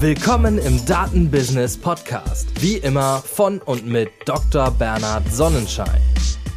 Willkommen 0.00 0.56
im 0.56 0.82
Datenbusiness 0.86 1.76
Podcast. 1.76 2.48
Wie 2.62 2.78
immer 2.78 3.18
von 3.18 3.58
und 3.58 3.86
mit 3.86 4.08
Dr. 4.24 4.70
Bernhard 4.70 5.30
Sonnenschein. 5.30 6.00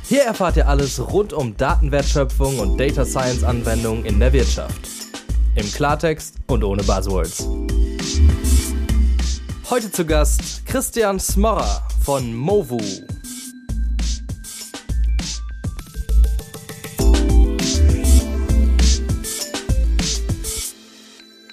Hier 0.07 0.21
erfahrt 0.23 0.55
ihr 0.55 0.69
alles 0.69 0.97
rund 1.11 1.33
um 1.33 1.57
Datenwertschöpfung 1.57 2.59
und 2.59 2.77
Data 2.77 3.03
Science 3.03 3.43
Anwendungen 3.43 4.05
in 4.05 4.17
der 4.17 4.31
Wirtschaft. 4.31 4.87
Im 5.55 5.69
Klartext 5.73 6.35
und 6.47 6.63
ohne 6.63 6.83
Buzzwords. 6.83 7.45
Heute 9.69 9.91
zu 9.91 10.05
Gast 10.05 10.65
Christian 10.65 11.19
Smorrer 11.19 11.85
von 12.01 12.33
Movu. 12.33 12.79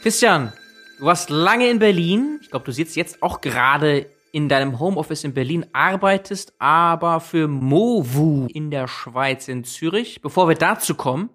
Christian, 0.00 0.52
du 1.01 1.07
warst 1.07 1.30
lange 1.30 1.69
in 1.69 1.79
Berlin. 1.79 2.39
Ich 2.43 2.50
glaube, 2.50 2.67
du 2.67 2.72
sitzt 2.72 2.95
jetzt 2.95 3.22
auch 3.22 3.41
gerade 3.41 4.07
in 4.32 4.49
deinem 4.49 4.79
Homeoffice 4.79 5.25
in 5.25 5.35
Berlin, 5.35 5.67
arbeitest 5.72 6.53
aber 6.58 7.21
für 7.21 7.49
Movu 7.49 8.46
in 8.53 8.71
der 8.71 8.86
Schweiz, 8.86 9.49
in 9.49 9.64
Zürich. 9.64 10.21
Bevor 10.21 10.49
wir 10.49 10.55
dazu 10.55 10.94
kommen, 10.94 11.31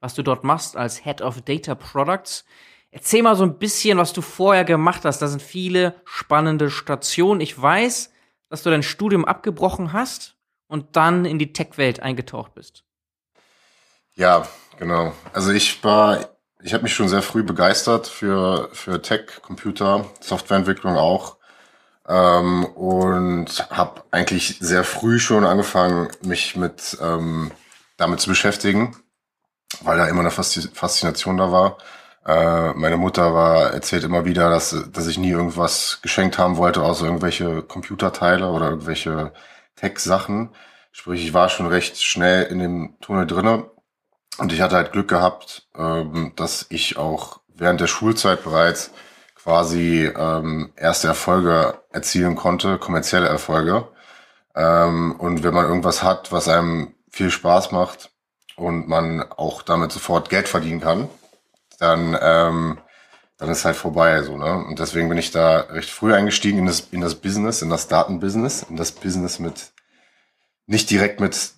was 0.00 0.14
du 0.14 0.22
dort 0.22 0.44
machst 0.44 0.76
als 0.76 1.02
Head 1.02 1.22
of 1.22 1.40
Data 1.40 1.74
Products, 1.74 2.44
erzähl 2.90 3.22
mal 3.22 3.36
so 3.36 3.44
ein 3.44 3.58
bisschen, 3.58 3.96
was 3.98 4.12
du 4.12 4.20
vorher 4.20 4.64
gemacht 4.64 5.04
hast. 5.04 5.20
Da 5.22 5.28
sind 5.28 5.40
viele 5.40 5.94
spannende 6.04 6.70
Stationen. 6.70 7.40
Ich 7.40 7.60
weiß, 7.60 8.12
dass 8.50 8.62
du 8.62 8.70
dein 8.70 8.82
Studium 8.82 9.24
abgebrochen 9.24 9.92
hast 9.92 10.36
und 10.66 10.96
dann 10.96 11.24
in 11.24 11.38
die 11.38 11.52
Tech-Welt 11.52 12.00
eingetaucht 12.00 12.54
bist. 12.54 12.84
Ja, 14.16 14.46
genau. 14.76 15.14
Also 15.32 15.52
ich 15.52 15.82
war 15.82 16.33
ich 16.64 16.72
habe 16.72 16.82
mich 16.82 16.94
schon 16.94 17.10
sehr 17.10 17.20
früh 17.20 17.42
begeistert 17.42 18.06
für, 18.06 18.70
für 18.72 19.02
Tech, 19.02 19.42
Computer, 19.42 20.06
Softwareentwicklung 20.20 20.96
auch. 20.96 21.36
Ähm, 22.08 22.64
und 22.64 23.68
habe 23.70 24.02
eigentlich 24.10 24.58
sehr 24.60 24.82
früh 24.82 25.18
schon 25.18 25.44
angefangen, 25.44 26.08
mich 26.22 26.56
mit 26.56 26.96
ähm, 27.02 27.50
damit 27.98 28.20
zu 28.20 28.30
beschäftigen, 28.30 28.96
weil 29.82 29.98
da 29.98 30.06
immer 30.06 30.20
eine 30.20 30.30
Faszination 30.30 31.36
da 31.36 31.52
war. 31.52 31.78
Äh, 32.26 32.72
meine 32.72 32.96
Mutter 32.96 33.34
war 33.34 33.74
erzählt 33.74 34.04
immer 34.04 34.24
wieder, 34.24 34.48
dass, 34.48 34.74
dass 34.90 35.06
ich 35.06 35.18
nie 35.18 35.30
irgendwas 35.30 36.00
geschenkt 36.00 36.38
haben 36.38 36.56
wollte, 36.56 36.82
außer 36.82 37.04
irgendwelche 37.04 37.62
Computerteile 37.62 38.48
oder 38.48 38.70
irgendwelche 38.70 39.32
Tech-Sachen. 39.76 40.50
Sprich, 40.92 41.24
ich 41.26 41.34
war 41.34 41.50
schon 41.50 41.66
recht 41.66 42.02
schnell 42.02 42.44
in 42.44 42.58
dem 42.58 42.96
Tunnel 43.00 43.26
drinne 43.26 43.70
und 44.38 44.52
ich 44.52 44.60
hatte 44.60 44.76
halt 44.76 44.92
Glück 44.92 45.08
gehabt, 45.08 45.68
ähm, 45.76 46.32
dass 46.36 46.66
ich 46.70 46.96
auch 46.96 47.40
während 47.54 47.80
der 47.80 47.86
Schulzeit 47.86 48.42
bereits 48.42 48.90
quasi 49.36 50.06
ähm, 50.06 50.72
erste 50.76 51.08
Erfolge 51.08 51.80
erzielen 51.92 52.34
konnte, 52.34 52.78
kommerzielle 52.78 53.28
Erfolge. 53.28 53.88
Ähm, 54.56 55.16
und 55.18 55.42
wenn 55.44 55.54
man 55.54 55.66
irgendwas 55.66 56.02
hat, 56.02 56.32
was 56.32 56.48
einem 56.48 56.94
viel 57.10 57.30
Spaß 57.30 57.70
macht 57.70 58.10
und 58.56 58.88
man 58.88 59.22
auch 59.22 59.62
damit 59.62 59.92
sofort 59.92 60.30
Geld 60.30 60.48
verdienen 60.48 60.80
kann, 60.80 61.08
dann, 61.78 62.16
ähm, 62.20 62.78
dann 63.36 63.50
ist 63.50 63.64
halt 63.64 63.76
vorbei 63.76 64.22
so, 64.22 64.36
ne? 64.36 64.64
Und 64.66 64.78
deswegen 64.78 65.08
bin 65.08 65.18
ich 65.18 65.30
da 65.30 65.60
recht 65.60 65.90
früh 65.90 66.14
eingestiegen 66.14 66.60
in 66.60 66.66
das, 66.66 66.88
in 66.90 67.00
das 67.00 67.16
Business, 67.16 67.62
in 67.62 67.70
das 67.70 67.88
Datenbusiness, 67.88 68.64
in 68.68 68.76
das 68.76 68.92
Business 68.92 69.38
mit 69.38 69.72
nicht 70.66 70.90
direkt 70.90 71.20
mit 71.20 71.52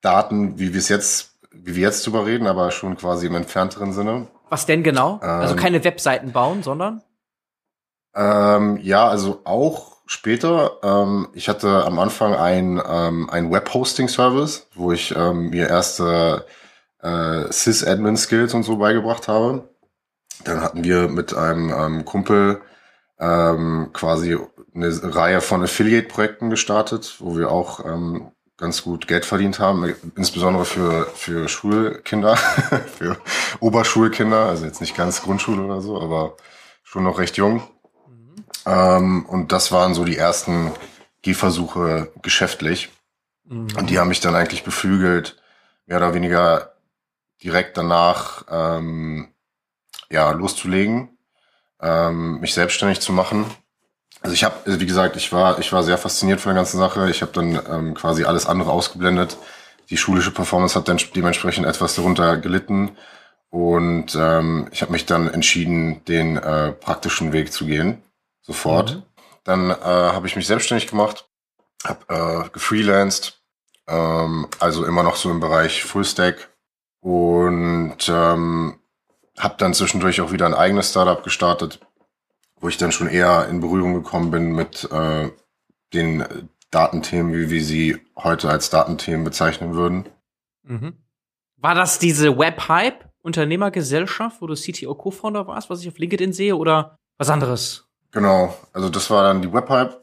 Daten, 0.00 0.58
wie 0.58 0.72
wir 0.72 0.78
es 0.78 0.88
jetzt 0.88 1.35
wie 1.62 1.76
wir 1.76 1.82
jetzt 1.82 2.06
drüber 2.06 2.26
reden, 2.26 2.46
aber 2.46 2.70
schon 2.70 2.96
quasi 2.96 3.26
im 3.26 3.34
entfernteren 3.34 3.92
Sinne. 3.92 4.28
Was 4.48 4.66
denn 4.66 4.82
genau? 4.82 5.18
Also 5.20 5.24
ähm, 5.24 5.40
also 5.40 5.56
keine 5.56 5.84
Webseiten 5.84 6.32
bauen, 6.32 6.62
sondern? 6.62 7.02
Ähm, 8.14 8.78
ja, 8.82 9.08
also 9.08 9.40
auch 9.44 9.96
später. 10.06 10.78
Ähm, 10.82 11.28
ich 11.34 11.48
hatte 11.48 11.84
am 11.84 11.98
Anfang 11.98 12.34
ein, 12.34 12.80
ähm, 12.88 13.28
ein 13.30 13.50
Web-Hosting-Service, 13.50 14.68
wo 14.74 14.92
ich 14.92 15.14
ähm, 15.16 15.50
mir 15.50 15.68
erste 15.68 16.46
äh, 17.02 17.50
Sys-Admin-Skills 17.50 18.54
und 18.54 18.62
so 18.62 18.76
beigebracht 18.76 19.28
habe. 19.28 19.68
Dann 20.44 20.60
hatten 20.62 20.84
wir 20.84 21.08
mit 21.08 21.34
einem 21.34 21.72
ähm, 21.72 22.04
Kumpel 22.04 22.60
ähm, 23.18 23.90
quasi 23.92 24.38
eine 24.74 25.14
Reihe 25.14 25.40
von 25.40 25.62
Affiliate-Projekten 25.62 26.50
gestartet, 26.50 27.16
wo 27.18 27.36
wir 27.36 27.50
auch 27.50 27.84
ähm, 27.84 28.32
ganz 28.56 28.82
gut 28.82 29.06
Geld 29.06 29.24
verdient 29.24 29.58
haben, 29.58 29.94
insbesondere 30.16 30.64
für, 30.64 31.06
für 31.14 31.48
Schulkinder, 31.48 32.36
für 32.98 33.18
Oberschulkinder, 33.60 34.46
also 34.46 34.64
jetzt 34.64 34.80
nicht 34.80 34.96
ganz 34.96 35.22
Grundschule 35.22 35.62
oder 35.62 35.80
so, 35.80 36.00
aber 36.00 36.36
schon 36.82 37.04
noch 37.04 37.18
recht 37.18 37.36
jung. 37.36 37.62
Mhm. 38.08 38.44
Ähm, 38.64 39.26
und 39.26 39.52
das 39.52 39.72
waren 39.72 39.94
so 39.94 40.04
die 40.04 40.16
ersten 40.16 40.72
Gehversuche 41.22 42.12
geschäftlich. 42.22 42.90
Mhm. 43.44 43.68
Und 43.76 43.90
die 43.90 43.98
haben 43.98 44.08
mich 44.08 44.20
dann 44.20 44.34
eigentlich 44.34 44.64
beflügelt, 44.64 45.40
mehr 45.86 45.98
oder 45.98 46.14
weniger 46.14 46.72
direkt 47.42 47.76
danach 47.76 48.44
ähm, 48.50 49.28
ja, 50.08 50.30
loszulegen, 50.30 51.18
ähm, 51.80 52.40
mich 52.40 52.54
selbstständig 52.54 53.00
zu 53.00 53.12
machen 53.12 53.44
also 54.26 54.34
ich 54.34 54.42
habe, 54.42 54.80
wie 54.80 54.86
gesagt, 54.86 55.14
ich 55.14 55.32
war, 55.32 55.60
ich 55.60 55.72
war 55.72 55.84
sehr 55.84 55.98
fasziniert 55.98 56.40
von 56.40 56.50
der 56.50 56.56
ganzen 56.56 56.78
Sache. 56.78 57.08
Ich 57.10 57.22
habe 57.22 57.30
dann 57.30 57.60
ähm, 57.70 57.94
quasi 57.94 58.24
alles 58.24 58.46
andere 58.46 58.72
ausgeblendet. 58.72 59.38
Die 59.88 59.96
schulische 59.96 60.32
Performance 60.32 60.74
hat 60.74 60.88
dann 60.88 60.98
dementsprechend 61.14 61.64
etwas 61.64 61.94
darunter 61.94 62.36
gelitten. 62.36 62.96
Und 63.50 64.16
ähm, 64.16 64.66
ich 64.72 64.82
habe 64.82 64.90
mich 64.90 65.06
dann 65.06 65.32
entschieden, 65.32 66.04
den 66.06 66.38
äh, 66.38 66.72
praktischen 66.72 67.32
Weg 67.32 67.52
zu 67.52 67.66
gehen. 67.66 68.02
Sofort. 68.42 68.96
Mhm. 68.96 69.02
Dann 69.44 69.70
äh, 69.70 69.74
habe 69.84 70.26
ich 70.26 70.34
mich 70.34 70.48
selbstständig 70.48 70.88
gemacht, 70.88 71.28
habe 71.84 72.46
äh, 72.46 72.48
gefreelanced, 72.48 73.40
ähm, 73.86 74.48
also 74.58 74.84
immer 74.84 75.04
noch 75.04 75.14
so 75.14 75.30
im 75.30 75.38
Bereich 75.38 75.84
Fullstack 75.84 76.48
und 77.00 78.08
ähm, 78.08 78.80
habe 79.38 79.54
dann 79.58 79.72
zwischendurch 79.72 80.20
auch 80.20 80.32
wieder 80.32 80.46
ein 80.46 80.54
eigenes 80.54 80.90
Startup 80.90 81.22
gestartet, 81.22 81.78
wo 82.60 82.68
ich 82.68 82.76
dann 82.76 82.92
schon 82.92 83.08
eher 83.08 83.48
in 83.48 83.60
Berührung 83.60 83.94
gekommen 83.94 84.30
bin 84.30 84.52
mit 84.52 84.88
äh, 84.90 85.30
den 85.92 86.24
Datenthemen, 86.70 87.32
wie 87.32 87.50
wir 87.50 87.64
sie 87.64 87.98
heute 88.16 88.50
als 88.50 88.70
Datenthemen 88.70 89.24
bezeichnen 89.24 89.74
würden. 89.74 90.08
Mhm. 90.62 90.94
War 91.56 91.74
das 91.74 91.98
diese 91.98 92.36
Web-Hype 92.38 93.06
Unternehmergesellschaft, 93.22 94.40
wo 94.40 94.46
du 94.46 94.54
CTO 94.54 94.94
Co-Founder 94.94 95.46
warst, 95.46 95.68
was 95.68 95.80
ich 95.80 95.88
auf 95.88 95.98
LinkedIn 95.98 96.32
sehe, 96.32 96.56
oder 96.56 96.98
was 97.18 97.28
anderes? 97.28 97.88
Genau, 98.12 98.56
also 98.72 98.88
das 98.88 99.10
war 99.10 99.24
dann 99.24 99.42
die 99.42 99.52
Web-Hype. 99.52 100.00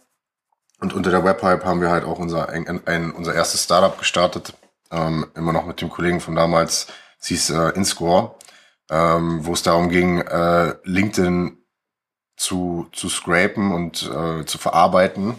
Und 0.79 0.93
unter 0.93 1.11
der 1.11 1.23
Web-Hype 1.23 1.63
haben 1.63 1.79
wir 1.79 1.89
halt 1.89 2.03
auch 2.03 2.19
unser, 2.19 2.49
ein, 2.49 2.85
ein, 2.85 3.11
unser 3.11 3.33
erstes 3.33 3.63
Startup 3.63 3.97
gestartet, 3.97 4.53
ähm, 4.91 5.25
immer 5.35 5.53
noch 5.53 5.65
mit 5.65 5.79
dem 5.79 5.89
Kollegen 5.89 6.19
von 6.19 6.35
damals, 6.35 6.87
es 7.19 7.27
hieß 7.27 7.49
äh, 7.51 7.69
InScore, 7.69 8.35
ähm, 8.89 9.45
wo 9.45 9.53
es 9.53 9.63
darum 9.63 9.87
ging, 9.87 10.19
äh, 10.19 10.75
LinkedIn 10.83 11.62
zu, 12.43 12.87
zu 12.91 13.09
scrapen 13.09 13.71
und 13.71 14.03
äh, 14.03 14.45
zu 14.45 14.57
verarbeiten 14.57 15.35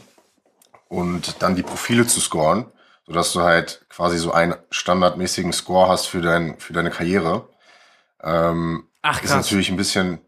und 0.88 1.42
dann 1.42 1.54
die 1.54 1.62
Profile 1.62 2.06
zu 2.06 2.20
scoren, 2.20 2.66
sodass 3.06 3.32
du 3.32 3.42
halt 3.42 3.84
quasi 3.90 4.16
so 4.18 4.32
einen 4.32 4.54
standardmäßigen 4.70 5.52
Score 5.52 5.88
hast 5.88 6.06
für, 6.06 6.22
dein, 6.22 6.58
für 6.58 6.72
deine 6.72 6.90
Karriere. 6.90 7.46
Ähm, 8.22 8.88
Ach, 9.02 9.20
krass. 9.20 9.30
Ist 9.30 9.36
natürlich 9.36 9.68
ein 9.68 9.76
bisschen, 9.76 10.18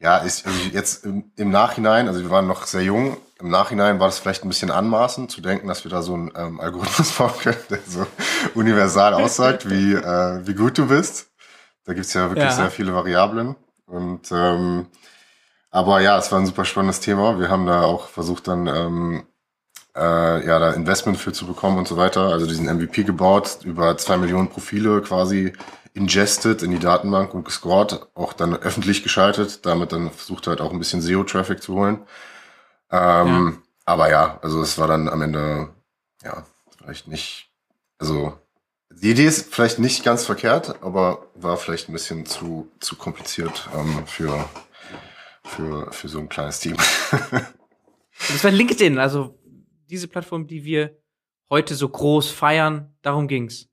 ja, 0.00 0.16
ist 0.18 0.44
also 0.44 0.58
jetzt 0.72 1.04
im, 1.04 1.30
im 1.36 1.50
Nachhinein, 1.50 2.08
also 2.08 2.20
wir 2.20 2.30
waren 2.30 2.48
noch 2.48 2.66
sehr 2.66 2.82
jung, 2.82 3.16
im 3.38 3.50
Nachhinein 3.50 4.00
war 4.00 4.08
das 4.08 4.18
vielleicht 4.18 4.44
ein 4.44 4.48
bisschen 4.48 4.72
anmaßend 4.72 5.30
zu 5.30 5.40
denken, 5.40 5.68
dass 5.68 5.84
wir 5.84 5.90
da 5.90 6.02
so 6.02 6.14
einen 6.14 6.32
ähm, 6.36 6.60
Algorithmus 6.60 7.12
bauen 7.18 7.32
können, 7.40 7.56
der 7.70 7.78
so 7.86 8.06
universal 8.54 9.14
aussagt, 9.22 9.70
wie, 9.70 9.94
äh, 9.94 10.46
wie 10.46 10.54
gut 10.54 10.78
du 10.78 10.86
bist. 10.88 11.28
Da 11.84 11.92
gibt's 11.92 12.14
ja 12.14 12.28
wirklich 12.30 12.46
ja. 12.46 12.52
sehr 12.52 12.70
viele 12.70 12.94
Variablen. 12.94 13.54
Und 13.86 14.32
ähm, 14.32 14.86
aber 15.74 16.00
ja, 16.00 16.16
es 16.16 16.30
war 16.30 16.38
ein 16.38 16.46
super 16.46 16.64
spannendes 16.64 17.00
Thema. 17.00 17.40
Wir 17.40 17.48
haben 17.48 17.66
da 17.66 17.82
auch 17.82 18.06
versucht 18.06 18.46
dann 18.46 18.68
ähm, 18.68 19.24
äh, 19.96 20.46
ja 20.46 20.60
da 20.60 20.70
Investment 20.70 21.18
für 21.18 21.32
zu 21.32 21.48
bekommen 21.48 21.78
und 21.78 21.88
so 21.88 21.96
weiter. 21.96 22.28
Also 22.28 22.46
diesen 22.46 22.66
MVP 22.66 23.02
gebaut, 23.02 23.58
über 23.64 23.96
zwei 23.96 24.16
Millionen 24.16 24.50
Profile 24.50 25.02
quasi 25.02 25.52
ingested 25.92 26.62
in 26.62 26.70
die 26.70 26.78
Datenbank 26.78 27.34
und 27.34 27.44
gescored, 27.44 28.06
auch 28.14 28.34
dann 28.34 28.54
öffentlich 28.54 29.02
geschaltet, 29.02 29.66
damit 29.66 29.90
dann 29.90 30.12
versucht 30.12 30.46
halt 30.46 30.60
auch 30.60 30.70
ein 30.70 30.78
bisschen 30.78 31.00
SEO-Traffic 31.02 31.60
zu 31.60 31.74
holen. 31.74 32.02
Ähm, 32.92 32.96
ja. 32.96 33.52
Aber 33.84 34.08
ja, 34.08 34.38
also 34.42 34.62
es 34.62 34.78
war 34.78 34.86
dann 34.86 35.08
am 35.08 35.22
Ende 35.22 35.70
ja 36.22 36.44
vielleicht 36.78 37.08
nicht, 37.08 37.50
also 37.98 38.38
die 38.90 39.10
Idee 39.10 39.26
ist 39.26 39.52
vielleicht 39.52 39.80
nicht 39.80 40.04
ganz 40.04 40.24
verkehrt, 40.24 40.76
aber 40.82 41.26
war 41.34 41.56
vielleicht 41.56 41.88
ein 41.88 41.94
bisschen 41.94 42.26
zu 42.26 42.70
zu 42.78 42.94
kompliziert 42.94 43.68
ähm, 43.74 44.06
für 44.06 44.44
für, 45.44 45.92
für 45.92 46.08
so 46.08 46.18
ein 46.18 46.28
kleines 46.28 46.60
Team. 46.60 46.76
das 48.28 48.42
war 48.42 48.50
LinkedIn, 48.50 48.98
also 48.98 49.38
diese 49.88 50.08
Plattform, 50.08 50.46
die 50.46 50.64
wir 50.64 50.96
heute 51.50 51.74
so 51.74 51.88
groß 51.88 52.30
feiern, 52.30 52.94
darum 53.02 53.28
ging's. 53.28 53.68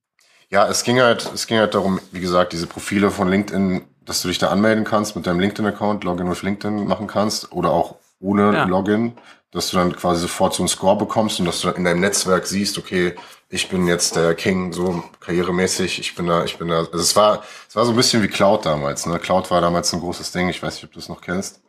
Ja, 0.50 0.68
es 0.68 0.84
ging 0.84 1.00
halt, 1.00 1.32
es 1.34 1.48
ging 1.48 1.58
halt 1.58 1.74
darum, 1.74 2.00
wie 2.12 2.20
gesagt, 2.20 2.52
diese 2.54 2.68
Profile 2.68 3.10
von 3.10 3.30
LinkedIn, 3.30 3.86
dass 4.04 4.22
du 4.22 4.28
dich 4.28 4.38
da 4.38 4.50
anmelden 4.50 4.84
kannst 4.84 5.16
mit 5.16 5.26
deinem 5.26 5.40
LinkedIn-Account, 5.40 6.04
Login 6.04 6.30
with 6.30 6.44
LinkedIn 6.44 6.86
machen 6.86 7.08
kannst 7.08 7.52
oder 7.54 7.72
auch 7.72 7.96
ohne 8.20 8.54
Ja. 8.54 8.64
Login, 8.66 9.14
dass 9.52 9.70
du 9.70 9.78
dann 9.78 9.96
quasi 9.96 10.22
sofort 10.22 10.54
so 10.54 10.64
einen 10.64 10.70
Score 10.70 10.98
bekommst 10.98 11.40
und 11.40 11.46
dass 11.46 11.62
du 11.62 11.68
dann 11.68 11.78
in 11.78 11.84
deinem 11.84 12.00
Netzwerk 12.00 12.48
siehst, 12.48 12.78
okay, 12.78 13.16
ich 13.50 13.68
bin 13.68 13.86
jetzt 13.86 14.16
der 14.16 14.34
King, 14.34 14.72
so 14.72 15.04
karrieremäßig, 15.20 16.00
ich 16.00 16.16
bin 16.16 16.28
da, 16.28 16.46
ich 16.46 16.58
bin 16.58 16.70
da. 16.70 16.80
Also 16.80 16.98
es 17.00 17.16
war, 17.18 17.44
es 17.68 17.76
war 17.76 17.84
so 17.86 17.92
ein 17.92 17.98
bisschen 17.98 18.24
wie 18.24 18.30
Cloud 18.30 18.66
damals. 18.66 19.06
Ne? 19.06 19.20
Cloud 19.20 19.52
war 19.52 19.60
damals 19.60 19.92
ein 19.94 20.00
großes 20.00 20.32
Ding, 20.32 20.48
ich 20.48 20.64
weiß 20.64 20.76
nicht, 20.76 20.86
ob 20.86 20.94
du 20.94 21.00
es 21.00 21.10
noch 21.10 21.20
kennst, 21.20 21.62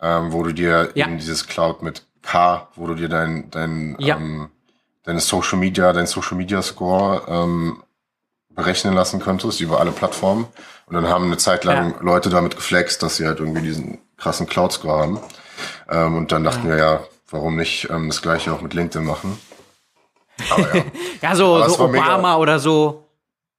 ähm, 0.00 0.32
wo 0.32 0.42
du 0.42 0.52
dir 0.52 0.90
Ja. 0.94 1.06
eben 1.06 1.16
dieses 1.16 1.46
Cloud 1.46 1.80
mit 1.82 2.06
K, 2.20 2.68
wo 2.76 2.86
du 2.86 2.94
dir 2.94 3.08
dein, 3.08 3.50
dein, 3.50 3.96
Ja. 3.98 4.16
ähm, 4.16 4.50
deine 5.04 5.20
Social 5.20 5.58
Media, 5.58 5.92
dein 5.94 6.06
Social 6.06 6.36
Media 6.36 6.60
Score 6.60 7.22
ähm, 7.28 7.82
berechnen 8.50 8.92
lassen 8.92 9.20
könntest 9.20 9.60
über 9.62 9.80
alle 9.80 9.92
Plattformen. 9.92 10.46
Und 10.84 10.94
dann 10.94 11.08
haben 11.08 11.24
eine 11.24 11.38
Zeit 11.38 11.64
lang 11.64 11.94
Leute 12.02 12.28
damit 12.28 12.56
geflext, 12.56 13.02
dass 13.02 13.16
sie 13.16 13.26
halt 13.26 13.40
irgendwie 13.40 13.62
diesen 13.62 13.98
krassen 14.18 14.46
Cloud-Score 14.46 15.00
haben. 15.00 15.20
Ähm, 15.88 16.16
und 16.18 16.30
dann 16.32 16.44
dachten 16.44 16.68
wir 16.68 16.76
ja, 16.76 17.00
warum 17.32 17.56
nicht 17.56 17.88
ähm, 17.90 18.08
das 18.08 18.22
gleiche 18.22 18.52
auch 18.52 18.60
mit 18.60 18.74
LinkedIn 18.74 19.06
machen? 19.06 19.38
Aber 20.50 20.76
ja. 20.76 20.84
Ja, 21.22 21.36
so, 21.36 21.62
so 21.68 21.78
war 21.78 21.88
mega. 21.88 22.04
Obama 22.04 22.36
oder 22.36 22.58
so 22.58 23.08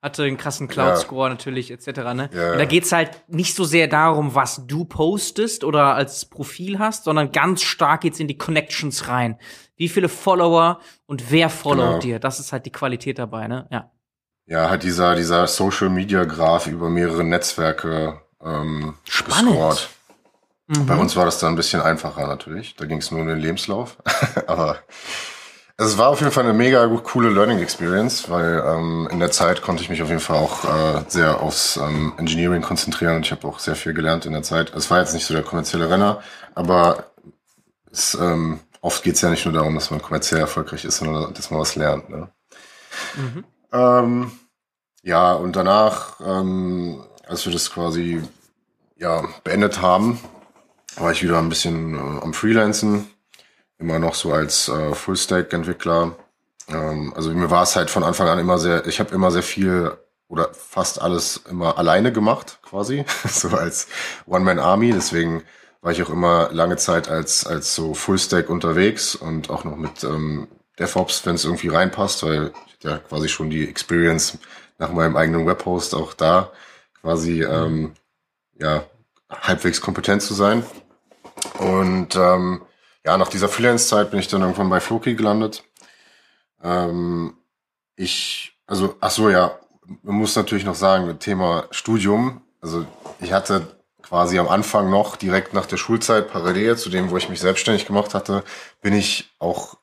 hatte 0.01 0.23
einen 0.23 0.35
krassen 0.35 0.67
Cloud-Score 0.67 1.29
natürlich, 1.29 1.71
etc. 1.71 1.87
Ne? 2.13 2.29
Ja, 2.33 2.51
Und 2.51 2.57
da 2.57 2.59
ja. 2.59 2.65
geht's 2.65 2.91
halt 2.91 3.11
nicht 3.29 3.55
so 3.55 3.63
sehr 3.63 3.87
darum, 3.87 4.35
was 4.35 4.67
du 4.67 4.83
postest 4.83 5.63
oder 5.63 5.95
als 5.95 6.25
Profil 6.25 6.77
hast, 6.77 7.05
sondern 7.05 7.31
ganz 7.31 7.61
stark 7.61 8.01
geht's 8.01 8.19
in 8.19 8.27
die 8.27 8.37
Connections 8.37 9.07
rein. 9.07 9.39
Wie 9.77 9.87
viele 9.87 10.09
Follower 10.09 10.79
und 11.05 11.31
wer 11.31 11.49
followt 11.49 11.85
Genau. 11.85 11.99
dir? 11.99 12.19
Das 12.19 12.41
ist 12.41 12.51
halt 12.51 12.65
die 12.65 12.71
Qualität 12.71 13.17
dabei, 13.17 13.47
ne? 13.47 13.65
Ja. 13.71 13.91
ja, 14.45 14.69
halt 14.69 14.83
dieser, 14.83 15.15
dieser 15.15 15.47
Social 15.47 15.87
Media 15.89 16.25
Graph 16.25 16.67
über 16.67 16.89
mehrere 16.89 17.23
Netzwerke 17.23 18.19
ähm, 18.43 18.95
Spannend. 19.07 19.51
gescored. 19.53 19.89
Mhm. 20.77 20.85
Bei 20.85 20.95
uns 20.95 21.15
war 21.15 21.25
das 21.25 21.39
dann 21.39 21.53
ein 21.53 21.55
bisschen 21.55 21.81
einfacher 21.81 22.27
natürlich. 22.27 22.75
Da 22.75 22.85
ging 22.85 22.99
es 22.99 23.11
nur 23.11 23.21
um 23.21 23.27
den 23.27 23.39
Lebenslauf. 23.39 23.97
Aber 24.47 24.77
es 25.77 25.97
war 25.97 26.09
auf 26.09 26.19
jeden 26.19 26.31
Fall 26.31 26.43
eine 26.43 26.53
mega 26.53 26.85
coole 27.03 27.29
Learning 27.29 27.59
Experience, 27.59 28.29
weil 28.29 28.63
ähm, 28.65 29.07
in 29.11 29.19
der 29.19 29.31
Zeit 29.31 29.61
konnte 29.61 29.81
ich 29.81 29.89
mich 29.89 30.01
auf 30.03 30.09
jeden 30.09 30.21
Fall 30.21 30.37
auch 30.37 30.65
äh, 30.65 31.03
sehr 31.07 31.41
aufs 31.41 31.77
ähm, 31.77 32.13
Engineering 32.17 32.61
konzentrieren 32.61 33.15
und 33.15 33.25
ich 33.25 33.31
habe 33.31 33.47
auch 33.47 33.59
sehr 33.59 33.75
viel 33.75 33.93
gelernt 33.93 34.25
in 34.25 34.33
der 34.33 34.43
Zeit. 34.43 34.73
Es 34.75 34.91
war 34.91 34.99
jetzt 34.99 35.13
nicht 35.13 35.25
so 35.25 35.33
der 35.33 35.43
kommerzielle 35.43 35.89
Renner, 35.89 36.21
aber 36.53 37.05
es, 37.91 38.15
ähm, 38.15 38.59
oft 38.81 39.03
geht 39.03 39.15
es 39.15 39.21
ja 39.21 39.29
nicht 39.29 39.45
nur 39.45 39.53
darum, 39.53 39.73
dass 39.73 39.89
man 39.89 40.01
kommerziell 40.01 40.41
erfolgreich 40.41 40.85
ist, 40.85 40.97
sondern 40.97 41.33
dass 41.33 41.49
man 41.49 41.59
was 41.59 41.75
lernt. 41.75 42.07
Ne? 42.09 42.29
Mhm. 43.15 43.43
Ähm, 43.71 44.31
ja, 45.01 45.33
und 45.33 45.55
danach, 45.55 46.19
ähm, 46.21 47.03
als 47.27 47.45
wir 47.45 47.51
das 47.51 47.71
quasi 47.71 48.21
ja, 48.95 49.23
beendet 49.43 49.81
haben, 49.81 50.19
war 50.97 51.11
ich 51.11 51.23
wieder 51.23 51.39
ein 51.39 51.49
bisschen 51.49 51.95
äh, 51.95 52.21
am 52.21 52.33
Freelancen, 52.33 53.09
immer 53.77 53.99
noch 53.99 54.15
so 54.15 54.33
als 54.33 54.67
äh, 54.69 54.93
Full-Stack-Entwickler. 54.93 56.15
Ähm, 56.69 57.13
also 57.15 57.31
mir 57.31 57.49
war 57.49 57.63
es 57.63 57.75
halt 57.75 57.89
von 57.89 58.03
Anfang 58.03 58.27
an 58.27 58.39
immer 58.39 58.57
sehr, 58.57 58.85
ich 58.87 58.99
habe 58.99 59.13
immer 59.13 59.31
sehr 59.31 59.43
viel 59.43 59.91
oder 60.27 60.53
fast 60.53 61.01
alles 61.01 61.41
immer 61.49 61.77
alleine 61.77 62.11
gemacht, 62.11 62.59
quasi, 62.63 63.05
so 63.27 63.49
als 63.49 63.87
One-Man-Army. 64.25 64.91
Deswegen 64.93 65.43
war 65.81 65.91
ich 65.91 66.01
auch 66.01 66.09
immer 66.09 66.49
lange 66.51 66.77
Zeit 66.77 67.09
als, 67.09 67.45
als 67.45 67.75
so 67.75 67.93
Full-Stack 67.93 68.49
unterwegs 68.49 69.15
und 69.15 69.49
auch 69.49 69.63
noch 69.63 69.75
mit 69.75 70.03
ähm, 70.03 70.47
DevOps, 70.79 71.25
wenn 71.25 71.35
es 71.35 71.45
irgendwie 71.45 71.67
reinpasst, 71.67 72.23
weil 72.23 72.51
ich 72.67 72.83
ja 72.83 72.97
quasi 72.97 73.29
schon 73.29 73.49
die 73.49 73.67
Experience 73.67 74.37
nach 74.79 74.91
meinem 74.91 75.15
eigenen 75.15 75.45
Webhost 75.45 75.93
auch 75.93 76.13
da 76.13 76.51
quasi 77.01 77.43
ähm, 77.43 77.93
ja 78.59 78.85
halbwegs 79.29 79.81
kompetent 79.81 80.21
zu 80.21 80.33
sein. 80.33 80.63
Und 81.59 82.15
ähm, 82.15 82.61
ja, 83.05 83.17
nach 83.17 83.27
dieser 83.27 83.49
Freelance-Zeit 83.49 84.11
bin 84.11 84.19
ich 84.19 84.27
dann 84.27 84.41
irgendwann 84.41 84.69
bei 84.69 84.79
Floki 84.79 85.15
gelandet. 85.15 85.63
Ähm, 86.63 87.35
ich, 87.95 88.57
also, 88.65 88.95
ach 89.01 89.11
so, 89.11 89.29
ja, 89.29 89.59
man 90.01 90.15
muss 90.15 90.35
natürlich 90.35 90.65
noch 90.65 90.75
sagen, 90.75 91.19
Thema 91.19 91.65
Studium. 91.71 92.41
Also 92.61 92.85
ich 93.19 93.33
hatte 93.33 93.67
quasi 94.01 94.39
am 94.39 94.47
Anfang 94.47 94.89
noch, 94.89 95.15
direkt 95.15 95.53
nach 95.53 95.65
der 95.65 95.77
Schulzeit, 95.77 96.31
parallel 96.31 96.77
zu 96.77 96.89
dem, 96.89 97.09
wo 97.09 97.17
ich 97.17 97.29
mich 97.29 97.39
selbstständig 97.39 97.85
gemacht 97.85 98.13
hatte, 98.13 98.43
bin 98.81 98.93
ich 98.93 99.33
auch 99.39 99.77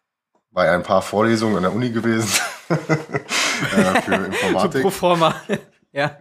bei 0.50 0.70
ein 0.70 0.82
paar 0.82 1.02
Vorlesungen 1.02 1.56
an 1.56 1.62
der 1.62 1.72
Uni 1.72 1.90
gewesen 1.90 2.28
äh, 2.68 4.00
für 4.02 4.14
Informatik. 4.26 4.82
Pro 4.82 4.90
forma. 4.90 5.34
ja. 5.92 6.18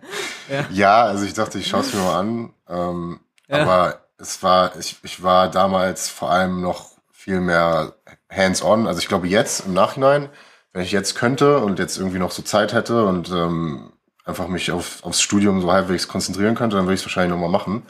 ja. 0.49 0.65
Ja, 0.71 1.03
also 1.03 1.25
ich 1.25 1.33
dachte, 1.33 1.59
ich 1.59 1.67
schaue 1.67 1.81
es 1.81 1.93
mir 1.93 2.01
mal 2.01 2.19
an. 2.19 2.53
Ähm, 2.67 3.19
Ja. 3.47 3.61
Aber 3.61 4.08
es 4.19 4.43
war, 4.43 4.75
ich, 4.77 4.97
ich 5.03 5.23
war 5.23 5.49
damals 5.49 6.09
vor 6.09 6.29
allem 6.29 6.61
noch 6.61 6.91
viel 7.11 7.39
mehr 7.39 7.95
hands-on. 8.29 8.87
Also 8.87 8.99
ich 8.99 9.07
glaube 9.07 9.27
jetzt 9.27 9.65
im 9.65 9.73
Nachhinein, 9.73 10.29
wenn 10.73 10.83
ich 10.83 10.91
jetzt 10.91 11.15
könnte 11.15 11.59
und 11.59 11.79
jetzt 11.79 11.97
irgendwie 11.97 12.19
noch 12.19 12.31
so 12.31 12.41
Zeit 12.41 12.73
hätte 12.73 13.05
und 13.05 13.29
ähm, 13.29 13.93
einfach 14.25 14.47
mich 14.47 14.71
auf, 14.71 15.03
aufs 15.03 15.21
Studium 15.21 15.61
so 15.61 15.71
halbwegs 15.71 16.07
konzentrieren 16.07 16.55
könnte, 16.55 16.75
dann 16.75 16.85
würde 16.85 16.95
ich 16.95 17.01
es 17.01 17.05
wahrscheinlich 17.05 17.31
nochmal 17.31 17.49
machen. 17.49 17.83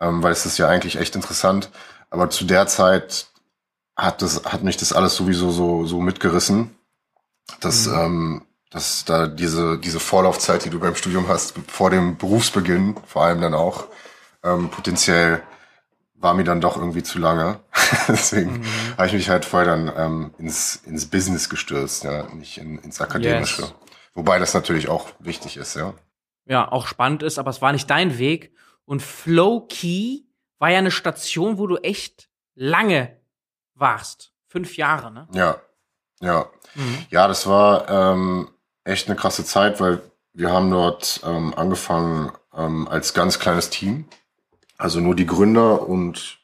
Ähm, 0.00 0.22
weil 0.22 0.32
es 0.32 0.46
ist 0.46 0.58
ja 0.58 0.68
eigentlich 0.68 0.96
echt 0.96 1.14
interessant. 1.16 1.70
Aber 2.10 2.28
zu 2.30 2.44
der 2.44 2.66
Zeit 2.66 3.28
hat 3.96 4.22
das, 4.22 4.44
hat 4.44 4.62
mich 4.62 4.76
das 4.76 4.92
alles 4.92 5.14
sowieso 5.16 5.50
so, 5.50 5.86
so 5.86 6.00
mitgerissen, 6.00 6.76
dass, 7.60 7.86
ähm, 7.86 8.44
dass 8.70 9.04
da 9.04 9.26
diese, 9.26 9.78
diese 9.78 10.00
Vorlaufzeit, 10.00 10.64
die 10.64 10.70
du 10.70 10.78
beim 10.78 10.94
Studium 10.94 11.28
hast, 11.28 11.54
vor 11.68 11.90
dem 11.90 12.16
Berufsbeginn, 12.16 12.96
vor 13.06 13.24
allem 13.24 13.40
dann 13.40 13.54
auch, 13.54 13.86
ähm, 14.44 14.70
potenziell 14.70 15.42
war 16.20 16.34
mir 16.34 16.44
dann 16.44 16.60
doch 16.60 16.76
irgendwie 16.76 17.02
zu 17.02 17.18
lange. 17.18 17.60
Deswegen 18.08 18.64
habe 18.96 19.06
ich 19.06 19.12
mich 19.12 19.28
halt 19.28 19.44
voll 19.44 19.64
dann 19.64 19.92
ähm, 19.96 20.34
ins, 20.38 20.76
ins 20.84 21.06
Business 21.06 21.48
gestürzt, 21.48 22.04
ja, 22.04 22.24
nicht 22.34 22.58
in, 22.58 22.78
ins 22.78 23.00
Akademische. 23.00 23.62
Yes. 23.62 23.74
Wobei 24.14 24.38
das 24.38 24.54
natürlich 24.54 24.88
auch 24.88 25.08
wichtig 25.20 25.56
ist, 25.56 25.76
ja. 25.76 25.94
ja, 26.46 26.70
auch 26.70 26.86
spannend 26.86 27.22
ist, 27.22 27.38
aber 27.38 27.50
es 27.50 27.62
war 27.62 27.72
nicht 27.72 27.88
dein 27.88 28.18
Weg. 28.18 28.52
Und 28.84 29.02
Flow 29.02 29.66
Key 29.68 30.22
war 30.58 30.70
ja 30.70 30.78
eine 30.78 30.90
Station, 30.90 31.58
wo 31.58 31.66
du 31.66 31.76
echt 31.76 32.28
lange 32.54 33.16
warst. 33.74 34.32
Fünf 34.48 34.76
Jahre, 34.76 35.12
ne? 35.12 35.28
Ja, 35.32 35.60
ja. 36.20 36.46
Mhm. 36.74 37.06
Ja, 37.10 37.28
das 37.28 37.46
war 37.46 37.88
ähm, 37.88 38.50
echt 38.84 39.08
eine 39.08 39.16
krasse 39.16 39.44
Zeit, 39.44 39.80
weil 39.80 40.00
wir 40.32 40.50
haben 40.50 40.70
dort 40.70 41.20
ähm, 41.24 41.54
angefangen 41.54 42.32
ähm, 42.54 42.88
als 42.88 43.14
ganz 43.14 43.38
kleines 43.38 43.70
Team. 43.70 44.06
Also 44.78 45.00
nur 45.00 45.16
die 45.16 45.26
Gründer 45.26 45.86
und 45.86 46.38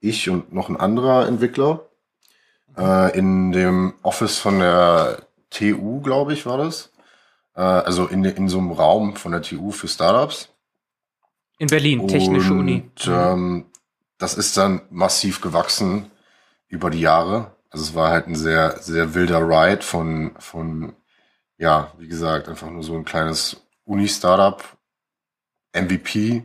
ich 0.00 0.28
und 0.30 0.52
noch 0.52 0.68
ein 0.68 0.76
anderer 0.76 1.26
Entwickler. 1.26 1.88
Äh, 2.76 3.18
in 3.18 3.50
dem 3.50 3.94
Office 4.02 4.38
von 4.38 4.60
der 4.60 5.26
TU, 5.50 6.00
glaube 6.00 6.34
ich, 6.34 6.46
war 6.46 6.58
das. 6.58 6.92
Äh, 7.56 7.62
also 7.62 8.06
in, 8.06 8.24
in 8.24 8.48
so 8.48 8.58
einem 8.58 8.72
Raum 8.72 9.16
von 9.16 9.32
der 9.32 9.42
TU 9.42 9.72
für 9.72 9.88
Startups. 9.88 10.50
In 11.58 11.68
Berlin, 11.68 12.06
Technische 12.06 12.52
und, 12.52 12.60
Uni. 12.60 12.90
Mhm. 13.04 13.12
Ähm, 13.12 13.66
das 14.18 14.34
ist 14.34 14.56
dann 14.56 14.82
massiv 14.90 15.40
gewachsen 15.40 16.10
über 16.68 16.90
die 16.90 17.00
Jahre. 17.00 17.56
Also 17.70 17.84
es 17.84 17.94
war 17.94 18.10
halt 18.10 18.26
ein 18.26 18.36
sehr, 18.36 18.78
sehr 18.78 19.14
wilder 19.14 19.40
Ride 19.40 19.82
von, 19.82 20.32
von, 20.38 20.94
ja, 21.56 21.92
wie 21.98 22.08
gesagt, 22.08 22.48
einfach 22.48 22.70
nur 22.70 22.82
so 22.82 22.94
ein 22.94 23.04
kleines 23.04 23.62
Uni-Startup, 23.84 24.62
MVP, 25.72 26.44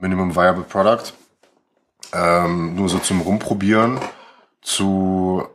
Minimum 0.00 0.34
Viable 0.34 0.64
Product, 0.64 1.12
ähm, 2.12 2.74
nur 2.74 2.88
so 2.88 2.98
zum 2.98 3.20
Rumprobieren 3.20 4.00
zu 4.62 5.46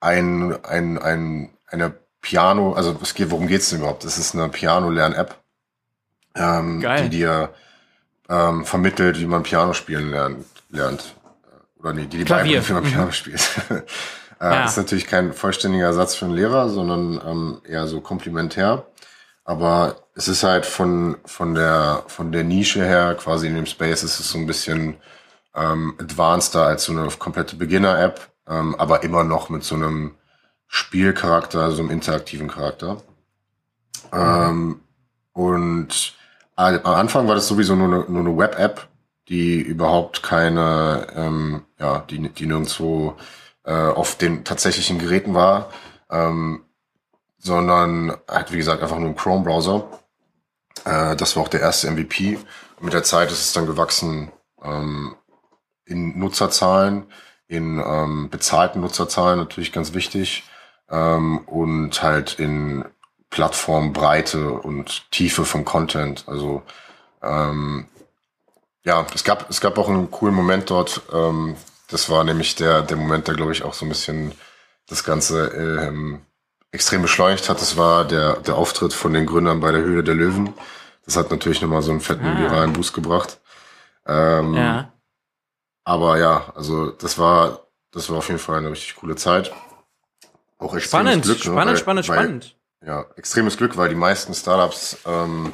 ein, 0.00 0.56
ein, 0.64 0.98
ein, 0.98 1.50
einer 1.66 1.92
Piano, 2.20 2.72
also 2.74 2.96
es 3.02 3.14
geht, 3.14 3.30
worum 3.30 3.46
geht's 3.48 3.70
denn 3.70 3.80
überhaupt? 3.80 4.04
Das 4.04 4.18
ist 4.18 4.34
eine 4.34 4.48
Piano-Lern-App, 4.48 5.36
ähm, 6.34 6.80
die 6.80 7.08
dir 7.08 7.54
ähm, 8.28 8.64
vermittelt, 8.64 9.18
wie 9.18 9.26
man 9.26 9.42
Piano 9.42 9.72
spielen 9.72 10.10
lernt. 10.10 10.44
lernt. 10.70 11.14
Oder 11.80 11.92
nee, 11.94 12.06
die 12.06 12.18
die 12.18 12.24
Klavier. 12.24 12.60
beibringt, 12.60 12.68
wie 12.68 12.72
man 12.74 12.82
Mhm. 12.84 12.88
Piano 12.88 13.10
spielt. 13.12 13.40
äh, 13.70 13.82
Ja. 14.40 14.64
Ist 14.66 14.76
natürlich 14.76 15.06
kein 15.06 15.32
vollständiger 15.32 15.86
Ersatz 15.86 16.14
für 16.14 16.26
einen 16.26 16.34
Lehrer, 16.34 16.68
sondern 16.68 17.20
ähm, 17.26 17.62
eher 17.66 17.86
so 17.86 18.00
komplementär. 18.00 18.86
Aber 19.48 19.96
es 20.14 20.28
ist 20.28 20.42
halt 20.42 20.66
von, 20.66 21.16
von, 21.24 21.54
der, 21.54 22.02
von 22.06 22.32
der 22.32 22.44
Nische 22.44 22.84
her, 22.84 23.14
quasi 23.14 23.46
in 23.46 23.54
dem 23.54 23.64
Space, 23.64 24.02
ist 24.02 24.20
es 24.20 24.28
so 24.28 24.36
ein 24.36 24.46
bisschen 24.46 24.98
ähm, 25.54 25.94
advanceder 25.98 26.66
als 26.66 26.84
so 26.84 26.92
eine 26.92 27.08
komplette 27.18 27.56
Beginner-App, 27.56 28.28
ähm, 28.46 28.74
aber 28.74 29.02
immer 29.04 29.24
noch 29.24 29.48
mit 29.48 29.64
so 29.64 29.74
einem 29.74 30.16
Spielcharakter, 30.66 31.70
so 31.70 31.80
einem 31.80 31.90
interaktiven 31.90 32.48
Charakter. 32.48 32.98
Ähm, 34.12 34.82
und 35.32 36.14
am 36.54 36.84
Anfang 36.84 37.26
war 37.26 37.34
das 37.34 37.48
sowieso 37.48 37.74
nur 37.74 37.86
eine, 37.86 38.04
nur 38.06 38.20
eine 38.20 38.36
Web-App, 38.36 38.86
die 39.30 39.62
überhaupt 39.62 40.22
keine, 40.22 41.06
ähm, 41.16 41.62
ja, 41.78 42.00
die, 42.00 42.28
die 42.28 42.44
nirgendwo 42.44 43.16
äh, 43.64 43.72
auf 43.72 44.16
den 44.16 44.44
tatsächlichen 44.44 44.98
Geräten 44.98 45.32
war, 45.32 45.70
ähm, 46.10 46.64
sondern 47.38 48.16
halt, 48.28 48.52
wie 48.52 48.56
gesagt, 48.58 48.82
einfach 48.82 48.98
nur 48.98 49.10
ein 49.10 49.16
Chrome-Browser. 49.16 49.88
Äh, 50.84 51.16
das 51.16 51.36
war 51.36 51.44
auch 51.44 51.48
der 51.48 51.60
erste 51.60 51.90
MVP. 51.90 52.38
Mit 52.80 52.92
der 52.92 53.04
Zeit 53.04 53.30
ist 53.30 53.40
es 53.40 53.52
dann 53.52 53.66
gewachsen 53.66 54.32
ähm, 54.62 55.16
in 55.84 56.18
Nutzerzahlen, 56.18 57.06
in 57.46 57.78
ähm, 57.78 58.28
bezahlten 58.30 58.80
Nutzerzahlen 58.80 59.38
natürlich 59.38 59.72
ganz 59.72 59.94
wichtig 59.94 60.44
ähm, 60.90 61.38
und 61.46 62.02
halt 62.02 62.38
in 62.38 62.84
Plattformbreite 63.30 64.50
und 64.50 65.10
Tiefe 65.10 65.44
vom 65.44 65.64
Content. 65.64 66.24
Also 66.26 66.62
ähm, 67.22 67.88
ja, 68.84 69.06
es 69.14 69.24
gab 69.24 69.50
es 69.50 69.60
gab 69.60 69.76
auch 69.78 69.88
einen 69.88 70.10
coolen 70.10 70.34
Moment 70.34 70.70
dort. 70.70 71.02
Ähm, 71.12 71.56
das 71.88 72.10
war 72.10 72.24
nämlich 72.24 72.54
der 72.56 72.82
der 72.82 72.96
Moment, 72.96 73.28
der 73.28 73.34
glaube 73.34 73.52
ich 73.52 73.64
auch 73.64 73.74
so 73.74 73.84
ein 73.84 73.90
bisschen 73.90 74.32
das 74.86 75.04
Ganze 75.04 75.48
ähm, 75.48 76.22
extrem 76.70 77.02
beschleunigt 77.02 77.48
hat. 77.48 77.60
Das 77.60 77.76
war 77.76 78.04
der 78.04 78.36
der 78.40 78.56
Auftritt 78.56 78.92
von 78.92 79.12
den 79.12 79.26
Gründern 79.26 79.60
bei 79.60 79.72
der 79.72 79.82
Höhle 79.82 80.04
der 80.04 80.14
Löwen. 80.14 80.54
Das 81.04 81.16
hat 81.16 81.30
natürlich 81.30 81.62
nochmal 81.62 81.82
so 81.82 81.90
einen 81.90 82.00
fetten 82.00 82.26
ah. 82.26 82.38
viralen 82.38 82.72
Boost 82.72 82.92
gebracht. 82.92 83.40
Ähm, 84.06 84.54
ja. 84.54 84.92
Aber 85.84 86.18
ja, 86.18 86.52
also 86.54 86.90
das 86.90 87.18
war 87.18 87.68
das 87.92 88.10
war 88.10 88.18
auf 88.18 88.28
jeden 88.28 88.40
Fall 88.40 88.58
eine 88.58 88.70
richtig 88.70 88.96
coole 88.96 89.16
Zeit. 89.16 89.52
Auch 90.58 90.74
extremes 90.74 90.84
spannend, 90.84 91.24
Glück. 91.24 91.38
Spannend, 91.38 91.58
ne? 91.58 91.70
weil, 91.70 91.76
spannend, 91.76 92.08
weil, 92.08 92.16
spannend. 92.16 92.56
Ja, 92.84 93.06
extremes 93.16 93.56
Glück, 93.56 93.76
weil 93.76 93.88
die 93.88 93.94
meisten 93.94 94.34
Startups 94.34 94.98
ähm, 95.06 95.52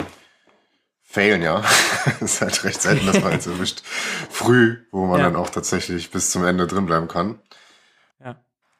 failen 1.03 1.43
ja. 1.43 1.63
ist 2.21 2.41
halt 2.41 2.65
recht 2.65 2.83
selten, 2.83 3.07
dass 3.07 3.21
man 3.21 3.33
jetzt 3.33 3.47
erwischt 3.47 3.83
früh, 4.31 4.79
wo 4.91 5.07
man 5.07 5.21
ja. 5.21 5.27
dann 5.27 5.37
auch 5.37 5.51
tatsächlich 5.51 6.11
bis 6.11 6.31
zum 6.31 6.45
Ende 6.45 6.67
drin 6.67 6.87
bleiben 6.87 7.09
kann. 7.09 7.39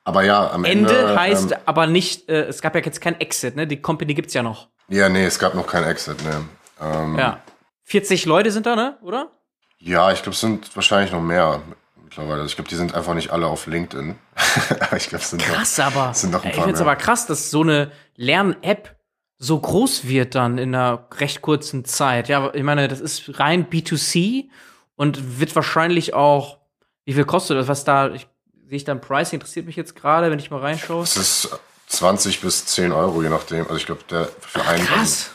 Aber 0.05 0.23
ja, 0.23 0.51
am 0.51 0.65
Ende. 0.65 0.97
Ende 0.97 1.19
heißt 1.19 1.53
ähm, 1.53 1.59
aber 1.65 1.87
nicht, 1.87 2.29
äh, 2.29 2.45
es 2.45 2.61
gab 2.61 2.75
ja 2.75 2.83
jetzt 2.83 3.01
kein 3.01 3.19
Exit, 3.21 3.57
ne? 3.57 3.67
Die 3.67 3.81
Company 3.81 4.15
gibt's 4.15 4.35
ja 4.35 4.43
noch. 4.43 4.69
Ja, 4.89 5.09
nee, 5.09 5.25
es 5.25 5.39
gab 5.39 5.55
noch 5.55 5.67
kein 5.67 5.85
Exit, 5.85 6.23
ne. 6.25 6.45
Ähm, 6.81 7.19
ja. 7.19 7.43
40 7.85 8.27
Leute 8.27 8.51
sind 8.51 8.67
da, 8.67 8.77
ne? 8.77 8.99
Oder? 9.03 9.31
Ja, 9.79 10.13
ich 10.13 10.23
glaube, 10.23 10.35
es 10.35 10.41
sind 10.41 10.75
wahrscheinlich 10.77 11.13
noch 11.13 11.23
mehr 11.23 11.63
mittlerweile. 12.03 12.43
Also 12.43 12.47
ich 12.47 12.57
glaube, 12.57 12.69
die 12.69 12.75
sind 12.75 12.95
einfach 12.95 13.15
nicht 13.15 13.31
alle 13.31 13.47
auf 13.47 13.67
LinkedIn. 13.67 14.15
ich 14.97 15.09
glaube, 15.09 15.23
es 15.23 15.31
sind 15.31 15.43
krass, 15.43 15.79
noch, 15.79 15.87
aber 15.87 16.15
sind 16.15 16.33
noch 16.33 16.45
ein 16.45 16.51
ich 16.51 16.57
finde 16.57 16.73
es 16.73 16.81
aber 16.81 16.97
krass, 16.97 17.27
dass 17.27 17.51
so 17.51 17.63
eine 17.63 17.91
Lern-App 18.17 18.97
so 19.39 19.59
groß 19.59 20.07
wird 20.07 20.35
dann 20.35 20.59
in 20.59 20.75
einer 20.75 21.09
recht 21.19 21.43
kurzen 21.43 21.85
Zeit. 21.85 22.29
Ja, 22.29 22.53
ich 22.55 22.63
meine, 22.63 22.89
das 22.89 23.01
ist 23.01 23.39
rein 23.39 23.69
B2C 23.69 24.49
und 24.97 25.41
wird 25.41 25.55
wahrscheinlich 25.55 26.15
auch, 26.15 26.59
wie 27.05 27.13
viel 27.13 27.25
kostet 27.25 27.59
das? 27.59 27.69
Was 27.69 27.85
da, 27.85 28.11
ich, 28.11 28.27
sehe 28.67 28.77
ich 28.77 28.85
dann 28.85 29.01
Pricing, 29.01 29.39
interessiert 29.39 29.67
mich 29.67 29.77
jetzt 29.77 29.95
gerade, 29.95 30.31
wenn 30.31 30.39
ich 30.39 30.51
mal 30.51 30.61
reinschaue. 30.61 31.03
Es 31.05 31.17
ist 31.17 31.59
20 31.89 32.41
bis 32.41 32.67
10 32.67 32.93
Euro, 32.93 33.23
je 33.23 33.29
nachdem. 33.29 33.63
Also 33.63 33.77
ich 33.77 33.87
glaube, 33.87 34.03
der 34.11 34.29
für 34.41 34.65
einen 34.65 34.85
Krass. 34.85 35.31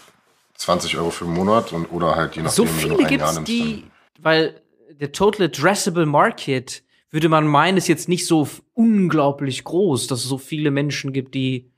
20 0.56 0.98
Euro 0.98 1.10
für 1.10 1.26
einen 1.26 1.34
Monat 1.34 1.72
und 1.72 1.86
oder 1.92 2.16
halt 2.16 2.36
je 2.36 2.42
nachdem, 2.42 2.56
so 2.56 2.66
viele 2.66 2.98
wie 2.98 3.04
du 3.06 3.16
Jahr 3.16 3.34
nimmst. 3.34 3.48
Die, 3.48 3.86
weil 4.20 4.62
der 4.92 5.12
Total 5.12 5.46
Addressable 5.46 6.06
Market 6.06 6.84
würde 7.12 7.30
man 7.30 7.48
meinen, 7.48 7.78
ist 7.78 7.88
jetzt 7.88 8.10
nicht 8.10 8.28
so 8.28 8.48
unglaublich 8.74 9.64
groß, 9.64 10.08
dass 10.08 10.20
es 10.20 10.26
so 10.26 10.38
viele 10.38 10.70
Menschen 10.70 11.14
gibt, 11.14 11.34
die 11.34 11.72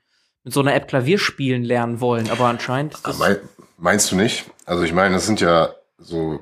mit 0.44 0.54
so 0.54 0.62
einer 0.62 0.74
App 0.74 0.88
Klavier 0.88 1.20
spielen 1.20 1.64
lernen 1.64 2.02
wollen. 2.02 2.30
Aber 2.30 2.46
anscheinend. 2.46 2.98
Aber 3.04 3.38
meinst 3.78 4.12
du 4.12 4.16
nicht? 4.16 4.46
Also 4.66 4.84
ich 4.84 4.94
meine, 4.94 5.16
das 5.16 5.26
sind 5.26 5.40
ja 5.40 5.76
so 5.98 6.40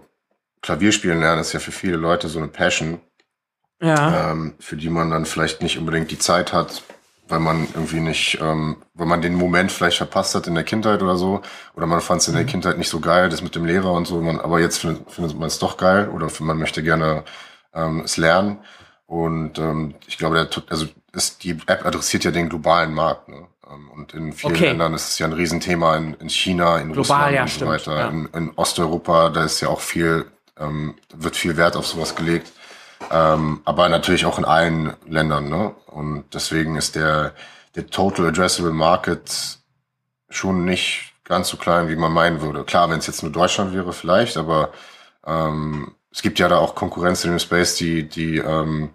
Klavierspielen 0.61 1.19
lernen 1.19 1.41
ist 1.41 1.53
ja 1.53 1.59
für 1.59 1.71
viele 1.71 1.97
Leute 1.97 2.27
so 2.27 2.39
eine 2.39 2.47
Passion. 2.47 2.99
Ja. 3.81 4.31
Ähm, 4.31 4.55
für 4.59 4.75
die 4.75 4.89
man 4.89 5.09
dann 5.11 5.25
vielleicht 5.25 5.61
nicht 5.61 5.77
unbedingt 5.77 6.11
die 6.11 6.19
Zeit 6.19 6.51
hat, 6.51 6.83
weil 7.29 7.39
man 7.39 7.67
irgendwie 7.73 7.99
nicht, 7.99 8.39
ähm, 8.41 8.77
weil 8.93 9.07
man 9.07 9.21
den 9.21 9.35
Moment 9.35 9.71
vielleicht 9.71 9.97
verpasst 9.97 10.35
hat 10.35 10.47
in 10.47 10.55
der 10.55 10.63
Kindheit 10.63 11.01
oder 11.01 11.15
so, 11.15 11.41
oder 11.75 11.85
man 11.85 12.01
fand 12.01 12.21
es 12.21 12.27
in 12.27 12.33
der 12.33 12.43
mhm. 12.43 12.47
Kindheit 12.47 12.77
nicht 12.77 12.89
so 12.89 12.99
geil, 12.99 13.29
das 13.29 13.41
mit 13.41 13.55
dem 13.55 13.65
Lehrer 13.65 13.93
und 13.93 14.05
so, 14.05 14.19
man, 14.21 14.39
aber 14.39 14.59
jetzt 14.59 14.79
findet, 14.79 15.09
findet 15.11 15.37
man 15.37 15.47
es 15.47 15.59
doch 15.59 15.77
geil 15.77 16.09
oder 16.09 16.27
man 16.39 16.57
möchte 16.57 16.83
gerne 16.83 17.23
ähm, 17.73 18.01
es 18.01 18.17
lernen. 18.17 18.59
Und 19.05 19.57
ähm, 19.57 19.95
ich 20.07 20.17
glaube, 20.17 20.35
der, 20.35 20.63
also 20.69 20.87
ist, 21.13 21.43
die 21.43 21.57
App 21.65 21.85
adressiert 21.85 22.23
ja 22.23 22.31
den 22.31 22.49
globalen 22.49 22.93
Markt. 22.93 23.27
Ne? 23.29 23.47
Ähm, 23.71 23.89
und 23.91 24.13
in 24.13 24.33
vielen 24.33 24.53
okay. 24.53 24.67
Ländern 24.67 24.93
ist 24.93 25.09
es 25.09 25.19
ja 25.19 25.25
ein 25.25 25.33
Riesenthema, 25.33 25.95
in, 25.95 26.13
in 26.15 26.29
China, 26.29 26.77
in 26.77 26.93
Global, 26.93 26.97
Russland 26.97 27.33
ja, 27.33 27.41
und 27.41 27.47
so 27.47 27.55
stimmt, 27.55 27.71
weiter. 27.71 27.97
Ja. 27.97 28.09
In, 28.09 28.25
in 28.33 28.51
Osteuropa, 28.55 29.29
da 29.29 29.45
ist 29.45 29.61
ja 29.61 29.69
auch 29.69 29.81
viel, 29.81 30.25
ähm, 30.59 30.95
wird 31.15 31.35
viel 31.35 31.57
Wert 31.57 31.75
auf 31.75 31.87
sowas 31.87 32.15
gelegt. 32.15 32.51
Ähm, 33.11 33.61
aber 33.65 33.89
natürlich 33.89 34.25
auch 34.25 34.37
in 34.37 34.45
allen 34.45 34.93
Ländern. 35.07 35.49
Ne? 35.49 35.73
Und 35.87 36.25
deswegen 36.33 36.75
ist 36.75 36.95
der, 36.95 37.33
der 37.75 37.87
Total 37.87 38.27
Addressable 38.27 38.73
Market 38.73 39.59
schon 40.29 40.65
nicht 40.65 41.13
ganz 41.23 41.49
so 41.49 41.57
klein, 41.57 41.89
wie 41.89 41.95
man 41.95 42.11
meinen 42.11 42.41
würde. 42.41 42.63
Klar, 42.63 42.89
wenn 42.89 42.99
es 42.99 43.07
jetzt 43.07 43.23
nur 43.23 43.31
Deutschland 43.31 43.73
wäre, 43.73 43.93
vielleicht, 43.93 44.37
aber 44.37 44.71
ähm, 45.25 45.93
es 46.11 46.21
gibt 46.21 46.39
ja 46.39 46.47
da 46.47 46.57
auch 46.57 46.75
Konkurrenz 46.75 47.23
in 47.23 47.31
dem 47.31 47.39
Space, 47.39 47.75
die, 47.75 48.07
die, 48.07 48.37
ähm, 48.37 48.89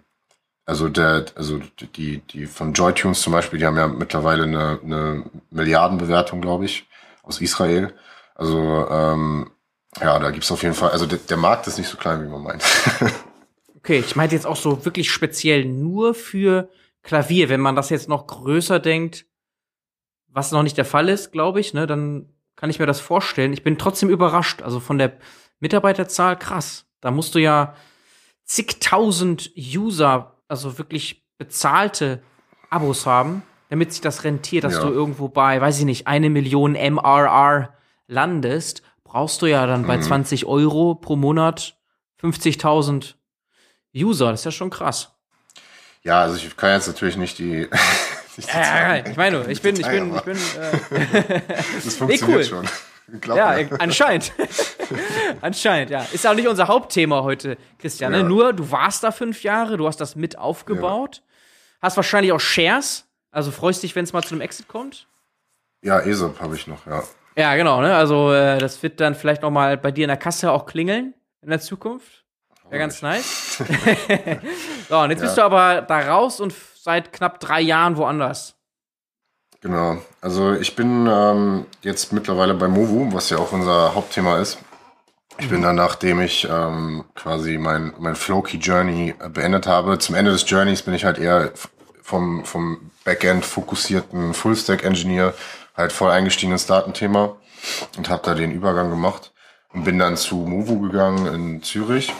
also 0.65 0.89
der, 0.89 1.25
also 1.35 1.59
die, 1.95 2.19
die 2.19 2.45
von 2.45 2.73
Joytunes 2.73 3.21
zum 3.21 3.33
Beispiel, 3.33 3.59
die 3.59 3.65
haben 3.65 3.77
ja 3.77 3.87
mittlerweile 3.87 4.43
eine, 4.43 4.79
eine 4.83 5.23
Milliardenbewertung, 5.49 6.41
glaube 6.41 6.65
ich, 6.65 6.87
aus 7.23 7.39
Israel. 7.39 7.93
Also 8.35 8.87
ähm, 8.89 9.51
ja, 10.01 10.19
da 10.19 10.31
gibt's 10.31 10.51
auf 10.51 10.63
jeden 10.63 10.75
Fall, 10.75 10.91
also 10.91 11.05
der, 11.05 11.19
der 11.19 11.37
Markt 11.37 11.67
ist 11.67 11.77
nicht 11.77 11.89
so 11.89 11.97
klein, 11.97 12.23
wie 12.23 12.29
man 12.29 12.43
meint. 12.43 12.63
Okay, 13.85 13.99
ich 13.99 14.15
meinte 14.15 14.33
jetzt 14.33 14.47
auch 14.47 14.55
so 14.55 14.83
wirklich 14.83 15.11
speziell 15.11 15.63
nur 15.63 16.15
für 16.15 16.69
Klavier. 17.03 17.49
Wenn 17.49 17.61
man 17.61 17.75
das 17.75 17.91
jetzt 17.91 18.09
noch 18.09 18.25
größer 18.25 18.79
denkt, 18.79 19.27
was 20.27 20.51
noch 20.51 20.63
nicht 20.63 20.75
der 20.75 20.85
Fall 20.85 21.07
ist, 21.07 21.31
glaube 21.31 21.59
ich, 21.59 21.75
ne, 21.75 21.85
dann 21.85 22.33
kann 22.55 22.71
ich 22.71 22.79
mir 22.79 22.87
das 22.87 22.99
vorstellen. 22.99 23.53
Ich 23.53 23.61
bin 23.61 23.77
trotzdem 23.77 24.09
überrascht. 24.09 24.63
Also 24.63 24.79
von 24.79 24.97
der 24.97 25.15
Mitarbeiterzahl 25.59 26.35
krass. 26.35 26.87
Da 26.99 27.11
musst 27.11 27.35
du 27.35 27.39
ja 27.39 27.75
zigtausend 28.43 29.51
User, 29.55 30.35
also 30.47 30.79
wirklich 30.79 31.23
bezahlte 31.37 32.23
Abos 32.71 33.05
haben, 33.05 33.43
damit 33.69 33.91
sich 33.91 34.01
das 34.01 34.23
rentiert, 34.23 34.63
dass 34.63 34.77
ja. 34.77 34.81
du 34.81 34.91
irgendwo 34.91 35.27
bei, 35.27 35.61
weiß 35.61 35.77
ich 35.77 35.85
nicht, 35.85 36.07
eine 36.07 36.31
Million 36.31 36.71
MRR 36.71 37.71
landest, 38.07 38.81
brauchst 39.03 39.43
du 39.43 39.45
ja 39.45 39.67
dann 39.67 39.83
mhm. 39.83 39.87
bei 39.87 39.99
20 39.99 40.47
Euro 40.47 40.95
pro 40.95 41.15
Monat 41.15 41.77
50.000 42.19 43.13
User, 43.95 44.31
das 44.31 44.41
ist 44.41 44.45
ja 44.45 44.51
schon 44.51 44.69
krass. 44.69 45.11
Ja, 46.03 46.21
also 46.21 46.35
ich 46.35 46.55
kann 46.55 46.71
jetzt 46.71 46.87
natürlich 46.87 47.17
nicht 47.17 47.39
die. 47.39 47.67
nicht 48.37 48.53
die 48.53 48.57
ja, 48.57 48.95
ja, 48.95 49.05
ich 49.05 49.17
meine, 49.17 49.49
ich 49.49 49.61
bin, 49.61 49.79
ich 49.79 49.87
bin, 49.87 50.15
ich 50.15 50.21
bin. 50.21 50.37
Äh, 50.37 51.41
das 51.83 51.95
funktioniert 51.95 52.21
nee, 52.21 52.35
cool. 52.35 52.43
schon. 52.43 52.67
Glaub 53.21 53.37
ja, 53.37 53.55
mir. 53.55 53.69
anscheinend. 53.79 54.31
anscheinend, 55.41 55.91
ja. 55.91 56.05
Ist 56.11 56.25
auch 56.25 56.33
nicht 56.33 56.47
unser 56.47 56.67
Hauptthema 56.67 57.21
heute, 57.23 57.57
Christian. 57.79 58.11
Ne? 58.11 58.19
Ja. 58.19 58.23
Nur, 58.23 58.53
du 58.53 58.71
warst 58.71 59.03
da 59.03 59.11
fünf 59.11 59.43
Jahre, 59.43 59.77
du 59.77 59.87
hast 59.87 59.97
das 60.01 60.15
mit 60.15 60.37
aufgebaut, 60.37 61.17
ja. 61.17 61.23
hast 61.83 61.97
wahrscheinlich 61.97 62.31
auch 62.31 62.39
Shares, 62.39 63.05
also 63.31 63.51
freust 63.51 63.83
dich, 63.83 63.95
wenn 63.95 64.05
es 64.05 64.13
mal 64.13 64.23
zu 64.23 64.33
einem 64.33 64.41
Exit 64.41 64.67
kommt? 64.67 65.07
Ja, 65.83 65.99
ESOP 65.99 66.39
habe 66.39 66.55
ich 66.55 66.65
noch, 66.65 66.87
ja. 66.87 67.03
Ja, 67.37 67.55
genau, 67.55 67.81
ne? 67.81 67.95
Also 67.95 68.33
äh, 68.33 68.57
das 68.57 68.81
wird 68.81 68.99
dann 68.99 69.13
vielleicht 69.13 69.41
noch 69.41 69.51
mal 69.51 69.77
bei 69.77 69.91
dir 69.91 70.05
in 70.05 70.09
der 70.09 70.17
Kasse 70.17 70.51
auch 70.51 70.65
klingeln 70.65 71.13
in 71.41 71.49
der 71.49 71.59
Zukunft. 71.59 72.24
Wäre 72.69 72.79
ganz 72.79 73.01
nice. 73.01 73.57
so, 74.89 74.99
und 74.99 75.11
jetzt 75.11 75.19
ja. 75.19 75.25
bist 75.25 75.37
du 75.37 75.41
aber 75.43 75.81
da 75.81 75.99
raus 75.99 76.39
und 76.39 76.53
seit 76.81 77.13
knapp 77.13 77.39
drei 77.39 77.61
Jahren 77.61 77.97
woanders. 77.97 78.55
Genau. 79.61 79.97
Also 80.21 80.53
ich 80.53 80.75
bin 80.75 81.07
ähm, 81.07 81.65
jetzt 81.81 82.13
mittlerweile 82.13 82.53
bei 82.53 82.67
Movu, 82.67 83.13
was 83.13 83.29
ja 83.29 83.37
auch 83.37 83.51
unser 83.51 83.95
Hauptthema 83.95 84.37
ist. 84.37 84.59
Ich 85.37 85.49
bin 85.49 85.61
dann, 85.61 85.75
nachdem 85.75 86.21
ich 86.21 86.47
ähm, 86.49 87.03
quasi 87.13 87.57
mein, 87.57 87.93
mein 87.99 88.15
Flowkey 88.15 88.57
Journey 88.57 89.15
beendet 89.33 89.67
habe, 89.67 89.97
zum 89.99 90.15
Ende 90.15 90.31
des 90.31 90.49
Journeys 90.49 90.81
bin 90.81 90.93
ich 90.93 91.03
halt 91.03 91.17
eher 91.17 91.51
vom, 92.01 92.45
vom 92.45 92.91
Backend 93.03 93.43
fokussierten 93.43 94.33
Fullstack-Engineer 94.33 95.33
halt 95.75 95.91
voll 95.91 96.11
eingestiegen 96.11 96.53
ins 96.53 96.67
Datenthema 96.67 97.35
und 97.97 98.09
habe 98.09 98.21
da 98.23 98.33
den 98.33 98.51
Übergang 98.51 98.89
gemacht 98.91 99.33
und 99.73 99.83
bin 99.83 99.99
dann 99.99 100.15
zu 100.15 100.35
Movu 100.35 100.79
gegangen 100.79 101.25
in 101.25 101.63
Zürich 101.63 102.13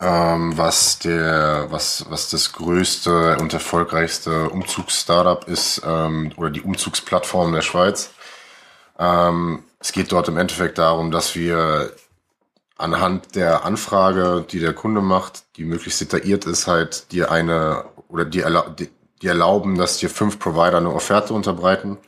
ähm, 0.00 0.56
was 0.58 0.98
der, 0.98 1.66
was, 1.70 2.04
was 2.10 2.30
das 2.30 2.52
größte 2.52 3.38
und 3.38 3.52
erfolgreichste 3.52 4.50
Umzugsstartup 4.50 5.48
ist 5.48 5.82
ähm, 5.86 6.32
oder 6.36 6.50
die 6.50 6.62
Umzugsplattform 6.62 7.52
der 7.52 7.62
Schweiz. 7.62 8.10
Ähm, 8.98 9.64
es 9.80 9.92
geht 9.92 10.12
dort 10.12 10.28
im 10.28 10.36
Endeffekt 10.36 10.78
darum, 10.78 11.10
dass 11.10 11.34
wir 11.34 11.92
anhand 12.76 13.34
der 13.34 13.64
Anfrage, 13.64 14.44
die 14.50 14.60
der 14.60 14.74
Kunde 14.74 15.00
macht, 15.00 15.44
die 15.56 15.64
möglichst 15.64 16.00
detailliert 16.00 16.44
ist, 16.44 16.66
halt 16.66 17.10
dir 17.12 17.30
eine 17.30 17.84
oder 18.08 18.24
die, 18.24 18.40
erla 18.40 18.68
die, 18.68 18.90
die 19.22 19.28
erlauben, 19.28 19.76
dass 19.78 19.98
dir 19.98 20.10
fünf 20.10 20.38
Provider 20.38 20.76
eine 20.76 20.92
Offerte 20.92 21.32
unterbreiten. 21.32 21.98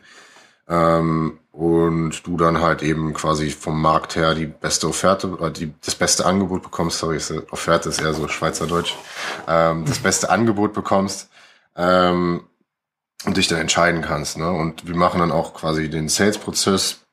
Ähm, 0.68 1.38
und 1.58 2.24
du 2.24 2.36
dann 2.36 2.60
halt 2.60 2.84
eben 2.84 3.12
quasi 3.14 3.50
vom 3.50 3.82
Markt 3.82 4.14
her 4.14 4.36
die 4.36 4.46
beste 4.46 4.86
Offerte 4.86 5.28
oder 5.28 5.50
die, 5.50 5.74
das 5.84 5.96
beste 5.96 6.24
Angebot 6.24 6.62
bekommst, 6.62 7.00
sorry, 7.00 7.18
Offerte 7.50 7.88
ist 7.88 8.00
eher 8.00 8.14
so 8.14 8.28
Schweizerdeutsch, 8.28 8.94
ähm, 9.48 9.84
das 9.84 9.98
beste 9.98 10.30
Angebot 10.30 10.72
bekommst 10.72 11.28
ähm, 11.74 12.44
und 13.24 13.36
dich 13.36 13.48
dann 13.48 13.58
entscheiden 13.58 14.02
kannst. 14.02 14.38
Ne? 14.38 14.48
Und 14.48 14.86
wir 14.86 14.94
machen 14.94 15.18
dann 15.18 15.32
auch 15.32 15.52
quasi 15.52 15.90
den 15.90 16.08
Sales-Prozess 16.08 17.04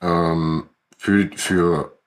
ähm, 0.00 0.70
für, 0.96 1.28
für 1.36 1.98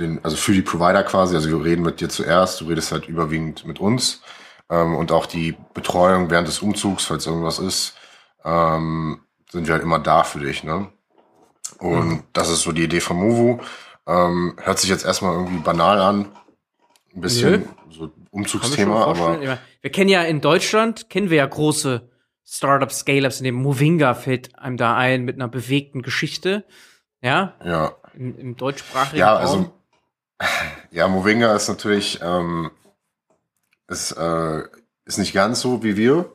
den, 0.00 0.18
also 0.24 0.36
für 0.36 0.52
die 0.52 0.62
Provider 0.62 1.04
quasi, 1.04 1.36
also 1.36 1.50
wir 1.50 1.64
reden 1.64 1.82
mit 1.82 2.00
dir 2.00 2.08
zuerst, 2.08 2.60
du 2.60 2.64
redest 2.64 2.90
halt 2.90 3.06
überwiegend 3.06 3.64
mit 3.64 3.78
uns 3.78 4.22
Ähm, 4.68 4.96
und 4.96 5.12
auch 5.12 5.26
die 5.26 5.56
Betreuung 5.72 6.30
während 6.30 6.48
des 6.48 6.58
Umzugs, 6.62 7.04
falls 7.04 7.26
irgendwas 7.26 7.60
ist, 7.60 7.94
ähm, 8.44 9.20
sind 9.52 9.68
wir 9.68 9.74
halt 9.74 9.84
immer 9.84 10.00
da 10.00 10.24
für 10.24 10.40
dich. 10.40 10.64
Ne? 10.64 10.88
Und 11.78 12.08
mhm. 12.08 12.22
das 12.32 12.50
ist 12.50 12.62
so 12.62 12.72
die 12.72 12.84
Idee 12.84 13.00
von 13.00 13.16
Movu. 13.16 13.60
Ähm, 14.06 14.56
hört 14.60 14.78
sich 14.78 14.90
jetzt 14.90 15.04
erstmal 15.04 15.34
irgendwie 15.34 15.62
banal 15.62 16.00
an. 16.00 16.32
Ein 17.14 17.20
bisschen 17.20 17.50
Nö. 17.50 17.66
so 17.90 18.10
Umzugsthema, 18.30 19.04
aber. 19.04 19.40
Wir 19.80 19.92
kennen 19.92 20.10
ja 20.10 20.22
in 20.22 20.40
Deutschland, 20.40 21.08
kennen 21.08 21.30
wir 21.30 21.38
ja 21.38 21.46
große 21.46 22.08
Startup 22.44 22.90
Scale-Ups, 22.90 23.40
in 23.40 23.44
dem 23.44 23.56
Movinga 23.56 24.14
fällt 24.14 24.58
einem 24.58 24.78
da 24.78 24.96
ein 24.96 25.24
mit 25.24 25.36
einer 25.36 25.48
bewegten 25.48 26.00
Geschichte. 26.00 26.64
Ja? 27.20 27.54
Ja. 27.62 27.92
Im, 28.14 28.38
im 28.38 28.56
deutschsprachigen 28.56 29.18
Ja, 29.18 29.36
also, 29.36 29.70
ja, 30.90 31.08
Movinga 31.08 31.54
ist 31.54 31.68
natürlich, 31.68 32.20
ähm, 32.22 32.70
ist, 33.86 34.12
äh, 34.12 34.62
ist 35.04 35.18
nicht 35.18 35.34
ganz 35.34 35.60
so 35.60 35.82
wie 35.82 35.96
wir, 35.98 36.32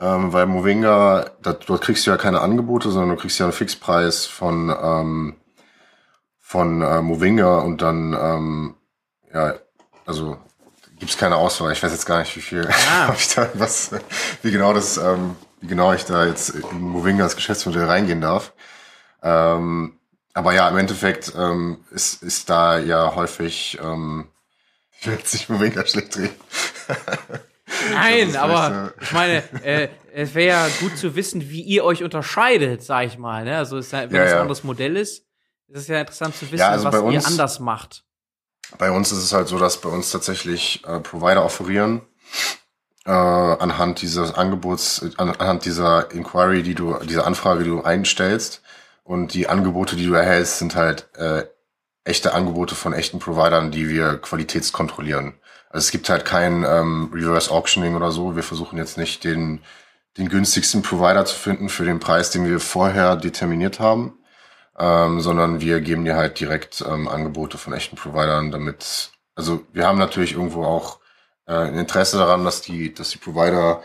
ähm, 0.00 0.32
weil 0.32 0.46
Movinga, 0.46 1.30
da, 1.42 1.52
dort 1.52 1.82
kriegst 1.82 2.06
du 2.06 2.10
ja 2.10 2.16
keine 2.16 2.40
Angebote, 2.40 2.90
sondern 2.90 3.10
du 3.10 3.16
kriegst 3.16 3.38
ja 3.38 3.46
einen 3.46 3.52
Fixpreis 3.52 4.24
von, 4.24 4.74
ähm, 4.82 5.36
von 6.40 6.80
äh, 6.80 7.02
Movinga 7.02 7.58
und 7.58 7.82
dann, 7.82 8.14
ähm, 8.14 8.74
ja, 9.32 9.54
also 10.06 10.38
gibt's 10.98 11.18
keine 11.18 11.36
Auswahl. 11.36 11.72
Ich 11.72 11.82
weiß 11.82 11.92
jetzt 11.92 12.06
gar 12.06 12.20
nicht, 12.20 12.34
wie 12.34 12.40
viel, 12.40 12.66
ah. 12.90 13.12
ich 13.16 13.34
da, 13.34 13.50
was, 13.54 13.90
wie 14.42 14.50
genau 14.50 14.72
das, 14.72 14.96
ähm, 14.96 15.36
wie 15.60 15.68
genau 15.68 15.92
ich 15.92 16.06
da 16.06 16.24
jetzt 16.24 16.50
in 16.50 16.80
Movingas 16.80 17.36
Geschäftsmodell 17.36 17.84
reingehen 17.84 18.22
darf. 18.22 18.54
Ähm, 19.22 19.98
aber 20.32 20.54
ja, 20.54 20.66
im 20.68 20.78
Endeffekt 20.78 21.34
ähm, 21.36 21.84
ist, 21.90 22.22
ist 22.22 22.48
da 22.48 22.78
ja 22.78 23.14
häufig, 23.14 23.78
ähm, 23.82 24.28
ich 24.98 25.06
will 25.06 25.14
jetzt 25.14 25.34
nicht 25.34 25.50
Movinga 25.50 25.84
schlecht 25.84 26.16
reden. 26.16 26.34
Nein, 27.92 28.36
aber 28.36 28.92
ich 29.00 29.12
meine, 29.12 29.42
äh, 29.64 29.88
es 30.12 30.34
wäre 30.34 30.48
ja 30.48 30.68
gut 30.80 30.96
zu 30.98 31.14
wissen, 31.16 31.50
wie 31.50 31.62
ihr 31.62 31.84
euch 31.84 32.02
unterscheidet, 32.02 32.82
sag 32.82 33.06
ich 33.06 33.18
mal. 33.18 33.44
Ne? 33.44 33.56
Also 33.56 33.78
ist 33.78 33.92
wenn 33.92 34.10
ja, 34.10 34.24
es 34.24 34.32
ein 34.32 34.40
anderes 34.40 34.64
Modell 34.64 34.96
ist, 34.96 35.24
ist 35.68 35.82
es 35.82 35.88
ja 35.88 36.00
interessant 36.00 36.36
zu 36.36 36.50
wissen, 36.50 36.62
also 36.62 36.84
was 36.84 37.12
ihr 37.12 37.26
anders 37.26 37.60
macht. 37.60 38.04
Bei 38.78 38.90
uns 38.90 39.10
ist 39.12 39.18
es 39.18 39.32
halt 39.32 39.48
so, 39.48 39.58
dass 39.58 39.80
bei 39.80 39.88
uns 39.88 40.10
tatsächlich 40.10 40.82
äh, 40.86 41.00
Provider 41.00 41.44
offerieren 41.44 42.02
äh, 43.04 43.10
anhand 43.10 44.02
dieses 44.02 44.34
Angebots, 44.34 45.04
an, 45.16 45.30
anhand 45.30 45.64
dieser 45.64 46.10
Inquiry, 46.12 46.62
die 46.62 46.74
du, 46.74 46.94
dieser 47.04 47.26
Anfrage, 47.26 47.64
die 47.64 47.70
du 47.70 47.82
einstellst 47.82 48.62
und 49.04 49.34
die 49.34 49.48
Angebote, 49.48 49.96
die 49.96 50.06
du 50.06 50.14
erhältst, 50.14 50.58
sind 50.58 50.76
halt 50.76 51.08
äh, 51.16 51.44
echte 52.04 52.34
Angebote 52.34 52.74
von 52.74 52.92
echten 52.92 53.18
Providern, 53.18 53.70
die 53.70 53.88
wir 53.88 54.18
qualitätskontrollieren. 54.18 55.39
Also 55.70 55.86
es 55.86 55.90
gibt 55.90 56.10
halt 56.10 56.24
kein 56.24 56.64
ähm, 56.64 57.10
Reverse 57.14 57.50
Auctioning 57.50 57.96
oder 57.96 58.12
so. 58.12 58.36
Wir 58.36 58.42
versuchen 58.42 58.76
jetzt 58.76 58.98
nicht 58.98 59.24
den 59.24 59.60
den 60.16 60.28
günstigsten 60.28 60.82
Provider 60.82 61.24
zu 61.24 61.36
finden 61.36 61.68
für 61.68 61.84
den 61.84 62.00
Preis, 62.00 62.30
den 62.30 62.44
wir 62.44 62.60
vorher 62.60 63.16
determiniert 63.16 63.80
haben, 63.80 64.18
ähm, 64.78 65.20
sondern 65.20 65.60
wir 65.60 65.80
geben 65.80 66.04
dir 66.04 66.16
halt 66.16 66.40
direkt 66.40 66.84
ähm, 66.86 67.08
Angebote 67.08 67.58
von 67.58 67.72
echten 67.72 67.96
Providern, 67.96 68.50
damit, 68.50 69.12
also 69.34 69.64
wir 69.72 69.86
haben 69.86 69.98
natürlich 69.98 70.32
irgendwo 70.32 70.64
auch 70.64 70.98
äh, 71.46 71.54
ein 71.54 71.78
Interesse 71.78 72.18
daran, 72.18 72.44
dass 72.44 72.60
die, 72.60 72.92
dass 72.92 73.10
die 73.10 73.18
Provider 73.18 73.82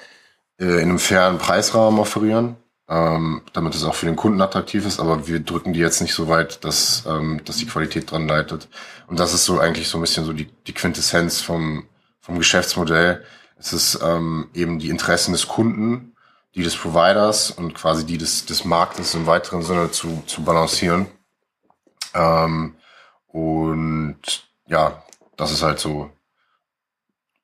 äh, 0.60 0.66
in 0.66 0.90
einem 0.90 1.00
fairen 1.00 1.38
Preisrahmen 1.38 2.00
offerieren, 2.00 2.58
ähm, 2.88 3.42
damit 3.54 3.76
es 3.76 3.84
auch 3.84 3.96
für 3.96 4.06
den 4.06 4.16
Kunden 4.16 4.42
attraktiv 4.42 4.86
ist, 4.86 5.00
aber 5.00 5.28
wir 5.28 5.40
drücken 5.40 5.74
die 5.74 5.80
jetzt 5.80 6.02
nicht 6.02 6.14
so 6.14 6.28
weit, 6.28 6.64
dass, 6.64 7.04
ähm, 7.08 7.42
dass 7.46 7.58
die 7.58 7.66
Qualität 7.66 8.12
dran 8.12 8.28
leitet. 8.28 8.68
Und 9.08 9.20
das 9.20 9.34
ist 9.34 9.46
so 9.46 9.60
eigentlich 9.60 9.88
so 9.88 9.98
ein 9.98 10.02
bisschen 10.02 10.26
so 10.26 10.34
die, 10.34 10.46
die 10.68 10.74
Quintessenz 10.74 11.42
vom, 11.42 11.88
vom 12.20 12.38
Geschäftsmodell. 12.38 13.24
Es 13.58 13.74
ist 13.74 14.00
ähm, 14.04 14.50
eben 14.54 14.80
die 14.80 14.90
Interessen 14.90 15.32
des 15.32 15.48
Kunden 15.48 16.16
die 16.56 16.64
des 16.64 16.76
Providers 16.76 17.52
und 17.52 17.76
quasi 17.76 18.06
die 18.06 18.18
des, 18.18 18.46
des 18.46 18.64
Marktes 18.64 19.14
im 19.14 19.28
weiteren 19.28 19.62
Sinne 19.62 19.92
zu, 19.92 20.24
zu 20.26 20.44
balancieren. 20.44 21.08
Ähm, 22.14 22.76
und 23.28 24.18
ja, 24.68 25.04
das 25.36 25.52
ist 25.52 25.64
halt 25.64 25.80
so 25.80 26.10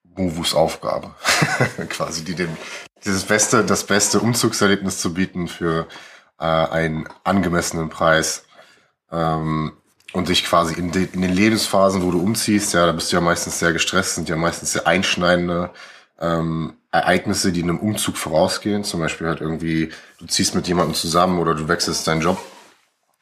Movus 0.03 0.55
Aufgabe, 0.55 1.13
quasi 1.89 2.23
die 2.23 2.35
dem 2.35 2.55
dieses 3.05 3.23
beste, 3.23 3.63
das 3.63 3.85
beste 3.85 4.19
Umzugserlebnis 4.19 4.99
zu 4.99 5.13
bieten 5.13 5.47
für 5.47 5.87
äh, 6.39 6.45
einen 6.45 7.07
angemessenen 7.23 7.89
Preis. 7.89 8.45
Ähm, 9.11 9.73
und 10.13 10.27
dich 10.29 10.43
quasi 10.43 10.73
in, 10.73 10.91
de, 10.91 11.07
in 11.13 11.21
den 11.21 11.31
Lebensphasen, 11.31 12.03
wo 12.03 12.11
du 12.11 12.21
umziehst, 12.21 12.73
ja, 12.73 12.85
da 12.85 12.91
bist 12.91 13.11
du 13.11 13.15
ja 13.15 13.21
meistens 13.21 13.59
sehr 13.59 13.71
gestresst, 13.71 14.15
sind 14.15 14.29
ja 14.29 14.35
meistens 14.35 14.73
sehr 14.73 14.87
einschneidende 14.87 15.71
ähm, 16.19 16.73
Ereignisse, 16.91 17.51
die 17.51 17.63
einem 17.63 17.79
Umzug 17.79 18.17
vorausgehen. 18.17 18.83
Zum 18.83 18.99
Beispiel 18.99 19.27
halt 19.27 19.41
irgendwie, 19.41 19.91
du 20.19 20.25
ziehst 20.25 20.55
mit 20.55 20.67
jemandem 20.67 20.95
zusammen 20.95 21.39
oder 21.39 21.55
du 21.55 21.67
wechselst 21.67 22.07
deinen 22.07 22.21
Job 22.21 22.39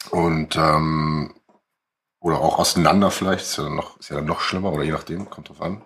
und 0.09 0.55
ähm, 0.55 1.33
oder 2.21 2.39
auch 2.39 2.60
auseinander 2.60 3.12
vielleicht, 3.12 3.41
ist 3.41 3.58
ja 3.58 3.63
dann 3.63 3.75
noch, 3.75 3.97
ist 3.99 4.10
ja 4.10 4.17
dann 4.17 4.25
noch 4.25 4.41
schlimmer 4.41 4.73
oder 4.73 4.84
je 4.84 4.91
nachdem, 4.91 5.29
kommt 5.29 5.49
drauf 5.49 5.62
an. 5.62 5.82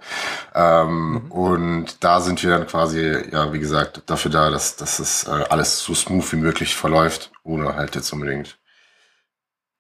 Ähm, 0.56 1.12
mhm. 1.12 1.32
Und 1.32 2.04
da 2.04 2.22
sind 2.22 2.42
wir 2.42 2.50
dann 2.50 2.68
quasi, 2.68 3.30
ja, 3.32 3.54
wie 3.54 3.60
gesagt, 3.60 4.02
dafür 4.08 4.32
da, 4.32 4.50
dass, 4.50 4.76
dass 4.76 5.00
es 5.00 5.28
äh, 5.28 5.46
alles 5.50 5.80
so 5.80 5.94
smooth 5.94 6.32
wie 6.32 6.38
möglich 6.38 6.76
verläuft, 6.76 7.32
ohne 7.44 7.76
halt 7.76 7.96
jetzt 7.96 8.12
unbedingt 8.12 8.58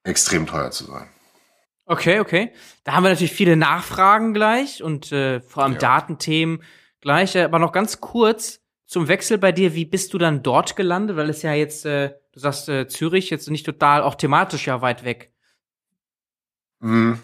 extrem 0.03 0.45
teuer 0.45 0.69
zu 0.71 0.85
sein. 0.85 1.09
Okay, 1.85 2.19
okay. 2.19 2.53
Da 2.83 2.93
haben 2.93 3.03
wir 3.03 3.09
natürlich 3.09 3.33
viele 3.33 3.55
Nachfragen 3.55 4.33
gleich 4.33 4.81
und 4.83 5.11
äh, 5.11 5.41
vor 5.41 5.63
allem 5.63 5.73
ja. 5.73 5.79
Datenthemen 5.79 6.63
gleich. 7.01 7.37
Aber 7.37 7.59
noch 7.59 7.71
ganz 7.71 7.99
kurz 7.99 8.61
zum 8.85 9.07
Wechsel 9.07 9.37
bei 9.37 9.51
dir. 9.51 9.73
Wie 9.73 9.85
bist 9.85 10.13
du 10.13 10.17
dann 10.17 10.43
dort 10.43 10.75
gelandet? 10.75 11.17
Weil 11.17 11.29
es 11.29 11.41
ja 11.41 11.53
jetzt, 11.53 11.85
äh, 11.85 12.13
du 12.31 12.39
sagst 12.39 12.69
äh, 12.69 12.87
Zürich, 12.87 13.29
jetzt 13.29 13.49
nicht 13.49 13.65
total 13.65 14.01
auch 14.01 14.15
thematisch 14.15 14.67
ja 14.67 14.81
weit 14.81 15.03
weg. 15.03 15.32
Mhm. 16.83 17.19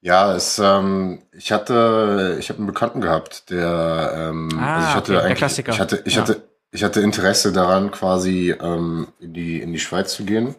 Ja, 0.00 0.34
es, 0.34 0.58
ähm, 0.58 1.22
ich 1.32 1.52
hatte, 1.52 2.36
ich 2.40 2.48
habe 2.48 2.58
einen 2.58 2.66
Bekannten 2.66 3.00
gehabt, 3.00 3.50
der, 3.50 4.12
ähm, 4.16 4.48
ah, 4.58 4.76
also 4.76 4.88
ich 4.88 4.94
hatte 4.94 5.16
okay, 5.16 5.24
eigentlich, 5.24 5.38
Klassiker. 5.38 5.72
ich 5.72 5.80
hatte, 5.80 6.02
ich 6.04 6.14
ja. 6.16 6.22
hatte, 6.22 6.42
ich 6.72 6.84
hatte 6.84 7.00
Interesse 7.00 7.52
daran, 7.52 7.90
quasi 7.90 8.54
ähm, 8.60 9.08
in 9.20 9.32
die 9.32 9.60
in 9.60 9.72
die 9.72 9.78
Schweiz 9.78 10.12
zu 10.14 10.24
gehen. 10.24 10.56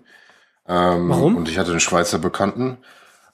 Ähm, 0.67 1.10
Warum? 1.10 1.36
Und 1.36 1.50
ich 1.50 1.58
hatte 1.58 1.72
einen 1.72 1.82
Schweizer 1.82 2.19
Bekannten. 2.19 2.78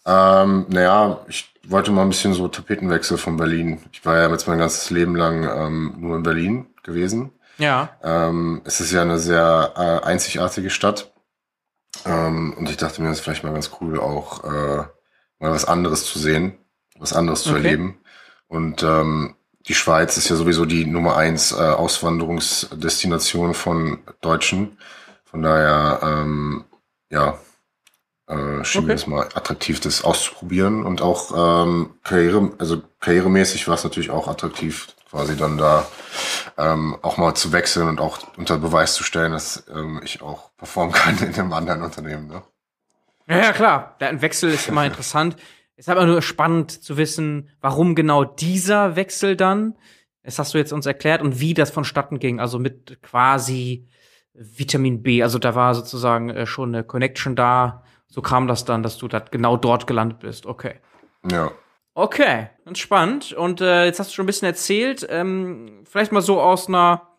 Ähm, 0.06 0.66
naja, 0.70 1.20
ich 1.28 1.54
wollte 1.68 1.92
mal 1.92 2.02
ein 2.02 2.10
bisschen 2.10 2.34
so 2.34 2.48
Tapetenwechsel 2.48 3.18
von 3.18 3.38
Berlin. 3.38 3.80
Ich 3.92 4.04
war 4.06 4.18
ja 4.18 4.30
jetzt 4.30 4.48
mein 4.48 4.58
ganzes 4.58 4.90
Leben 4.90 5.16
lang 5.16 5.44
ähm, 5.44 5.96
nur 6.00 6.16
in 6.16 6.24
Berlin 6.24 6.68
gewesen. 6.82 7.32
Ja. 7.60 7.90
Ähm, 8.02 8.62
es 8.66 8.80
ist 8.80 8.92
ja 8.92 9.04
eine 9.04 9.20
sehr 9.20 9.74
äh, 9.76 10.08
einzigartige 10.08 10.70
Stadt. 10.70 11.12
Ähm, 12.06 12.54
und 12.58 12.70
ich 12.70 12.78
dachte 12.78 13.02
mir, 13.02 13.10
es 13.10 13.18
ist 13.20 13.24
vielleicht 13.24 13.44
mal 13.44 13.54
ganz 13.54 13.72
cool, 13.82 14.00
auch 14.00 14.44
äh, 14.44 14.84
mal 15.40 15.52
was 15.52 15.66
anderes 15.66 16.06
zu 16.06 16.20
sehen, 16.20 16.58
was 16.98 17.14
anderes 17.14 17.44
zu 17.44 17.52
okay. 17.52 17.58
erleben. 17.58 18.00
Und 18.48 18.84
ähm, 18.84 19.36
die 19.68 19.74
Schweiz 19.74 20.18
ist 20.18 20.30
ja 20.30 20.36
sowieso 20.36 20.66
die 20.66 20.86
Nummer 20.86 21.16
eins 21.16 21.52
äh, 21.52 21.56
Auswanderungsdestination 21.56 23.54
von 23.54 24.00
Deutschen. 24.22 24.78
Von 25.26 25.44
daher, 25.44 26.00
ähm, 26.02 26.66
ja, 27.12 27.38
äh, 28.28 28.64
schien 28.64 28.82
okay. 28.82 28.88
mir 28.88 28.94
das 28.94 29.08
mal 29.08 29.28
attraktiv, 29.34 29.80
das 29.80 30.04
auszuprobieren 30.04 30.86
und 30.86 31.02
auch 31.02 31.66
ähm, 31.66 31.96
Karriere, 32.04 32.52
also 32.58 32.82
karrieremäßig 33.00 33.68
war 33.68 33.76
es 33.76 33.84
natürlich 33.84 34.12
auch 34.12 34.28
attraktiv, 34.28 34.88
quasi 35.10 35.36
dann 35.36 35.58
da 35.58 35.88
ähm, 36.58 36.98
auch 37.02 37.18
mal 37.18 37.34
zu 37.36 37.52
wechseln 37.52 37.88
und 37.88 38.00
auch 38.00 38.20
unter 38.38 38.58
Beweis 38.58 38.94
zu 38.94 39.04
stellen, 39.04 39.32
dass 39.32 39.66
ähm, 39.74 40.02
ich 40.04 40.22
auch 40.22 40.52
performen 40.58 40.94
kann 40.94 41.18
in 41.20 41.34
einem 41.34 41.54
anderen 41.54 41.82
Unternehmen. 41.82 42.28
Ne? 42.28 42.44
Ja, 43.28 43.38
ja, 43.38 43.52
klar. 43.54 43.96
Ein 44.00 44.22
Wechsel 44.22 44.52
ist 44.52 44.68
immer 44.68 44.86
interessant. 44.86 45.36
Es 45.76 45.86
ist 45.88 45.90
aber 45.90 46.06
nur 46.06 46.22
spannend 46.22 46.72
zu 46.72 46.98
wissen, 46.98 47.50
warum 47.62 47.96
genau 47.96 48.26
dieser 48.26 48.96
Wechsel 48.96 49.36
dann. 49.36 49.78
Das 50.24 50.38
hast 50.38 50.54
du 50.54 50.58
jetzt 50.58 50.74
uns 50.74 50.86
erklärt 50.86 51.22
und 51.22 51.40
wie 51.40 51.54
das 51.54 51.72
vonstatten 51.72 52.20
ging. 52.20 52.40
Also 52.40 52.60
mit 52.60 53.02
quasi 53.02 53.88
Vitamin 54.34 55.02
B. 55.02 55.24
Also 55.24 55.40
da 55.40 55.56
war 55.56 55.74
sozusagen 55.76 56.30
äh, 56.30 56.46
schon 56.46 56.76
eine 56.76 56.84
Connection 56.84 57.36
da 57.36 57.84
so 58.10 58.22
kam 58.22 58.48
das 58.48 58.66
dann, 58.66 58.84
dass 58.84 58.98
du 58.98 59.08
da 59.08 59.20
genau 59.20 59.56
dort 59.56 59.88
gelandet 59.88 60.20
bist. 60.20 60.46
Okay. 60.46 60.76
Ja. 61.30 61.52
Okay, 62.00 62.48
entspannt. 62.64 63.34
Und 63.34 63.60
äh, 63.60 63.84
jetzt 63.84 64.00
hast 64.00 64.12
du 64.12 64.14
schon 64.14 64.24
ein 64.24 64.28
bisschen 64.28 64.46
erzählt, 64.46 65.06
ähm, 65.10 65.84
vielleicht 65.84 66.14
mal 66.14 66.22
so 66.22 66.40
aus 66.40 66.70
einer 66.70 67.10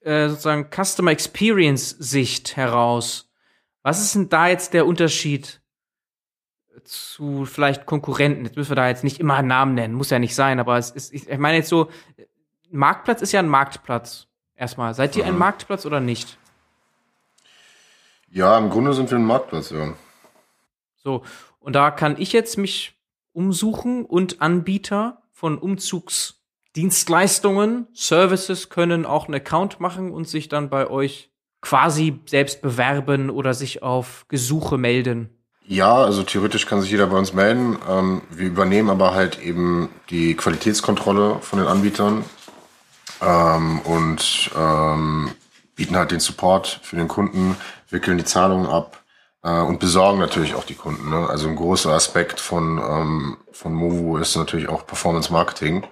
äh, 0.00 0.28
sozusagen 0.28 0.68
Customer 0.68 1.12
Experience 1.12 1.90
Sicht 1.90 2.56
heraus. 2.56 3.30
Was 3.84 4.00
ist 4.00 4.16
denn 4.16 4.28
da 4.28 4.48
jetzt 4.48 4.74
der 4.74 4.84
Unterschied 4.84 5.62
zu 6.82 7.44
vielleicht 7.44 7.86
Konkurrenten? 7.86 8.44
Jetzt 8.44 8.56
müssen 8.56 8.72
wir 8.72 8.74
da 8.74 8.88
jetzt 8.88 9.04
nicht 9.04 9.20
immer 9.20 9.36
einen 9.36 9.46
Namen 9.46 9.74
nennen, 9.76 9.94
muss 9.94 10.10
ja 10.10 10.18
nicht 10.18 10.34
sein, 10.34 10.58
aber 10.58 10.76
es 10.76 10.90
ist, 10.90 11.14
ich, 11.14 11.28
meine 11.38 11.58
jetzt 11.58 11.68
so, 11.68 11.88
Marktplatz 12.68 13.22
ist 13.22 13.30
ja 13.30 13.38
ein 13.38 13.48
Marktplatz. 13.48 14.26
Erstmal, 14.56 14.92
seid 14.92 15.14
ihr 15.14 15.22
mhm. 15.22 15.28
ein 15.28 15.38
Marktplatz 15.38 15.86
oder 15.86 16.00
nicht? 16.00 16.36
Ja, 18.28 18.58
im 18.58 18.70
Grunde 18.70 18.92
sind 18.92 19.08
wir 19.08 19.18
ein 19.18 19.24
Marktplatz, 19.24 19.70
ja. 19.70 19.94
So, 20.96 21.22
und 21.60 21.74
da 21.74 21.92
kann 21.92 22.16
ich 22.18 22.32
jetzt 22.32 22.58
mich 22.58 22.96
umsuchen 23.32 24.04
und 24.04 24.40
Anbieter 24.40 25.22
von 25.32 25.58
Umzugs 25.58 26.40
Dienstleistungen, 26.76 27.88
Services 27.94 28.68
können 28.68 29.04
auch 29.04 29.26
einen 29.26 29.34
Account 29.34 29.80
machen 29.80 30.12
und 30.12 30.28
sich 30.28 30.48
dann 30.48 30.70
bei 30.70 30.88
euch 30.88 31.30
quasi 31.60 32.20
selbst 32.26 32.62
bewerben 32.62 33.28
oder 33.28 33.54
sich 33.54 33.82
auf 33.82 34.24
Gesuche 34.28 34.78
melden. 34.78 35.30
Ja, 35.66 35.96
also 35.96 36.22
theoretisch 36.22 36.66
kann 36.66 36.80
sich 36.80 36.90
jeder 36.90 37.08
bei 37.08 37.16
uns 37.16 37.32
melden. 37.32 37.78
Ähm, 37.88 38.22
wir 38.30 38.46
übernehmen 38.46 38.88
aber 38.88 39.14
halt 39.14 39.40
eben 39.40 39.88
die 40.10 40.34
Qualitätskontrolle 40.34 41.38
von 41.40 41.58
den 41.58 41.68
Anbietern 41.68 42.24
ähm, 43.20 43.80
und 43.80 44.50
ähm, 44.56 45.30
bieten 45.74 45.96
halt 45.96 46.12
den 46.12 46.20
Support 46.20 46.80
für 46.82 46.96
den 46.96 47.08
Kunden, 47.08 47.56
wickeln 47.90 48.18
die 48.18 48.24
Zahlungen 48.24 48.66
ab 48.66 48.99
äh, 49.42 49.60
und 49.60 49.80
besorgen 49.80 50.18
natürlich 50.18 50.54
auch 50.54 50.64
die 50.64 50.74
Kunden. 50.74 51.10
Ne? 51.10 51.28
Also 51.28 51.48
ein 51.48 51.56
großer 51.56 51.92
Aspekt 51.92 52.40
von, 52.40 52.78
ähm, 52.78 53.36
von 53.52 53.72
Movo 53.74 54.18
ist 54.18 54.36
natürlich 54.36 54.68
auch 54.68 54.86
Performance 54.86 55.32
Marketing 55.32 55.86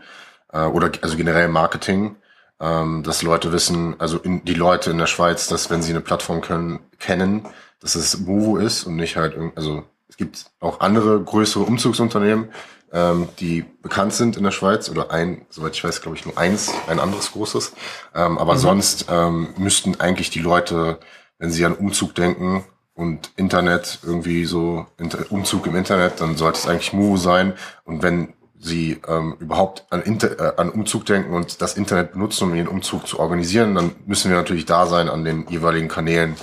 äh, 0.52 0.64
oder 0.64 0.90
also 1.02 1.16
generell 1.16 1.48
Marketing, 1.48 2.16
ähm, 2.60 3.02
dass 3.02 3.22
Leute 3.22 3.52
wissen, 3.52 3.98
also 3.98 4.18
in, 4.18 4.44
die 4.44 4.54
Leute 4.54 4.90
in 4.90 4.98
der 4.98 5.06
Schweiz, 5.06 5.48
dass 5.48 5.70
wenn 5.70 5.82
sie 5.82 5.90
eine 5.90 6.00
Plattform 6.00 6.40
können, 6.40 6.80
kennen, 6.98 7.46
dass 7.80 7.94
es 7.94 8.18
Movo 8.18 8.56
ist 8.58 8.84
und 8.84 8.96
nicht 8.96 9.16
halt, 9.16 9.36
also 9.54 9.84
es 10.08 10.16
gibt 10.16 10.46
auch 10.60 10.80
andere 10.80 11.20
größere 11.22 11.62
Umzugsunternehmen, 11.64 12.48
ähm, 12.92 13.28
die 13.38 13.64
bekannt 13.82 14.14
sind 14.14 14.36
in 14.36 14.44
der 14.44 14.50
Schweiz 14.50 14.88
oder 14.88 15.10
ein, 15.10 15.46
soweit 15.50 15.74
ich 15.74 15.84
weiß, 15.84 16.00
glaube 16.00 16.16
ich 16.16 16.24
nur 16.24 16.38
eins, 16.38 16.72
ein 16.86 17.00
anderes 17.00 17.32
großes. 17.32 17.74
Ähm, 18.14 18.38
aber 18.38 18.54
mhm. 18.54 18.58
sonst 18.58 19.06
ähm, 19.10 19.48
müssten 19.58 20.00
eigentlich 20.00 20.30
die 20.30 20.38
Leute, 20.38 20.98
wenn 21.38 21.50
sie 21.50 21.64
an 21.64 21.74
Umzug 21.74 22.14
denken 22.14 22.64
und 22.98 23.30
Internet 23.36 24.00
irgendwie 24.02 24.44
so 24.44 24.86
Umzug 25.30 25.68
im 25.68 25.76
Internet, 25.76 26.20
dann 26.20 26.36
sollte 26.36 26.58
es 26.58 26.66
eigentlich 26.66 26.92
Movo 26.92 27.16
sein. 27.16 27.52
Und 27.84 28.02
wenn 28.02 28.34
sie 28.58 29.00
ähm, 29.06 29.36
überhaupt 29.38 29.84
an, 29.90 30.02
Inter 30.02 30.40
äh, 30.40 30.60
an 30.60 30.68
Umzug 30.68 31.06
denken 31.06 31.32
und 31.32 31.62
das 31.62 31.76
Internet 31.76 32.14
benutzen, 32.14 32.50
um 32.50 32.56
ihren 32.56 32.66
Umzug 32.66 33.06
zu 33.06 33.20
organisieren, 33.20 33.76
dann 33.76 33.94
müssen 34.06 34.32
wir 34.32 34.36
natürlich 34.36 34.66
da 34.66 34.86
sein 34.86 35.08
an 35.08 35.24
den 35.24 35.46
jeweiligen 35.48 35.86
Kanälen, 35.86 36.34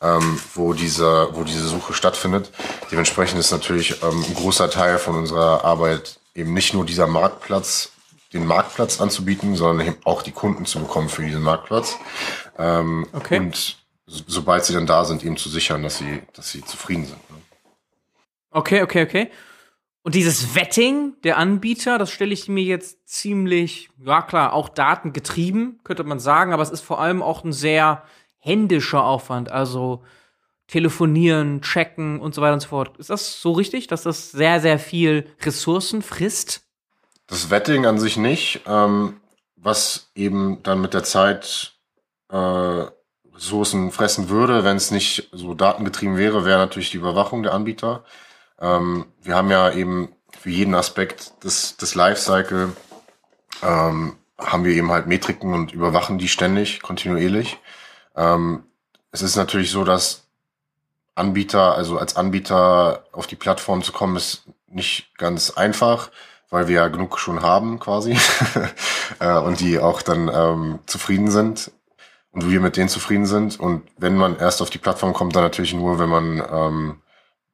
ähm, 0.00 0.38
wo 0.54 0.72
diese, 0.72 1.30
wo 1.32 1.42
diese 1.42 1.66
Suche 1.66 1.94
stattfindet. 1.94 2.52
Dementsprechend 2.92 3.40
ist 3.40 3.50
natürlich 3.50 4.00
ähm, 4.04 4.24
ein 4.24 4.34
großer 4.34 4.70
Teil 4.70 4.98
von 4.98 5.16
unserer 5.16 5.64
Arbeit 5.64 6.20
eben 6.36 6.54
nicht 6.54 6.74
nur 6.74 6.86
dieser 6.86 7.08
Marktplatz, 7.08 7.90
den 8.32 8.46
Marktplatz 8.46 9.00
anzubieten, 9.00 9.56
sondern 9.56 9.84
eben 9.84 9.96
auch 10.04 10.22
die 10.22 10.30
Kunden 10.32 10.64
zu 10.64 10.78
bekommen 10.78 11.08
für 11.08 11.22
diesen 11.24 11.42
Marktplatz. 11.42 11.96
Ähm, 12.56 13.08
okay. 13.12 13.40
Und 13.40 13.83
so, 14.06 14.22
sobald 14.26 14.64
sie 14.64 14.74
dann 14.74 14.86
da 14.86 15.04
sind, 15.04 15.24
eben 15.24 15.36
zu 15.36 15.48
sichern, 15.48 15.82
dass 15.82 15.98
sie, 15.98 16.22
dass 16.34 16.50
sie 16.50 16.64
zufrieden 16.64 17.06
sind. 17.06 17.30
Ne? 17.30 17.36
Okay, 18.50 18.82
okay, 18.82 19.02
okay. 19.02 19.30
Und 20.02 20.14
dieses 20.14 20.54
Vetting 20.54 21.14
der 21.24 21.38
Anbieter, 21.38 21.96
das 21.96 22.10
stelle 22.10 22.34
ich 22.34 22.46
mir 22.46 22.62
jetzt 22.62 23.08
ziemlich, 23.08 23.88
ja 23.98 24.20
klar, 24.20 24.52
auch 24.52 24.68
datengetrieben, 24.68 25.80
könnte 25.82 26.04
man 26.04 26.20
sagen, 26.20 26.52
aber 26.52 26.62
es 26.62 26.70
ist 26.70 26.82
vor 26.82 27.00
allem 27.00 27.22
auch 27.22 27.42
ein 27.42 27.52
sehr 27.54 28.02
händischer 28.38 29.02
Aufwand, 29.02 29.50
also 29.50 30.04
telefonieren, 30.66 31.62
checken 31.62 32.20
und 32.20 32.34
so 32.34 32.42
weiter 32.42 32.52
und 32.52 32.60
so 32.60 32.68
fort. 32.68 32.98
Ist 32.98 33.08
das 33.10 33.40
so 33.40 33.52
richtig, 33.52 33.86
dass 33.86 34.02
das 34.02 34.30
sehr, 34.30 34.60
sehr 34.60 34.78
viel 34.78 35.26
Ressourcen 35.42 36.02
frisst? 36.02 36.62
Das 37.26 37.50
Vetting 37.50 37.86
an 37.86 37.98
sich 37.98 38.18
nicht, 38.18 38.60
ähm, 38.66 39.20
was 39.56 40.10
eben 40.14 40.62
dann 40.62 40.82
mit 40.82 40.92
der 40.92 41.04
Zeit 41.04 41.74
äh, 42.30 42.84
Ressourcen 43.34 43.90
fressen 43.90 44.28
würde, 44.28 44.64
wenn 44.64 44.76
es 44.76 44.90
nicht 44.90 45.28
so 45.32 45.54
datengetrieben 45.54 46.16
wäre, 46.16 46.44
wäre 46.44 46.58
natürlich 46.58 46.90
die 46.90 46.98
Überwachung 46.98 47.42
der 47.42 47.54
Anbieter. 47.54 48.04
Ähm, 48.60 49.06
wir 49.22 49.34
haben 49.34 49.50
ja 49.50 49.72
eben 49.72 50.12
für 50.38 50.50
jeden 50.50 50.74
Aspekt 50.74 51.44
des, 51.44 51.76
des 51.76 51.94
Lifecycle 51.94 52.72
ähm, 53.62 54.16
haben 54.38 54.64
wir 54.64 54.72
eben 54.72 54.90
halt 54.90 55.06
Metriken 55.06 55.54
und 55.54 55.72
überwachen 55.72 56.18
die 56.18 56.28
ständig, 56.28 56.82
kontinuierlich. 56.82 57.58
Ähm, 58.16 58.64
es 59.10 59.22
ist 59.22 59.36
natürlich 59.36 59.70
so, 59.70 59.84
dass 59.84 60.26
Anbieter, 61.14 61.74
also 61.74 61.98
als 61.98 62.16
Anbieter 62.16 63.04
auf 63.12 63.26
die 63.26 63.36
Plattform 63.36 63.82
zu 63.82 63.92
kommen, 63.92 64.16
ist 64.16 64.44
nicht 64.66 65.16
ganz 65.16 65.50
einfach, 65.50 66.10
weil 66.50 66.68
wir 66.68 66.74
ja 66.76 66.88
genug 66.88 67.18
schon 67.18 67.42
haben 67.42 67.78
quasi 67.78 68.18
äh, 69.20 69.38
und 69.38 69.60
die 69.60 69.78
auch 69.78 70.02
dann 70.02 70.28
ähm, 70.32 70.78
zufrieden 70.86 71.30
sind 71.30 71.70
und 72.34 72.50
wir 72.50 72.60
mit 72.60 72.76
denen 72.76 72.88
zufrieden 72.88 73.26
sind. 73.26 73.58
Und 73.58 73.82
wenn 73.96 74.16
man 74.16 74.36
erst 74.36 74.60
auf 74.60 74.70
die 74.70 74.78
Plattform 74.78 75.12
kommt, 75.12 75.34
dann 75.36 75.44
natürlich 75.44 75.72
nur, 75.72 75.98
wenn 75.98 76.08
man, 76.08 76.42
ähm, 76.50 77.02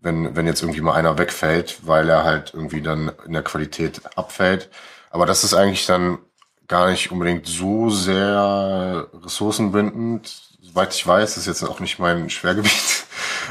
wenn, 0.00 0.34
wenn 0.34 0.46
jetzt 0.46 0.62
irgendwie 0.62 0.80
mal 0.80 0.94
einer 0.94 1.18
wegfällt, 1.18 1.86
weil 1.86 2.08
er 2.08 2.24
halt 2.24 2.54
irgendwie 2.54 2.80
dann 2.80 3.12
in 3.26 3.34
der 3.34 3.42
Qualität 3.42 4.00
abfällt. 4.16 4.70
Aber 5.10 5.26
das 5.26 5.44
ist 5.44 5.54
eigentlich 5.54 5.86
dann 5.86 6.18
gar 6.66 6.88
nicht 6.88 7.12
unbedingt 7.12 7.46
so 7.46 7.90
sehr 7.90 9.08
ressourcenbindend, 9.22 10.56
soweit 10.62 10.94
ich 10.94 11.06
weiß, 11.06 11.36
ist 11.36 11.46
jetzt 11.46 11.62
auch 11.62 11.80
nicht 11.80 11.98
mein 11.98 12.30
Schwergebiet, 12.30 13.04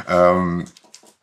ähm, 0.08 0.66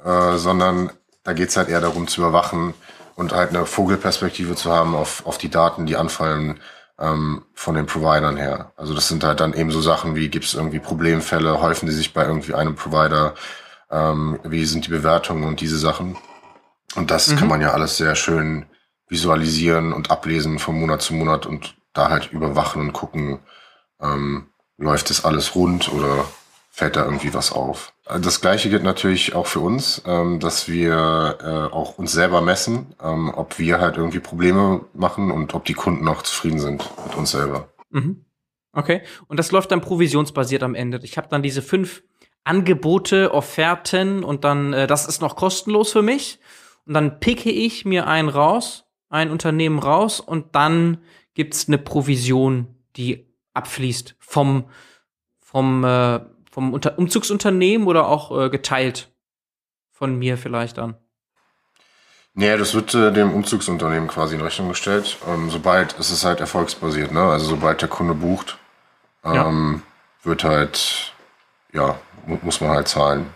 äh, 0.05 0.37
sondern 0.37 0.91
da 1.25 1.33
geht's 1.33 1.57
halt 1.57 1.69
eher 1.69 1.81
darum 1.81 2.07
zu 2.07 2.21
überwachen 2.21 2.75
und 3.17 3.33
halt 3.33 3.51
eine 3.51 3.67
Vogelperspektive 3.67 4.55
zu 4.55 4.71
haben 4.71 4.95
auf, 4.95 5.27
auf 5.27 5.39
die 5.39 5.49
Daten, 5.49 5.87
die 5.87 5.97
anfallen 5.97 6.61
ähm, 6.99 7.45
von 7.55 7.75
den 7.75 7.87
Providern 7.87 8.37
her. 8.37 8.73
Also 8.77 8.95
das 8.95 9.09
sind 9.09 9.25
halt 9.25 9.41
dann 9.41 9.55
eben 9.55 9.71
so 9.71 9.81
Sachen 9.81 10.15
wie, 10.15 10.29
gibt 10.29 10.47
es 10.47 10.55
irgendwie 10.55 10.79
Problemfälle, 10.79 11.61
häufen 11.61 11.87
die 11.87 11.93
sich 11.93 12.15
bei 12.15 12.25
irgendwie 12.25 12.55
einem 12.55 12.75
Provider, 12.75 13.35
ähm, 13.91 14.39
wie 14.45 14.65
sind 14.65 14.87
die 14.87 14.91
Bewertungen 14.91 15.45
und 15.45 15.61
diese 15.61 15.79
Sachen. 15.79 16.17
Und 16.95 17.11
das 17.11 17.29
mhm. 17.29 17.37
kann 17.37 17.49
man 17.49 17.61
ja 17.61 17.73
alles 17.73 17.97
sehr 17.97 18.15
schön 18.15 18.67
visualisieren 19.09 19.93
und 19.93 20.11
ablesen 20.11 20.59
von 20.59 20.79
Monat 20.79 21.03
zu 21.03 21.15
Monat 21.15 21.47
und 21.47 21.77
da 21.93 22.11
halt 22.11 22.33
überwachen 22.33 22.83
und 22.83 22.93
gucken, 22.93 23.41
ähm, 24.01 24.49
läuft 24.79 25.11
das 25.11 25.25
alles 25.25 25.55
rund 25.55 25.93
oder 25.93 26.25
fällt 26.71 26.97
da 26.97 27.05
irgendwie 27.05 27.33
was 27.33 27.53
auf. 27.53 27.93
Das 28.07 28.41
gleiche 28.41 28.71
gilt 28.71 28.85
natürlich 28.85 29.35
auch 29.35 29.49
für 29.49 29.59
uns, 29.59 30.01
ähm, 30.07 30.39
dass 30.39 30.69
wir 30.69 31.39
äh, 31.41 31.75
auch 31.75 31.99
uns 31.99 32.13
selber 32.13 32.41
messen, 32.41 32.95
ähm, 33.03 33.33
ob 33.35 33.59
wir 33.59 33.81
halt 33.81 33.97
irgendwie 33.97 34.21
Probleme 34.21 34.85
machen 34.95 35.33
und 35.33 35.55
ob 35.55 35.65
die 35.65 35.75
Kunden 35.75 36.07
auch 36.07 36.23
zufrieden 36.23 36.61
sind 36.61 36.89
mit 37.05 37.17
uns 37.17 37.33
selber. 37.33 37.69
Mhm. 37.91 38.25
Okay. 38.73 39.03
Und 39.27 39.39
das 39.39 39.51
läuft 39.51 39.73
dann 39.73 39.81
provisionsbasiert 39.81 40.63
am 40.63 40.77
Ende. 40.77 41.01
Ich 41.03 41.19
habe 41.19 41.29
dann 41.29 41.43
diese 41.43 41.63
fünf 41.63 42.05
Angebote, 42.45 43.35
Offerten 43.35 44.23
und 44.23 44.45
dann, 44.45 44.73
äh, 44.73 44.87
das 44.87 45.09
ist 45.09 45.21
noch 45.21 45.35
kostenlos 45.35 45.91
für 45.91 46.03
mich. 46.03 46.39
Und 46.87 46.95
dann 46.95 47.19
picke 47.19 47.51
ich 47.51 47.85
mir 47.85 48.07
einen 48.07 48.29
raus, 48.29 48.85
ein 49.09 49.33
Unternehmen 49.33 49.81
raus 49.81 50.21
und 50.21 50.55
dann 50.55 50.99
gibt's 51.35 51.67
eine 51.67 51.79
Provision, 51.79 52.69
die 52.97 53.27
abfließt 53.53 54.15
vom, 54.21 54.67
vom, 55.41 55.83
äh, 55.83 56.21
vom 56.57 56.73
Unter 56.73 56.99
Umzugsunternehmen 56.99 57.87
oder 57.87 58.09
auch 58.09 58.35
äh, 58.35 58.49
geteilt 58.49 59.13
von 59.93 60.19
mir 60.19 60.39
vielleicht 60.39 60.79
an? 60.79 60.97
Nee, 62.33 62.57
das 62.57 62.73
wird 62.73 62.95
äh, 62.95 63.13
dem 63.13 63.35
Umzugsunternehmen 63.35 64.09
quasi 64.09 64.37
in 64.37 64.41
Rechnung 64.41 64.71
gestellt. 64.71 65.19
Ähm, 65.29 65.51
sobald, 65.51 65.99
es 65.99 66.11
ist 66.11 66.25
halt 66.25 66.41
erfolgsbasiert, 66.41 67.13
ne? 67.13 67.21
Also 67.21 67.45
sobald 67.45 67.83
der 67.83 67.91
Kunde 67.91 68.15
bucht, 68.15 68.57
ähm, 69.23 69.35
ja. 69.35 70.27
wird 70.31 70.45
halt, 70.45 71.13
ja, 71.75 72.01
mu 72.25 72.39
muss 72.41 72.63
man 72.63 72.71
halt 72.71 72.89
zahlen. 72.89 73.27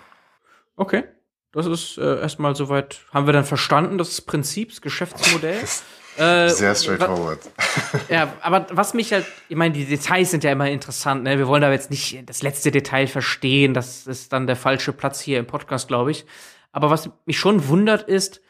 Okay. 0.77 1.05
Das 1.53 1.67
ist 1.67 1.99
äh, 1.99 2.23
erstmal 2.23 2.57
soweit, 2.57 3.01
haben 3.13 3.27
wir 3.27 3.35
dann 3.35 3.45
verstanden, 3.45 3.99
das 3.99 4.23
Prinzip, 4.23 4.71
das 4.71 4.81
Geschäftsmodell. 4.81 5.63
Äh, 6.21 6.51
Sehr 6.51 6.75
straightforward. 6.75 7.41
Ja, 8.11 8.35
aber 8.43 8.67
was 8.73 8.93
mich 8.93 9.13
halt, 9.13 9.25
ich 9.49 9.57
meine, 9.57 9.73
die 9.73 9.87
Details 9.87 10.31
sind 10.31 10.45
ja 10.45 10.53
immer 10.53 10.69
interessant, 10.69 11.23
ne? 11.23 11.39
Wir 11.39 11.49
wollen 11.49 11.63
da 11.63 11.73
jetzt 11.73 11.91
nicht 11.91 12.29
das 12.29 12.43
letzte 12.43 12.71
Detail 12.71 13.07
verstehen, 13.07 13.73
das 13.73 14.07
ist 14.07 14.33
dann 14.33 14.47
der 14.47 14.57
falsche 14.57 14.93
Platz 14.93 15.21
hier 15.21 15.39
im 15.39 15.47
Podcast, 15.47 15.89
glaube 15.89 16.11
ich. 16.11 16.27
Aber 16.73 16.91
was 16.91 17.09
mich 17.25 17.39
schon 17.39 17.69
wundert 17.69 18.03
ist, 18.03 18.43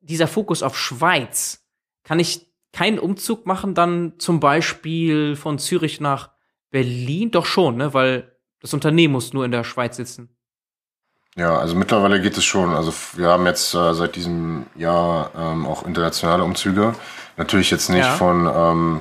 dieser 0.00 0.28
Fokus 0.28 0.62
auf 0.62 0.78
Schweiz. 0.78 1.66
Kann 2.04 2.20
ich 2.20 2.46
keinen 2.72 2.98
Umzug 2.98 3.46
machen, 3.46 3.74
dann 3.74 4.14
zum 4.18 4.38
Beispiel 4.40 5.34
von 5.34 5.58
Zürich 5.58 6.00
nach 6.00 6.30
Berlin? 6.70 7.30
Doch 7.30 7.46
schon, 7.46 7.76
ne? 7.76 7.94
Weil 7.94 8.36
das 8.60 8.74
Unternehmen 8.74 9.12
muss 9.12 9.32
nur 9.32 9.44
in 9.44 9.50
der 9.50 9.64
Schweiz 9.64 9.96
sitzen. 9.96 10.28
Ja, 11.36 11.56
also 11.56 11.74
mittlerweile 11.74 12.20
geht 12.20 12.36
es 12.36 12.44
schon. 12.44 12.74
Also 12.74 12.92
wir 13.14 13.28
haben 13.28 13.46
jetzt 13.46 13.74
äh, 13.74 13.94
seit 13.94 14.16
diesem 14.16 14.66
Jahr 14.74 15.30
ähm, 15.36 15.66
auch 15.66 15.86
internationale 15.86 16.44
Umzüge. 16.44 16.94
Natürlich 17.38 17.70
jetzt 17.70 17.88
nicht 17.88 18.04
ja. 18.04 18.16
von, 18.16 18.50
ähm, 18.54 19.00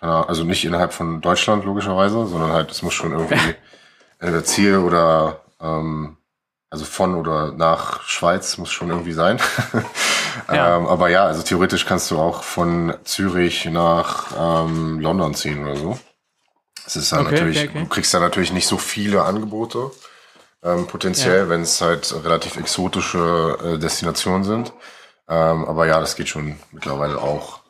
also 0.00 0.44
nicht 0.44 0.64
innerhalb 0.66 0.92
von 0.92 1.22
Deutschland 1.22 1.64
logischerweise, 1.64 2.26
sondern 2.26 2.52
halt 2.52 2.70
es 2.70 2.82
muss 2.82 2.92
schon 2.92 3.12
irgendwie 3.12 3.54
äh, 4.18 4.42
Ziel 4.42 4.76
oder 4.76 5.40
ähm, 5.60 6.18
also 6.68 6.84
von 6.84 7.14
oder 7.14 7.52
nach 7.52 8.02
Schweiz 8.02 8.58
muss 8.58 8.70
schon 8.70 8.90
irgendwie 8.90 9.12
sein. 9.12 9.40
ja. 10.52 10.76
ähm, 10.76 10.86
aber 10.86 11.08
ja, 11.08 11.24
also 11.24 11.42
theoretisch 11.42 11.86
kannst 11.86 12.10
du 12.10 12.18
auch 12.18 12.42
von 12.42 12.94
Zürich 13.04 13.64
nach 13.66 14.66
ähm, 14.66 15.00
London 15.00 15.34
ziehen 15.34 15.64
oder 15.64 15.76
so. 15.76 15.98
Es 16.84 16.96
ist 16.96 17.12
dann 17.12 17.20
okay, 17.20 17.36
natürlich, 17.36 17.58
okay, 17.60 17.68
okay. 17.70 17.78
du 17.78 17.86
kriegst 17.86 18.12
da 18.12 18.20
natürlich 18.20 18.52
nicht 18.52 18.66
so 18.66 18.76
viele 18.76 19.22
Angebote 19.22 19.92
ähm, 20.64 20.86
potenziell, 20.86 21.40
ja. 21.44 21.48
wenn 21.48 21.62
es 21.62 21.80
halt 21.80 22.12
relativ 22.24 22.56
exotische 22.56 23.58
äh, 23.62 23.78
Destinationen 23.78 24.44
sind. 24.44 24.72
Ähm, 25.28 25.64
aber 25.64 25.86
ja, 25.86 26.00
das 26.00 26.16
geht 26.16 26.28
schon 26.28 26.56
mittlerweile 26.72 27.18
auch. 27.20 27.60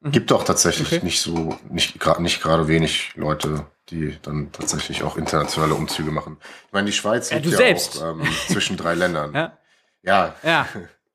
Mhm. 0.00 0.12
Gibt 0.12 0.32
auch 0.32 0.44
tatsächlich 0.44 0.88
Okay. 0.92 1.04
nicht 1.04 1.20
so, 1.20 1.58
nicht 1.68 1.98
gerade 1.98 2.22
nicht 2.22 2.42
gerade 2.42 2.68
wenig 2.68 3.12
Leute, 3.16 3.66
die 3.90 4.18
dann 4.22 4.52
tatsächlich 4.52 5.02
auch 5.02 5.16
internationale 5.16 5.74
Umzüge 5.74 6.10
machen. 6.10 6.38
Ich 6.68 6.72
meine, 6.72 6.86
die 6.86 6.92
Schweiz 6.92 7.30
Ja, 7.30 7.36
liegt 7.36 7.50
ja 7.50 7.56
selbst. 7.58 8.00
auch 8.02 8.12
ähm, 8.12 8.22
zwischen 8.48 8.76
drei 8.76 8.94
Ländern. 8.94 9.34
Ja. 9.34 9.58
Ja, 10.02 10.34
Ja, 10.42 10.66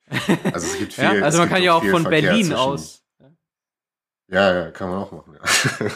also 0.53 0.65
es 0.67 0.77
gibt 0.79 0.93
viel. 0.95 1.03
ja. 1.03 1.23
also 1.23 1.37
man 1.39 1.49
kann 1.49 1.61
ja 1.63 1.73
auch 1.73 1.83
von 1.85 2.01
Verkehr 2.03 2.21
Berlin 2.21 2.45
zwischen- 2.47 2.55
aus. 2.59 2.95
Ja, 4.31 4.53
ja, 4.65 4.71
kann 4.71 4.89
man 4.89 4.99
auch 4.99 5.11
machen. 5.11 5.37
Ja. 5.79 5.87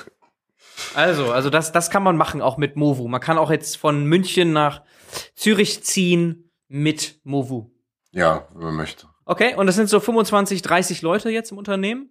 Also, 0.95 1.31
also 1.31 1.49
das, 1.49 1.71
das 1.71 1.89
kann 1.89 2.03
man 2.03 2.17
machen, 2.17 2.41
auch 2.41 2.57
mit 2.57 2.75
Movu. 2.75 3.07
Man 3.07 3.21
kann 3.21 3.37
auch 3.37 3.51
jetzt 3.51 3.77
von 3.77 4.05
München 4.05 4.53
nach 4.53 4.81
Zürich 5.35 5.83
ziehen 5.83 6.49
mit 6.67 7.19
Movu. 7.23 7.69
ja, 8.11 8.47
wenn 8.53 8.65
man 8.65 8.75
möchte. 8.75 9.07
Okay, 9.25 9.55
und 9.55 9.67
das 9.67 9.75
sind 9.75 9.89
so 9.89 9.99
25, 9.99 10.61
30 10.61 11.01
Leute 11.01 11.29
jetzt 11.29 11.51
im 11.51 11.57
Unternehmen? 11.57 12.09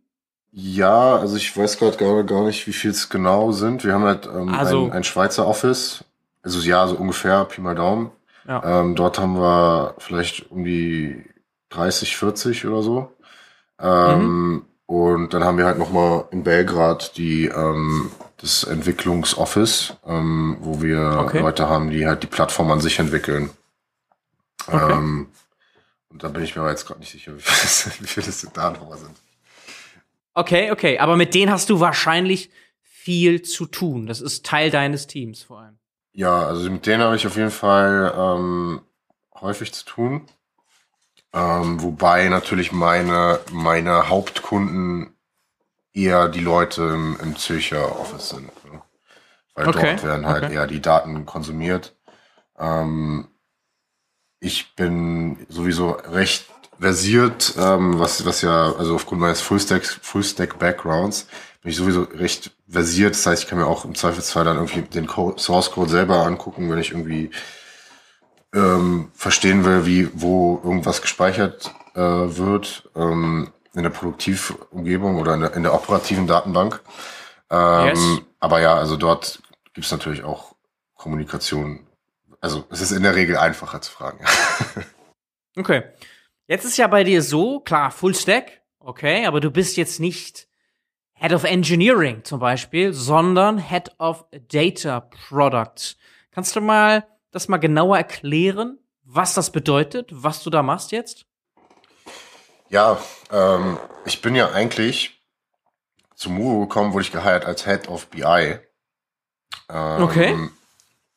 Ja, 0.51 1.17
also 1.17 1.37
ich 1.37 1.55
weiß 1.57 1.79
gerade 1.79 1.97
gar, 1.97 2.23
gar 2.25 2.45
nicht, 2.45 2.67
wie 2.67 2.73
viel 2.73 2.91
es 2.91 3.09
genau 3.09 3.53
sind. 3.53 3.85
Wir 3.85 3.95
haben 3.95 4.05
halt 4.05 4.27
ähm, 4.27 4.49
Also- 4.51 4.85
ein, 4.87 4.93
ein 4.93 5.05
Schweizer 5.05 5.47
Office. 5.47 6.05
Also 6.43 6.61
ja, 6.61 6.87
so 6.89 6.97
ungefähr, 6.97 7.45
Pi 7.45 7.61
mal 7.61 7.75
Daumen. 7.75 8.11
Ja. 8.47 8.81
Ähm, 8.81 8.95
dort 8.97 9.19
haben 9.19 9.37
wir 9.39 9.95
vielleicht 9.99 10.51
um 10.51 10.65
die 10.65 11.25
30, 11.71 12.17
40 12.17 12.67
oder 12.67 12.83
so. 12.83 13.13
Ähm, 13.81 14.65
Und 14.93 15.33
dann 15.33 15.43
haben 15.43 15.57
wir 15.57 15.65
halt 15.65 15.79
nochmal 15.79 16.27
in 16.33 16.45
Belgrad 16.45 17.17
die, 17.17 17.47
ähm, 17.47 18.11
das 18.37 18.65
Entwicklungsoffice, 18.65 19.97
ähm, 20.07 20.59
wo 20.61 20.83
wir 20.83 21.17
Okay. 21.19 21.39
Leute 21.39 21.67
haben, 21.67 21.89
die 21.89 22.07
halt 22.07 22.23
die 22.23 22.27
Plattform 22.27 22.71
an 22.71 22.83
sich 22.83 22.99
entwickeln. 22.99 23.49
Okay. 24.67 24.93
Ähm, 24.93 25.29
und 26.11 26.23
da 26.23 26.29
bin 26.29 26.45
ich 26.45 26.55
mir 26.55 26.61
aber 26.61 26.73
jetzt 26.73 26.87
gerade 26.87 27.01
nicht 27.01 27.11
sicher, 27.11 27.35
wie 27.37 27.41
viele 27.41 27.63
das, 27.63 28.03
wie 28.03 28.07
viele 28.07 28.27
das 28.27 28.47
da 28.53 28.71
nochmal 28.71 28.99
sind. 28.99 29.17
Okay, 30.35 30.71
okay, 30.71 30.99
aber 30.99 31.17
mit 31.17 31.35
denen 31.35 31.51
hast 31.51 31.71
du 31.71 31.81
wahrscheinlich 31.81 32.51
viel 32.83 33.41
zu 33.41 33.65
tun. 33.65 34.07
Das 34.07 34.21
ist 34.21 34.45
Teil 34.45 34.71
deines 34.71 35.07
Teams 35.07 35.43
vor 35.43 35.61
allem. 35.61 35.79
Ja, 36.13 36.47
also 36.47 36.71
mit 36.71 36.85
denen 36.85 37.03
habe 37.03 37.17
ich 37.17 37.27
auf 37.27 37.37
jeden 37.37 37.51
Fall 37.51 38.13
ähm, 38.15 38.83
häufig 39.41 39.73
zu 39.73 39.87
tun. 39.87 40.27
Ähm, 41.35 41.83
wobei 41.83 42.29
natürlich 42.29 42.73
meine, 42.73 43.41
meine 43.51 44.09
Hauptkunden 44.09 45.17
eher 45.95 46.29
die 46.29 46.41
Leute 46.41 46.83
im, 46.83 47.19
im 47.23 47.37
Zürcher 47.37 47.99
Office 47.99 48.31
sind. 48.31 48.51
Ne? 48.71 48.83
Weil 49.55 49.69
Okay, 49.69 49.93
dort 49.93 50.05
werden 50.05 50.27
halt 50.27 50.45
okay. 50.45 50.55
eher 50.55 50.67
die 50.67 50.83
Daten 50.83 51.25
konsumiert. 51.27 51.97
Ähm, 52.59 53.29
ich 54.41 54.75
bin 54.75 55.47
sowieso 55.49 55.93
recht 55.93 56.47
versiert, 56.79 57.55
ähm, 57.59 57.99
was, 57.99 58.27
was 58.27 58.43
ja, 58.43 58.73
also 58.75 58.97
aufgrund 58.97 59.21
meines 59.21 59.41
Fullstack, 59.41 59.85
Fullstack 59.85 60.59
Backgrounds, 60.59 61.29
bin 61.63 61.71
ich 61.71 61.77
sowieso 61.77 62.03
recht 62.03 62.51
versiert. 62.69 63.15
Das 63.15 63.25
heißt, 63.25 63.45
ich 63.45 63.49
kann 63.49 63.59
mir 63.59 63.67
auch 63.67 63.85
im 63.85 63.95
Zweifelsfall 63.95 64.45
dann 64.45 64.57
irgendwie 64.57 64.83
den 64.83 65.09
Source 65.09 65.71
Code 65.71 65.91
selber 65.91 66.27
angucken, 66.27 66.71
wenn 66.71 66.79
ich 66.79 66.91
irgendwie 66.91 67.31
ähm, 68.55 69.11
verstehen 69.15 69.65
will, 69.65 69.87
wie, 69.87 70.09
wo 70.15 70.61
irgendwas 70.63 71.03
gespeichert 71.03 71.75
äh, 71.95 72.01
wird, 72.01 72.89
ähm, 72.95 73.53
in 73.75 73.83
der 73.83 73.91
Produktivumgebung 73.91 75.19
oder 75.19 75.35
in 75.35 75.41
der, 75.41 75.55
in 75.55 75.63
der 75.63 75.75
operativen 75.75 76.27
Datenbank. 76.27 76.83
Ähm, 77.51 77.87
Yes. 77.87 78.23
Aber 78.41 78.61
ja, 78.61 78.75
also 78.75 78.97
dort 78.97 79.41
gibt 79.73 79.87
es 79.87 79.93
natürlich 79.93 80.25
auch 80.25 80.55
Kommunikation. 80.95 81.87
Also 82.41 82.65
es 82.71 82.81
ist 82.81 82.91
in 82.91 83.05
der 83.05 83.15
Regel 83.15 83.37
einfacher 83.37 83.81
zu 83.81 83.93
fragen. 83.93 84.25
Okay. 85.55 85.83
Jetzt 86.47 86.65
ist 86.65 86.79
ja 86.79 86.87
bei 86.87 87.05
dir 87.05 87.21
so, 87.21 87.61
klar, 87.61 87.91
Full 87.91 88.15
Stack, 88.15 88.63
okay, 88.79 89.27
aber 89.27 89.41
du 89.41 89.51
bist 89.51 89.77
jetzt 89.77 90.01
nicht 90.01 90.49
Head 91.13 91.33
of 91.33 91.45
Engineering 91.45 92.25
zum 92.25 92.41
Beispiel, 92.41 92.93
sondern 92.93 93.59
Head 93.59 93.93
of 93.99 94.25
Data 94.49 95.01
Product. 95.01 95.97
Kannst 96.31 96.57
du 96.57 96.63
mal 96.63 97.05
das 97.33 97.49
mal 97.49 97.57
genauer 97.57 97.97
erklären, 97.97 98.79
was 99.03 99.35
das 99.35 99.51
bedeutet, 99.51 100.09
was 100.13 100.43
du 100.43 100.51
da 100.51 100.63
machst 100.63 100.93
jetzt? 100.93 101.27
Ja, 102.69 102.99
ähm, 103.31 103.79
ich 104.05 104.23
bin 104.23 104.35
ja 104.35 104.53
eigentlich 104.53 105.21
zu 106.15 106.31
Muro 106.31 106.61
gekommen, 106.61 106.93
wurde 106.93 107.03
ich 107.03 107.13
geheiert 107.13 107.45
als 107.45 107.65
Head 107.65 107.89
of 107.89 108.07
BI. 108.07 108.59
Ähm, 109.69 110.03
Okay. 110.03 110.51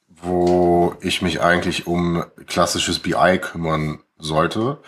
Wo 0.08 0.96
ich 1.02 1.22
mich 1.22 1.42
eigentlich 1.42 1.88
um 1.88 2.26
klassisches 2.48 3.00
BI 3.00 3.38
kümmern 3.40 4.00
sollte. 4.18 4.80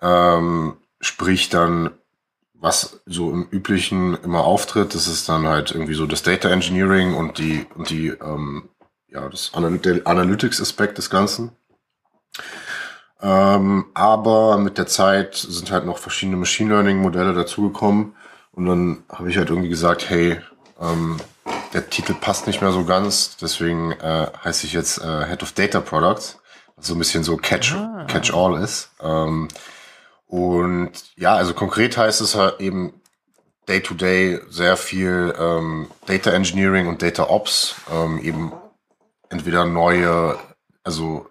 Ähm, 0.00 0.78
sprich 1.00 1.50
dann, 1.50 1.90
was 2.54 3.02
so 3.06 3.30
im 3.30 3.48
Üblichen 3.50 4.14
immer 4.22 4.44
auftritt, 4.44 4.94
das 4.94 5.08
ist 5.08 5.28
dann 5.28 5.46
halt 5.46 5.72
irgendwie 5.72 5.94
so 5.94 6.06
das 6.06 6.22
Data 6.22 6.48
Engineering 6.48 7.14
und 7.14 7.38
die, 7.38 7.66
und 7.74 7.90
die, 7.90 8.08
ähm, 8.08 8.68
ja, 9.12 9.28
das 9.28 9.52
der 9.52 10.06
Analytics-Aspekt 10.06 10.98
des 10.98 11.10
Ganzen. 11.10 11.52
Ähm, 13.20 13.86
aber 13.94 14.58
mit 14.58 14.78
der 14.78 14.86
Zeit 14.86 15.36
sind 15.36 15.70
halt 15.70 15.86
noch 15.86 15.98
verschiedene 15.98 16.36
Machine 16.36 16.70
Learning 16.70 16.98
Modelle 16.98 17.34
dazugekommen 17.34 18.16
und 18.52 18.66
dann 18.66 19.04
habe 19.10 19.30
ich 19.30 19.36
halt 19.36 19.48
irgendwie 19.48 19.68
gesagt, 19.68 20.10
hey, 20.10 20.40
ähm, 20.80 21.18
der 21.72 21.88
Titel 21.88 22.14
passt 22.14 22.46
nicht 22.46 22.60
mehr 22.60 22.72
so 22.72 22.84
ganz, 22.84 23.36
deswegen 23.36 23.92
äh, 23.92 24.26
heiße 24.44 24.66
ich 24.66 24.72
jetzt 24.72 24.98
äh, 24.98 25.26
Head 25.26 25.42
of 25.42 25.52
Data 25.52 25.80
Products, 25.80 26.40
was 26.76 26.88
so 26.88 26.94
ein 26.94 26.98
bisschen 26.98 27.22
so 27.22 27.36
Catch 27.36 27.74
Ah. 27.74 28.06
Catch 28.08 28.34
All 28.34 28.60
ist. 28.62 28.90
Ähm, 29.00 29.48
und 30.26 30.92
ja, 31.16 31.34
also 31.36 31.54
konkret 31.54 31.96
heißt 31.96 32.20
es 32.22 32.34
halt 32.34 32.60
eben 32.60 32.94
Day 33.68 33.80
to 33.80 33.94
Day 33.94 34.40
sehr 34.48 34.76
viel 34.76 35.32
ähm, 35.38 35.88
Data 36.06 36.30
Engineering 36.32 36.88
und 36.88 37.02
Data 37.02 37.28
Ops, 37.28 37.76
ähm, 37.92 38.18
eben 38.18 38.52
entweder 39.32 39.64
neue, 39.64 40.38
also 40.84 41.28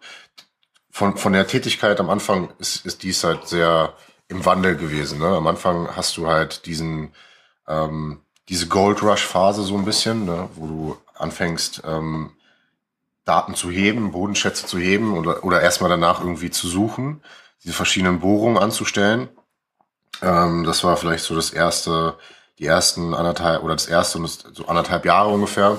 von, 0.89 1.17
von 1.17 1.33
der 1.33 1.47
Tätigkeit 1.47 1.99
am 1.99 2.09
Anfang 2.09 2.49
ist, 2.59 2.85
ist 2.85 3.03
dies 3.03 3.23
halt 3.23 3.47
sehr 3.47 3.93
im 4.27 4.43
Wandel 4.45 4.75
gewesen. 4.75 5.19
Ne? 5.19 5.27
Am 5.27 5.47
Anfang 5.47 5.95
hast 5.95 6.17
du 6.17 6.27
halt 6.27 6.65
diesen, 6.65 7.13
ähm, 7.67 8.21
diese 8.49 8.67
Gold 8.67 9.03
Rush 9.03 9.25
Phase 9.25 9.63
so 9.63 9.77
ein 9.77 9.85
bisschen, 9.85 10.25
ne? 10.25 10.49
wo 10.55 10.67
du 10.67 10.97
anfängst, 11.15 11.83
ähm, 11.85 12.31
Daten 13.23 13.53
zu 13.53 13.69
heben, 13.69 14.11
Bodenschätze 14.11 14.65
zu 14.65 14.79
heben 14.79 15.15
oder, 15.17 15.43
oder 15.43 15.61
erstmal 15.61 15.91
danach 15.91 16.21
irgendwie 16.21 16.49
zu 16.49 16.67
suchen, 16.67 17.21
diese 17.63 17.75
verschiedenen 17.75 18.19
Bohrungen 18.19 18.57
anzustellen. 18.57 19.29
Ähm, 20.23 20.63
das 20.63 20.83
war 20.83 20.97
vielleicht 20.97 21.23
so 21.23 21.35
das 21.35 21.51
erste, 21.51 22.17
die 22.57 22.65
ersten 22.65 23.13
anderthalb 23.13 23.63
oder 23.63 23.75
das 23.75 23.85
erste 23.85 24.17
und 24.17 24.27
so 24.27 24.65
anderthalb 24.65 25.05
Jahre 25.05 25.29
ungefähr. 25.29 25.77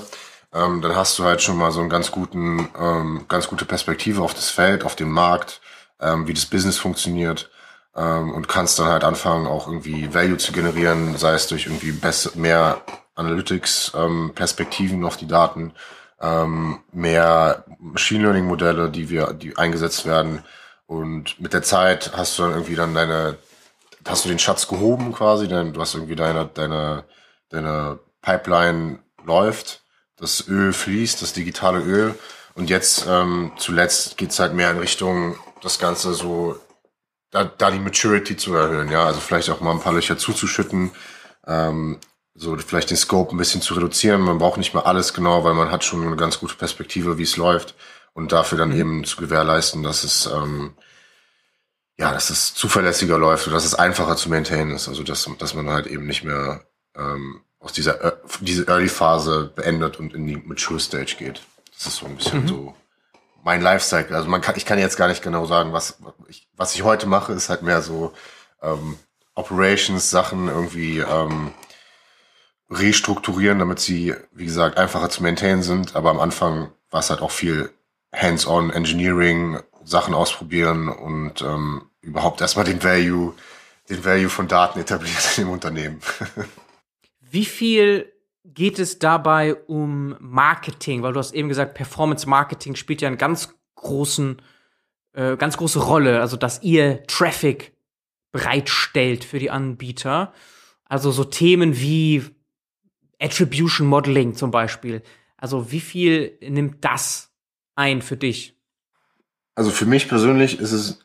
Ähm, 0.53 0.81
dann 0.81 0.95
hast 0.95 1.17
du 1.17 1.23
halt 1.23 1.41
schon 1.41 1.57
mal 1.57 1.71
so 1.71 1.79
einen 1.79 1.89
ganz 1.89 2.11
guten, 2.11 2.69
ähm, 2.79 3.25
ganz 3.27 3.47
gute 3.47 3.65
Perspektive 3.65 4.21
auf 4.21 4.33
das 4.33 4.49
Feld, 4.49 4.83
auf 4.83 4.95
den 4.95 5.09
Markt, 5.09 5.61
ähm, 5.99 6.27
wie 6.27 6.33
das 6.33 6.45
Business 6.45 6.77
funktioniert 6.77 7.49
ähm, 7.95 8.31
und 8.33 8.47
kannst 8.47 8.77
dann 8.79 8.87
halt 8.87 9.03
anfangen, 9.03 9.47
auch 9.47 9.67
irgendwie 9.67 10.13
Value 10.13 10.37
zu 10.37 10.51
generieren, 10.51 11.17
sei 11.17 11.33
es 11.33 11.47
durch 11.47 11.65
irgendwie 11.65 11.91
bess- 11.91 12.35
mehr 12.35 12.81
Analytics-Perspektiven 13.15 15.03
auf 15.05 15.17
die 15.17 15.27
Daten, 15.27 15.73
ähm, 16.19 16.79
mehr 16.91 17.63
Machine 17.79 18.23
Learning 18.23 18.45
Modelle, 18.45 18.89
die 18.89 19.09
wir, 19.09 19.33
die 19.33 19.57
eingesetzt 19.57 20.05
werden. 20.05 20.43
Und 20.87 21.39
mit 21.39 21.53
der 21.53 21.63
Zeit 21.63 22.11
hast 22.15 22.37
du 22.37 22.43
dann 22.43 22.51
irgendwie 22.51 22.75
dann 22.75 22.93
deine, 22.93 23.37
hast 24.07 24.25
du 24.25 24.29
den 24.29 24.39
Schatz 24.39 24.67
gehoben 24.67 25.13
quasi, 25.13 25.47
denn 25.47 25.73
du 25.73 25.81
hast 25.81 25.95
irgendwie 25.95 26.15
deine, 26.15 26.45
deine, 26.53 27.05
deine 27.49 27.99
Pipeline 28.21 28.99
läuft, 29.25 29.82
das 30.17 30.47
Öl 30.47 30.73
fließt, 30.73 31.21
das 31.21 31.33
digitale 31.33 31.79
Öl. 31.79 32.15
Und 32.55 32.69
jetzt 32.69 33.05
ähm, 33.07 33.51
zuletzt 33.57 34.17
geht's 34.17 34.39
halt 34.39 34.53
mehr 34.53 34.71
in 34.71 34.79
Richtung 34.79 35.37
das 35.61 35.79
Ganze 35.79 36.13
so, 36.13 36.59
da, 37.31 37.45
da 37.45 37.71
die 37.71 37.79
Maturity 37.79 38.37
zu 38.37 38.53
erhöhen, 38.53 38.91
ja, 38.91 39.05
also 39.05 39.19
vielleicht 39.19 39.49
auch 39.49 39.61
mal 39.61 39.71
ein 39.71 39.79
paar 39.79 39.93
Löcher 39.93 40.17
zuzuschütten, 40.17 40.91
ähm, 41.47 41.99
so 42.35 42.55
vielleicht 42.57 42.89
den 42.89 42.97
Scope 42.97 43.33
ein 43.33 43.37
bisschen 43.37 43.61
zu 43.61 43.73
reduzieren. 43.73 44.21
Man 44.21 44.37
braucht 44.37 44.57
nicht 44.57 44.73
mal 44.73 44.81
alles 44.81 45.13
genau, 45.13 45.43
weil 45.43 45.53
man 45.53 45.71
hat 45.71 45.83
schon 45.83 46.05
eine 46.05 46.15
ganz 46.15 46.39
gute 46.39 46.55
Perspektive, 46.55 47.17
wie 47.17 47.23
es 47.23 47.37
läuft 47.37 47.75
und 48.13 48.31
dafür 48.31 48.57
dann 48.57 48.71
eben 48.71 49.03
zu 49.03 49.17
gewährleisten, 49.17 49.83
dass 49.83 50.03
es 50.03 50.27
ähm, 50.27 50.75
ja, 51.97 52.11
dass 52.11 52.29
es 52.29 52.53
zuverlässiger 52.53 53.17
läuft 53.17 53.47
und 53.47 53.53
dass 53.53 53.65
es 53.65 53.75
einfacher 53.75 54.15
zu 54.15 54.29
maintainen 54.29 54.71
ist. 54.71 54.87
Also 54.87 55.03
dass, 55.03 55.29
dass 55.37 55.53
man 55.53 55.69
halt 55.69 55.87
eben 55.87 56.05
nicht 56.05 56.23
mehr 56.23 56.65
ähm, 56.95 57.41
aus 57.63 57.73
dieser 57.73 58.03
äh, 58.03 58.11
diese 58.41 58.67
Early 58.67 58.89
Phase 58.89 59.51
beendet 59.55 59.99
und 59.99 60.13
in 60.13 60.27
die 60.27 60.37
Mature 60.37 60.79
Stage 60.79 61.15
geht. 61.17 61.41
Das 61.73 61.87
ist 61.87 61.95
so 61.97 62.05
ein 62.05 62.15
bisschen 62.15 62.47
so 62.47 62.75
mein 63.43 63.61
Lifecycle. 63.61 64.15
Also 64.15 64.29
man 64.29 64.41
kann, 64.41 64.55
ich 64.55 64.65
kann 64.65 64.79
jetzt 64.79 64.97
gar 64.97 65.07
nicht 65.07 65.21
genau 65.21 65.45
sagen, 65.45 65.73
was 65.73 65.97
ich, 66.27 66.47
was 66.55 66.75
ich 66.75 66.83
heute 66.83 67.07
mache, 67.07 67.33
ist 67.33 67.49
halt 67.49 67.61
mehr 67.61 67.81
so 67.81 68.13
ähm, 68.61 68.97
Operations 69.35 70.09
Sachen 70.09 70.47
irgendwie 70.47 70.99
ähm, 70.99 71.51
restrukturieren, 72.69 73.59
damit 73.59 73.79
sie, 73.79 74.15
wie 74.31 74.45
gesagt, 74.45 74.77
einfacher 74.77 75.09
zu 75.09 75.23
maintainen 75.23 75.63
sind. 75.63 75.95
Aber 75.95 76.09
am 76.09 76.19
Anfang 76.19 76.71
war 76.89 77.01
es 77.01 77.09
halt 77.09 77.21
auch 77.21 77.31
viel 77.31 77.71
Hands-on 78.13 78.69
Engineering, 78.69 79.59
Sachen 79.83 80.13
ausprobieren 80.13 80.87
und 80.87 81.41
ähm, 81.41 81.89
überhaupt 82.01 82.41
erstmal 82.41 82.65
den 82.65 82.83
Value, 82.83 83.33
den 83.89 84.05
Value 84.05 84.29
von 84.29 84.47
Daten 84.47 84.79
etabliert 84.79 85.37
im 85.37 85.49
Unternehmen. 85.49 85.99
Wie 87.33 87.45
viel 87.45 88.13
geht 88.45 88.77
es 88.77 88.99
dabei 88.99 89.55
um 89.55 90.15
Marketing? 90.19 91.01
Weil 91.01 91.13
du 91.13 91.19
hast 91.19 91.33
eben 91.33 91.49
gesagt, 91.49 91.73
Performance 91.73 92.29
Marketing 92.29 92.75
spielt 92.75 93.01
ja 93.01 93.07
einen 93.07 93.17
ganz 93.17 93.55
großen, 93.73 94.39
äh, 95.13 95.35
ganz 95.35 95.57
große 95.57 95.79
Rolle. 95.79 96.21
Also, 96.21 96.37
dass 96.37 96.61
ihr 96.61 97.01
Traffic 97.07 97.75
bereitstellt 98.31 99.25
für 99.25 99.39
die 99.39 99.49
Anbieter. 99.49 100.31
Also 100.85 101.09
so 101.09 101.23
Themen 101.23 101.79
wie 101.79 102.23
Attribution 103.19 103.87
Modeling 103.87 104.35
zum 104.35 104.51
Beispiel. 104.51 105.01
Also 105.35 105.71
wie 105.71 105.79
viel 105.79 106.37
nimmt 106.39 106.85
das 106.85 107.31
ein 107.75 108.03
für 108.03 108.17
dich? 108.17 108.55
Also 109.55 109.71
für 109.71 109.87
mich 109.87 110.07
persönlich 110.07 110.59
ist 110.59 110.71
es, 110.71 110.99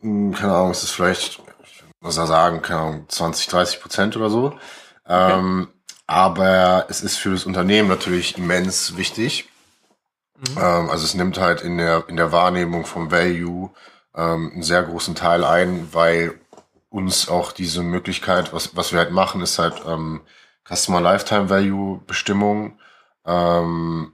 hm, 0.00 0.32
keine 0.32 0.54
Ahnung, 0.54 0.70
ist 0.70 0.82
es 0.82 0.90
vielleicht, 0.90 1.42
ich 1.62 1.82
muss 2.00 2.16
ja 2.16 2.26
sagen, 2.26 2.62
keine 2.62 2.80
Ahnung, 2.80 3.04
20, 3.08 3.48
30 3.48 3.80
Prozent 3.82 4.16
oder 4.16 4.30
so. 4.30 4.58
Okay. 5.08 5.38
Ähm, 5.38 5.68
aber 6.06 6.86
es 6.88 7.00
ist 7.00 7.16
für 7.16 7.30
das 7.30 7.44
Unternehmen 7.44 7.88
natürlich 7.88 8.38
immens 8.38 8.96
wichtig. 8.96 9.48
Mhm. 10.36 10.58
Ähm, 10.58 10.90
also 10.90 11.04
es 11.04 11.14
nimmt 11.14 11.38
halt 11.38 11.62
in 11.62 11.78
der, 11.78 12.04
in 12.08 12.16
der 12.16 12.30
Wahrnehmung 12.30 12.84
vom 12.84 13.10
Value 13.10 13.70
ähm, 14.14 14.50
einen 14.52 14.62
sehr 14.62 14.82
großen 14.82 15.14
Teil 15.14 15.44
ein, 15.44 15.88
weil 15.92 16.38
uns 16.90 17.28
auch 17.28 17.52
diese 17.52 17.82
Möglichkeit, 17.82 18.52
was, 18.52 18.76
was 18.76 18.92
wir 18.92 18.98
halt 19.00 19.10
machen, 19.10 19.40
ist 19.40 19.58
halt 19.58 19.82
ähm, 19.86 20.20
Customer 20.66 21.00
Lifetime 21.00 21.50
Value 21.50 22.00
Bestimmung 22.06 22.78
ähm, 23.26 24.12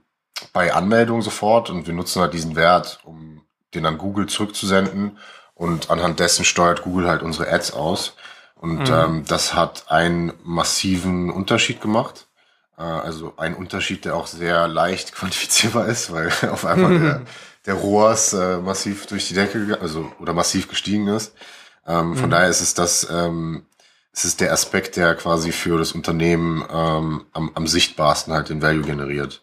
bei 0.52 0.72
Anmeldung 0.72 1.22
sofort 1.22 1.70
und 1.70 1.86
wir 1.86 1.94
nutzen 1.94 2.22
halt 2.22 2.34
diesen 2.34 2.56
Wert, 2.56 3.00
um 3.04 3.42
den 3.74 3.86
an 3.86 3.98
Google 3.98 4.26
zurückzusenden 4.26 5.18
und 5.54 5.90
anhand 5.90 6.20
dessen 6.20 6.44
steuert 6.44 6.82
Google 6.82 7.08
halt 7.08 7.22
unsere 7.22 7.50
Ads 7.50 7.72
aus 7.72 8.14
und 8.64 8.88
mhm. 8.88 8.94
ähm, 8.94 9.24
das 9.28 9.52
hat 9.52 9.90
einen 9.90 10.32
massiven 10.42 11.28
Unterschied 11.28 11.82
gemacht. 11.82 12.28
Äh, 12.78 12.82
also 12.82 13.34
ein 13.36 13.54
Unterschied, 13.54 14.06
der 14.06 14.16
auch 14.16 14.26
sehr 14.26 14.68
leicht 14.68 15.12
quantifizierbar 15.14 15.86
ist, 15.86 16.10
weil 16.10 16.32
auf 16.50 16.64
einmal 16.64 16.98
der, 16.98 17.22
der 17.66 17.74
ROAS 17.74 18.32
äh, 18.32 18.56
massiv 18.56 19.04
durch 19.04 19.28
die 19.28 19.34
Decke, 19.34 19.76
also 19.82 20.10
oder 20.18 20.32
massiv 20.32 20.68
gestiegen 20.68 21.08
ist. 21.08 21.34
Ähm, 21.86 22.16
von 22.16 22.28
mhm. 22.28 22.30
daher 22.30 22.48
ist 22.48 22.62
es 22.62 22.72
das, 22.72 23.06
ähm, 23.10 23.66
es 24.12 24.24
ist 24.24 24.40
der 24.40 24.50
Aspekt, 24.50 24.96
der 24.96 25.14
quasi 25.14 25.52
für 25.52 25.76
das 25.76 25.92
Unternehmen 25.92 26.64
ähm, 26.72 27.26
am, 27.34 27.50
am 27.54 27.66
sichtbarsten 27.66 28.32
halt 28.32 28.48
den 28.48 28.62
Value 28.62 28.86
generiert. 28.86 29.42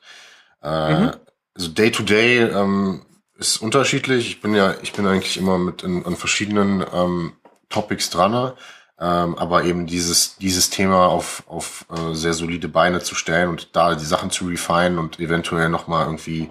Äh, 0.63 0.95
mhm. 0.95 1.11
Also 1.53 1.67
Day 1.67 1.91
to 1.91 2.01
Day 2.01 2.39
ähm, 2.39 3.05
ist 3.37 3.57
unterschiedlich. 3.57 4.29
Ich 4.29 4.41
bin 4.41 4.55
ja, 4.55 4.73
ich 4.81 4.93
bin 4.93 5.05
eigentlich 5.05 5.37
immer 5.37 5.59
mit 5.59 5.83
in, 5.83 6.03
an 6.07 6.15
verschiedenen 6.15 6.83
ähm, 6.91 7.33
Topics 7.69 8.09
dran, 8.09 8.53
ähm, 9.01 9.35
aber 9.37 9.63
eben 9.63 9.87
dieses 9.87 10.37
dieses 10.37 10.69
Thema 10.69 11.07
auf 11.07 11.43
auf 11.47 11.85
äh, 11.89 12.13
sehr 12.13 12.33
solide 12.33 12.69
Beine 12.69 13.01
zu 13.01 13.15
stellen 13.15 13.49
und 13.49 13.75
da 13.75 13.95
die 13.95 14.05
Sachen 14.05 14.29
zu 14.29 14.45
refine 14.45 14.99
und 14.99 15.19
eventuell 15.19 15.69
noch 15.69 15.87
mal 15.87 16.05
irgendwie 16.05 16.49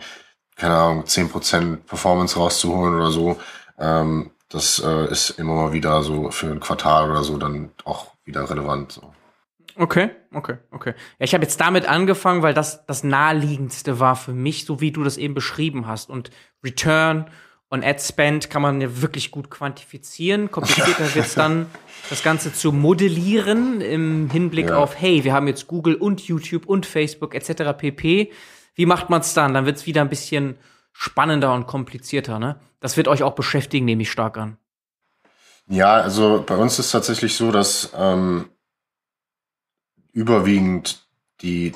keine 0.56 0.74
Ahnung 0.74 1.06
zehn 1.06 1.30
Prozent 1.30 1.86
Performance 1.86 2.36
rauszuholen 2.36 2.94
oder 2.94 3.10
so. 3.10 3.40
Ähm, 3.78 4.32
das 4.48 4.82
äh, 4.84 5.10
ist 5.10 5.30
immer 5.30 5.54
mal 5.54 5.72
wieder 5.72 6.02
so 6.02 6.30
für 6.32 6.48
ein 6.48 6.60
Quartal 6.60 7.10
oder 7.10 7.22
so 7.22 7.38
dann 7.38 7.70
auch 7.84 8.08
wieder 8.24 8.50
relevant. 8.50 8.92
So. 8.92 9.14
Okay, 9.76 10.10
okay, 10.34 10.58
okay. 10.72 10.94
Ja, 11.18 11.24
ich 11.24 11.32
habe 11.34 11.44
jetzt 11.44 11.60
damit 11.60 11.88
angefangen, 11.88 12.42
weil 12.42 12.52
das 12.52 12.84
das 12.86 13.04
naheliegendste 13.04 14.00
war 14.00 14.16
für 14.16 14.32
mich, 14.32 14.66
so 14.66 14.80
wie 14.80 14.90
du 14.90 15.04
das 15.04 15.16
eben 15.16 15.34
beschrieben 15.34 15.86
hast. 15.86 16.10
Und 16.10 16.30
Return 16.64 17.30
und 17.70 17.84
Ad 17.84 18.00
Spend 18.00 18.50
kann 18.50 18.60
man 18.60 18.80
ja 18.80 19.00
wirklich 19.00 19.30
gut 19.30 19.50
quantifizieren. 19.50 20.50
Komplizierter 20.50 21.14
wird 21.14 21.26
es 21.26 21.34
dann, 21.36 21.66
das 22.08 22.22
Ganze 22.22 22.52
zu 22.52 22.72
modellieren 22.72 23.80
im 23.80 24.30
Hinblick 24.30 24.68
ja. 24.68 24.78
auf, 24.78 25.00
hey, 25.00 25.24
wir 25.24 25.32
haben 25.32 25.46
jetzt 25.46 25.66
Google 25.66 25.94
und 25.94 26.20
YouTube 26.22 26.66
und 26.66 26.86
Facebook 26.86 27.34
etc. 27.34 27.76
pp. 27.76 28.32
Wie 28.74 28.86
macht 28.86 29.10
man 29.10 29.20
es 29.20 29.34
dann? 29.34 29.54
Dann 29.54 29.66
wird 29.66 29.76
es 29.76 29.86
wieder 29.86 30.00
ein 30.00 30.08
bisschen 30.08 30.56
spannender 30.92 31.52
und 31.52 31.66
komplizierter, 31.66 32.38
ne? 32.38 32.60
Das 32.80 32.96
wird 32.96 33.08
euch 33.08 33.22
auch 33.22 33.34
beschäftigen, 33.34 33.84
nehme 33.84 34.02
ich 34.02 34.10
stark 34.10 34.38
an. 34.38 34.56
Ja, 35.68 36.00
also 36.00 36.42
bei 36.44 36.56
uns 36.56 36.78
ist 36.78 36.90
tatsächlich 36.90 37.36
so, 37.36 37.52
dass 37.52 37.92
ähm, 37.96 38.48
überwiegend 40.12 41.06
die, 41.42 41.74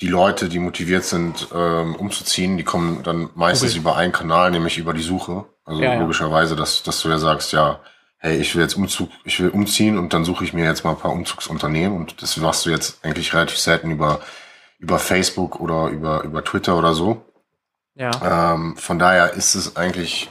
die 0.00 0.08
Leute, 0.08 0.48
die 0.48 0.58
motiviert 0.58 1.04
sind, 1.04 1.48
ähm, 1.54 1.94
umzuziehen, 1.96 2.56
die 2.56 2.64
kommen 2.64 3.02
dann 3.02 3.30
meistens 3.34 3.72
okay. 3.72 3.80
über 3.80 3.96
einen 3.96 4.12
Kanal, 4.12 4.50
nämlich 4.50 4.78
über 4.78 4.94
die 4.94 5.02
Suche. 5.02 5.44
Also 5.64 5.82
ja, 5.82 5.94
logischerweise, 5.94 6.56
dass, 6.56 6.82
dass 6.82 7.00
du 7.02 7.08
ja 7.08 7.18
sagst, 7.18 7.52
ja, 7.52 7.80
hey, 8.24 8.38
ich 8.38 8.54
will 8.54 8.62
jetzt 8.62 8.74
Umzug, 8.74 9.10
ich 9.24 9.38
will 9.38 9.50
umziehen 9.50 9.98
und 9.98 10.14
dann 10.14 10.24
suche 10.24 10.44
ich 10.44 10.54
mir 10.54 10.64
jetzt 10.64 10.82
mal 10.82 10.92
ein 10.92 10.98
paar 10.98 11.12
Umzugsunternehmen 11.12 11.94
und 11.94 12.22
das 12.22 12.38
machst 12.38 12.64
du 12.64 12.70
jetzt 12.70 13.04
eigentlich 13.04 13.34
relativ 13.34 13.58
selten 13.58 13.90
über, 13.90 14.22
über 14.78 14.98
Facebook 14.98 15.60
oder 15.60 15.88
über, 15.88 16.24
über 16.24 16.42
Twitter 16.42 16.78
oder 16.78 16.94
so. 16.94 17.22
Ja. 17.94 18.54
Ähm, 18.54 18.78
von 18.78 18.98
daher 18.98 19.34
ist 19.34 19.54
es 19.54 19.76
eigentlich 19.76 20.30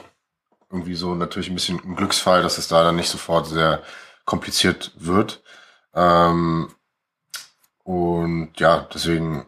irgendwie 0.72 0.96
so 0.96 1.14
natürlich 1.14 1.50
ein 1.50 1.54
bisschen 1.54 1.80
ein 1.86 1.96
Glücksfall, 1.96 2.42
dass 2.42 2.58
es 2.58 2.68
da 2.68 2.84
dann 2.84 2.96
nicht 2.96 3.10
sofort 3.10 3.46
sehr 3.46 3.84
kompliziert 4.26 4.92
wird. 4.96 5.44
Ähm, 5.94 6.74
und 7.84 8.54
ja, 8.58 8.88
deswegen 8.92 9.46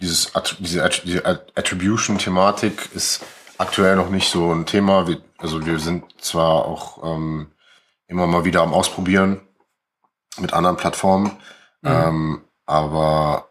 dieses 0.00 0.30
diese, 0.60 0.84
Attribution-Thematik 0.84 2.90
ist 2.94 3.24
aktuell 3.58 3.96
noch 3.96 4.10
nicht 4.10 4.30
so 4.30 4.52
ein 4.52 4.66
Thema. 4.66 5.08
Wir, 5.08 5.20
also 5.38 5.66
wir 5.66 5.80
sind 5.80 6.04
zwar 6.22 6.64
auch 6.64 7.16
ähm, 7.16 7.48
immer 8.08 8.26
mal 8.26 8.44
wieder 8.44 8.62
am 8.62 8.72
Ausprobieren 8.72 9.40
mit 10.38 10.52
anderen 10.52 10.76
Plattformen, 10.76 11.32
mhm. 11.82 11.90
ähm, 11.90 12.44
aber 12.66 13.50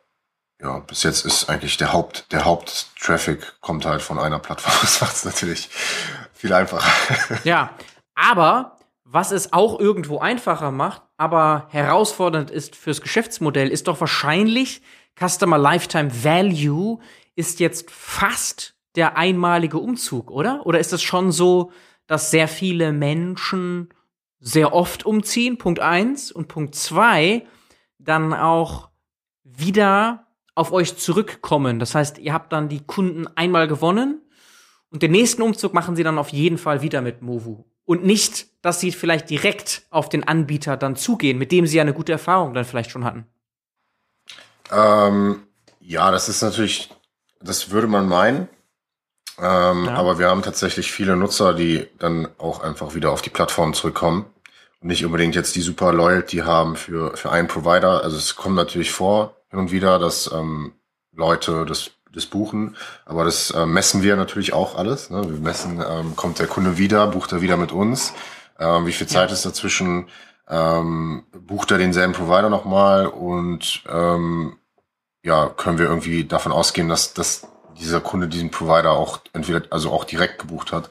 ja, 0.61 0.79
bis 0.79 1.03
jetzt 1.03 1.25
ist 1.25 1.49
eigentlich 1.49 1.77
der 1.77 1.93
Haupt, 1.93 2.31
der 2.31 2.45
Haupttraffic 2.45 3.59
kommt 3.61 3.85
halt 3.85 4.01
von 4.01 4.19
einer 4.19 4.39
Plattform. 4.39 4.73
Das 4.81 5.01
macht 5.01 5.15
es 5.15 5.25
natürlich 5.25 5.69
viel 6.33 6.53
einfacher. 6.53 7.39
Ja, 7.43 7.71
aber 8.15 8.77
was 9.03 9.31
es 9.31 9.53
auch 9.53 9.79
irgendwo 9.79 10.19
einfacher 10.19 10.71
macht, 10.71 11.03
aber 11.17 11.67
herausfordernd 11.69 12.49
ist 12.49 12.75
fürs 12.75 13.01
Geschäftsmodell, 13.01 13.69
ist 13.69 13.87
doch 13.87 13.99
wahrscheinlich 13.99 14.81
Customer 15.19 15.57
Lifetime 15.57 16.11
Value 16.23 16.99
ist 17.35 17.59
jetzt 17.59 17.91
fast 17.91 18.75
der 18.95 19.17
einmalige 19.17 19.77
Umzug, 19.77 20.31
oder? 20.31 20.65
Oder 20.65 20.79
ist 20.79 20.93
es 20.93 21.03
schon 21.03 21.31
so, 21.31 21.71
dass 22.07 22.31
sehr 22.31 22.47
viele 22.47 22.91
Menschen 22.91 23.89
sehr 24.39 24.73
oft 24.73 25.05
umziehen? 25.05 25.57
Punkt 25.57 25.79
eins 25.79 26.31
und 26.31 26.47
Punkt 26.47 26.75
zwei 26.75 27.45
dann 27.97 28.33
auch 28.33 28.89
wieder 29.43 30.27
auf 30.55 30.71
euch 30.71 30.97
zurückkommen. 30.97 31.79
Das 31.79 31.95
heißt, 31.95 32.17
ihr 32.17 32.33
habt 32.33 32.53
dann 32.53 32.69
die 32.69 32.85
Kunden 32.85 33.27
einmal 33.35 33.67
gewonnen 33.67 34.21
und 34.89 35.03
den 35.03 35.11
nächsten 35.11 35.41
Umzug 35.41 35.73
machen 35.73 35.95
sie 35.95 36.03
dann 36.03 36.17
auf 36.17 36.29
jeden 36.29 36.57
Fall 36.57 36.81
wieder 36.81 37.01
mit 37.01 37.21
Movu. 37.21 37.65
Und 37.83 38.03
nicht, 38.03 38.47
dass 38.63 38.79
sie 38.79 38.91
vielleicht 38.91 39.29
direkt 39.29 39.85
auf 39.91 40.09
den 40.09 40.27
Anbieter 40.27 40.77
dann 40.77 40.95
zugehen, 40.95 41.37
mit 41.37 41.51
dem 41.51 41.67
sie 41.67 41.77
ja 41.77 41.83
eine 41.83 41.93
gute 41.93 42.13
Erfahrung 42.13 42.53
dann 42.53 42.65
vielleicht 42.65 42.89
schon 42.89 43.05
hatten. 43.05 43.27
Ähm, 44.71 45.43
ja, 45.79 46.09
das 46.09 46.29
ist 46.29 46.41
natürlich, 46.41 46.89
das 47.41 47.69
würde 47.69 47.87
man 47.87 48.07
meinen. 48.07 48.47
Ähm, 49.39 49.85
ja. 49.85 49.95
Aber 49.95 50.19
wir 50.19 50.29
haben 50.29 50.41
tatsächlich 50.41 50.91
viele 50.91 51.15
Nutzer, 51.15 51.53
die 51.53 51.87
dann 51.99 52.27
auch 52.37 52.61
einfach 52.61 52.95
wieder 52.95 53.11
auf 53.11 53.21
die 53.21 53.29
Plattform 53.29 53.73
zurückkommen 53.73 54.25
und 54.81 54.87
nicht 54.87 55.05
unbedingt 55.05 55.35
jetzt 55.35 55.55
die 55.55 55.61
super 55.61 55.91
Loyalty 55.91 56.37
haben 56.37 56.75
für, 56.75 57.15
für 57.17 57.31
einen 57.31 57.47
Provider. 57.47 58.03
Also 58.03 58.17
es 58.17 58.35
kommt 58.35 58.55
natürlich 58.55 58.91
vor 58.91 59.35
hin 59.49 59.59
und 59.59 59.71
wieder, 59.71 59.99
dass 59.99 60.31
ähm, 60.33 60.73
Leute 61.11 61.65
das 61.65 61.91
das 62.15 62.25
Buchen. 62.25 62.75
Aber 63.05 63.23
das 63.23 63.51
äh, 63.51 63.65
messen 63.65 64.01
wir 64.01 64.15
natürlich 64.15 64.53
auch 64.53 64.75
alles. 64.75 65.09
Ne? 65.09 65.29
Wir 65.29 65.39
messen, 65.39 65.83
ähm, 65.87 66.15
kommt 66.15 66.39
der 66.39 66.47
Kunde 66.47 66.77
wieder, 66.77 67.07
bucht 67.07 67.31
er 67.33 67.41
wieder 67.41 67.57
mit 67.57 67.71
uns, 67.71 68.13
ähm, 68.57 68.87
wie 68.87 68.93
viel 68.93 69.07
Zeit 69.07 69.29
ja. 69.29 69.33
ist 69.33 69.45
dazwischen, 69.45 70.07
ähm, 70.47 71.25
bucht 71.31 71.71
er 71.71 71.77
denselben 71.77 72.13
Provider 72.13 72.49
nochmal 72.49 73.07
und 73.07 73.83
ähm, 73.89 74.57
ja, 75.23 75.47
können 75.49 75.77
wir 75.77 75.87
irgendwie 75.87 76.23
davon 76.23 76.51
ausgehen, 76.51 76.87
dass, 76.87 77.13
dass 77.13 77.47
dieser 77.79 78.01
Kunde 78.01 78.27
diesen 78.27 78.51
Provider 78.51 78.91
auch 78.91 79.19
entweder, 79.33 79.63
also 79.69 79.91
auch 79.91 80.03
direkt 80.03 80.39
gebucht 80.39 80.71
hat. 80.71 80.89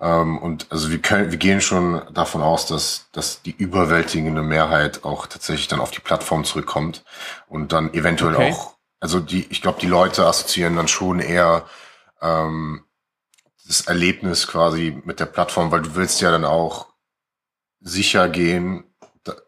Ähm, 0.00 0.38
und 0.38 0.66
also 0.70 0.90
wir 0.90 0.98
können, 0.98 1.30
wir 1.30 1.38
gehen 1.38 1.60
schon 1.60 2.02
davon 2.12 2.42
aus, 2.42 2.66
dass, 2.66 3.06
dass 3.12 3.42
die 3.42 3.54
überwältigende 3.56 4.42
Mehrheit 4.42 5.04
auch 5.04 5.26
tatsächlich 5.26 5.68
dann 5.68 5.80
auf 5.80 5.90
die 5.90 6.00
Plattform 6.00 6.44
zurückkommt 6.44 7.04
und 7.48 7.72
dann 7.72 7.92
eventuell 7.94 8.34
okay. 8.34 8.52
auch 8.52 8.78
also 9.00 9.20
die, 9.20 9.46
ich 9.50 9.62
glaube, 9.62 9.80
die 9.80 9.86
Leute 9.86 10.26
assoziieren 10.26 10.76
dann 10.76 10.88
schon 10.88 11.20
eher 11.20 11.64
ähm, 12.20 12.84
das 13.66 13.82
Erlebnis 13.82 14.46
quasi 14.46 15.00
mit 15.04 15.20
der 15.20 15.26
Plattform, 15.26 15.70
weil 15.70 15.82
du 15.82 15.94
willst 15.94 16.20
ja 16.20 16.30
dann 16.30 16.44
auch 16.44 16.86
sicher 17.80 18.28
gehen 18.28 18.84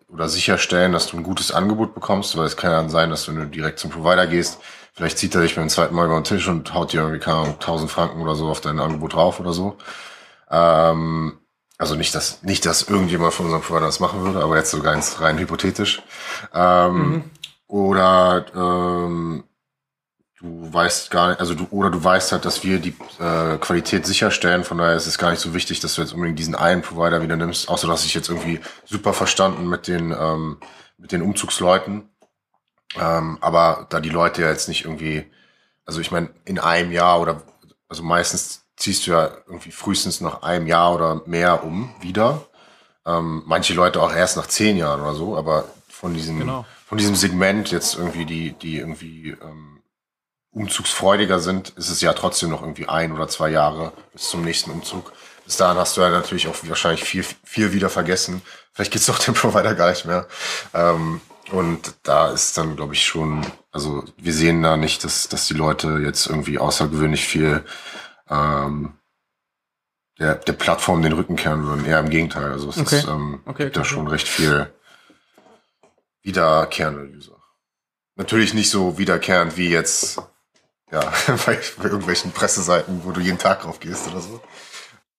oder 0.08 0.28
sicherstellen, 0.28 0.92
dass 0.92 1.06
du 1.06 1.16
ein 1.16 1.22
gutes 1.22 1.52
Angebot 1.52 1.94
bekommst, 1.94 2.36
weil 2.36 2.46
es 2.46 2.56
kann 2.56 2.70
ja 2.70 2.88
sein, 2.88 3.10
dass 3.10 3.28
wenn 3.28 3.36
du 3.36 3.46
direkt 3.46 3.78
zum 3.78 3.90
Provider 3.90 4.26
gehst, 4.26 4.60
vielleicht 5.00 5.16
zieht 5.16 5.34
er 5.34 5.40
dich 5.40 5.54
beim 5.54 5.70
zweiten 5.70 5.94
Mal 5.94 6.04
über 6.04 6.20
den 6.20 6.24
Tisch 6.24 6.46
und 6.46 6.74
haut 6.74 6.92
dir 6.92 7.00
irgendwie, 7.00 7.20
keine 7.20 7.38
Ahnung, 7.38 7.54
1000 7.54 7.90
Franken 7.90 8.20
oder 8.20 8.34
so 8.34 8.50
auf 8.50 8.60
dein 8.60 8.78
Angebot 8.78 9.14
drauf 9.14 9.40
oder 9.40 9.54
so. 9.54 9.78
Ähm, 10.50 11.38
also 11.78 11.94
nicht, 11.94 12.14
dass, 12.14 12.42
nicht, 12.42 12.66
dass 12.66 12.82
irgendjemand 12.82 13.32
von 13.32 13.46
unserem 13.46 13.62
Provider 13.62 13.86
das 13.86 13.98
machen 13.98 14.22
würde, 14.22 14.42
aber 14.42 14.58
jetzt 14.58 14.70
so 14.70 14.82
ganz 14.82 15.22
rein 15.22 15.38
hypothetisch. 15.38 16.02
Ähm, 16.52 16.98
mhm. 16.98 17.24
oder 17.66 18.44
ähm, 18.54 19.44
du 20.38 20.70
weißt 20.70 21.10
gar 21.10 21.30
nicht, 21.30 21.40
also 21.40 21.54
du, 21.54 21.66
oder 21.70 21.88
du 21.88 22.04
weißt 22.04 22.32
halt, 22.32 22.44
dass 22.44 22.62
wir 22.62 22.78
die 22.78 22.94
äh, 23.20 23.56
Qualität 23.56 24.04
sicherstellen, 24.04 24.64
von 24.64 24.76
daher 24.76 24.96
ist 24.96 25.06
es 25.06 25.16
gar 25.16 25.30
nicht 25.30 25.40
so 25.40 25.54
wichtig, 25.54 25.80
dass 25.80 25.94
du 25.94 26.02
jetzt 26.02 26.12
unbedingt 26.12 26.38
diesen 26.38 26.54
einen 26.54 26.82
Provider 26.82 27.22
wieder 27.22 27.36
nimmst, 27.36 27.70
außer 27.70 27.88
dass 27.88 28.04
ich 28.04 28.12
jetzt 28.12 28.28
irgendwie 28.28 28.60
super 28.84 29.14
verstanden 29.14 29.66
mit 29.66 29.88
den, 29.88 30.12
ähm, 30.12 30.58
mit 30.98 31.10
den 31.10 31.22
Umzugsleuten. 31.22 32.09
Ähm, 32.98 33.38
aber 33.40 33.86
da 33.90 34.00
die 34.00 34.08
Leute 34.08 34.42
ja 34.42 34.48
jetzt 34.48 34.68
nicht 34.68 34.84
irgendwie, 34.84 35.24
also 35.84 36.00
ich 36.00 36.10
meine, 36.10 36.30
in 36.44 36.58
einem 36.58 36.92
Jahr 36.92 37.20
oder 37.20 37.42
also 37.88 38.02
meistens 38.02 38.64
ziehst 38.76 39.06
du 39.06 39.12
ja 39.12 39.30
irgendwie 39.46 39.72
frühestens 39.72 40.20
nach 40.20 40.42
einem 40.42 40.66
Jahr 40.66 40.94
oder 40.94 41.22
mehr 41.26 41.64
um 41.64 41.94
wieder. 42.00 42.46
Ähm, 43.06 43.42
manche 43.46 43.74
Leute 43.74 44.02
auch 44.02 44.12
erst 44.12 44.36
nach 44.36 44.46
zehn 44.46 44.76
Jahren 44.76 45.00
oder 45.00 45.14
so, 45.14 45.36
aber 45.36 45.66
von 45.88 46.14
diesem, 46.14 46.38
genau. 46.38 46.64
von 46.86 46.98
diesem 46.98 47.14
Segment 47.14 47.70
jetzt 47.70 47.96
irgendwie, 47.96 48.24
die, 48.24 48.52
die 48.52 48.78
irgendwie 48.78 49.30
ähm, 49.30 49.82
umzugsfreudiger 50.52 51.38
sind, 51.38 51.70
ist 51.70 51.90
es 51.90 52.00
ja 52.00 52.12
trotzdem 52.12 52.50
noch 52.50 52.62
irgendwie 52.62 52.88
ein 52.88 53.12
oder 53.12 53.28
zwei 53.28 53.50
Jahre 53.50 53.92
bis 54.12 54.28
zum 54.28 54.42
nächsten 54.42 54.70
Umzug. 54.70 55.12
Bis 55.44 55.56
dahin 55.56 55.78
hast 55.78 55.96
du 55.96 56.00
ja 56.00 56.10
natürlich 56.10 56.48
auch 56.48 56.56
wahrscheinlich 56.62 57.04
viel, 57.04 57.24
viel 57.44 57.72
wieder 57.72 57.90
vergessen. 57.90 58.42
Vielleicht 58.72 58.92
gibt's 58.92 59.06
doch 59.06 59.18
den 59.18 59.34
Provider 59.34 59.74
gar 59.74 59.90
nicht 59.90 60.04
mehr. 60.04 60.26
Ähm, 60.74 61.20
und 61.50 61.94
da 62.04 62.30
ist 62.30 62.56
dann, 62.56 62.76
glaube 62.76 62.94
ich, 62.94 63.04
schon, 63.04 63.44
also 63.72 64.04
wir 64.16 64.32
sehen 64.32 64.62
da 64.62 64.76
nicht, 64.76 65.04
dass, 65.04 65.28
dass 65.28 65.46
die 65.46 65.54
Leute 65.54 66.00
jetzt 66.04 66.26
irgendwie 66.26 66.58
außergewöhnlich 66.58 67.24
viel 67.24 67.64
ähm, 68.28 68.94
der, 70.18 70.36
der 70.36 70.52
Plattform 70.52 71.02
den 71.02 71.12
Rücken 71.12 71.36
kehren 71.36 71.64
würden. 71.64 71.84
Eher 71.84 71.98
im 71.98 72.10
Gegenteil. 72.10 72.52
Also 72.52 72.68
es 72.68 72.78
okay. 72.78 72.98
ist 72.98 73.08
ähm, 73.08 73.40
okay, 73.46 73.64
gibt 73.64 73.76
da 73.76 73.84
schon 73.84 74.06
recht 74.06 74.28
viel 74.28 74.72
wiederkehrende 76.22 77.16
User. 77.16 77.36
Natürlich 78.16 78.54
nicht 78.54 78.70
so 78.70 78.98
wiederkehrend 78.98 79.56
wie 79.56 79.70
jetzt 79.70 80.20
ja, 80.92 81.00
bei, 81.46 81.58
bei 81.78 81.84
irgendwelchen 81.84 82.32
Presseseiten, 82.32 83.00
wo 83.04 83.12
du 83.12 83.20
jeden 83.20 83.38
Tag 83.38 83.62
drauf 83.62 83.80
gehst 83.80 84.08
oder 84.08 84.20
so. 84.20 84.40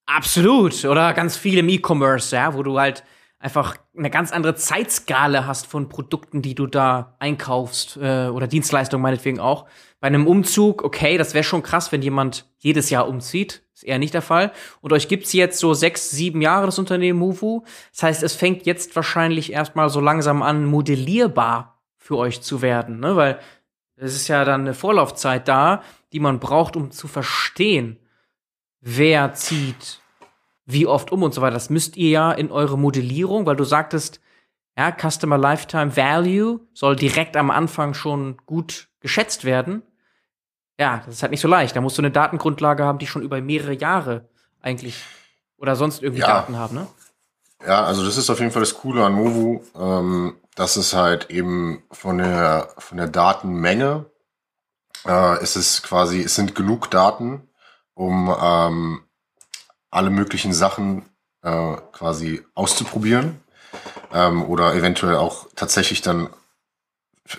Absolut. 0.05 0.85
Oder 0.85 1.13
ganz 1.13 1.35
viel 1.35 1.57
im 1.57 1.69
E-Commerce, 1.69 2.35
ja, 2.35 2.53
wo 2.53 2.63
du 2.63 2.79
halt 2.79 3.03
einfach 3.41 3.75
eine 3.97 4.09
ganz 4.09 4.31
andere 4.31 4.55
Zeitskala 4.55 5.45
hast 5.45 5.65
von 5.65 5.89
Produkten, 5.89 6.41
die 6.41 6.55
du 6.55 6.67
da 6.67 7.15
einkaufst 7.19 7.97
äh, 7.97 8.27
oder 8.27 8.47
Dienstleistungen 8.47 9.01
meinetwegen 9.01 9.39
auch. 9.39 9.65
Bei 9.99 10.07
einem 10.07 10.27
Umzug, 10.27 10.83
okay, 10.83 11.17
das 11.17 11.33
wäre 11.33 11.43
schon 11.43 11.63
krass, 11.63 11.91
wenn 11.91 12.01
jemand 12.01 12.45
jedes 12.59 12.89
Jahr 12.89 13.07
umzieht. 13.07 13.63
Ist 13.73 13.83
eher 13.83 13.99
nicht 13.99 14.13
der 14.13 14.21
Fall. 14.21 14.51
Und 14.81 14.93
euch 14.93 15.07
gibt's 15.07 15.33
jetzt 15.33 15.59
so 15.59 15.73
sechs, 15.73 16.11
sieben 16.11 16.41
Jahre, 16.41 16.67
das 16.67 16.79
Unternehmen 16.79 17.19
Movu. 17.19 17.63
Das 17.91 18.03
heißt, 18.03 18.23
es 18.23 18.35
fängt 18.35 18.65
jetzt 18.65 18.95
wahrscheinlich 18.95 19.51
erstmal 19.51 19.89
so 19.89 19.99
langsam 19.99 20.43
an, 20.43 20.65
modellierbar 20.65 21.81
für 21.97 22.17
euch 22.17 22.41
zu 22.41 22.61
werden, 22.61 22.99
ne? 22.99 23.15
Weil 23.15 23.39
es 23.95 24.15
ist 24.15 24.27
ja 24.27 24.43
dann 24.45 24.61
eine 24.61 24.73
Vorlaufzeit 24.73 25.47
da, 25.47 25.83
die 26.13 26.19
man 26.19 26.39
braucht, 26.39 26.75
um 26.75 26.91
zu 26.91 27.07
verstehen, 27.07 27.97
wer 28.81 29.33
zieht 29.33 30.00
wie 30.71 30.87
oft 30.87 31.11
um 31.11 31.23
und 31.23 31.33
so 31.33 31.41
weiter. 31.41 31.53
Das 31.53 31.69
müsst 31.69 31.97
ihr 31.97 32.09
ja 32.09 32.31
in 32.31 32.51
eure 32.51 32.77
Modellierung, 32.77 33.45
weil 33.45 33.55
du 33.55 33.63
sagtest, 33.63 34.19
ja, 34.77 34.91
Customer 34.91 35.37
Lifetime 35.37 35.95
Value 35.95 36.61
soll 36.73 36.95
direkt 36.95 37.35
am 37.37 37.51
Anfang 37.51 37.93
schon 37.93 38.37
gut 38.45 38.89
geschätzt 38.99 39.43
werden. 39.45 39.83
Ja, 40.79 41.03
das 41.05 41.15
ist 41.15 41.21
halt 41.21 41.31
nicht 41.31 41.41
so 41.41 41.47
leicht. 41.47 41.75
Da 41.75 41.81
musst 41.81 41.97
du 41.97 42.01
eine 42.01 42.11
Datengrundlage 42.11 42.83
haben, 42.83 42.99
die 42.99 43.07
schon 43.07 43.21
über 43.21 43.41
mehrere 43.41 43.73
Jahre 43.73 44.29
eigentlich 44.61 45.03
oder 45.57 45.75
sonst 45.75 46.01
irgendwie 46.01 46.21
ja. 46.21 46.27
Daten 46.27 46.57
haben, 46.57 46.75
ne? 46.75 46.87
Ja, 47.65 47.83
also 47.83 48.03
das 48.03 48.17
ist 48.17 48.29
auf 48.31 48.39
jeden 48.39 48.51
Fall 48.51 48.61
das 48.61 48.73
Coole 48.73 49.05
an 49.05 49.13
Movu, 49.13 49.61
ähm, 49.79 50.35
dass 50.55 50.77
es 50.77 50.93
halt 50.93 51.29
eben 51.29 51.83
von 51.91 52.17
der 52.17 52.69
von 52.79 52.97
der 52.97 53.07
Datenmenge 53.07 54.05
äh, 55.05 55.43
ist 55.43 55.55
es 55.55 55.83
quasi, 55.83 56.21
es 56.21 56.35
sind 56.35 56.55
genug 56.55 56.89
Daten, 56.89 57.47
um 57.93 58.35
ähm, 58.41 59.01
alle 59.91 60.09
möglichen 60.09 60.53
Sachen 60.53 61.05
äh, 61.43 61.75
quasi 61.91 62.41
auszuprobieren 62.55 63.41
ähm, 64.13 64.43
oder 64.43 64.73
eventuell 64.73 65.17
auch 65.17 65.47
tatsächlich 65.55 66.01
dann 66.01 66.29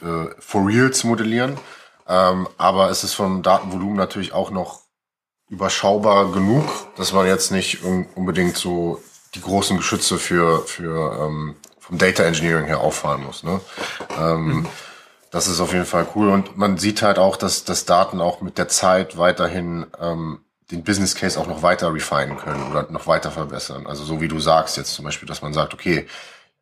äh, 0.03 0.27
for 0.39 0.67
real 0.67 0.93
zu 0.93 1.09
modellieren. 1.09 1.59
Ähm, 2.07 2.49
aber 2.59 2.91
es 2.91 3.05
ist 3.05 3.15
vom 3.15 3.43
Datenvolumen 3.43 3.97
natürlich 3.97 4.33
auch 4.33 4.51
noch 4.51 4.83
überschaubar 5.49 6.33
genug, 6.33 6.65
dass 6.97 7.13
man 7.13 7.27
jetzt 7.27 7.51
nicht 7.51 7.85
un 7.85 8.07
unbedingt 8.15 8.57
so 8.57 9.03
die 9.35 9.41
großen 9.41 9.77
Geschütze 9.77 10.19
für, 10.19 10.63
für 10.67 11.27
ähm, 11.27 11.57
vom 11.79 11.99
Data 11.99 12.23
Engineering 12.23 12.67
her 12.67 12.81
auffahren 12.81 13.25
muss. 13.25 13.43
Ne? 13.43 13.61
Ähm, 14.19 14.47
mhm. 14.47 14.67
Das 15.31 15.47
ist 15.47 15.61
auf 15.61 15.73
jeden 15.73 15.87
Fall 15.87 16.07
cool. 16.15 16.29
Und 16.29 16.59
man 16.59 16.77
sieht 16.77 17.01
halt 17.03 17.19
auch, 17.19 17.37
dass, 17.37 17.65
dass 17.65 17.87
Daten 17.87 18.21
auch 18.21 18.43
mit 18.43 18.59
der 18.59 18.69
Zeit 18.69 19.17
weiterhin 19.17 19.87
ähm, 19.99 20.41
den 20.73 20.83
Business 20.83 21.15
Case 21.15 21.39
auch 21.39 21.47
noch 21.47 21.63
weiter 21.63 21.93
refinen 21.93 22.37
können 22.37 22.71
oder 22.71 22.91
noch 22.91 23.07
weiter 23.07 23.31
verbessern. 23.31 23.87
Also 23.87 24.05
so 24.05 24.21
wie 24.21 24.29
du 24.29 24.41
sagst 24.41 24.77
jetzt 24.77 24.95
zum 24.95 25.05
Beispiel, 25.05 25.29
dass 25.29 25.43
man 25.43 25.53
sagt, 25.53 25.75
okay, 25.75 26.07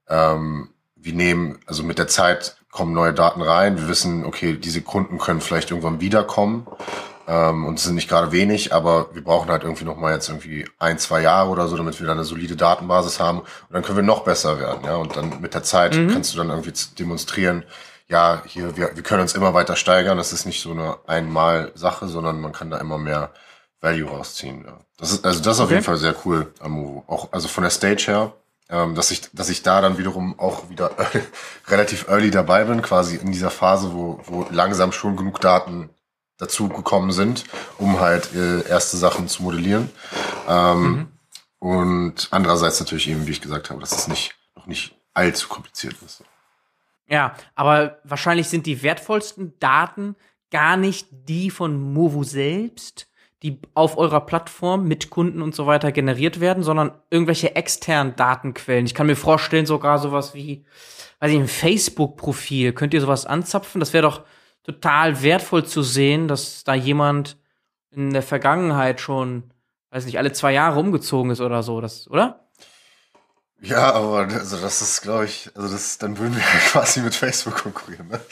ähm, 0.09 0.71
wir 0.97 1.15
nehmen, 1.15 1.61
also 1.67 1.83
mit 1.83 1.99
der 1.99 2.09
Zeit 2.09 2.57
kommen 2.71 2.93
neue 2.93 3.15
Daten 3.15 3.41
rein, 3.41 3.79
wir 3.79 3.89
wissen, 3.89 4.25
okay, 4.25 4.55
diese 4.55 4.83
Kunden 4.83 5.19
können 5.19 5.41
vielleicht 5.41 5.71
irgendwann 5.71 6.01
wiederkommen 6.01 6.67
ähm, 7.27 7.65
und 7.65 7.79
es 7.79 7.85
sind 7.85 7.95
nicht 7.95 8.09
gerade 8.09 8.33
wenig, 8.33 8.75
aber 8.75 9.15
wir 9.15 9.25
brauchen 9.25 9.51
halt 9.51 9.63
irgendwie 9.63 9.85
noch 9.85 9.97
mal 9.97 10.13
jetzt 10.13 10.29
irgendwie 10.29 10.69
ein, 10.79 10.99
zwei 10.99 11.23
Jahre 11.23 11.51
oder 11.51 11.69
so, 11.69 11.77
damit 11.77 11.99
wir 12.01 12.07
dann 12.07 12.19
eine 12.19 12.27
solide 12.27 12.57
Datenbasis 12.57 13.19
haben 13.19 13.41
und 13.41 13.73
dann 13.73 13.83
können 13.83 13.97
wir 13.97 14.05
noch 14.05 14.25
besser 14.25 14.61
werden, 14.61 14.85
ja, 14.85 14.97
und 14.97 15.17
dann 15.17 15.41
mit 15.41 15.55
der 15.55 15.63
Zeit 15.63 15.97
mhm. 15.97 16.13
kannst 16.13 16.35
du 16.35 16.39
dann 16.39 16.51
irgendwie 16.51 16.73
demonstrieren, 16.99 17.65
ja, 18.09 18.43
hier, 18.45 18.77
wir, 18.77 18.91
wir 18.95 19.03
können 19.03 19.23
uns 19.23 19.35
immer 19.35 19.55
weiter 19.55 19.77
steigern, 19.77 20.19
das 20.19 20.33
ist 20.33 20.45
nicht 20.45 20.61
so 20.61 20.73
eine 20.73 20.99
Einmal-Sache, 21.07 22.09
sondern 22.09 22.41
man 22.41 22.53
kann 22.53 22.71
da 22.71 22.79
immer 22.79 22.99
mehr 22.99 23.31
Value 23.81 24.09
rausziehen. 24.09 24.65
Ja. 24.65 24.81
Das 24.99 25.13
ist, 25.13 25.25
also 25.25 25.41
das 25.41 25.57
ist 25.57 25.61
okay. 25.61 25.65
auf 25.65 25.71
jeden 25.71 25.85
Fall 25.85 25.97
sehr 25.97 26.15
cool 26.25 26.53
am 26.61 26.73
Movo. 26.73 27.05
Auch 27.07 27.33
also 27.33 27.49
von 27.49 27.63
der 27.63 27.71
Stage 27.71 28.05
her, 28.07 28.33
ähm, 28.69 28.95
dass 28.95 29.11
ich, 29.11 29.23
dass 29.33 29.49
ich 29.49 29.63
da 29.63 29.81
dann 29.81 29.99
wiederum 29.99 30.39
auch 30.39 30.69
wieder 30.69 30.93
relativ 31.69 32.09
early 32.09 32.31
dabei 32.31 32.65
bin, 32.65 32.83
quasi 32.83 33.17
in 33.17 33.33
dieser 33.33 33.51
Phase, 33.51 33.93
wo, 33.95 34.21
wo 34.25 34.47
langsam 34.51 34.93
schon 34.93 35.17
genug 35.17 35.41
Daten 35.41 35.91
dazu 36.39 36.69
gekommen 36.69 37.13
sind, 37.13 37.45
um 37.79 38.01
halt 38.01 38.35
äh, 38.35 38.67
erste 38.69 38.97
Sachen 38.97 39.29
zu 39.29 39.43
modellieren. 39.43 39.91
Ähm, 40.49 40.83
mhm. 40.83 41.09
Und 41.59 42.29
andererseits 42.31 42.81
natürlich 42.81 43.09
eben, 43.09 43.27
wie 43.27 43.33
ich 43.33 43.43
gesagt 43.43 43.71
habe, 43.71 43.81
dass 43.81 43.93
es 43.93 44.09
nicht 44.09 44.35
noch 44.57 44.67
nicht 44.67 44.95
allzu 45.13 45.49
kompliziert 45.49 45.97
ist. 46.05 46.25
Ja, 47.07 47.35
aber 47.55 47.99
wahrscheinlich 48.05 48.49
sind 48.49 48.67
die 48.67 48.83
wertvollsten 48.83 49.59
Daten 49.59 50.17
gar 50.51 50.77
nicht 50.77 51.09
die 51.11 51.51
von 51.51 51.93
Movo 51.93 52.23
selbst, 52.23 53.09
die 53.43 53.59
auf 53.75 53.97
eurer 53.97 54.21
Plattform 54.21 54.87
mit 54.87 55.09
Kunden 55.11 55.41
und 55.41 55.55
so 55.55 55.67
weiter 55.67 55.93
generiert 55.93 56.41
werden, 56.41 56.63
sondern 56.63 56.93
irgendwelche 57.11 57.57
externen 57.57 58.15
Datenquellen. 58.17 58.85
Ich 58.85 58.95
kann 58.95 59.07
mir 59.07 59.17
vorstellen, 59.17 59.67
sogar 59.67 59.99
sowas 59.99 60.35
wie, 60.35 60.65
weiß 61.21 61.33
ich, 61.33 61.39
ein 61.39 61.49
Facebook-Profil. 61.49 62.73
Könnt 62.73 62.93
ihr 62.93 63.01
sowas 63.01 63.25
anzapfen? 63.25 63.81
Das 63.81 63.95
wäre 63.95 64.03
doch 64.03 64.25
total 64.63 65.23
wertvoll 65.23 65.65
zu 65.65 65.83
sehen, 65.83 66.29
dass 66.29 66.65
da 66.65 66.75
jemand 66.75 67.39
in 67.91 68.13
der 68.13 68.23
Vergangenheit 68.23 69.01
schon, 69.01 69.45
weiß 69.91 70.05
nicht, 70.05 70.19
alle 70.19 70.33
zwei 70.33 70.53
Jahre 70.53 70.79
umgezogen 70.79 71.31
ist 71.31 71.41
oder 71.41 71.63
so, 71.63 71.81
das, 71.81 72.11
oder? 72.11 72.50
Ja, 73.63 73.93
aber 73.93 74.21
also 74.33 74.57
das 74.59 74.81
ist, 74.81 75.03
glaube 75.03 75.27
ich, 75.27 75.51
also 75.55 75.69
das, 75.69 75.99
dann 75.99 76.17
würden 76.19 76.35
wir 76.35 76.43
quasi 76.71 77.01
mit 77.01 77.15
Facebook 77.15 77.57
konkurrieren. 77.57 78.09
Ne? 78.09 78.21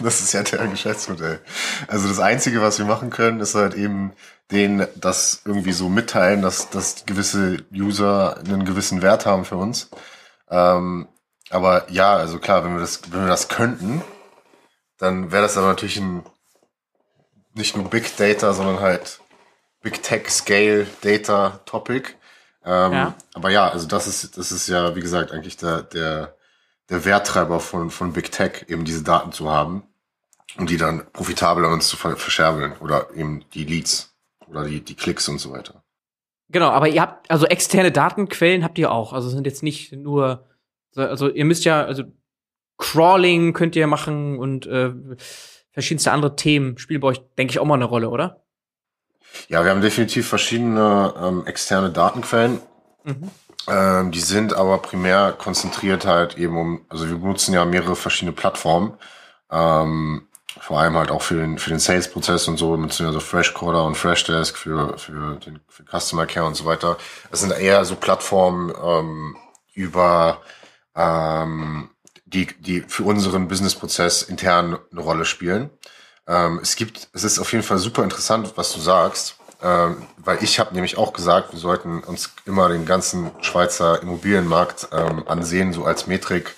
Das 0.00 0.20
ist 0.20 0.32
ja 0.32 0.42
der 0.42 0.66
Geschäftsmodell. 0.66 1.40
Also 1.86 2.08
das 2.08 2.18
Einzige, 2.18 2.60
was 2.60 2.78
wir 2.78 2.86
machen 2.86 3.10
können, 3.10 3.40
ist 3.40 3.54
halt 3.54 3.74
eben 3.74 4.12
denen 4.50 4.86
das 4.96 5.42
irgendwie 5.44 5.72
so 5.72 5.88
mitteilen, 5.88 6.42
dass, 6.42 6.70
dass 6.70 7.06
gewisse 7.06 7.58
User 7.72 8.38
einen 8.38 8.64
gewissen 8.64 9.00
Wert 9.02 9.26
haben 9.26 9.44
für 9.44 9.56
uns. 9.56 9.90
Ähm, 10.50 11.08
aber 11.50 11.90
ja, 11.90 12.14
also 12.16 12.38
klar, 12.38 12.64
wenn 12.64 12.74
wir 12.74 12.80
das, 12.80 13.12
wenn 13.12 13.22
wir 13.22 13.28
das 13.28 13.48
könnten, 13.48 14.02
dann 14.98 15.30
wäre 15.30 15.42
das 15.42 15.56
aber 15.56 15.68
natürlich 15.68 15.98
ein 15.98 16.24
nicht 17.54 17.76
nur 17.76 17.88
Big 17.88 18.16
Data, 18.16 18.52
sondern 18.52 18.80
halt 18.80 19.20
Big 19.82 20.02
Tech 20.02 20.28
Scale 20.30 20.86
Data 21.00 21.60
Topic. 21.64 22.10
Ähm, 22.66 22.92
ja. 22.92 23.14
Aber 23.34 23.50
ja, 23.50 23.68
also 23.68 23.86
das 23.86 24.08
ist, 24.08 24.36
das 24.36 24.50
ist 24.50 24.68
ja, 24.68 24.96
wie 24.96 25.00
gesagt, 25.00 25.30
eigentlich 25.30 25.56
der, 25.56 25.82
der, 25.82 26.36
der 26.90 27.04
Werttreiber 27.04 27.60
von, 27.60 27.90
von 27.90 28.12
Big 28.12 28.32
Tech, 28.32 28.66
eben 28.68 28.84
diese 28.84 29.04
Daten 29.04 29.30
zu 29.30 29.50
haben 29.50 29.84
und 30.58 30.68
die 30.68 30.76
dann 30.76 31.06
profitabel 31.12 31.64
an 31.64 31.72
uns 31.72 31.86
zu 31.86 31.96
verscherbeln 31.96 32.72
oder 32.80 33.14
eben 33.14 33.44
die 33.54 33.64
Leads 33.64 34.14
oder 34.48 34.64
die, 34.64 34.80
die 34.80 34.94
Klicks 34.94 35.28
und 35.28 35.38
so 35.38 35.52
weiter. 35.52 35.84
Genau, 36.48 36.68
aber 36.70 36.88
ihr 36.88 37.02
habt, 37.02 37.30
also 37.30 37.46
externe 37.46 37.92
Datenquellen 37.92 38.64
habt 38.64 38.78
ihr 38.78 38.90
auch. 38.90 39.12
Also 39.12 39.28
sind 39.28 39.46
jetzt 39.46 39.62
nicht 39.62 39.92
nur, 39.92 40.46
also 40.94 41.28
ihr 41.28 41.44
müsst 41.44 41.64
ja, 41.64 41.84
also 41.84 42.04
Crawling 42.78 43.52
könnt 43.52 43.76
ihr 43.76 43.86
machen 43.86 44.38
und 44.38 44.66
äh, 44.66 44.92
verschiedenste 45.70 46.12
andere 46.12 46.36
Themen 46.36 46.78
spielen 46.78 47.00
bei 47.00 47.08
euch, 47.08 47.20
denke 47.38 47.52
ich, 47.52 47.58
auch 47.58 47.64
mal 47.64 47.74
eine 47.74 47.84
Rolle, 47.84 48.10
oder? 48.10 48.45
Ja, 49.48 49.64
wir 49.64 49.70
haben 49.70 49.80
definitiv 49.80 50.28
verschiedene 50.28 51.14
ähm, 51.20 51.46
externe 51.46 51.90
Datenquellen. 51.90 52.60
Mhm. 53.04 53.30
Ähm, 53.68 54.12
die 54.12 54.20
sind 54.20 54.54
aber 54.54 54.78
primär 54.78 55.32
konzentriert 55.32 56.06
halt 56.06 56.38
eben 56.38 56.56
um, 56.56 56.86
also 56.88 57.08
wir 57.08 57.16
benutzen 57.16 57.52
ja 57.52 57.64
mehrere 57.64 57.96
verschiedene 57.96 58.32
Plattformen. 58.32 58.94
Ähm, 59.50 60.28
vor 60.60 60.80
allem 60.80 60.96
halt 60.96 61.10
auch 61.10 61.22
für 61.22 61.34
den, 61.34 61.58
für 61.58 61.70
den 61.70 61.78
Sales-Prozess 61.78 62.48
und 62.48 62.56
so, 62.56 62.76
beziehungsweise 62.76 63.20
Freshcoder 63.20 63.84
und 63.84 63.96
Freshdesk 63.96 64.56
für, 64.56 64.96
für 64.98 65.36
den 65.36 65.60
für 65.68 65.84
Customer 65.84 66.26
Care 66.26 66.46
und 66.46 66.54
so 66.54 66.64
weiter. 66.64 66.96
Das 67.30 67.40
sind 67.40 67.52
eher 67.52 67.84
so 67.84 67.96
Plattformen 67.96 68.72
ähm, 68.82 69.36
über 69.74 70.40
ähm, 70.94 71.90
die, 72.24 72.46
die 72.58 72.80
für 72.80 73.04
unseren 73.04 73.48
Business-Prozess 73.48 74.22
intern 74.22 74.78
eine 74.90 75.00
Rolle 75.00 75.24
spielen. 75.24 75.70
Ähm, 76.26 76.60
es 76.62 76.76
gibt, 76.76 77.08
es 77.12 77.24
ist 77.24 77.38
auf 77.38 77.52
jeden 77.52 77.64
Fall 77.64 77.78
super 77.78 78.02
interessant, 78.02 78.52
was 78.56 78.72
du 78.72 78.80
sagst, 78.80 79.36
ähm, 79.62 80.06
weil 80.18 80.42
ich 80.42 80.58
habe 80.58 80.74
nämlich 80.74 80.98
auch 80.98 81.12
gesagt, 81.12 81.52
wir 81.52 81.58
sollten 81.58 82.00
uns 82.04 82.30
immer 82.44 82.68
den 82.68 82.84
ganzen 82.84 83.30
Schweizer 83.40 84.02
Immobilienmarkt 84.02 84.88
ähm, 84.92 85.26
ansehen, 85.28 85.72
so 85.72 85.84
als 85.84 86.06
Metrik 86.06 86.54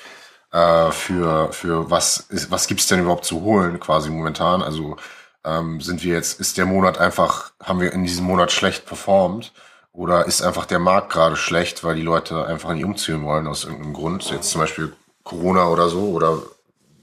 äh, 0.53 0.91
für 0.91 1.53
für 1.53 1.91
was 1.91 2.19
ist, 2.31 2.51
was 2.51 2.67
gibt's 2.67 2.87
denn 2.89 3.01
überhaupt 3.01 3.25
zu 3.25 3.43
holen 3.43 3.79
quasi 3.81 4.11
momentan. 4.11 4.63
Also 4.63 4.97
ähm, 5.45 5.81
sind 5.81 6.03
wir 6.03 6.15
jetzt, 6.15 6.41
ist 6.41 6.59
der 6.59 6.67
Monat 6.67 6.99
einfach, 6.99 7.53
haben 7.63 7.81
wir 7.81 7.93
in 7.93 8.05
diesem 8.05 8.25
Monat 8.27 8.53
schlecht 8.53 8.87
performt 8.87 9.53
oder 9.93 10.27
ist 10.27 10.43
einfach 10.43 10.67
der 10.67 10.79
Markt 10.79 11.13
gerade 11.13 11.37
schlecht, 11.37 11.85
weil 11.85 11.97
die 11.97 12.03
Leute 12.03 12.47
einfach 12.47 12.73
nicht 12.73 12.85
umziehen 12.85 13.25
wollen 13.25 13.47
aus 13.47 13.65
irgendeinem 13.65 13.95
Grund, 13.95 14.31
jetzt 14.31 14.51
zum 14.51 14.61
Beispiel 14.61 14.93
Corona 15.25 15.69
oder 15.69 15.89
so 15.89 16.11
oder 16.11 16.43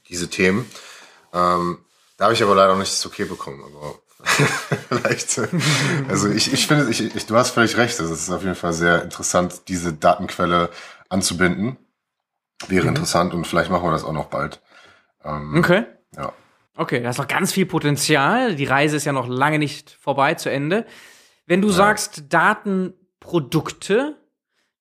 diese 0.09 0.29
Themen. 0.29 0.69
Ähm, 1.33 1.79
da 2.17 2.25
habe 2.25 2.33
ich 2.33 2.43
aber 2.43 2.55
leider 2.55 2.73
noch 2.73 2.79
nicht 2.79 2.91
das 2.91 3.05
Okay 3.05 3.25
bekommen. 3.25 3.63
Aber 3.63 3.99
vielleicht. 4.89 5.39
Also 6.09 6.29
ich, 6.29 6.51
ich 6.51 6.67
finde, 6.67 6.89
ich, 6.89 7.15
ich, 7.15 7.25
du 7.25 7.35
hast 7.35 7.51
völlig 7.51 7.77
recht. 7.77 7.99
Es 7.99 8.09
ist 8.09 8.29
auf 8.29 8.43
jeden 8.43 8.55
Fall 8.55 8.73
sehr 8.73 9.03
interessant, 9.03 9.67
diese 9.67 9.93
Datenquelle 9.93 10.69
anzubinden. 11.09 11.77
Wäre 12.67 12.83
mhm. 12.83 12.89
interessant 12.89 13.33
und 13.33 13.45
vielleicht 13.45 13.69
machen 13.69 13.83
wir 13.83 13.91
das 13.91 14.03
auch 14.03 14.13
noch 14.13 14.27
bald. 14.27 14.61
Ähm, 15.23 15.57
okay. 15.57 15.85
Ja. 16.15 16.31
Okay, 16.77 17.01
da 17.01 17.09
ist 17.09 17.17
noch 17.17 17.27
ganz 17.27 17.51
viel 17.53 17.65
Potenzial. 17.65 18.55
Die 18.55 18.65
Reise 18.65 18.97
ist 18.97 19.05
ja 19.05 19.13
noch 19.13 19.27
lange 19.27 19.59
nicht 19.59 19.91
vorbei 19.91 20.33
zu 20.35 20.49
Ende. 20.49 20.85
Wenn 21.45 21.61
du 21.61 21.69
ja. 21.69 21.73
sagst 21.73 22.25
Datenprodukte, 22.29 24.17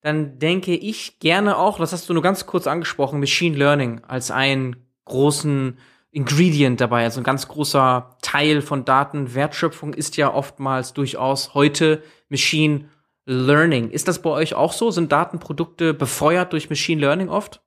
dann 0.01 0.39
denke 0.39 0.75
ich 0.75 1.19
gerne 1.19 1.57
auch, 1.57 1.79
das 1.79 1.93
hast 1.93 2.09
du 2.09 2.13
nur 2.13 2.23
ganz 2.23 2.47
kurz 2.47 2.67
angesprochen, 2.67 3.21
Machine 3.21 3.57
Learning 3.57 4.03
als 4.05 4.31
einen 4.31 4.77
großen 5.05 5.79
Ingredient 6.15 6.81
dabei, 6.81 7.05
also 7.05 7.21
ein 7.21 7.25
ganz 7.25 7.49
großer 7.49 8.17
Teil 8.23 8.63
von 8.63 8.85
Datenwertschöpfung 8.85 9.95
ist 9.95 10.17
ja 10.17 10.33
oftmals 10.33 10.93
durchaus 10.93 11.55
heute 11.55 12.03
Machine 12.29 12.89
Learning. 13.27 13.91
Ist 13.91 14.07
das 14.07 14.23
bei 14.23 14.31
euch 14.31 14.55
auch 14.55 14.73
so? 14.73 14.91
Sind 14.91 15.11
Datenprodukte 15.11 15.93
befeuert 15.93 16.53
durch 16.53 16.71
Machine 16.71 17.01
Learning 17.01 17.29
oft? 17.31 17.63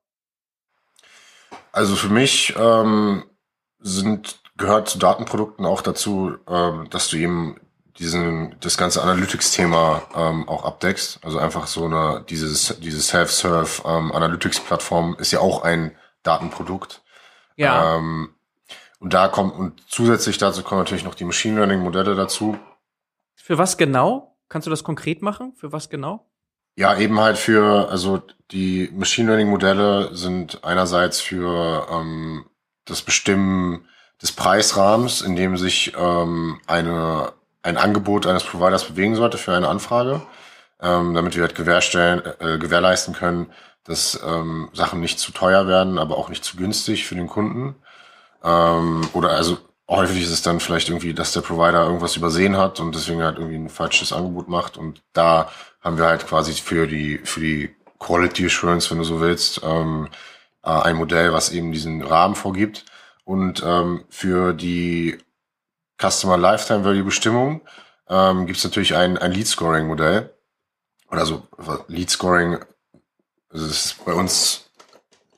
Also 1.72 1.96
für 1.96 2.10
mich 2.10 2.56
ähm, 2.58 3.26
sind 3.80 4.40
gehört 4.56 4.88
zu 4.88 4.98
Datenprodukten 4.98 5.66
auch 5.66 5.82
dazu, 5.82 6.38
ähm, 6.48 6.88
dass 6.90 7.10
du 7.10 7.18
eben 7.18 7.60
diesen 8.00 8.56
das 8.62 8.78
ganze 8.78 9.04
Analytics-Thema 9.04 10.04
ähm, 10.16 10.48
auch 10.48 10.64
abdeckst. 10.64 11.20
Also 11.24 11.38
einfach 11.40 11.68
so 11.68 11.86
eine 11.86 12.24
dieses 12.30 12.80
diese 12.80 13.02
Self-Serve 13.02 13.84
ähm, 13.86 14.12
Analytics-Plattform 14.12 15.18
ist 15.20 15.32
ja 15.32 15.40
auch 15.40 15.64
ein 15.64 15.96
Datenprodukt. 16.24 17.02
Ja. 17.58 17.98
Ähm, 17.98 18.36
und 19.00 19.14
da 19.14 19.28
kommt 19.28 19.56
und 19.56 19.82
zusätzlich 19.88 20.38
dazu 20.38 20.64
kommen 20.64 20.82
natürlich 20.82 21.04
noch 21.04 21.16
die 21.16 21.26
Machine 21.26 21.56
Learning 21.56 21.82
Modelle 21.82 22.16
dazu. 22.16 22.58
Für 23.36 23.58
was 23.58 23.78
genau? 23.78 24.38
Kannst 24.50 24.66
du 24.66 24.72
das 24.72 24.84
konkret 24.84 25.22
machen? 25.22 25.54
Für 25.56 25.72
was 25.72 25.90
genau? 25.90 26.26
Ja, 26.76 26.98
eben 26.98 27.20
halt 27.20 27.38
für 27.38 27.90
also 27.90 28.22
die 28.52 28.90
Machine 28.94 29.28
Learning 29.28 29.50
Modelle 29.50 30.16
sind 30.16 30.64
einerseits 30.64 31.20
für 31.20 31.88
ähm, 31.92 32.46
das 32.86 33.02
Bestimmen 33.02 33.88
des 34.22 34.32
Preisrahmens, 34.32 35.22
in 35.22 35.36
dem 35.36 35.58
sich 35.58 35.94
ähm, 35.98 36.60
eine 36.68 37.34
ein 37.68 37.78
Angebot 37.78 38.26
eines 38.26 38.44
Providers 38.44 38.86
bewegen 38.86 39.16
sollte 39.16 39.38
für 39.38 39.54
eine 39.54 39.68
Anfrage, 39.68 40.22
ähm, 40.82 41.14
damit 41.14 41.36
wir 41.36 41.44
halt 41.44 41.56
gewährstellen, 41.56 42.22
äh, 42.40 42.58
gewährleisten 42.58 43.14
können, 43.14 43.52
dass 43.84 44.20
ähm, 44.26 44.70
Sachen 44.74 45.02
nicht 45.02 45.20
zu 45.20 45.32
teuer 45.32 45.68
werden, 45.68 45.98
aber 45.98 46.18
auch 46.18 46.30
nicht 46.30 46.44
zu 46.44 46.56
günstig 46.56 47.06
für 47.06 47.16
den 47.16 47.28
Kunden. 47.28 47.76
Ähm, 48.44 49.08
oder 49.14 49.32
also 49.32 49.58
häufig 49.90 50.24
ist 50.24 50.32
es 50.32 50.42
dann 50.42 50.60
vielleicht 50.60 50.90
irgendwie, 50.90 51.14
dass 51.14 51.34
der 51.34 51.42
Provider 51.42 51.86
irgendwas 51.86 52.16
übersehen 52.16 52.58
hat 52.58 52.80
und 52.80 52.94
deswegen 52.96 53.24
halt 53.24 53.38
irgendwie 53.38 53.58
ein 53.58 53.70
falsches 53.70 54.12
Angebot 54.14 54.48
macht. 54.48 54.78
Und 54.78 55.02
da 55.14 55.50
haben 55.82 55.98
wir 55.98 56.06
halt 56.06 56.28
quasi 56.28 56.54
für 56.54 56.88
die, 56.88 57.20
für 57.20 57.40
die 57.40 57.76
Quality 58.00 58.46
Assurance, 58.46 58.92
wenn 58.92 59.00
du 59.00 59.04
so 59.04 59.22
willst, 59.22 59.62
ähm, 59.64 60.10
äh, 60.64 60.70
ein 60.70 60.98
Modell, 60.98 61.34
was 61.34 61.52
eben 61.52 61.72
diesen 61.72 62.02
Rahmen 62.02 62.36
vorgibt. 62.36 62.86
Und 63.24 63.64
ähm, 63.66 64.06
für 64.10 64.54
die 64.54 65.18
Customer 66.00 66.38
Lifetime 66.38 66.86
Value 66.86 67.04
Bestimmung 67.04 67.62
ähm, 68.08 68.46
gibt 68.46 68.58
es 68.58 68.64
natürlich 68.64 68.96
ein, 68.96 69.18
ein 69.18 69.32
Lead 69.32 69.48
Scoring 69.48 69.88
Modell. 69.88 70.34
Oder 71.10 71.26
so 71.26 71.48
Lead 71.88 72.10
Scoring, 72.10 72.58
also 73.50 73.68
das 73.68 73.86
ist 73.86 74.06
bei 74.06 74.14
uns 74.14 74.67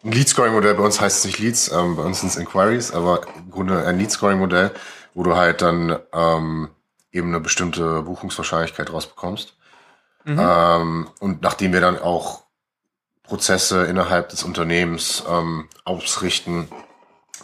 ein 0.04 0.12
Lead 0.12 0.30
Scoring 0.30 0.54
Modell, 0.54 0.76
bei 0.76 0.84
uns 0.84 1.02
heißt 1.02 1.20
es 1.20 1.26
nicht 1.26 1.40
Leads, 1.40 1.72
ähm, 1.72 1.96
bei 1.96 2.04
uns 2.04 2.22
sind 2.22 2.30
es 2.30 2.38
Inquiries, 2.38 2.92
aber 2.92 3.22
im 3.38 3.52
Grunde 3.52 3.86
ein 3.86 4.00
Lead 4.00 4.12
Scoring 4.12 4.40
Modell, 4.40 4.72
wo 5.14 5.24
du 5.24 5.36
halt 5.36 5.62
dann 5.62 6.00
ähm, 6.14 6.70
eben 7.12 7.30
eine 7.30 7.40
bestimmte 7.40 8.04
Buchungswahrscheinlichkeit 8.04 8.92
rausbekommst. 8.92 9.56
Mhm. 10.26 10.40
Ähm, 10.40 11.10
und 11.20 11.42
nachdem 11.42 11.74
wir 11.74 11.82
dann 11.82 12.00
auch 12.00 12.44
Prozesse 13.24 13.86
innerhalb 13.86 14.30
des 14.30 14.44
Unternehmens 14.44 15.24
ähm, 15.30 15.68
ausrichten, 15.84 16.70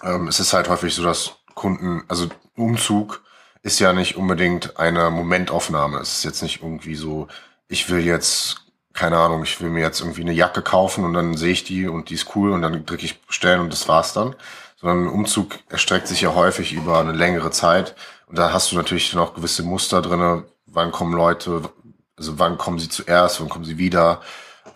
ähm, 0.04 0.28
es 0.28 0.40
ist 0.40 0.54
halt 0.54 0.70
häufig 0.70 0.94
so, 0.94 1.04
dass 1.04 1.36
Kunden, 1.54 2.04
also 2.08 2.28
Umzug 2.56 3.24
ist 3.64 3.80
ja 3.80 3.94
nicht 3.94 4.16
unbedingt 4.16 4.78
eine 4.78 5.10
Momentaufnahme. 5.10 5.98
Es 6.00 6.18
ist 6.18 6.24
jetzt 6.24 6.44
nicht 6.44 6.62
irgendwie 6.62 6.96
so, 6.96 7.28
ich 7.68 7.90
will 7.90 8.00
jetzt, 8.06 8.65
keine 8.96 9.18
Ahnung, 9.18 9.44
ich 9.44 9.60
will 9.62 9.70
mir 9.70 9.82
jetzt 9.82 10.00
irgendwie 10.00 10.22
eine 10.22 10.32
Jacke 10.32 10.62
kaufen 10.62 11.04
und 11.04 11.14
dann 11.14 11.36
sehe 11.36 11.52
ich 11.52 11.66
die 11.66 11.88
und 11.88 12.10
die 12.10 12.16
ist 12.16 12.36
cool 12.36 12.52
und 12.52 12.62
dann 12.62 12.86
drücke 12.86 13.06
ich 13.06 13.22
bestellen 13.22 13.60
und 13.60 13.72
das 13.72 13.88
war's 13.88 14.14
dann. 14.14 14.36
Sondern 14.78 15.04
ein 15.04 15.14
Umzug 15.14 15.60
erstreckt 15.70 16.08
sich 16.08 16.22
ja 16.22 16.34
häufig 16.34 16.74
über 16.74 17.00
eine 17.00 17.12
längere 17.12 17.52
Zeit 17.52 17.96
und 18.28 18.38
da 18.38 18.54
hast 18.54 18.72
du 18.72 18.78
natürlich 18.78 19.14
noch 19.14 19.36
gewisse 19.36 19.64
Muster 19.64 20.02
drinne. 20.02 20.46
Wann 20.66 20.92
kommen 20.92 21.14
Leute, 21.14 21.70
also 22.18 22.40
wann 22.40 22.58
kommen 22.58 22.80
sie 22.80 22.90
zuerst, 22.90 23.42
wann 23.42 23.50
kommen 23.50 23.66
sie 23.66 23.78
wieder? 23.78 24.22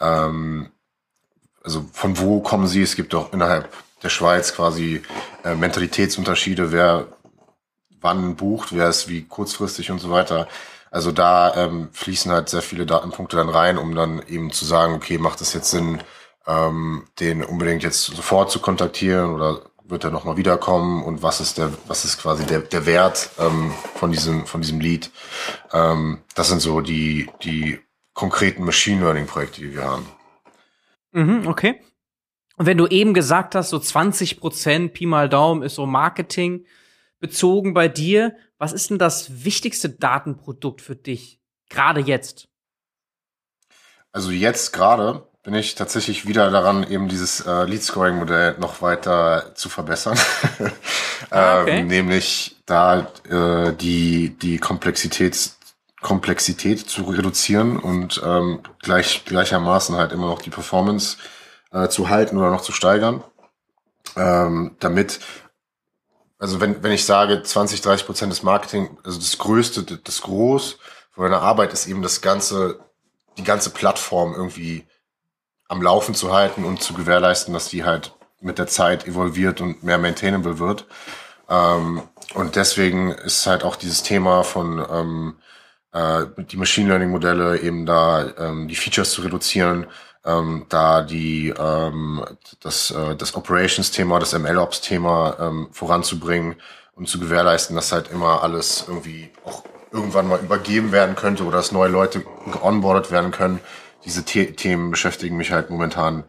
Ähm, 0.01 0.69
also 1.63 1.85
von 1.93 2.19
wo 2.19 2.41
kommen 2.41 2.67
sie? 2.67 2.81
Es 2.81 2.95
gibt 2.97 3.15
auch 3.15 3.31
innerhalb 3.31 3.71
der 4.03 4.09
Schweiz 4.09 4.53
quasi 4.53 5.01
äh, 5.45 5.55
Mentalitätsunterschiede, 5.55 6.71
wer 6.71 7.07
wann 8.01 8.35
bucht, 8.35 8.75
wer 8.75 8.89
ist 8.89 9.07
wie 9.07 9.23
kurzfristig 9.23 9.91
und 9.91 9.99
so 9.99 10.09
weiter. 10.09 10.47
Also 10.91 11.11
da 11.11 11.55
ähm, 11.55 11.89
fließen 11.91 12.31
halt 12.31 12.49
sehr 12.49 12.61
viele 12.61 12.85
Datenpunkte 12.85 13.37
dann 13.37 13.49
rein, 13.49 13.77
um 13.77 13.93
dann 13.95 14.21
eben 14.27 14.51
zu 14.51 14.65
sagen, 14.65 14.93
okay, 14.93 15.17
macht 15.17 15.41
es 15.41 15.53
jetzt 15.53 15.69
Sinn, 15.69 16.01
ähm, 16.47 17.05
den 17.19 17.43
unbedingt 17.43 17.83
jetzt 17.83 18.05
sofort 18.05 18.49
zu 18.51 18.59
kontaktieren 18.59 19.33
oder 19.33 19.61
wird 19.83 20.03
er 20.03 20.11
nochmal 20.11 20.37
wiederkommen 20.37 21.03
und 21.03 21.23
was 21.23 21.41
ist 21.41 21.57
der, 21.57 21.71
was 21.87 22.05
ist 22.05 22.19
quasi 22.19 22.45
der, 22.45 22.59
der 22.59 22.85
Wert 22.85 23.29
ähm, 23.39 23.71
von 23.95 24.11
diesem, 24.11 24.45
von 24.45 24.61
diesem 24.61 24.79
Lead. 24.79 25.11
Ähm, 25.73 26.19
das 26.35 26.49
sind 26.49 26.61
so 26.61 26.81
die, 26.81 27.29
die 27.43 27.79
konkreten 28.13 28.63
Machine 28.63 29.01
Learning 29.01 29.25
Projekte, 29.25 29.61
die 29.61 29.73
wir 29.73 29.83
haben. 29.83 30.05
Mhm, 31.11 31.47
okay. 31.47 31.81
Und 32.57 32.65
wenn 32.65 32.77
du 32.77 32.87
eben 32.87 33.13
gesagt 33.13 33.55
hast, 33.55 33.69
so 33.69 33.79
20 33.79 34.39
Prozent 34.39 34.93
Pi 34.93 35.05
mal 35.05 35.29
Daumen 35.29 35.63
ist 35.63 35.75
so 35.75 35.85
Marketing 35.85 36.65
bezogen 37.19 37.73
bei 37.73 37.87
dir, 37.87 38.35
was 38.57 38.73
ist 38.73 38.89
denn 38.89 38.99
das 38.99 39.43
wichtigste 39.43 39.89
Datenprodukt 39.89 40.81
für 40.81 40.95
dich, 40.95 41.39
gerade 41.69 42.01
jetzt? 42.01 42.47
Also 44.11 44.31
jetzt 44.31 44.73
gerade 44.73 45.29
bin 45.43 45.53
ich 45.53 45.75
tatsächlich 45.75 46.27
wieder 46.27 46.51
daran, 46.51 46.89
eben 46.89 47.07
dieses 47.07 47.41
äh, 47.45 47.63
Lead-Scoring-Modell 47.63 48.57
noch 48.59 48.81
weiter 48.81 49.51
zu 49.55 49.69
verbessern. 49.69 50.17
Ah, 51.31 51.61
okay. 51.61 51.79
ähm, 51.81 51.87
nämlich 51.87 52.55
da 52.65 53.11
äh, 53.29 53.73
die, 53.73 54.29
die 54.41 54.57
Komplexität, 54.57 55.51
Komplexität 56.01 56.79
zu 56.79 57.03
reduzieren 57.03 57.77
und 57.77 58.21
ähm, 58.25 58.61
gleich, 58.81 59.25
gleichermaßen 59.25 59.95
halt 59.97 60.13
immer 60.13 60.27
noch 60.27 60.41
die 60.41 60.49
Performance 60.49 61.17
äh, 61.71 61.89
zu 61.89 62.09
halten 62.09 62.37
oder 62.37 62.51
noch 62.51 62.61
zu 62.61 62.71
steigern, 62.71 63.21
ähm, 64.15 64.77
damit 64.79 65.19
also 66.39 66.61
wenn, 66.61 66.81
wenn 66.81 66.93
ich 66.93 67.05
sage 67.05 67.43
20, 67.43 67.81
30 67.81 68.05
Prozent 68.05 68.31
des 68.31 68.43
Marketing, 68.43 68.97
also 69.03 69.19
das 69.19 69.37
Größte, 69.37 69.83
das 69.83 70.21
Groß 70.21 70.79
von 71.11 71.23
deiner 71.23 71.41
Arbeit 71.41 71.73
ist 71.73 71.85
eben 71.85 72.01
das 72.01 72.21
ganze, 72.21 72.79
die 73.37 73.43
ganze 73.43 73.69
Plattform 73.69 74.33
irgendwie 74.33 74.87
am 75.67 75.81
Laufen 75.81 76.15
zu 76.15 76.33
halten 76.33 76.63
und 76.63 76.81
zu 76.81 76.93
gewährleisten, 76.93 77.53
dass 77.53 77.67
die 77.67 77.83
halt 77.83 78.13
mit 78.41 78.57
der 78.57 78.67
Zeit 78.67 79.05
evolviert 79.05 79.59
und 79.59 79.83
mehr 79.83 79.97
maintainable 79.97 80.59
wird. 80.59 80.85
Ähm, 81.49 82.03
und 82.33 82.55
deswegen 82.55 83.11
ist 83.11 83.45
halt 83.45 83.63
auch 83.63 83.75
dieses 83.75 84.01
Thema 84.01 84.43
von 84.43 84.85
ähm, 84.89 85.35
äh, 85.91 86.25
die 86.37 86.57
Machine 86.57 86.87
Learning 86.87 87.09
Modelle 87.09 87.59
eben 87.59 87.85
da 87.85 88.29
ähm, 88.37 88.67
die 88.69 88.75
Features 88.75 89.11
zu 89.11 89.21
reduzieren, 89.21 89.87
ähm, 90.25 90.65
da 90.69 91.01
die 91.01 91.53
ähm, 91.57 92.25
das, 92.59 92.91
äh, 92.91 93.15
das 93.15 93.35
Operations-Thema, 93.35 94.19
das 94.19 94.37
MLOps-Thema 94.37 95.37
ähm, 95.39 95.67
voranzubringen 95.71 96.55
und 96.95 97.07
zu 97.07 97.19
gewährleisten, 97.19 97.75
dass 97.75 97.91
halt 97.91 98.11
immer 98.11 98.43
alles 98.43 98.85
irgendwie 98.87 99.29
auch 99.45 99.63
irgendwann 99.91 100.27
mal 100.27 100.39
übergeben 100.39 100.91
werden 100.91 101.15
könnte 101.15 101.43
oder 101.43 101.57
dass 101.57 101.71
neue 101.71 101.89
Leute 101.89 102.23
geonboardet 102.51 103.11
werden 103.11 103.31
können. 103.31 103.59
Diese 104.05 104.23
The 104.25 104.53
Themen 104.53 104.91
beschäftigen 104.91 105.37
mich 105.37 105.51
halt 105.51 105.69
momentan 105.69 106.23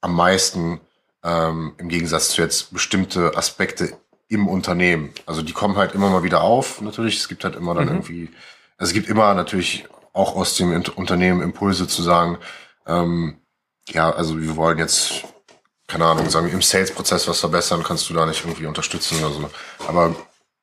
am 0.00 0.14
meisten 0.14 0.80
ähm, 1.22 1.74
im 1.78 1.88
Gegensatz 1.88 2.30
zu 2.30 2.42
jetzt 2.42 2.72
bestimmte 2.72 3.36
Aspekte 3.36 3.96
im 4.28 4.48
Unternehmen. 4.48 5.12
Also 5.26 5.42
die 5.42 5.52
kommen 5.52 5.76
halt 5.76 5.94
immer 5.94 6.08
mal 6.08 6.22
wieder 6.22 6.42
auf, 6.42 6.80
natürlich. 6.80 7.18
Es 7.18 7.28
gibt 7.28 7.44
halt 7.44 7.56
immer 7.56 7.74
dann 7.74 7.84
mhm. 7.84 7.90
irgendwie, 7.90 8.30
also 8.78 8.90
es 8.90 8.94
gibt 8.94 9.08
immer 9.08 9.34
natürlich 9.34 9.86
auch 10.12 10.36
aus 10.36 10.56
dem 10.56 10.72
Unternehmen 10.96 11.42
Impulse 11.42 11.86
zu 11.86 12.02
sagen, 12.02 12.38
ähm, 12.86 13.40
ja, 13.88 14.10
also 14.10 14.40
wir 14.40 14.56
wollen 14.56 14.78
jetzt, 14.78 15.24
keine 15.86 16.06
Ahnung, 16.06 16.30
sagen 16.30 16.48
im 16.48 16.62
Sales-Prozess 16.62 17.28
was 17.28 17.40
verbessern, 17.40 17.82
kannst 17.82 18.08
du 18.08 18.14
da 18.14 18.26
nicht 18.26 18.44
irgendwie 18.44 18.66
unterstützen 18.66 19.22
oder 19.22 19.34
so. 19.34 19.50
Aber 19.86 20.14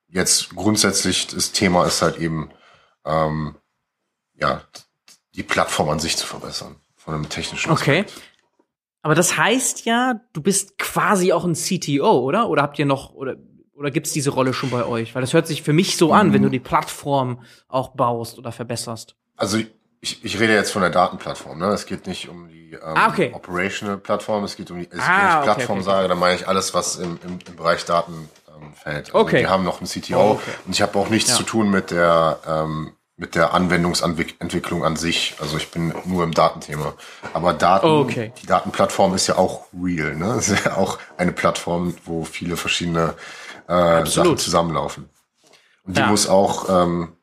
jetzt 0.08 0.56
grundsätzlich 0.56 1.28
das 1.28 1.52
Thema 1.52 1.86
ist 1.86 2.02
halt 2.02 2.18
eben, 2.18 2.50
ähm, 3.06 3.56
ja, 4.36 4.62
die 5.36 5.44
Plattform 5.44 5.90
an 5.90 6.00
sich 6.00 6.18
zu 6.18 6.26
verbessern, 6.26 6.78
von 6.96 7.14
einem 7.14 7.30
technischen 7.30 7.72
Okay. 7.72 8.06
Aber 9.02 9.16
das 9.16 9.38
heißt 9.38 9.86
ja, 9.86 10.22
du 10.34 10.42
bist 10.42 10.78
quasi 10.78 11.32
auch 11.32 11.46
ein 11.46 11.54
CTO, 11.54 12.20
oder? 12.20 12.50
Oder 12.50 12.64
habt 12.64 12.80
ihr 12.80 12.86
noch, 12.86 13.14
oder, 13.14 13.36
oder 13.74 13.92
gibt's 13.92 14.12
diese 14.12 14.32
Rolle 14.32 14.54
schon 14.54 14.72
bei 14.72 14.86
euch? 14.86 15.16
Weil 15.16 15.22
das 15.22 15.34
hört 15.34 15.48
sich 15.48 15.62
für 15.62 15.72
mich 15.72 15.96
so 15.96 16.12
an, 16.12 16.30
mhm. 16.30 16.34
wenn 16.34 16.42
du 16.44 16.50
die 16.50 16.60
Plattform 16.60 17.44
auch 17.70 17.90
baust 17.96 18.38
oder 18.38 18.52
verbesserst. 18.52 19.16
Also 19.38 19.60
ich, 20.02 20.24
ich 20.24 20.40
rede 20.40 20.54
jetzt 20.54 20.72
von 20.72 20.82
der 20.82 20.92
Datenplattform, 20.92 21.60
ne? 21.60 21.68
Es 21.68 21.86
geht 21.86 22.08
nicht 22.08 22.30
um 22.30 22.48
die 22.48 22.72
ähm, 22.72 22.80
ah, 22.82 23.08
okay. 23.08 23.32
Operational 23.34 23.98
Plattform, 23.98 24.44
es 24.44 24.56
geht 24.56 24.72
um 24.72 24.80
die, 24.80 24.90
ah, 24.92 24.96
wenn 24.96 25.40
ich 25.40 25.44
Plattform 25.44 25.80
okay, 25.80 25.88
okay, 25.88 25.98
sage, 25.98 26.08
dann 26.08 26.20
meine 26.20 26.36
ich 26.36 26.48
alles, 26.48 26.74
was 26.74 26.96
im, 26.96 27.20
im, 27.24 27.40
im 27.46 27.56
Bereich 27.56 27.84
Daten 27.86 28.30
ähm, 28.48 28.74
fällt. 28.74 29.08
Also 29.08 29.20
okay. 29.20 29.42
Wir 29.42 29.50
haben 29.50 29.64
noch 29.64 29.80
einen 29.80 29.88
CTO 29.88 30.18
oh, 30.18 30.32
okay. 30.32 30.52
und 30.66 30.74
ich 30.74 30.82
habe 30.82 30.98
auch 30.98 31.10
nichts 31.10 31.32
ja. 31.32 31.36
zu 31.36 31.44
tun 31.44 31.70
mit 31.70 31.92
der 31.92 32.40
ähm, 32.48 32.94
mit 33.20 33.36
der 33.36 33.54
Anwendungsentwicklung 33.54 34.86
an 34.86 34.96
sich. 34.96 35.36
Also 35.42 35.58
ich 35.58 35.72
bin 35.72 35.94
nur 36.06 36.24
im 36.24 36.34
Datenthema. 36.34 36.94
Aber 37.34 37.52
Daten, 37.52 37.86
oh, 37.86 38.00
okay. 38.00 38.32
die 38.42 38.48
Datenplattform 38.48 39.14
ist 39.14 39.28
ja 39.28 39.38
auch 39.38 39.66
real, 39.74 40.16
ne? 40.16 40.36
Es 40.38 40.48
ist 40.48 40.66
ja 40.66 40.78
auch 40.78 41.00
eine 41.18 41.34
Plattform, 41.34 41.96
wo 42.06 42.24
viele 42.24 42.56
verschiedene 42.56 43.16
äh, 43.68 44.06
Sachen 44.06 44.38
zusammenlaufen. 44.38 45.10
Und 45.84 45.98
die 45.98 46.02
ja. 46.02 46.08
muss 46.08 46.30
auch 46.30 46.70
ähm, 46.70 47.18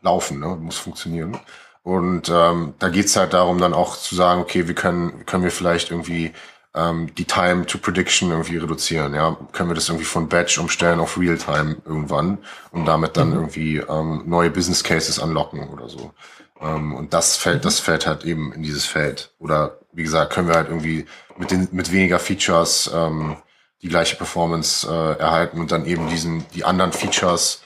laufen, 0.00 0.38
ne? 0.38 0.46
muss 0.60 0.78
funktionieren. 0.78 1.36
Und 1.82 2.30
ähm, 2.32 2.74
da 2.78 2.88
geht's 2.88 3.16
halt 3.16 3.32
darum, 3.32 3.58
dann 3.58 3.74
auch 3.74 3.96
zu 3.96 4.14
sagen, 4.14 4.40
okay, 4.40 4.68
wie 4.68 4.74
können, 4.74 5.26
können 5.26 5.42
wir 5.42 5.50
vielleicht 5.50 5.90
irgendwie 5.90 6.32
ähm, 6.74 7.14
die 7.16 7.24
Time 7.24 7.66
to 7.66 7.78
Prediction 7.78 8.30
irgendwie 8.30 8.56
reduzieren. 8.56 9.14
Ja, 9.14 9.36
können 9.52 9.70
wir 9.70 9.74
das 9.74 9.88
irgendwie 9.88 10.04
von 10.04 10.28
Batch 10.28 10.58
umstellen 10.58 11.00
auf 11.00 11.18
Realtime 11.18 11.76
irgendwann 11.84 12.38
und 12.70 12.86
damit 12.86 13.16
dann 13.16 13.30
mhm. 13.30 13.34
irgendwie 13.34 13.76
ähm, 13.78 14.22
neue 14.26 14.50
Business 14.50 14.84
Cases 14.84 15.18
anlocken 15.18 15.68
oder 15.70 15.88
so. 15.88 16.12
Ähm, 16.60 16.94
und 16.94 17.12
das 17.12 17.36
fällt, 17.36 17.58
mhm. 17.58 17.62
das 17.62 17.80
fällt 17.80 18.06
halt 18.06 18.24
eben 18.24 18.52
in 18.52 18.62
dieses 18.62 18.86
Feld. 18.86 19.32
Oder 19.38 19.78
wie 19.92 20.04
gesagt, 20.04 20.32
können 20.32 20.48
wir 20.48 20.54
halt 20.54 20.68
irgendwie 20.68 21.06
mit 21.36 21.50
den 21.50 21.68
mit 21.72 21.92
weniger 21.92 22.18
Features 22.18 22.90
ähm, 22.94 23.36
die 23.82 23.88
gleiche 23.88 24.16
Performance 24.16 24.86
äh, 24.88 25.18
erhalten 25.18 25.60
und 25.60 25.72
dann 25.72 25.84
eben 25.84 26.08
diesen 26.08 26.46
die 26.54 26.64
anderen 26.64 26.92
Features 26.92 27.62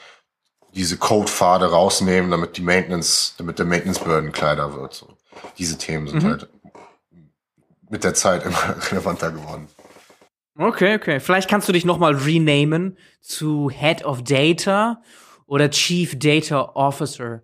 diese 0.77 0.99
Code-Pfade 0.99 1.71
rausnehmen, 1.71 2.31
damit 2.31 2.57
die 2.59 2.63
Maintenance, 2.63 3.35
damit 3.39 3.59
der 3.59 3.67
Maintenance-Burden 3.67 4.31
kleiner 4.31 4.75
wird. 4.75 4.95
So. 4.95 5.09
Diese 5.59 5.79
Themen 5.79 6.07
sind 6.07 6.23
mhm. 6.23 6.29
halt 6.29 6.49
mit 7.89 8.05
der 8.05 8.15
Zeit 8.15 8.45
immer 8.45 8.77
relevanter 8.91 9.33
geworden. 9.33 9.69
Okay, 10.59 10.97
okay. 10.97 11.19
Vielleicht 11.21 11.49
kannst 11.49 11.69
du 11.69 11.73
dich 11.73 11.85
noch 11.85 11.99
mal 11.99 12.15
renamen 12.15 12.97
zu 13.21 13.71
Head 13.71 14.05
of 14.05 14.23
Data 14.23 15.03
oder 15.47 15.71
Chief 15.71 16.19
Data 16.19 16.73
Officer. 16.75 17.43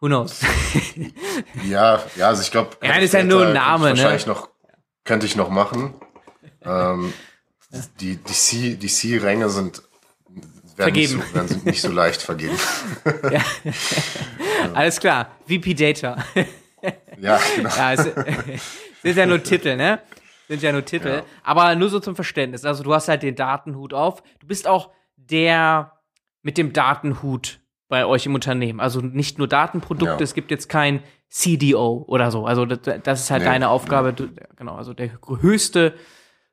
Who 0.00 0.08
knows? 0.08 0.40
ja, 1.64 2.02
ja, 2.16 2.28
also 2.28 2.42
ich 2.42 2.50
glaube, 2.50 2.76
ja, 2.82 2.94
das 2.94 3.04
ist 3.04 3.14
ja 3.14 3.22
nur 3.22 3.46
ein 3.46 3.54
Name, 3.54 3.84
ne? 3.84 3.90
Wahrscheinlich 3.90 4.26
noch 4.26 4.50
könnte 5.04 5.24
ich 5.24 5.36
noch 5.36 5.48
machen. 5.48 5.94
ähm, 6.62 7.12
die 8.00 8.16
die 8.16 8.32
C 8.32 8.76
die 8.76 8.88
C 8.88 9.18
Ränge 9.18 9.48
sind 9.48 9.82
vergeben. 10.76 11.16
Nicht 11.16 11.28
so, 11.28 11.34
werden 11.34 11.62
nicht 11.64 11.82
so 11.82 11.90
leicht 11.90 12.22
vergeben. 12.22 12.56
ja. 13.30 13.40
Alles 14.74 15.00
klar. 15.00 15.30
VP 15.46 15.74
Data. 15.74 16.16
ja, 17.18 17.40
genau. 17.56 17.70
Ja, 17.70 17.92
es, 17.92 18.04
sind 19.02 19.16
ja 19.16 19.26
nur 19.26 19.42
Titel, 19.42 19.76
ne? 19.76 20.00
Sind 20.48 20.62
ja 20.62 20.72
nur 20.72 20.84
Titel. 20.84 21.08
Ja. 21.08 21.22
Aber 21.42 21.74
nur 21.74 21.88
so 21.88 22.00
zum 22.00 22.14
Verständnis. 22.14 22.64
Also 22.64 22.82
du 22.82 22.94
hast 22.94 23.08
halt 23.08 23.22
den 23.22 23.34
Datenhut 23.34 23.92
auf. 23.92 24.22
Du 24.40 24.46
bist 24.46 24.68
auch 24.68 24.90
der 25.16 25.92
mit 26.42 26.58
dem 26.58 26.72
Datenhut 26.72 27.60
bei 27.88 28.06
euch 28.06 28.26
im 28.26 28.34
Unternehmen. 28.34 28.80
Also 28.80 29.00
nicht 29.00 29.38
nur 29.38 29.48
Datenprodukte, 29.48 30.18
ja. 30.18 30.22
es 30.22 30.34
gibt 30.34 30.50
jetzt 30.50 30.68
kein 30.68 31.02
CDO 31.28 32.04
oder 32.06 32.30
so. 32.30 32.46
Also 32.46 32.64
das, 32.66 33.00
das 33.02 33.20
ist 33.20 33.30
halt 33.30 33.42
nee. 33.42 33.48
deine 33.48 33.68
Aufgabe. 33.68 34.12
Du, 34.12 34.28
genau, 34.56 34.76
also 34.76 34.94
der 34.94 35.10
höchste 35.40 35.94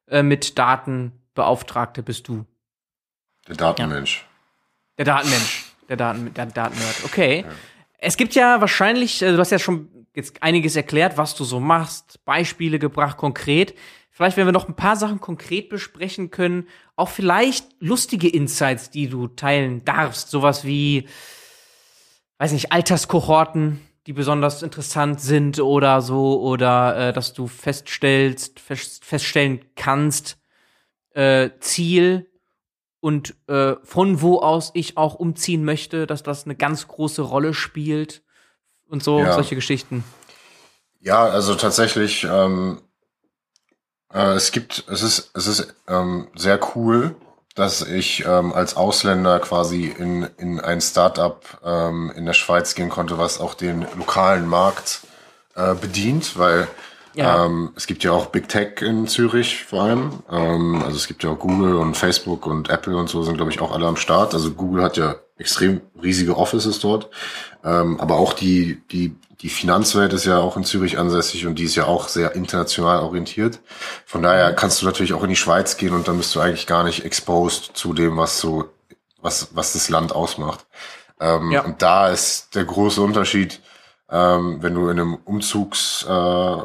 äh, 0.07 0.23
mit 0.23 0.57
Datenbeauftragte 0.57 2.03
bist 2.03 2.27
du. 2.27 2.45
Der 3.47 3.55
Datenmensch. 3.55 4.17
Ja. 4.17 4.25
Der 4.99 5.05
Datenmensch. 5.05 5.65
Der, 5.89 5.97
Daten, 5.97 6.33
der 6.33 6.45
Datennerd. 6.45 7.03
Okay. 7.03 7.43
Ja. 7.45 7.53
Es 7.97 8.17
gibt 8.17 8.35
ja 8.35 8.61
wahrscheinlich, 8.61 9.21
äh, 9.21 9.31
du 9.31 9.37
hast 9.37 9.51
ja 9.51 9.59
schon 9.59 9.89
jetzt 10.15 10.41
einiges 10.41 10.75
erklärt, 10.75 11.17
was 11.17 11.35
du 11.35 11.43
so 11.43 11.59
machst, 11.59 12.23
Beispiele 12.25 12.79
gebracht, 12.79 13.17
konkret. 13.17 13.75
Vielleicht, 14.11 14.37
wenn 14.37 14.45
wir 14.45 14.51
noch 14.51 14.67
ein 14.67 14.75
paar 14.75 14.95
Sachen 14.95 15.19
konkret 15.19 15.69
besprechen 15.69 16.29
können, 16.29 16.67
auch 16.95 17.09
vielleicht 17.09 17.65
lustige 17.79 18.29
Insights, 18.29 18.91
die 18.91 19.09
du 19.09 19.27
teilen 19.27 19.83
darfst. 19.85 20.29
Sowas 20.29 20.65
wie, 20.65 21.07
weiß 22.37 22.51
nicht, 22.51 22.71
Alterskohorten, 22.71 23.79
die 24.05 24.13
besonders 24.13 24.61
interessant 24.61 25.19
sind 25.19 25.59
oder 25.59 26.01
so, 26.01 26.41
oder 26.41 27.09
äh, 27.09 27.13
dass 27.13 27.33
du 27.33 27.47
feststellst, 27.47 28.59
fest, 28.59 29.03
feststellen 29.03 29.65
kannst, 29.75 30.37
äh, 31.15 31.49
Ziel 31.59 32.29
und 33.03 33.35
äh, 33.49 33.75
von 33.83 34.21
wo 34.21 34.39
aus 34.39 34.71
ich 34.73 34.95
auch 34.95 35.15
umziehen 35.15 35.65
möchte, 35.65 36.07
dass 36.07 36.23
das 36.23 36.45
eine 36.45 36.55
ganz 36.55 36.87
große 36.87 37.21
Rolle 37.21 37.53
spielt 37.53 38.23
und 38.87 39.03
so, 39.03 39.19
ja. 39.19 39.33
solche 39.33 39.55
Geschichten. 39.55 40.05
Ja, 41.01 41.25
also 41.25 41.55
tatsächlich, 41.55 42.23
ähm, 42.23 42.79
äh, 44.13 44.35
es 44.35 44.53
gibt, 44.53 44.85
es 44.87 45.01
ist, 45.01 45.31
es 45.33 45.47
ist 45.47 45.75
ähm, 45.89 46.29
sehr 46.33 46.57
cool, 46.75 47.17
dass 47.55 47.81
ich 47.81 48.23
ähm, 48.25 48.53
als 48.53 48.77
Ausländer 48.77 49.41
quasi 49.41 49.87
in, 49.87 50.23
in 50.37 50.61
ein 50.61 50.79
Startup 50.79 51.43
ähm, 51.61 52.09
in 52.15 52.25
der 52.25 52.31
Schweiz 52.31 52.73
gehen 52.73 52.89
konnte, 52.89 53.17
was 53.17 53.37
auch 53.37 53.53
den 53.53 53.85
lokalen 53.97 54.47
Markt 54.47 55.01
äh, 55.55 55.73
bedient, 55.75 56.37
weil 56.37 56.69
ja. 57.15 57.45
Ähm, 57.45 57.71
es 57.75 57.87
gibt 57.87 58.03
ja 58.03 58.11
auch 58.11 58.27
Big 58.27 58.49
Tech 58.49 58.81
in 58.81 59.07
Zürich 59.07 59.65
vor 59.65 59.83
allem. 59.83 60.23
Ähm, 60.31 60.81
also 60.83 60.95
es 60.95 61.07
gibt 61.07 61.23
ja 61.23 61.31
auch 61.31 61.39
Google 61.39 61.75
und 61.75 61.95
Facebook 61.95 62.45
und 62.47 62.69
Apple 62.69 62.95
und 62.95 63.09
so 63.09 63.23
sind, 63.23 63.37
glaube 63.37 63.51
ich, 63.51 63.61
auch 63.61 63.71
alle 63.71 63.85
am 63.85 63.97
Start. 63.97 64.33
Also 64.33 64.51
Google 64.51 64.83
hat 64.83 64.97
ja 64.97 65.15
extrem 65.37 65.81
riesige 66.01 66.37
Offices 66.37 66.79
dort. 66.79 67.09
Ähm, 67.63 67.99
aber 67.99 68.15
auch 68.15 68.33
die, 68.33 68.81
die, 68.91 69.15
die 69.41 69.49
Finanzwelt 69.49 70.13
ist 70.13 70.25
ja 70.25 70.39
auch 70.39 70.57
in 70.57 70.63
Zürich 70.63 70.97
ansässig 70.97 71.45
und 71.45 71.59
die 71.59 71.65
ist 71.65 71.75
ja 71.75 71.85
auch 71.85 72.07
sehr 72.07 72.33
international 72.35 72.99
orientiert. 73.01 73.59
Von 74.05 74.23
daher 74.23 74.53
kannst 74.53 74.81
du 74.81 74.85
natürlich 74.85 75.13
auch 75.13 75.23
in 75.23 75.29
die 75.29 75.35
Schweiz 75.35 75.77
gehen 75.77 75.93
und 75.93 76.07
dann 76.07 76.17
bist 76.17 76.33
du 76.35 76.39
eigentlich 76.39 76.67
gar 76.67 76.83
nicht 76.83 77.05
exposed 77.05 77.71
zu 77.75 77.93
dem, 77.93 78.17
was 78.17 78.39
so, 78.39 78.69
was, 79.21 79.49
was 79.53 79.73
das 79.73 79.89
Land 79.89 80.13
ausmacht. 80.13 80.65
Ähm, 81.19 81.51
ja. 81.51 81.63
Und 81.63 81.81
da 81.81 82.09
ist 82.09 82.55
der 82.55 82.65
große 82.65 83.01
Unterschied, 83.01 83.61
ähm, 84.09 84.57
wenn 84.61 84.75
du 84.75 84.89
in 84.89 84.99
einem 84.99 85.15
Umzugs, 85.15 86.05
äh, 86.07 86.57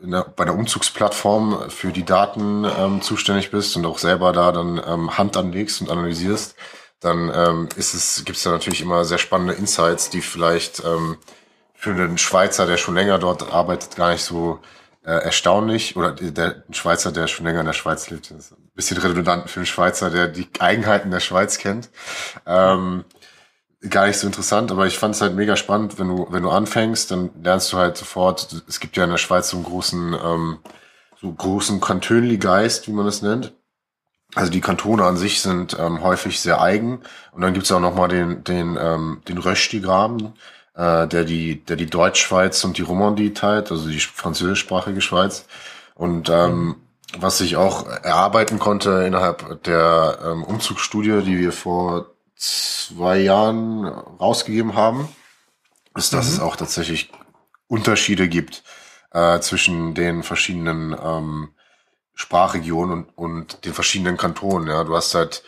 der, 0.00 0.24
bei 0.24 0.44
der 0.44 0.54
Umzugsplattform 0.54 1.70
für 1.70 1.92
die 1.92 2.04
Daten 2.04 2.64
ähm, 2.64 3.02
zuständig 3.02 3.50
bist 3.50 3.76
und 3.76 3.86
auch 3.86 3.98
selber 3.98 4.32
da 4.32 4.52
dann 4.52 4.80
ähm, 4.86 5.16
Hand 5.16 5.36
anlegst 5.36 5.80
und 5.80 5.90
analysierst, 5.90 6.54
dann 7.00 7.30
ähm, 7.34 7.68
ist 7.76 7.94
es, 7.94 8.24
gibt 8.24 8.38
es 8.38 8.44
da 8.44 8.50
natürlich 8.50 8.80
immer 8.80 9.04
sehr 9.04 9.18
spannende 9.18 9.54
Insights, 9.54 10.10
die 10.10 10.22
vielleicht 10.22 10.82
ähm, 10.84 11.18
für 11.74 11.90
einen 11.90 12.18
Schweizer, 12.18 12.66
der 12.66 12.78
schon 12.78 12.94
länger 12.94 13.18
dort 13.18 13.52
arbeitet, 13.52 13.96
gar 13.96 14.12
nicht 14.12 14.24
so 14.24 14.60
äh, 15.04 15.12
erstaunlich. 15.12 15.96
Oder 15.96 16.12
der 16.12 16.64
Schweizer, 16.70 17.12
der 17.12 17.26
schon 17.28 17.46
länger 17.46 17.60
in 17.60 17.66
der 17.66 17.74
Schweiz 17.74 18.10
lebt, 18.10 18.30
ist 18.30 18.52
ein 18.52 18.70
bisschen 18.74 18.96
redundant 18.96 19.50
für 19.50 19.60
einen 19.60 19.66
Schweizer, 19.66 20.10
der 20.10 20.28
die 20.28 20.48
Eigenheiten 20.58 21.10
der 21.10 21.20
Schweiz 21.20 21.58
kennt. 21.58 21.90
Ähm, 22.46 23.04
gar 23.88 24.06
nicht 24.06 24.18
so 24.18 24.26
interessant, 24.26 24.70
aber 24.70 24.86
ich 24.86 24.98
fand 24.98 25.14
es 25.14 25.20
halt 25.20 25.34
mega 25.34 25.56
spannend, 25.56 25.98
wenn 25.98 26.08
du, 26.08 26.26
wenn 26.30 26.42
du 26.42 26.50
anfängst, 26.50 27.10
dann 27.10 27.30
lernst 27.42 27.72
du 27.72 27.76
halt 27.76 27.96
sofort, 27.96 28.64
es 28.68 28.80
gibt 28.80 28.96
ja 28.96 29.04
in 29.04 29.10
der 29.10 29.18
Schweiz 29.18 29.50
so 29.50 29.56
einen 29.56 29.66
großen, 29.66 30.14
ähm, 30.14 30.58
so 31.20 31.32
großen 31.32 31.80
Kantönli-Geist, 31.80 32.88
wie 32.88 32.92
man 32.92 33.06
das 33.06 33.22
nennt. 33.22 33.52
Also 34.34 34.50
die 34.50 34.60
Kantone 34.60 35.04
an 35.04 35.16
sich 35.16 35.40
sind 35.40 35.76
ähm, 35.78 36.02
häufig 36.02 36.40
sehr 36.40 36.60
eigen. 36.60 37.00
Und 37.32 37.42
dann 37.42 37.54
gibt's 37.54 37.72
auch 37.72 37.80
nochmal 37.80 38.08
den, 38.08 38.44
den, 38.44 38.76
ähm, 38.80 39.22
den 39.28 39.38
Rösti-Graben. 39.38 40.34
äh, 40.76 41.06
der 41.08 41.24
die, 41.24 41.64
der 41.64 41.76
die 41.76 41.86
Deutschschweiz 41.86 42.62
und 42.64 42.78
die 42.78 42.82
Romandie 42.82 43.32
teilt, 43.34 43.70
also 43.70 43.88
die 43.88 43.98
französischsprachige 44.00 45.00
Schweiz. 45.00 45.46
Und 45.94 46.28
ähm, 46.28 46.76
was 47.18 47.40
ich 47.40 47.56
auch 47.56 47.86
erarbeiten 47.86 48.58
konnte 48.58 49.04
innerhalb 49.06 49.62
der 49.64 50.18
ähm, 50.24 50.44
Umzugsstudie, 50.44 51.22
die 51.22 51.38
wir 51.38 51.52
vor 51.52 52.06
zwei 52.36 53.18
Jahren 53.18 53.84
rausgegeben 53.86 54.74
haben, 54.74 55.08
ist, 55.96 56.12
dass 56.12 56.26
mhm. 56.26 56.32
es 56.32 56.40
auch 56.40 56.56
tatsächlich 56.56 57.10
Unterschiede 57.66 58.28
gibt 58.28 58.62
äh, 59.12 59.40
zwischen 59.40 59.94
den 59.94 60.22
verschiedenen 60.22 60.96
ähm, 61.02 61.54
Sprachregionen 62.14 63.04
und, 63.04 63.18
und 63.18 63.64
den 63.64 63.74
verschiedenen 63.74 64.16
Kantonen. 64.16 64.68
Ja, 64.68 64.84
du 64.84 64.94
hast 64.94 65.14
halt 65.14 65.42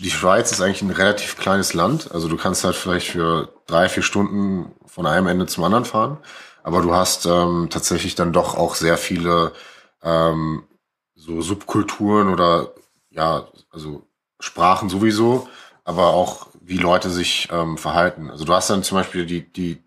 die 0.00 0.10
Schweiz 0.10 0.50
ist 0.52 0.60
eigentlich 0.60 0.82
ein 0.82 0.90
relativ 0.90 1.36
kleines 1.36 1.74
Land. 1.74 2.10
Also 2.12 2.28
du 2.28 2.36
kannst 2.36 2.64
halt 2.64 2.74
vielleicht 2.74 3.08
für 3.08 3.52
drei, 3.66 3.88
vier 3.88 4.02
Stunden 4.02 4.72
von 4.86 5.06
einem 5.06 5.26
Ende 5.26 5.46
zum 5.46 5.64
anderen 5.64 5.84
fahren. 5.84 6.18
Aber 6.62 6.82
du 6.82 6.94
hast 6.94 7.26
ähm, 7.26 7.68
tatsächlich 7.70 8.14
dann 8.14 8.32
doch 8.32 8.56
auch 8.56 8.74
sehr 8.74 8.98
viele 8.98 9.52
ähm, 10.02 10.64
so 11.14 11.40
Subkulturen 11.42 12.28
oder 12.28 12.72
ja, 13.10 13.48
also 13.70 14.06
Sprachen 14.40 14.88
sowieso, 14.88 15.48
aber 15.84 16.08
auch 16.08 16.48
wie 16.60 16.78
Leute 16.78 17.10
sich 17.10 17.48
ähm, 17.50 17.78
verhalten. 17.78 18.30
Also 18.30 18.44
du 18.44 18.52
hast 18.52 18.70
dann 18.70 18.82
zum 18.82 18.98
Beispiel 18.98 19.26
die, 19.26 19.50
die, 19.52 19.82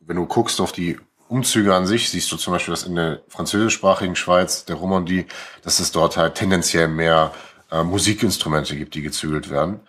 wenn 0.00 0.16
du 0.16 0.26
guckst 0.26 0.60
auf 0.60 0.72
die 0.72 0.98
Umzüge 1.28 1.74
an 1.74 1.86
sich, 1.86 2.10
siehst 2.10 2.30
du 2.30 2.36
zum 2.36 2.52
Beispiel, 2.52 2.72
dass 2.72 2.84
in 2.84 2.94
der 2.94 3.22
französischsprachigen 3.28 4.16
Schweiz, 4.16 4.64
der 4.64 4.76
Romandie, 4.76 5.26
dass 5.62 5.80
es 5.80 5.92
dort 5.92 6.16
halt 6.16 6.36
tendenziell 6.36 6.88
mehr 6.88 7.32
äh, 7.70 7.82
Musikinstrumente 7.82 8.76
gibt, 8.76 8.94
die 8.94 9.02
gezügelt 9.02 9.50
werden. 9.50 9.80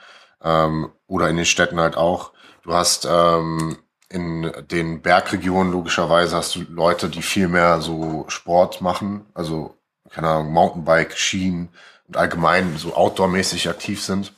Ähm, 0.42 0.92
oder 1.08 1.30
in 1.30 1.36
den 1.36 1.46
Städten 1.46 1.80
halt 1.80 1.98
auch. 1.98 2.32
Du 2.64 2.74
hast 2.74 3.08
ähm, 3.10 3.78
in 4.10 4.52
den 4.72 5.02
Bergregionen 5.02 5.72
logischerweise 5.72 6.36
hast 6.36 6.56
du 6.56 6.62
Leute, 6.70 7.10
die 7.10 7.22
viel 7.22 7.48
mehr 7.48 7.82
so 7.82 8.26
Sport 8.30 8.82
machen, 8.82 9.26
also 9.34 9.76
keine 10.10 10.30
Ahnung, 10.30 10.54
Mountainbike, 10.54 11.18
Skien 11.18 11.70
und 12.08 12.18
allgemein 12.18 12.78
so 12.78 12.96
outdoormäßig 12.96 13.70
aktiv 13.70 14.02
sind. 14.02 14.34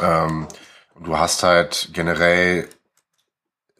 Ähm, 0.00 0.46
und 0.94 1.06
du 1.06 1.18
hast 1.18 1.42
halt 1.42 1.90
generell 1.92 2.68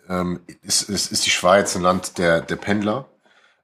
ähm, 0.08 0.40
ist, 0.62 0.82
ist, 0.82 1.12
ist 1.12 1.26
die 1.26 1.30
Schweiz 1.30 1.74
ein 1.76 1.82
Land 1.82 2.18
der, 2.18 2.40
der 2.40 2.56
Pendler. 2.56 3.08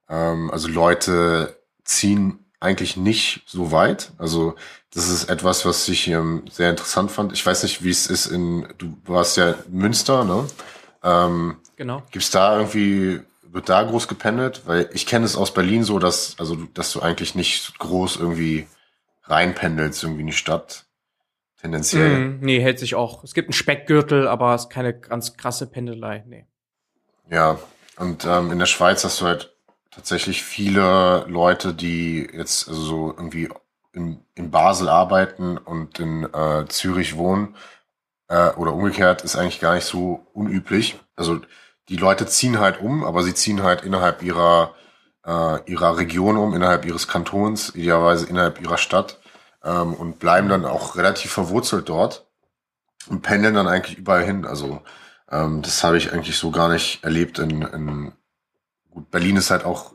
Ähm, 0.08 0.50
also 0.50 0.68
Leute 0.68 1.56
ziehen 1.84 2.44
eigentlich 2.60 2.96
nicht 2.96 3.42
so 3.46 3.72
weit. 3.72 4.12
Also 4.18 4.54
das 4.94 5.08
ist 5.08 5.28
etwas, 5.28 5.64
was 5.64 5.88
ich 5.88 6.08
ähm, 6.08 6.44
sehr 6.50 6.70
interessant 6.70 7.10
fand. 7.10 7.32
Ich 7.32 7.44
weiß 7.44 7.62
nicht, 7.62 7.82
wie 7.82 7.90
es 7.90 8.06
ist 8.06 8.26
in, 8.26 8.68
du 8.78 8.96
warst 9.04 9.36
ja 9.36 9.52
in 9.52 9.78
Münster, 9.78 10.24
ne? 10.24 10.46
Ähm, 11.02 11.56
genau. 11.76 12.02
Gibt's 12.10 12.30
da 12.30 12.56
irgendwie, 12.58 13.20
wird 13.42 13.68
da 13.68 13.82
groß 13.82 14.06
gependelt? 14.06 14.62
Weil 14.66 14.88
ich 14.92 15.06
kenne 15.06 15.24
es 15.24 15.36
aus 15.36 15.54
Berlin 15.54 15.82
so, 15.82 15.98
dass, 15.98 16.36
also, 16.38 16.56
dass 16.74 16.92
du 16.92 17.00
eigentlich 17.00 17.34
nicht 17.34 17.78
groß 17.78 18.16
irgendwie 18.16 18.66
reinpendelst, 19.24 20.02
irgendwie 20.02 20.20
in 20.20 20.26
die 20.28 20.32
Stadt. 20.32 20.84
Tendenziell. 21.62 22.18
Mm, 22.18 22.40
nee, 22.40 22.60
hält 22.60 22.80
sich 22.80 22.96
auch. 22.96 23.22
Es 23.22 23.34
gibt 23.34 23.48
einen 23.48 23.52
Speckgürtel, 23.52 24.26
aber 24.26 24.54
es 24.54 24.62
ist 24.62 24.70
keine 24.70 24.98
ganz 24.98 25.36
krasse 25.36 25.68
Pendelei, 25.68 26.24
nee. 26.26 26.44
Ja, 27.30 27.58
und 27.96 28.24
ähm, 28.24 28.50
in 28.50 28.58
der 28.58 28.66
Schweiz 28.66 29.04
hast 29.04 29.20
du 29.20 29.26
halt 29.26 29.56
tatsächlich 29.92 30.42
viele 30.42 31.24
Leute, 31.28 31.72
die 31.72 32.28
jetzt 32.32 32.68
also 32.68 32.82
so 32.82 33.14
irgendwie 33.16 33.48
in, 33.92 34.24
in 34.34 34.50
Basel 34.50 34.88
arbeiten 34.88 35.56
und 35.56 36.00
in 36.00 36.24
äh, 36.34 36.66
Zürich 36.66 37.16
wohnen 37.16 37.54
äh, 38.26 38.50
oder 38.50 38.72
umgekehrt 38.72 39.22
ist 39.22 39.36
eigentlich 39.36 39.60
gar 39.60 39.74
nicht 39.74 39.84
so 39.84 40.26
unüblich. 40.32 40.98
Also 41.14 41.40
die 41.88 41.96
Leute 41.96 42.26
ziehen 42.26 42.58
halt 42.58 42.80
um, 42.80 43.04
aber 43.04 43.22
sie 43.22 43.34
ziehen 43.34 43.62
halt 43.62 43.82
innerhalb 43.82 44.22
ihrer 44.22 44.74
äh, 45.24 45.70
ihrer 45.70 45.96
Region 45.96 46.36
um, 46.36 46.54
innerhalb 46.54 46.84
ihres 46.84 47.06
Kantons, 47.06 47.72
idealerweise 47.76 48.26
innerhalb 48.26 48.60
ihrer 48.60 48.78
Stadt 48.78 49.20
ähm, 49.64 49.94
und 49.94 50.18
bleiben 50.18 50.48
dann 50.48 50.64
auch 50.64 50.96
relativ 50.96 51.32
verwurzelt 51.32 51.88
dort 51.88 52.26
und 53.08 53.22
pendeln 53.22 53.54
dann 53.54 53.68
eigentlich 53.68 53.98
überall 53.98 54.24
hin. 54.24 54.44
Also 54.44 54.82
ähm, 55.30 55.62
das 55.62 55.82
habe 55.84 55.98
ich 55.98 56.12
eigentlich 56.12 56.36
so 56.38 56.50
gar 56.50 56.68
nicht 56.68 57.02
erlebt 57.04 57.38
in, 57.38 57.62
in 57.62 58.12
gut, 58.90 59.10
Berlin 59.10 59.36
ist 59.36 59.50
halt 59.50 59.64
auch 59.64 59.94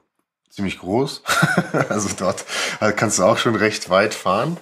ziemlich 0.49 0.79
groß. 0.79 1.23
also 1.89 2.09
dort 2.17 2.45
kannst 2.95 3.19
du 3.19 3.23
auch 3.23 3.37
schon 3.37 3.55
recht 3.55 3.89
weit 3.89 4.13
fahren. 4.13 4.57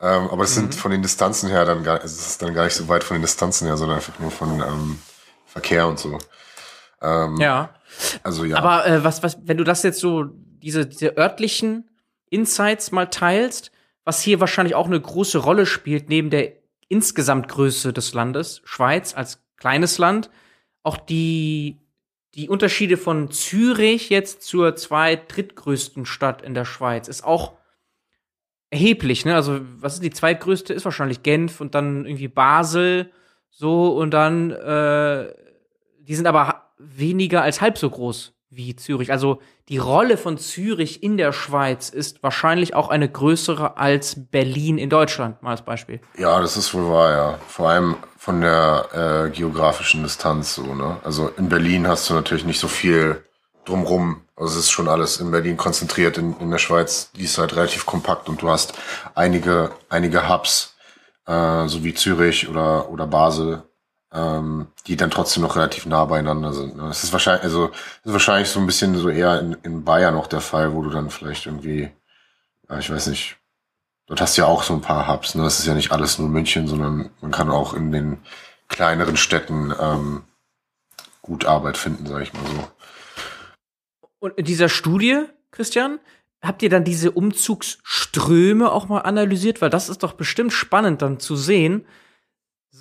Ähm, 0.00 0.28
aber 0.30 0.44
es 0.44 0.56
mhm. 0.56 0.62
sind 0.62 0.74
von 0.74 0.90
den 0.90 1.02
Distanzen 1.02 1.48
her 1.48 1.64
dann 1.64 1.82
gar, 1.82 2.02
es 2.02 2.14
ist 2.14 2.42
dann 2.42 2.54
gar 2.54 2.64
nicht 2.64 2.74
so 2.74 2.88
weit 2.88 3.04
von 3.04 3.16
den 3.16 3.22
Distanzen 3.22 3.66
her, 3.66 3.76
sondern 3.76 3.98
einfach 3.98 4.18
nur 4.18 4.30
von 4.30 4.60
ähm, 4.60 4.98
Verkehr 5.46 5.86
und 5.86 5.98
so. 5.98 6.18
Ähm, 7.00 7.36
ja. 7.36 7.74
Also 8.22 8.44
ja. 8.44 8.56
Aber 8.56 8.86
äh, 8.86 9.04
was, 9.04 9.22
was, 9.22 9.38
wenn 9.42 9.56
du 9.56 9.64
das 9.64 9.82
jetzt 9.82 10.00
so, 10.00 10.24
diese, 10.24 10.86
diese 10.86 11.16
örtlichen 11.16 11.88
Insights 12.28 12.90
mal 12.90 13.06
teilst, 13.06 13.70
was 14.04 14.20
hier 14.20 14.40
wahrscheinlich 14.40 14.74
auch 14.74 14.86
eine 14.86 15.00
große 15.00 15.38
Rolle 15.38 15.66
spielt, 15.66 16.08
neben 16.08 16.30
der 16.30 16.52
Insgesamtgröße 16.88 17.92
des 17.92 18.12
Landes, 18.14 18.60
Schweiz 18.64 19.14
als 19.14 19.42
kleines 19.56 19.98
Land, 19.98 20.30
auch 20.82 20.96
die 20.96 21.80
die 22.34 22.48
Unterschiede 22.48 22.96
von 22.96 23.30
Zürich 23.30 24.10
jetzt 24.10 24.42
zur 24.42 24.74
zweit 24.74 25.34
drittgrößten 25.34 26.04
Stadt 26.04 26.42
in 26.42 26.54
der 26.54 26.64
Schweiz 26.64 27.06
ist 27.06 27.22
auch 27.24 27.52
erheblich, 28.70 29.24
ne? 29.24 29.36
Also, 29.36 29.60
was 29.76 29.94
ist 29.94 30.02
die 30.02 30.10
zweitgrößte? 30.10 30.74
Ist 30.74 30.84
wahrscheinlich 30.84 31.22
Genf 31.22 31.60
und 31.60 31.76
dann 31.76 32.04
irgendwie 32.06 32.28
Basel, 32.28 33.12
so 33.50 33.96
und 33.96 34.10
dann, 34.10 34.50
äh, 34.50 35.32
die 36.00 36.14
sind 36.16 36.26
aber 36.26 36.72
weniger 36.78 37.42
als 37.42 37.60
halb 37.60 37.78
so 37.78 37.88
groß 37.88 38.34
wie 38.56 38.76
Zürich. 38.76 39.12
Also 39.12 39.40
die 39.68 39.78
Rolle 39.78 40.16
von 40.16 40.38
Zürich 40.38 41.02
in 41.02 41.16
der 41.16 41.32
Schweiz 41.32 41.88
ist 41.88 42.22
wahrscheinlich 42.22 42.74
auch 42.74 42.88
eine 42.88 43.08
größere 43.08 43.76
als 43.76 44.16
Berlin 44.30 44.78
in 44.78 44.90
Deutschland, 44.90 45.42
mal 45.42 45.50
als 45.50 45.62
Beispiel. 45.62 46.00
Ja, 46.18 46.40
das 46.40 46.56
ist 46.56 46.74
wohl 46.74 46.90
wahr, 46.90 47.12
ja. 47.12 47.38
Vor 47.48 47.68
allem 47.68 47.96
von 48.18 48.40
der 48.40 49.26
äh, 49.26 49.30
geografischen 49.30 50.02
Distanz 50.02 50.54
so, 50.54 50.74
ne? 50.74 50.96
Also 51.04 51.28
in 51.36 51.48
Berlin 51.48 51.86
hast 51.86 52.08
du 52.08 52.14
natürlich 52.14 52.44
nicht 52.44 52.60
so 52.60 52.68
viel 52.68 53.22
drumrum. 53.64 54.22
Also 54.36 54.58
es 54.58 54.64
ist 54.64 54.70
schon 54.70 54.88
alles 54.88 55.18
in 55.20 55.30
Berlin 55.30 55.56
konzentriert. 55.56 56.18
In, 56.18 56.36
in 56.40 56.50
der 56.50 56.58
Schweiz, 56.58 57.10
die 57.12 57.24
ist 57.24 57.38
halt 57.38 57.54
relativ 57.56 57.86
kompakt 57.86 58.28
und 58.28 58.42
du 58.42 58.50
hast 58.50 58.74
einige, 59.14 59.70
einige 59.88 60.28
Hubs, 60.28 60.74
äh, 61.26 61.66
so 61.68 61.84
wie 61.84 61.94
Zürich 61.94 62.48
oder, 62.48 62.90
oder 62.90 63.06
Basel, 63.06 63.62
ähm, 64.14 64.68
die 64.86 64.96
dann 64.96 65.10
trotzdem 65.10 65.42
noch 65.42 65.56
relativ 65.56 65.86
nah 65.86 66.04
beieinander 66.04 66.52
sind. 66.52 66.76
Ne? 66.76 66.84
Das 66.84 67.02
ist 67.02 67.12
wahrscheinlich, 67.12 67.44
also 67.44 67.70
ist 68.04 68.12
wahrscheinlich 68.12 68.48
so 68.48 68.60
ein 68.60 68.66
bisschen 68.66 68.96
so 68.96 69.08
eher 69.08 69.40
in, 69.40 69.56
in 69.64 69.84
Bayern 69.84 70.14
noch 70.14 70.28
der 70.28 70.40
Fall, 70.40 70.72
wo 70.72 70.82
du 70.82 70.90
dann 70.90 71.10
vielleicht 71.10 71.46
irgendwie, 71.46 71.90
ja, 72.68 72.78
ich 72.78 72.90
weiß 72.90 73.08
nicht, 73.08 73.36
dort 74.06 74.20
hast 74.20 74.36
du 74.36 74.42
ja 74.42 74.46
auch 74.46 74.62
so 74.62 74.72
ein 74.72 74.80
paar 74.80 75.08
Hubs. 75.08 75.34
Ne? 75.34 75.42
Das 75.42 75.58
ist 75.58 75.66
ja 75.66 75.74
nicht 75.74 75.90
alles 75.90 76.18
nur 76.18 76.28
München, 76.28 76.68
sondern 76.68 77.10
man 77.20 77.32
kann 77.32 77.50
auch 77.50 77.74
in 77.74 77.90
den 77.90 78.18
kleineren 78.68 79.16
Städten 79.16 79.74
ähm, 79.78 80.22
gut 81.20 81.44
Arbeit 81.44 81.76
finden, 81.76 82.06
sage 82.06 82.22
ich 82.22 82.32
mal 82.32 82.46
so. 82.46 82.68
Und 84.20 84.38
in 84.38 84.44
dieser 84.44 84.68
Studie, 84.68 85.24
Christian, 85.50 85.98
habt 86.40 86.62
ihr 86.62 86.70
dann 86.70 86.84
diese 86.84 87.10
Umzugsströme 87.10 88.70
auch 88.70 88.88
mal 88.88 89.00
analysiert? 89.00 89.60
Weil 89.60 89.70
das 89.70 89.88
ist 89.88 90.02
doch 90.02 90.12
bestimmt 90.12 90.52
spannend 90.52 91.02
dann 91.02 91.18
zu 91.18 91.36
sehen, 91.36 91.84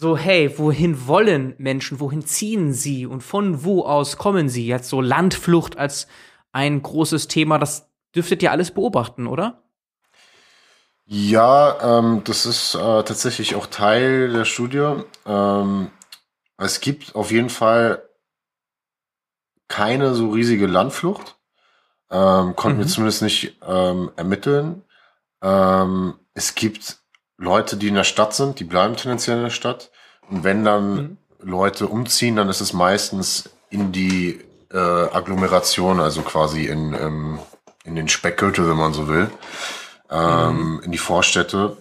so, 0.03 0.17
hey, 0.17 0.59
wohin 0.59 1.07
wollen 1.07 1.55
Menschen, 1.57 2.01
wohin 2.01 2.25
ziehen 2.25 2.73
sie 2.73 3.05
und 3.05 3.21
von 3.21 3.63
wo 3.63 3.83
aus 3.83 4.17
kommen 4.17 4.49
sie? 4.49 4.67
Jetzt 4.67 4.89
so 4.89 4.99
Landflucht 4.99 5.77
als 5.77 6.07
ein 6.51 6.81
großes 6.81 7.29
Thema, 7.29 7.57
das 7.57 7.89
dürftet 8.13 8.43
ihr 8.43 8.51
alles 8.51 8.71
beobachten, 8.71 9.27
oder? 9.27 9.63
Ja, 11.05 11.99
ähm, 11.99 12.21
das 12.25 12.45
ist 12.45 12.75
äh, 12.75 13.03
tatsächlich 13.03 13.55
auch 13.55 13.65
Teil 13.65 14.33
der 14.33 14.43
Studie. 14.43 14.93
Ähm, 15.25 15.89
es 16.57 16.81
gibt 16.81 17.15
auf 17.15 17.31
jeden 17.31 17.49
Fall 17.49 18.03
keine 19.69 20.15
so 20.15 20.31
riesige 20.31 20.67
Landflucht. 20.67 21.37
Ähm, 22.11 22.57
konnten 22.57 22.79
mhm. 22.79 22.81
wir 22.83 22.87
zumindest 22.87 23.21
nicht 23.21 23.57
ähm, 23.65 24.11
ermitteln. 24.17 24.83
Ähm, 25.41 26.15
es 26.33 26.55
gibt 26.55 27.02
Leute, 27.37 27.77
die 27.77 27.87
in 27.87 27.95
der 27.95 28.03
Stadt 28.03 28.33
sind, 28.33 28.59
die 28.59 28.63
bleiben 28.63 28.95
tendenziell 28.95 29.37
in 29.37 29.43
der 29.43 29.49
Stadt. 29.49 29.91
Und 30.29 30.43
wenn 30.43 30.63
dann 30.63 30.95
mhm. 30.95 31.17
Leute 31.41 31.87
umziehen, 31.87 32.35
dann 32.35 32.49
ist 32.49 32.61
es 32.61 32.73
meistens 32.73 33.49
in 33.69 33.91
die 33.91 34.39
äh, 34.71 34.77
Agglomeration, 34.77 35.99
also 35.99 36.21
quasi 36.21 36.65
in, 36.65 36.93
ähm, 36.93 37.39
in 37.83 37.95
den 37.95 38.07
Speckgürtel, 38.07 38.69
wenn 38.69 38.77
man 38.77 38.93
so 38.93 39.07
will, 39.07 39.29
ähm, 40.09 40.75
mhm. 40.75 40.81
in 40.83 40.91
die 40.91 40.97
Vorstädte, 40.97 41.77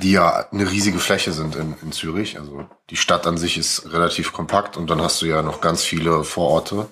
die 0.00 0.12
ja 0.12 0.46
eine 0.52 0.70
riesige 0.70 0.98
Fläche 0.98 1.32
sind 1.32 1.56
in, 1.56 1.74
in 1.82 1.92
Zürich. 1.92 2.38
Also 2.38 2.66
die 2.90 2.96
Stadt 2.96 3.26
an 3.26 3.38
sich 3.38 3.56
ist 3.56 3.92
relativ 3.92 4.32
kompakt 4.32 4.76
und 4.76 4.88
dann 4.90 5.00
hast 5.00 5.22
du 5.22 5.26
ja 5.26 5.42
noch 5.42 5.60
ganz 5.60 5.82
viele 5.82 6.22
Vororte, 6.22 6.88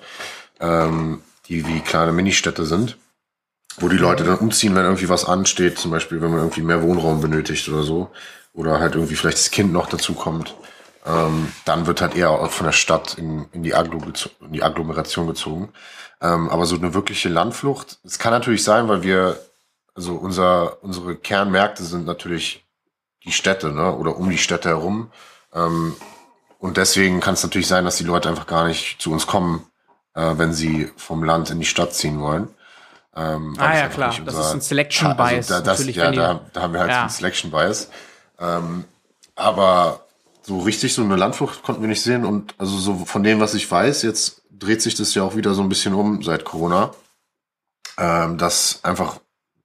ähm, 0.60 1.22
die 1.48 1.66
wie 1.66 1.80
kleine 1.80 2.12
Ministädte 2.12 2.64
sind 2.64 2.96
wo 3.78 3.88
die 3.88 3.96
Leute 3.96 4.24
dann 4.24 4.38
umziehen, 4.38 4.74
wenn 4.74 4.84
irgendwie 4.84 5.08
was 5.08 5.24
ansteht, 5.24 5.78
zum 5.78 5.90
Beispiel, 5.90 6.20
wenn 6.20 6.30
man 6.30 6.40
irgendwie 6.40 6.62
mehr 6.62 6.82
Wohnraum 6.82 7.20
benötigt 7.20 7.68
oder 7.68 7.82
so, 7.82 8.10
oder 8.52 8.78
halt 8.80 8.94
irgendwie 8.94 9.16
vielleicht 9.16 9.38
das 9.38 9.50
Kind 9.50 9.72
noch 9.72 9.88
dazu 9.88 10.14
kommt. 10.14 10.54
Ähm, 11.06 11.52
dann 11.64 11.86
wird 11.86 12.00
halt 12.00 12.16
eher 12.16 12.46
von 12.46 12.66
der 12.66 12.72
Stadt 12.72 13.18
in, 13.18 13.46
in, 13.52 13.62
die, 13.62 13.74
Agglo 13.74 13.98
in 14.40 14.52
die 14.52 14.62
Agglomeration 14.62 15.26
gezogen. 15.26 15.72
Ähm, 16.22 16.48
aber 16.48 16.64
so 16.64 16.76
eine 16.76 16.94
wirkliche 16.94 17.28
Landflucht, 17.28 17.98
es 18.04 18.18
kann 18.18 18.32
natürlich 18.32 18.64
sein, 18.64 18.88
weil 18.88 19.02
wir, 19.02 19.38
also 19.94 20.14
unser, 20.14 20.82
unsere 20.82 21.16
Kernmärkte 21.16 21.82
sind 21.82 22.06
natürlich 22.06 22.64
die 23.24 23.32
Städte, 23.32 23.72
ne? 23.72 23.94
Oder 23.96 24.16
um 24.16 24.30
die 24.30 24.38
Städte 24.38 24.70
herum. 24.70 25.10
Ähm, 25.52 25.94
und 26.58 26.76
deswegen 26.76 27.20
kann 27.20 27.34
es 27.34 27.42
natürlich 27.42 27.66
sein, 27.66 27.84
dass 27.84 27.96
die 27.96 28.04
Leute 28.04 28.28
einfach 28.28 28.46
gar 28.46 28.66
nicht 28.66 29.00
zu 29.00 29.12
uns 29.12 29.26
kommen, 29.26 29.66
äh, 30.14 30.34
wenn 30.36 30.54
sie 30.54 30.90
vom 30.96 31.24
Land 31.24 31.50
in 31.50 31.58
die 31.58 31.66
Stadt 31.66 31.92
ziehen 31.94 32.20
wollen. 32.20 32.48
Ähm, 33.16 33.54
ah 33.58 33.76
ja, 33.76 33.88
klar. 33.88 34.14
das 34.24 34.34
ist 34.34 34.52
ein 34.52 34.60
Selection 34.60 35.16
Bias. 35.16 35.50
Also 35.50 35.54
da, 35.54 35.60
das, 35.60 35.86
ja, 35.94 36.10
da, 36.10 36.40
da, 36.52 36.62
haben 36.62 36.72
wir 36.72 36.80
halt 36.80 36.90
ja. 36.90 37.00
einen 37.02 37.10
Selection 37.10 37.50
Bias. 37.50 37.90
Ähm, 38.40 38.84
aber 39.36 40.00
so 40.42 40.58
richtig 40.60 40.94
so 40.94 41.02
eine 41.02 41.16
Landflucht 41.16 41.62
konnten 41.62 41.80
wir 41.80 41.88
nicht 41.88 42.02
sehen. 42.02 42.24
Und 42.24 42.54
also 42.58 42.76
so 42.76 43.04
von 43.04 43.22
dem, 43.22 43.40
was 43.40 43.54
ich 43.54 43.70
weiß, 43.70 44.02
jetzt 44.02 44.42
dreht 44.50 44.82
sich 44.82 44.94
das 44.94 45.14
ja 45.14 45.22
auch 45.22 45.36
wieder 45.36 45.54
so 45.54 45.62
ein 45.62 45.68
bisschen 45.68 45.94
um 45.94 46.22
seit 46.22 46.44
Corona. 46.44 46.90
Ähm, 47.98 48.38
das 48.38 48.80
einfach 48.82 49.20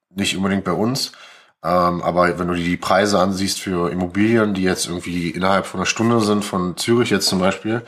nicht 0.10 0.38
unbedingt 0.38 0.64
bei 0.64 0.72
uns. 0.72 1.12
Ähm, 1.64 2.02
aber 2.02 2.40
wenn 2.40 2.48
du 2.48 2.54
dir 2.54 2.64
die 2.64 2.78
Preise 2.78 3.20
ansiehst 3.20 3.60
für 3.60 3.92
Immobilien, 3.92 4.54
die 4.54 4.64
jetzt 4.64 4.88
irgendwie 4.88 5.30
innerhalb 5.30 5.66
von 5.66 5.80
einer 5.80 5.86
Stunde 5.86 6.22
sind, 6.22 6.46
von 6.46 6.78
Zürich 6.78 7.10
jetzt 7.10 7.28
zum 7.28 7.40
Beispiel, 7.40 7.84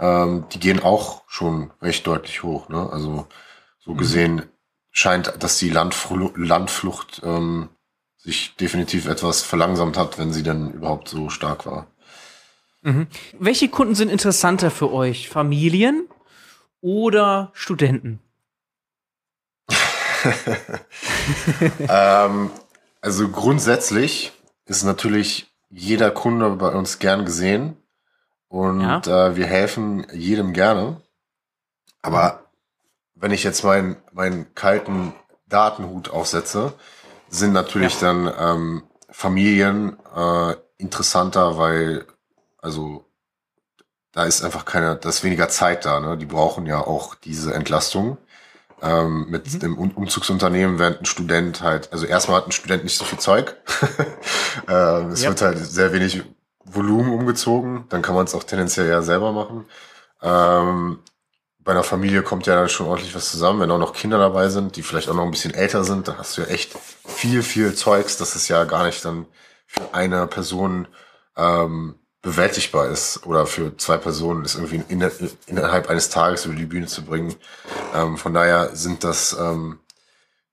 ähm, 0.00 0.44
die 0.52 0.58
gehen 0.58 0.82
auch 0.82 1.22
schon 1.28 1.70
recht 1.80 2.06
deutlich 2.06 2.42
hoch. 2.42 2.68
Ne? 2.68 2.88
Also 2.90 3.26
so 3.78 3.92
mhm. 3.92 3.98
gesehen 3.98 4.42
scheint, 4.92 5.32
dass 5.42 5.58
die 5.58 5.70
Landfl 5.70 6.30
Landflucht 6.36 7.22
ähm, 7.24 7.70
sich 8.16 8.54
definitiv 8.56 9.06
etwas 9.08 9.42
verlangsamt 9.42 9.96
hat, 9.96 10.18
wenn 10.18 10.32
sie 10.32 10.44
denn 10.44 10.70
überhaupt 10.70 11.08
so 11.08 11.28
stark 11.28 11.66
war. 11.66 11.88
Mhm. 12.82 13.08
Welche 13.38 13.68
Kunden 13.68 13.96
sind 13.96 14.10
interessanter 14.10 14.70
für 14.70 14.92
euch? 14.92 15.28
Familien 15.28 16.06
oder 16.80 17.50
Studenten? 17.54 18.20
ähm, 21.88 22.50
also 23.00 23.28
grundsätzlich 23.28 24.32
ist 24.66 24.84
natürlich 24.84 25.52
jeder 25.70 26.10
Kunde 26.10 26.50
bei 26.50 26.68
uns 26.68 26.98
gern 26.98 27.24
gesehen 27.24 27.76
und 28.48 28.82
ja. 28.82 29.28
äh, 29.28 29.36
wir 29.36 29.46
helfen 29.46 30.06
jedem 30.12 30.52
gerne. 30.52 31.00
Aber 32.02 32.41
wenn 33.22 33.30
ich 33.30 33.44
jetzt 33.44 33.62
meinen 33.62 33.96
meinen 34.12 34.52
kalten 34.54 35.14
Datenhut 35.48 36.10
aufsetze, 36.10 36.74
sind 37.28 37.52
natürlich 37.52 38.00
ja. 38.00 38.12
dann 38.12 38.34
ähm, 38.36 38.82
Familien 39.10 39.96
äh, 40.14 40.56
interessanter, 40.76 41.56
weil 41.56 42.04
also 42.58 43.04
da 44.10 44.24
ist 44.24 44.44
einfach 44.44 44.64
keine, 44.64 44.96
da 44.96 45.08
ist 45.08 45.22
weniger 45.22 45.48
Zeit 45.48 45.84
da. 45.84 46.00
Ne? 46.00 46.18
Die 46.18 46.26
brauchen 46.26 46.66
ja 46.66 46.80
auch 46.80 47.14
diese 47.14 47.54
Entlastung 47.54 48.18
ähm, 48.82 49.26
mit 49.30 49.54
mhm. 49.54 49.60
dem 49.60 49.78
Umzugsunternehmen, 49.78 50.80
während 50.80 51.02
ein 51.02 51.06
Student 51.06 51.62
halt, 51.62 51.92
also 51.92 52.06
erstmal 52.06 52.38
hat 52.38 52.48
ein 52.48 52.52
Student 52.52 52.82
nicht 52.82 52.98
so 52.98 53.04
viel 53.04 53.20
Zeug. 53.20 53.56
ähm, 54.68 55.10
es 55.12 55.22
ja. 55.22 55.28
wird 55.28 55.42
halt 55.42 55.58
sehr 55.58 55.92
wenig 55.92 56.24
Volumen 56.64 57.12
umgezogen, 57.12 57.84
dann 57.88 58.02
kann 58.02 58.16
man 58.16 58.24
es 58.24 58.34
auch 58.34 58.42
tendenziell 58.42 58.88
ja 58.88 59.00
selber 59.00 59.30
machen. 59.32 59.66
Ähm, 60.22 60.98
bei 61.64 61.72
einer 61.72 61.84
Familie 61.84 62.22
kommt 62.22 62.46
ja 62.46 62.68
schon 62.68 62.86
ordentlich 62.86 63.14
was 63.14 63.30
zusammen, 63.30 63.60
wenn 63.60 63.70
auch 63.70 63.78
noch 63.78 63.92
Kinder 63.92 64.18
dabei 64.18 64.48
sind, 64.48 64.76
die 64.76 64.82
vielleicht 64.82 65.08
auch 65.08 65.14
noch 65.14 65.24
ein 65.24 65.30
bisschen 65.30 65.54
älter 65.54 65.84
sind, 65.84 66.08
dann 66.08 66.18
hast 66.18 66.36
du 66.36 66.42
ja 66.42 66.48
echt 66.48 66.76
viel, 67.06 67.42
viel 67.42 67.74
Zeugs, 67.74 68.16
das 68.16 68.34
ist 68.36 68.48
ja 68.48 68.64
gar 68.64 68.84
nicht 68.84 69.04
dann 69.04 69.26
für 69.66 69.94
eine 69.94 70.26
Person 70.26 70.88
ähm, 71.36 71.94
bewältigbar 72.20 72.88
ist 72.88 73.26
oder 73.26 73.46
für 73.46 73.76
zwei 73.76 73.96
Personen 73.96 74.44
ist 74.44 74.54
irgendwie 74.54 74.82
in, 74.88 75.10
innerhalb 75.46 75.88
eines 75.88 76.08
Tages 76.08 76.44
über 76.46 76.54
die 76.54 76.66
Bühne 76.66 76.86
zu 76.86 77.04
bringen. 77.04 77.34
Ähm, 77.94 78.16
von 78.16 78.32
daher 78.32 78.74
sind 78.76 79.02
das, 79.02 79.36
ähm, 79.38 79.80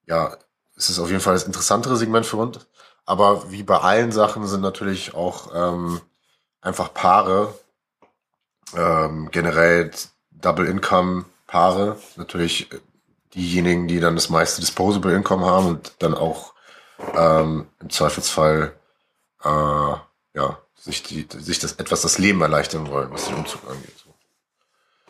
ja, 0.06 0.36
es 0.76 0.90
ist 0.90 0.98
auf 0.98 1.08
jeden 1.08 1.20
Fall 1.20 1.34
das 1.34 1.44
interessantere 1.44 1.96
Segment 1.96 2.26
für 2.26 2.38
uns. 2.38 2.66
Aber 3.04 3.50
wie 3.50 3.62
bei 3.62 3.78
allen 3.78 4.12
Sachen 4.12 4.46
sind 4.46 4.62
natürlich 4.62 5.14
auch 5.14 5.50
ähm, 5.54 6.00
einfach 6.60 6.92
Paare, 6.92 7.54
ähm, 8.76 9.30
generell 9.30 9.90
Double 10.40 10.66
Income 10.66 11.24
Paare, 11.46 11.98
natürlich 12.16 12.68
diejenigen, 13.34 13.88
die 13.88 14.00
dann 14.00 14.14
das 14.14 14.30
meiste 14.30 14.60
Disposable 14.60 15.14
Income 15.14 15.46
haben 15.46 15.66
und 15.66 15.94
dann 15.98 16.14
auch 16.14 16.54
ähm, 17.14 17.66
im 17.80 17.90
Zweifelsfall 17.90 18.74
äh, 19.42 19.48
ja 19.48 20.58
sich, 20.74 21.02
die, 21.02 21.26
sich 21.30 21.58
das 21.58 21.74
etwas 21.74 22.02
das 22.02 22.18
Leben 22.18 22.40
erleichtern 22.40 22.88
wollen, 22.88 23.10
was 23.10 23.26
den 23.26 23.36
Umzug 23.36 23.62
angeht. 23.68 23.94
So. 24.02 24.14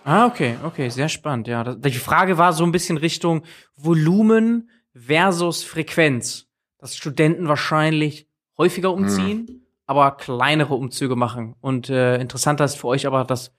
Ah, 0.05 0.26
okay, 0.26 0.57
okay, 0.64 0.89
sehr 0.89 1.09
spannend, 1.09 1.47
ja. 1.47 1.62
Die 1.74 1.93
Frage 1.93 2.39
war 2.39 2.53
so 2.53 2.64
ein 2.64 2.72
bisschen 2.72 2.97
Richtung 2.97 3.45
Volumen 3.76 4.70
versus 4.95 5.62
Frequenz. 5.62 6.47
Dass 6.78 6.97
Studenten 6.97 7.47
wahrscheinlich 7.47 8.26
häufiger 8.57 8.93
umziehen, 8.93 9.47
hm. 9.47 9.66
aber 9.87 10.12
kleinere 10.12 10.74
Umzüge 10.74 11.14
machen. 11.14 11.55
Und 11.61 11.91
äh, 11.91 12.18
interessanter 12.18 12.64
ist 12.64 12.76
für 12.76 12.89
euch 12.89 13.07
aber 13.07 13.24
das 13.24 13.53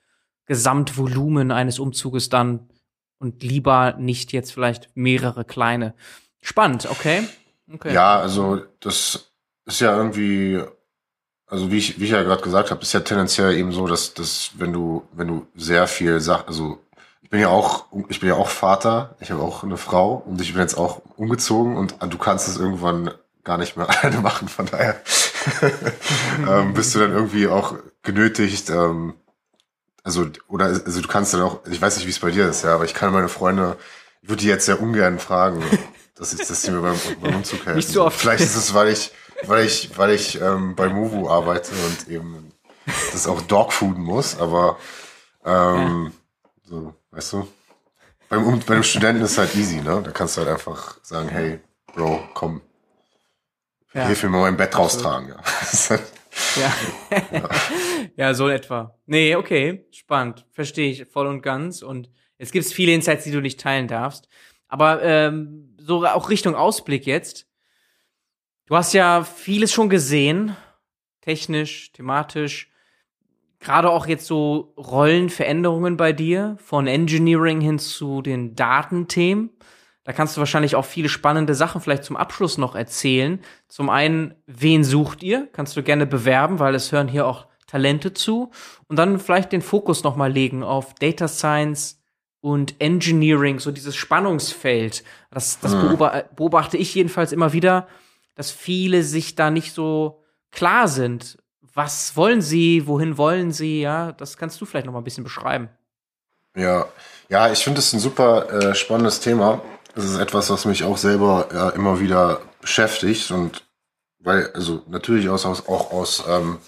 Gesamtvolumen 0.52 1.50
eines 1.50 1.80
Umzuges 1.80 2.28
dann 2.28 2.68
und 3.20 3.42
lieber 3.42 3.96
nicht 3.98 4.34
jetzt 4.34 4.52
vielleicht 4.52 4.90
mehrere 4.96 5.46
kleine. 5.46 5.94
Spannend, 6.42 6.90
okay. 6.92 7.24
okay. 7.74 7.94
Ja, 7.94 8.20
also 8.20 8.62
das 8.82 9.32
ist 9.66 9.80
ja 9.80 9.96
irgendwie 9.96 10.62
also 11.48 11.72
wie 11.72 11.78
ich, 11.78 12.02
wie 12.02 12.04
ich 12.04 12.12
ja 12.12 12.22
gerade 12.24 12.42
gesagt 12.42 12.70
habe, 12.70 12.82
ist 12.82 12.92
ja 12.92 13.00
tendenziell 13.00 13.56
eben 13.56 13.72
so, 13.72 13.88
dass, 13.88 14.14
dass 14.14 14.52
wenn 14.56 14.74
du, 14.74 15.08
wenn 15.14 15.30
du 15.30 15.48
sehr 15.56 15.88
viel 15.88 16.20
sagst, 16.20 16.50
also 16.50 16.80
ich 17.22 17.30
bin 17.30 17.40
ja 17.40 17.48
auch, 17.48 17.86
ich 18.10 18.20
bin 18.20 18.28
ja 18.28 18.36
auch 18.36 18.50
Vater, 18.50 19.16
ich 19.22 19.32
habe 19.32 19.42
auch 19.42 19.64
eine 19.64 19.78
Frau 19.78 20.22
und 20.26 20.42
ich 20.42 20.52
bin 20.52 20.62
jetzt 20.62 20.78
auch 20.78 21.02
umgezogen 21.16 21.78
und 21.78 21.96
du 22.02 22.18
kannst 22.18 22.50
es 22.50 22.58
irgendwann 22.58 23.12
gar 23.46 23.58
nicht 23.58 23.78
mehr 23.78 23.90
alleine 24.04 24.20
machen, 24.20 24.50
von 24.50 24.66
daher 24.66 25.02
ähm, 26.46 26.74
bist 26.74 26.94
du 26.94 27.00
dann 27.00 27.14
irgendwie 27.14 27.48
auch 27.48 27.76
genötigt, 28.04 28.70
ähm, 28.70 29.14
also, 30.04 30.28
oder, 30.48 30.66
also 30.66 31.02
du 31.02 31.08
kannst 31.08 31.34
dann 31.34 31.42
auch, 31.42 31.60
ich 31.70 31.82
weiß 31.82 31.98
nicht, 31.98 32.06
wie 32.06 32.12
es 32.12 32.20
bei 32.20 32.32
dir 32.32 32.50
ist, 32.50 32.64
ja, 32.64 32.76
aber 32.76 32.86
ich 32.86 32.94
kann 32.94 33.14
meine 33.14 33.30
Freunde, 33.30 33.78
ich 34.22 34.30
würde 34.30 34.42
die 34.42 34.48
jetzt 34.48 34.66
sehr 34.66 34.82
ungern 34.82 35.20
fragen, 35.20 35.64
dass, 36.16 36.34
ich, 36.34 36.62
die 36.62 36.72
mir 36.72 36.82
beim, 36.82 37.00
beim 37.22 37.36
Umzug 37.36 37.60
helfen. 37.66 37.76
Nicht 37.76 37.90
so 37.90 38.06
oft. 38.06 38.20
Vielleicht 38.20 38.44
ist 38.44 38.56
es, 38.56 38.74
weil 38.74 38.90
ich, 38.90 39.12
weil 39.44 39.66
ich, 39.66 39.98
weil 39.98 40.12
ich 40.12 40.40
ähm, 40.42 40.76
bei 40.76 40.90
Movu 40.90 41.30
arbeite 41.30 41.72
und 41.72 42.08
eben 42.08 42.52
das 43.12 43.28
auch 43.28 43.42
Dogfooden 43.42 44.04
muss, 44.04 44.40
aber 44.40 44.78
ähm, 45.46 46.12
ja. 46.66 46.70
so, 46.70 46.94
weißt 47.12 47.34
du, 47.34 47.48
beim, 48.30 48.60
bei 48.62 48.74
einem 48.74 48.84
Studenten 48.84 49.24
ist 49.24 49.32
es 49.32 49.38
halt 49.38 49.56
easy, 49.56 49.82
ne? 49.82 50.02
Da 50.04 50.12
kannst 50.12 50.38
du 50.38 50.42
halt 50.42 50.50
einfach 50.50 50.98
sagen, 51.04 51.30
hey, 51.30 51.60
Bro, 51.94 52.24
komm, 52.34 52.62
ja. 53.94 54.06
hilf 54.06 54.24
mir 54.24 54.30
mal 54.30 54.42
mein 54.42 54.58
Bett 54.58 54.78
raustragen, 54.78 55.30
ja. 55.30 56.00
Ja. 56.56 56.74
ja. 58.16 58.34
so 58.34 58.48
etwa. 58.48 58.98
Nee, 59.06 59.36
okay, 59.36 59.86
spannend. 59.92 60.46
Verstehe 60.52 60.92
ich 60.92 61.06
voll 61.06 61.28
und 61.28 61.42
ganz. 61.42 61.82
Und 61.82 62.10
es 62.38 62.52
gibt 62.52 62.66
viele 62.66 62.94
Insights, 62.94 63.24
die 63.24 63.32
du 63.32 63.42
nicht 63.42 63.60
teilen 63.60 63.88
darfst. 63.88 64.28
Aber 64.68 65.02
ähm, 65.04 65.76
so 65.78 66.06
auch 66.06 66.30
Richtung 66.30 66.56
Ausblick 66.56 67.06
jetzt. 67.06 67.48
Du 68.66 68.76
hast 68.76 68.94
ja 68.94 69.24
vieles 69.24 69.74
schon 69.74 69.90
gesehen, 69.90 70.56
technisch, 71.22 71.92
thematisch. 71.92 72.72
Gerade 73.60 73.90
auch 73.90 74.08
jetzt 74.08 74.26
so 74.26 74.74
Rollenveränderungen 74.78 75.98
bei 75.98 76.14
dir, 76.14 76.58
von 76.64 76.88
Engineering 76.88 77.62
hin 77.62 77.80
zu 77.80 78.22
den 78.22 78.56
Datenthemen. 78.56 79.52
Da 80.04 80.14
kannst 80.14 80.36
du 80.36 80.40
wahrscheinlich 80.40 80.76
auch 80.76 80.86
viele 80.86 81.10
spannende 81.10 81.54
Sachen 81.54 81.82
vielleicht 81.82 82.04
zum 82.04 82.18
Abschluss 82.18 82.58
noch 82.58 82.76
erzählen. 82.76 83.40
Zum 83.68 83.90
einen, 83.90 84.34
wen 84.48 84.84
sucht 84.84 85.22
ihr? 85.22 85.48
Kannst 85.54 85.78
du 85.78 85.84
gerne 85.84 86.06
bewerben, 86.06 86.60
weil 86.60 86.74
es 86.74 86.92
hören 86.92 87.08
hier 87.08 87.28
auch 87.28 87.48
Talente 87.68 88.14
zu. 88.14 88.52
Und 88.88 88.98
dann 88.98 89.20
vielleicht 89.20 89.52
den 89.52 89.62
Fokus 89.62 90.04
nochmal 90.04 90.32
legen 90.32 90.64
auf 90.64 90.96
Data 90.96 91.28
Science 91.28 92.02
und 92.42 92.76
Engineering, 92.80 93.60
so 93.60 93.72
dieses 93.72 93.96
Spannungsfeld. 93.96 95.04
Das, 95.30 95.60
das 95.60 95.74
hm. 95.74 95.98
beobachte 96.36 96.78
ich 96.78 96.96
jedenfalls 96.96 97.32
immer 97.32 97.54
wieder 97.54 97.88
dass 98.36 98.52
viele 98.52 99.04
sich 99.04 99.36
da 99.36 99.52
nicht 99.52 99.74
so 99.74 100.24
klar 100.52 100.88
sind. 100.88 101.38
Was 101.74 102.16
wollen 102.18 102.42
sie? 102.42 102.88
Wohin 102.88 103.18
wollen 103.18 103.52
sie? 103.52 103.82
Ja, 103.82 104.12
das 104.12 104.38
kannst 104.38 104.60
du 104.60 104.66
vielleicht 104.66 104.86
noch 104.86 104.94
mal 104.94 105.00
ein 105.00 105.06
bisschen 105.06 105.24
beschreiben. 105.24 105.70
Ja, 106.56 106.88
ja, 107.30 107.52
ich 107.52 107.64
finde 107.64 107.80
es 107.80 107.94
ein 107.94 108.00
super 108.00 108.50
äh, 108.52 108.76
spannendes 108.76 109.22
Thema. 109.22 109.62
Es 109.96 110.06
ist 110.06 110.20
etwas, 110.20 110.50
was 110.50 110.66
mich 110.66 110.84
auch 110.84 110.98
selber 110.98 111.50
ja, 111.54 111.70
immer 111.70 112.00
wieder 112.00 112.42
beschäftigt 112.62 113.32
und 113.32 113.66
weil, 114.20 114.52
also 114.54 114.84
natürlich 114.88 115.30
aus, 115.30 115.46
aus 115.46 115.68
auch 115.68 115.92
aus 115.92 116.24
ähm, 116.28 116.60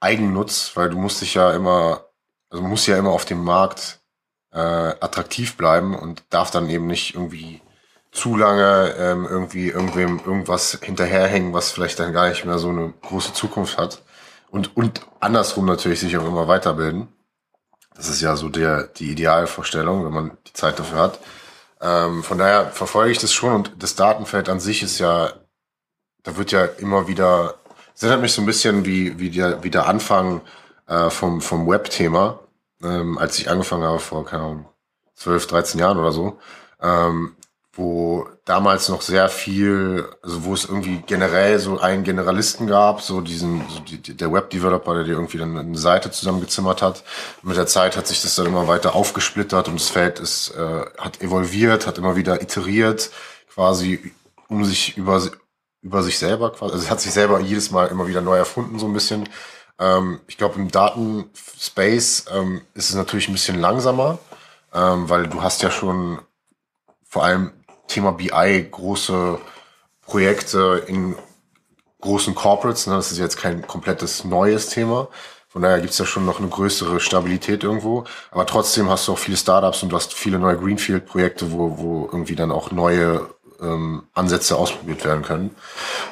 Eigennutz, 0.00 0.72
weil 0.74 0.90
du 0.90 0.98
musst 0.98 1.22
dich 1.22 1.34
ja 1.34 1.52
immer, 1.52 2.04
also 2.50 2.62
musst 2.62 2.86
ja 2.86 2.98
immer 2.98 3.10
auf 3.10 3.24
dem 3.24 3.42
Markt 3.42 4.00
äh, 4.52 4.58
attraktiv 4.58 5.56
bleiben 5.56 5.98
und 5.98 6.22
darf 6.30 6.50
dann 6.50 6.68
eben 6.68 6.86
nicht 6.86 7.14
irgendwie 7.14 7.62
zu 8.12 8.36
lange 8.36 8.94
ähm, 8.98 9.26
irgendwie 9.28 9.68
irgendwem 9.68 10.18
irgendwas 10.18 10.78
hinterherhängen, 10.82 11.52
was 11.52 11.70
vielleicht 11.70 11.98
dann 11.98 12.12
gar 12.12 12.28
nicht 12.28 12.44
mehr 12.44 12.58
so 12.58 12.70
eine 12.70 12.92
große 13.02 13.34
Zukunft 13.34 13.78
hat. 13.78 14.02
und, 14.50 14.76
und 14.76 15.06
andersrum 15.20 15.66
natürlich 15.66 16.00
sich 16.00 16.16
auch 16.16 16.26
immer 16.26 16.48
weiterbilden. 16.48 17.08
Das 17.94 18.08
ist 18.08 18.20
ja 18.20 18.36
so 18.36 18.48
der, 18.48 18.84
die 18.84 19.10
Idealvorstellung, 19.12 20.04
wenn 20.04 20.12
man 20.12 20.38
die 20.46 20.52
Zeit 20.52 20.78
dafür 20.78 20.98
hat. 20.98 21.18
Ähm, 21.80 22.22
von 22.22 22.38
daher 22.38 22.70
verfolge 22.70 23.12
ich 23.12 23.18
das 23.18 23.32
schon 23.32 23.52
und 23.52 23.72
das 23.78 23.96
Datenfeld 23.96 24.48
an 24.48 24.60
sich 24.60 24.82
ist 24.82 24.98
ja, 24.98 25.32
da 26.22 26.36
wird 26.36 26.52
ja 26.52 26.64
immer 26.64 27.08
wieder, 27.08 27.56
das 27.92 28.02
erinnert 28.02 28.22
mich 28.22 28.32
so 28.32 28.42
ein 28.42 28.46
bisschen 28.46 28.84
wie, 28.84 29.18
wie, 29.18 29.30
der, 29.30 29.62
wie 29.62 29.70
der 29.70 29.86
Anfang 29.86 30.40
äh, 30.86 31.10
vom, 31.10 31.40
vom 31.40 31.68
Web-Thema, 31.68 32.40
ähm, 32.82 33.18
als 33.18 33.38
ich 33.38 33.50
angefangen 33.50 33.84
habe 33.84 33.98
vor, 33.98 34.24
keine 34.24 34.42
Ahnung, 34.42 34.66
12, 35.16 35.46
13 35.48 35.80
Jahren 35.80 35.98
oder 35.98 36.12
so. 36.12 36.38
Ähm, 36.80 37.36
wo 37.76 38.26
damals 38.44 38.88
noch 38.88 39.02
sehr 39.02 39.28
viel, 39.28 40.08
also 40.22 40.44
wo 40.44 40.54
es 40.54 40.64
irgendwie 40.64 41.02
generell 41.06 41.58
so 41.58 41.78
einen 41.78 42.04
Generalisten 42.04 42.66
gab, 42.66 43.02
so 43.02 43.20
diesen, 43.20 43.62
so 43.68 43.80
die, 43.80 44.16
der 44.16 44.32
Web-Developer, 44.32 44.94
der 44.94 45.04
dir 45.04 45.12
irgendwie 45.12 45.38
dann 45.38 45.58
eine 45.58 45.76
Seite 45.76 46.10
zusammengezimmert 46.10 46.80
hat. 46.80 47.04
mit 47.42 47.56
der 47.56 47.66
Zeit 47.66 47.96
hat 47.96 48.06
sich 48.06 48.22
das 48.22 48.34
dann 48.34 48.46
immer 48.46 48.66
weiter 48.66 48.94
aufgesplittert 48.94 49.68
und 49.68 49.78
das 49.78 49.90
Feld 49.90 50.20
ist, 50.20 50.54
äh, 50.56 50.84
hat 50.98 51.20
evolviert, 51.20 51.86
hat 51.86 51.98
immer 51.98 52.16
wieder 52.16 52.40
iteriert, 52.40 53.10
quasi 53.52 54.12
um 54.48 54.64
sich 54.64 54.96
über, 54.96 55.22
über 55.82 56.02
sich 56.02 56.18
selber, 56.18 56.52
quasi, 56.52 56.72
also 56.72 56.84
es 56.84 56.90
hat 56.90 57.00
sich 57.00 57.12
selber 57.12 57.40
jedes 57.40 57.70
Mal 57.70 57.88
immer 57.88 58.06
wieder 58.06 58.22
neu 58.22 58.36
erfunden, 58.36 58.78
so 58.78 58.86
ein 58.86 58.94
bisschen. 58.94 59.28
Ähm, 59.78 60.20
ich 60.28 60.38
glaube, 60.38 60.54
im 60.56 60.70
Datenspace 60.70 62.26
ähm, 62.32 62.62
ist 62.72 62.88
es 62.88 62.94
natürlich 62.94 63.28
ein 63.28 63.34
bisschen 63.34 63.60
langsamer, 63.60 64.18
ähm, 64.72 65.10
weil 65.10 65.28
du 65.28 65.42
hast 65.42 65.62
ja 65.62 65.70
schon 65.70 66.20
vor 67.08 67.24
allem 67.24 67.52
Thema 67.88 68.12
BI 68.12 68.68
große 68.70 69.38
Projekte 70.02 70.84
in 70.86 71.16
großen 72.00 72.34
Corporates. 72.34 72.86
Ne? 72.86 72.94
Das 72.94 73.10
ist 73.12 73.18
jetzt 73.18 73.36
kein 73.36 73.66
komplettes 73.66 74.24
neues 74.24 74.68
Thema. 74.68 75.08
Von 75.48 75.62
daher 75.62 75.80
gibt's 75.80 75.98
ja 75.98 76.04
schon 76.04 76.26
noch 76.26 76.38
eine 76.38 76.48
größere 76.48 77.00
Stabilität 77.00 77.64
irgendwo. 77.64 78.04
Aber 78.30 78.46
trotzdem 78.46 78.90
hast 78.90 79.08
du 79.08 79.12
auch 79.12 79.18
viele 79.18 79.36
Startups 79.36 79.82
und 79.82 79.88
du 79.90 79.96
hast 79.96 80.12
viele 80.12 80.38
neue 80.38 80.58
Greenfield-Projekte, 80.58 81.50
wo, 81.50 81.78
wo 81.78 82.04
irgendwie 82.12 82.36
dann 82.36 82.52
auch 82.52 82.70
neue 82.70 83.26
ähm, 83.60 84.02
Ansätze 84.12 84.56
ausprobiert 84.56 85.04
werden 85.04 85.22
können. 85.22 85.56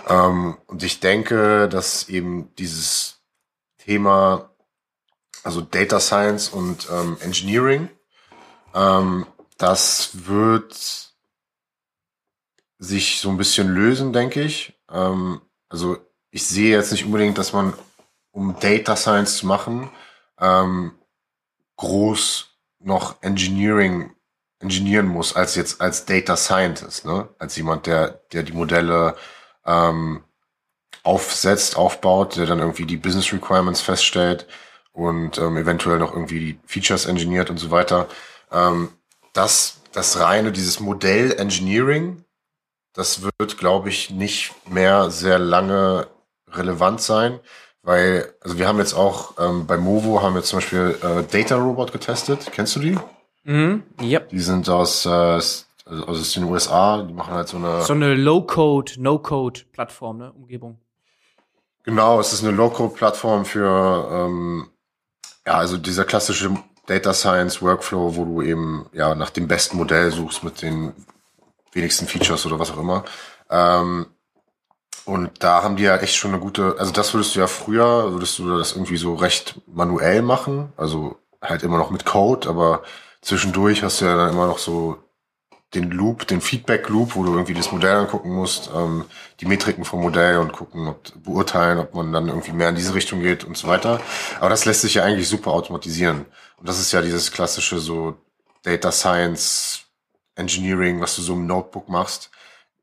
Ähm, 0.09 0.57
und 0.67 0.83
ich 0.83 1.01
denke, 1.01 1.69
dass 1.69 2.09
eben 2.09 2.55
dieses 2.57 3.21
Thema, 3.79 4.51
also 5.43 5.61
Data 5.61 6.01
Science 6.01 6.49
und 6.49 6.89
ähm, 6.91 7.19
Engineering, 7.21 7.91
ähm, 8.75 9.27
das 9.59 10.11
wird 10.27 11.14
sich 12.85 13.21
so 13.21 13.31
ein 13.31 13.37
bisschen 13.37 13.69
lösen, 13.69 14.13
denke 14.13 14.43
ich. 14.43 14.79
Ähm, 14.91 15.41
also 15.69 15.97
ich 16.31 16.47
sehe 16.47 16.77
jetzt 16.77 16.93
nicht 16.93 17.05
unbedingt, 17.05 17.39
dass 17.39 17.53
man, 17.53 17.73
um 18.33 18.57
Data 18.61 18.97
Science 18.97 19.39
zu 19.39 19.47
machen, 19.47 19.91
ähm, 20.41 20.93
groß 21.77 22.51
noch 22.81 23.23
Engineering 23.23 24.15
engineeren 24.61 25.07
muss, 25.07 25.37
als 25.37 25.55
jetzt 25.57 25.81
als 25.81 26.07
Data 26.07 26.37
Scientist, 26.37 27.05
ne? 27.05 27.29
Als 27.39 27.57
jemand, 27.57 27.87
der, 27.87 28.23
der 28.33 28.43
die 28.43 28.53
Modelle 28.53 29.15
ähm, 29.67 30.25
aufsetzt, 31.03 31.77
aufbaut, 31.77 32.37
der 32.37 32.47
dann 32.47 32.61
irgendwie 32.61 32.87
die 32.87 32.97
Business 32.97 33.33
Requirements 33.33 33.83
feststellt 33.83 34.47
und 34.93 35.39
ähm, 35.39 35.57
eventuell 35.59 35.99
noch 35.99 36.13
irgendwie 36.13 36.41
die 36.41 36.61
Features 36.67 37.07
engineert 37.07 37.51
und 37.51 37.59
so 37.59 37.71
weiter. 37.71 38.09
Ähm, 38.51 38.89
das, 39.35 39.83
das 39.93 40.19
reine, 40.19 40.51
dieses 40.51 40.81
Modell 40.81 41.33
Engineering, 41.39 42.24
das 42.95 43.23
wird, 43.23 43.59
glaube 43.59 43.89
ich, 43.91 44.11
nicht 44.11 44.55
mehr 44.69 45.11
sehr 45.11 45.39
lange 45.39 46.07
relevant 46.49 47.01
sein, 47.01 47.41
weil, 47.83 48.33
also 48.41 48.57
wir 48.57 48.67
haben 48.67 48.79
jetzt 48.79 48.95
auch 48.95 49.35
ähm, 49.39 49.67
bei 49.67 49.77
Movo 49.77 50.23
haben 50.23 50.35
wir 50.35 50.43
zum 50.43 50.59
Beispiel 50.59 50.97
äh, 51.03 51.23
Data 51.25 51.57
Robot 51.57 51.93
getestet. 51.93 52.49
Kennst 52.53 52.77
du 52.77 52.81
die? 52.81 52.99
Mhm, 53.43 53.83
yep. 54.01 54.31
Die 54.31 54.39
sind 54.39 54.69
aus, 54.71 55.05
äh, 55.05 55.11
also 55.11 55.67
aus 55.85 56.33
den 56.33 56.45
USA, 56.45 57.03
die 57.03 57.13
machen 57.13 57.35
halt 57.35 57.49
so 57.49 57.59
eine. 57.59 57.83
So 57.83 57.93
eine 57.93 58.15
Low-Code, 58.15 58.93
No-Code-Plattform, 58.97 60.19
ne? 60.19 60.33
Umgebung. 60.33 60.79
Genau, 61.83 62.19
es 62.21 62.33
ist 62.33 62.43
eine 62.43 62.57
Low-Code-Plattform 62.57 63.45
für, 63.45 64.09
ähm, 64.11 64.71
ja, 65.47 65.55
also 65.55 65.77
dieser 65.77 66.05
klassische 66.05 66.57
Data 66.87 67.13
Science 67.13 67.61
Workflow, 67.61 68.17
wo 68.17 68.25
du 68.25 68.41
eben 68.41 68.87
ja 68.93 69.15
nach 69.15 69.31
dem 69.31 69.49
besten 69.49 69.77
Modell 69.77 70.11
suchst 70.11 70.43
mit 70.45 70.63
den 70.63 70.95
wenigsten 71.75 72.07
Features 72.07 72.47
oder 72.47 72.59
was 72.59 72.71
auch 72.71 72.79
immer. 72.79 73.05
Ähm, 73.51 74.07
und 75.05 75.31
da 75.43 75.63
haben 75.63 75.77
die 75.77 75.83
ja 75.83 75.97
echt 75.99 76.17
schon 76.17 76.31
eine 76.33 76.41
gute, 76.41 76.77
also 76.79 76.91
das 76.91 77.13
würdest 77.13 77.35
du 77.35 77.41
ja 77.41 77.47
früher, 77.47 78.13
würdest 78.13 78.39
du 78.39 78.57
das 78.57 78.73
irgendwie 78.73 78.97
so 78.97 79.15
recht 79.15 79.61
manuell 79.67 80.23
machen, 80.23 80.73
also 80.77 81.19
halt 81.43 81.63
immer 81.63 81.77
noch 81.77 81.91
mit 81.91 82.07
Code, 82.07 82.49
aber 82.49 82.83
zwischendurch 83.21 83.83
hast 83.83 84.01
du 84.01 84.07
ja 84.07 84.17
dann 84.17 84.31
immer 84.31 84.47
noch 84.47 84.59
so 84.59 84.99
den 85.75 85.91
Loop, 85.91 86.27
den 86.27 86.41
Feedback-Loop, 86.41 87.17
wo 87.17 87.25
du 87.25 87.33
irgendwie 87.33 87.55
das 87.55 87.73
Modell 87.73 87.97
angucken 87.97 88.31
musst, 88.31 88.71
ähm, 88.75 89.05
die 89.41 89.47
Metriken 89.47 89.85
vom 89.85 90.01
Modell 90.01 90.39
und 90.39 90.53
gucken, 90.53 90.89
ob, 90.89 91.03
beurteilen, 91.23 91.79
ob 91.79 91.95
man 91.95 92.13
dann 92.13 92.29
irgendwie 92.29 92.53
mehr 92.53 92.69
in 92.69 92.77
diese 92.77 92.95
Richtung 92.95 93.21
geht 93.21 93.45
und 93.45 93.57
so 93.57 93.67
weiter. 93.67 94.01
Aber 94.41 94.51
das 94.51 94.65
lässt 94.65 94.83
sich 94.83 94.95
ja 94.95 95.03
eigentlich 95.03 95.29
super 95.29 95.51
automatisieren. 95.51 96.27
Und 96.57 96.69
das 96.69 96.79
ist 96.79 96.93
ja 96.93 97.03
dieses 97.03 97.33
klassische 97.33 97.79
so 97.79 98.17
Data 98.63 98.93
Science 98.93 99.84
Engineering, 100.37 101.01
was 101.01 101.17
du 101.17 101.23
so 101.23 101.35
im 101.35 101.47
Notebook 101.47 101.89
machst. 101.89 102.31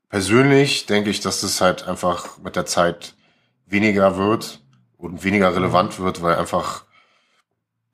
Persönlich 0.08 0.86
denke 0.86 1.10
ich, 1.10 1.20
dass 1.20 1.40
das 1.40 1.60
halt 1.60 1.88
einfach 1.88 2.38
mit 2.38 2.56
der 2.56 2.66
Zeit 2.66 3.14
weniger 3.66 4.16
wird 4.16 4.60
und 4.98 5.24
weniger 5.24 5.54
relevant 5.54 5.98
wird, 5.98 6.22
weil 6.22 6.36
einfach 6.36 6.84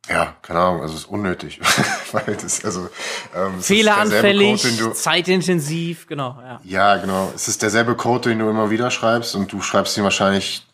ja, 0.09 0.37
keine 0.41 0.61
Ahnung, 0.61 0.81
also 0.83 0.95
es 0.95 1.01
ist 1.01 1.11
unnötig. 1.11 1.61
weil 2.13 2.37
das, 2.37 2.65
also, 2.65 2.89
ähm, 3.37 3.61
Fehleranfällig, 3.61 4.63
Code, 4.63 4.95
zeitintensiv, 4.95 6.07
genau, 6.07 6.39
ja. 6.41 6.61
Ja, 6.65 6.97
genau. 6.97 7.31
Es 7.35 7.49
ist 7.49 7.63
derselbe 7.63 7.95
Code, 7.95 8.31
den 8.31 8.39
du 8.39 8.49
immer 8.49 8.71
wieder 8.71 8.91
schreibst 8.91 9.35
und 9.35 9.53
du 9.53 9.61
schreibst 9.61 9.97
ihn 9.99 10.05
wahrscheinlich 10.05 10.67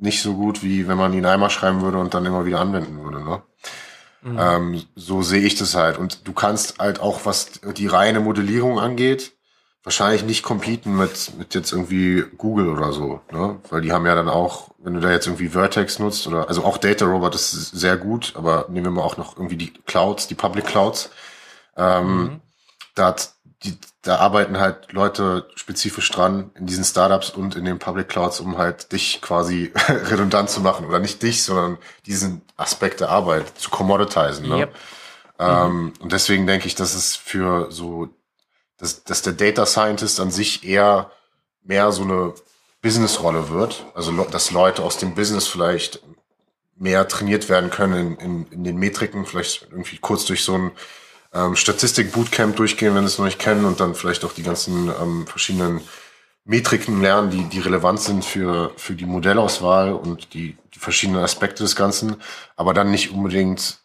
nicht 0.00 0.20
so 0.20 0.34
gut, 0.34 0.64
wie 0.64 0.88
wenn 0.88 0.98
man 0.98 1.12
ihn 1.12 1.26
einmal 1.26 1.50
schreiben 1.50 1.80
würde 1.80 1.98
und 1.98 2.12
dann 2.12 2.26
immer 2.26 2.44
wieder 2.44 2.60
anwenden 2.60 3.02
würde, 3.04 3.22
ne? 3.22 3.42
Mhm. 4.22 4.38
Ähm, 4.38 4.82
so 4.94 5.22
sehe 5.22 5.42
ich 5.42 5.56
das 5.56 5.74
halt. 5.74 5.98
Und 5.98 6.26
du 6.26 6.32
kannst 6.32 6.78
halt 6.78 7.00
auch, 7.00 7.26
was 7.26 7.60
die 7.76 7.86
reine 7.86 8.20
Modellierung 8.20 8.78
angeht, 8.78 9.32
wahrscheinlich 9.84 10.22
nicht 10.22 10.42
competen 10.42 10.96
mit, 10.96 11.36
mit 11.38 11.54
jetzt 11.54 11.72
irgendwie 11.72 12.24
Google 12.38 12.68
oder 12.68 12.92
so, 12.92 13.20
ne? 13.32 13.58
Weil 13.68 13.80
die 13.80 13.92
haben 13.92 14.06
ja 14.06 14.14
dann 14.14 14.28
auch, 14.28 14.70
wenn 14.78 14.94
du 14.94 15.00
da 15.00 15.10
jetzt 15.10 15.26
irgendwie 15.26 15.48
Vertex 15.48 15.98
nutzt 15.98 16.26
oder, 16.26 16.48
also 16.48 16.64
auch 16.64 16.78
Data 16.78 17.04
Robot 17.04 17.34
ist 17.34 17.50
sehr 17.50 17.96
gut, 17.96 18.34
aber 18.36 18.66
nehmen 18.68 18.86
wir 18.86 18.90
mal 18.92 19.02
auch 19.02 19.16
noch 19.16 19.36
irgendwie 19.36 19.56
die 19.56 19.72
Clouds, 19.86 20.28
die 20.28 20.36
Public 20.36 20.66
Clouds. 20.66 21.10
Ähm, 21.76 22.16
mhm. 22.16 22.40
Da 22.94 23.06
hat 23.06 23.32
die, 23.64 23.78
da 24.02 24.16
arbeiten 24.16 24.58
halt 24.58 24.92
Leute 24.92 25.48
spezifisch 25.54 26.10
dran 26.10 26.50
in 26.54 26.66
diesen 26.66 26.84
Startups 26.84 27.30
und 27.30 27.54
in 27.54 27.64
den 27.64 27.78
Public 27.78 28.08
Clouds, 28.08 28.40
um 28.40 28.58
halt 28.58 28.92
dich 28.92 29.20
quasi 29.20 29.72
redundant 29.88 30.50
zu 30.50 30.60
machen. 30.60 30.86
Oder 30.86 30.98
nicht 30.98 31.22
dich, 31.22 31.42
sondern 31.42 31.78
diesen 32.06 32.42
Aspekt 32.56 33.00
der 33.00 33.10
Arbeit 33.10 33.58
zu 33.58 33.70
commoditizen. 33.70 34.48
Ne? 34.48 34.58
Yep. 34.58 34.74
Ähm, 35.38 35.82
mhm. 35.82 35.92
Und 36.00 36.12
deswegen 36.12 36.46
denke 36.46 36.66
ich, 36.66 36.74
dass 36.74 36.94
es 36.94 37.16
für 37.16 37.70
so, 37.70 38.08
dass, 38.78 39.04
dass 39.04 39.22
der 39.22 39.32
Data 39.32 39.66
Scientist 39.66 40.20
an 40.20 40.30
sich 40.30 40.64
eher 40.64 41.10
mehr 41.62 41.92
so 41.92 42.02
eine 42.02 42.34
Business-Rolle 42.80 43.48
wird. 43.48 43.86
Also, 43.94 44.12
dass 44.24 44.50
Leute 44.50 44.82
aus 44.82 44.98
dem 44.98 45.14
Business 45.14 45.46
vielleicht 45.46 46.02
mehr 46.76 47.06
trainiert 47.06 47.48
werden 47.48 47.70
können 47.70 48.16
in, 48.16 48.16
in, 48.16 48.46
in 48.50 48.64
den 48.64 48.76
Metriken, 48.76 49.24
vielleicht 49.24 49.68
irgendwie 49.70 49.98
kurz 49.98 50.24
durch 50.24 50.42
so 50.42 50.54
ein 50.56 50.72
ähm, 51.34 51.56
Statistik-Bootcamp 51.56 52.56
durchgehen, 52.56 52.94
wenn 52.94 53.02
sie 53.02 53.12
es 53.12 53.18
noch 53.18 53.24
nicht 53.24 53.38
kennen 53.38 53.64
und 53.64 53.80
dann 53.80 53.94
vielleicht 53.94 54.24
auch 54.24 54.32
die 54.32 54.42
ganzen 54.42 54.88
ähm, 55.00 55.26
verschiedenen 55.26 55.80
Metriken 56.44 57.00
lernen, 57.00 57.30
die, 57.30 57.44
die 57.44 57.60
relevant 57.60 58.00
sind 58.00 58.24
für, 58.24 58.72
für 58.76 58.94
die 58.94 59.06
Modellauswahl 59.06 59.92
und 59.92 60.34
die, 60.34 60.56
die 60.74 60.78
verschiedenen 60.78 61.22
Aspekte 61.22 61.62
des 61.62 61.76
Ganzen, 61.76 62.16
aber 62.56 62.74
dann 62.74 62.90
nicht 62.90 63.12
unbedingt 63.12 63.78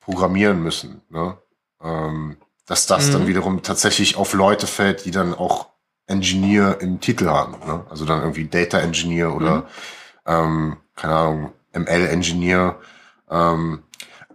programmieren 0.00 0.62
müssen. 0.62 1.02
Ne? 1.10 1.36
Ähm, 1.82 2.36
dass 2.66 2.86
das 2.86 3.08
mhm. 3.08 3.12
dann 3.12 3.26
wiederum 3.28 3.62
tatsächlich 3.62 4.16
auf 4.16 4.34
Leute 4.34 4.66
fällt, 4.66 5.04
die 5.04 5.10
dann 5.10 5.34
auch 5.34 5.68
Engineer 6.06 6.80
im 6.80 7.00
Titel 7.00 7.28
haben. 7.28 7.56
Ne? 7.66 7.84
Also 7.88 8.04
dann 8.04 8.20
irgendwie 8.20 8.46
Data 8.46 8.78
Engineer 8.78 9.34
oder, 9.34 9.56
mhm. 9.56 9.64
ähm, 10.26 10.76
keine 10.96 11.14
Ahnung, 11.14 11.52
ML 11.72 12.08
Engineer. 12.08 12.76
Ähm, 13.30 13.82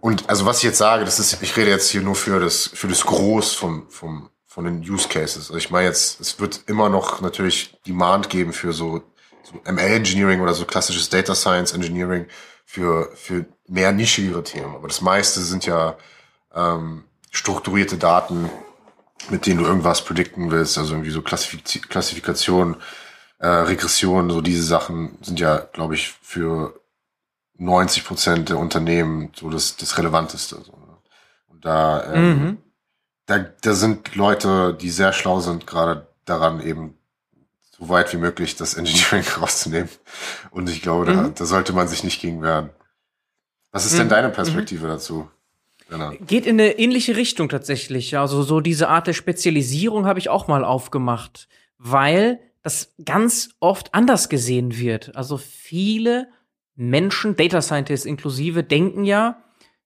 und 0.04 0.28
also 0.28 0.44
was 0.44 0.58
ich 0.58 0.64
jetzt 0.64 0.76
sage, 0.76 1.06
das 1.06 1.18
ist, 1.18 1.42
ich 1.42 1.56
rede 1.56 1.70
jetzt 1.70 1.88
hier 1.88 2.02
nur 2.02 2.14
für 2.14 2.38
das, 2.38 2.70
für 2.74 2.88
das 2.88 3.06
Groß 3.06 3.54
vom, 3.54 3.88
vom, 3.88 4.28
von 4.44 4.66
den 4.66 4.80
Use 4.80 5.08
Cases. 5.08 5.46
Also 5.48 5.56
ich 5.56 5.70
meine 5.70 5.88
jetzt, 5.88 6.20
es 6.20 6.38
wird 6.38 6.60
immer 6.66 6.90
noch 6.90 7.22
natürlich 7.22 7.80
Demand 7.86 8.28
geben 8.28 8.52
für 8.52 8.74
so, 8.74 9.02
so 9.42 9.54
ML 9.64 9.78
Engineering 9.78 10.42
oder 10.42 10.52
so 10.52 10.66
klassisches 10.66 11.08
Data 11.08 11.34
Science 11.34 11.72
Engineering 11.72 12.26
für, 12.66 13.12
für 13.14 13.46
mehr 13.66 13.92
nischigere 13.92 14.44
Themen. 14.44 14.74
Aber 14.74 14.88
das 14.88 15.00
meiste 15.00 15.40
sind 15.40 15.64
ja 15.64 15.96
ähm, 16.54 17.04
strukturierte 17.30 17.96
Daten, 17.96 18.50
mit 19.30 19.46
denen 19.46 19.60
du 19.60 19.64
irgendwas 19.64 20.04
predikten 20.04 20.50
willst, 20.50 20.76
also 20.76 20.92
irgendwie 20.92 21.12
so 21.12 21.22
Klassifik 21.22 21.88
Klassifikation, 21.88 22.76
äh, 23.38 23.46
Regression, 23.46 24.28
so 24.28 24.42
diese 24.42 24.64
Sachen 24.64 25.16
sind 25.22 25.40
ja, 25.40 25.66
glaube 25.72 25.94
ich, 25.94 26.12
für 26.20 26.78
90 27.58 28.04
Prozent 28.04 28.48
der 28.48 28.58
Unternehmen 28.58 29.30
so 29.34 29.50
das, 29.50 29.76
das 29.76 29.96
Relevanteste. 29.98 30.56
So, 30.56 30.72
ne? 30.72 30.98
Und 31.48 31.64
da, 31.64 32.12
ähm, 32.12 32.28
mhm. 32.28 32.58
da, 33.26 33.38
da 33.38 33.74
sind 33.74 34.14
Leute, 34.14 34.76
die 34.80 34.90
sehr 34.90 35.12
schlau 35.12 35.40
sind, 35.40 35.66
gerade 35.66 36.08
daran 36.24 36.60
eben 36.60 36.94
so 37.70 37.88
weit 37.88 38.12
wie 38.12 38.18
möglich 38.18 38.56
das 38.56 38.74
Engineering 38.78 39.26
rauszunehmen. 39.40 39.88
Und 40.50 40.68
ich 40.68 40.82
glaube, 40.82 41.10
mhm. 41.10 41.16
da, 41.16 41.28
da 41.28 41.44
sollte 41.44 41.72
man 41.72 41.88
sich 41.88 42.04
nicht 42.04 42.20
gegen 42.20 42.42
wehren. 42.42 42.70
Was 43.72 43.86
ist 43.86 43.98
denn 43.98 44.06
mhm. 44.06 44.10
deine 44.10 44.30
Perspektive 44.30 44.86
mhm. 44.86 44.90
dazu? 44.90 45.30
Genau. 45.88 46.12
Geht 46.26 46.46
in 46.46 46.60
eine 46.60 46.78
ähnliche 46.78 47.16
Richtung 47.16 47.48
tatsächlich. 47.48 48.16
Also 48.16 48.42
so 48.42 48.60
diese 48.60 48.88
Art 48.88 49.06
der 49.06 49.12
Spezialisierung 49.12 50.06
habe 50.06 50.18
ich 50.18 50.28
auch 50.28 50.48
mal 50.48 50.64
aufgemacht, 50.64 51.48
weil 51.78 52.40
das 52.62 52.94
ganz 53.04 53.50
oft 53.60 53.92
anders 53.92 54.28
gesehen 54.28 54.78
wird. 54.78 55.14
Also 55.16 55.36
viele 55.36 56.28
Menschen, 56.76 57.36
Data 57.36 57.62
Scientists 57.62 58.06
inklusive, 58.06 58.64
denken 58.64 59.04
ja, 59.04 59.42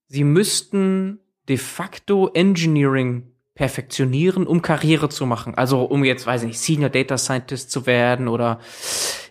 sie 0.07 0.25
müssten 0.25 1.21
de 1.49 1.57
facto 1.57 2.31
Engineering 2.35 3.33
perfektionieren, 3.55 4.47
um 4.47 4.63
Karriere 4.63 5.09
zu 5.09 5.27
machen. 5.27 5.55
Also 5.57 5.83
um 5.83 6.05
jetzt, 6.05 6.27
weiß 6.27 6.43
ich 6.43 6.49
nicht, 6.49 6.61
Senior 6.61 6.91
Data 6.91 7.19
Scientist 7.19 7.73
zu 7.73 7.87
werden 7.87 8.29
oder 8.29 8.61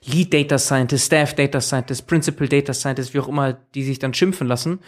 Lead 0.06 0.34
Data 0.34 0.58
Scientist, 0.58 1.06
Staff 1.06 1.34
Data 1.34 1.62
Scientist, 1.62 2.08
Principal 2.08 2.50
Data 2.50 2.74
Scientist, 2.74 3.14
wie 3.14 3.20
auch 3.20 3.30
immer 3.30 3.54
die 3.54 3.84
sich 3.84 4.00
dann 4.00 4.14
schimpfen 4.14 4.48
lassen. 4.48 4.80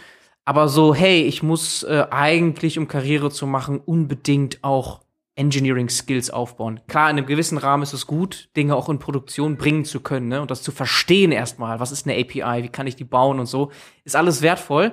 Aber 0.44 0.68
so, 0.68 0.94
hey, 0.94 1.22
ich 1.22 1.42
muss 1.42 1.82
äh, 1.84 2.06
eigentlich, 2.10 2.78
um 2.78 2.86
Karriere 2.86 3.30
zu 3.30 3.46
machen, 3.46 3.80
unbedingt 3.80 4.62
auch 4.62 5.00
Engineering 5.40 5.88
Skills 5.88 6.28
aufbauen. 6.28 6.80
Klar, 6.86 7.10
in 7.10 7.16
einem 7.16 7.26
gewissen 7.26 7.56
Rahmen 7.56 7.82
ist 7.82 7.94
es 7.94 8.06
gut, 8.06 8.50
Dinge 8.56 8.76
auch 8.76 8.90
in 8.90 8.98
Produktion 8.98 9.56
bringen 9.56 9.86
zu 9.86 10.00
können 10.00 10.28
ne? 10.28 10.42
und 10.42 10.50
das 10.50 10.62
zu 10.62 10.70
verstehen 10.70 11.32
erstmal. 11.32 11.80
Was 11.80 11.92
ist 11.92 12.06
eine 12.06 12.20
API? 12.20 12.62
Wie 12.62 12.68
kann 12.68 12.86
ich 12.86 12.94
die 12.94 13.04
bauen 13.04 13.40
und 13.40 13.46
so? 13.46 13.72
Ist 14.04 14.16
alles 14.16 14.42
wertvoll. 14.42 14.92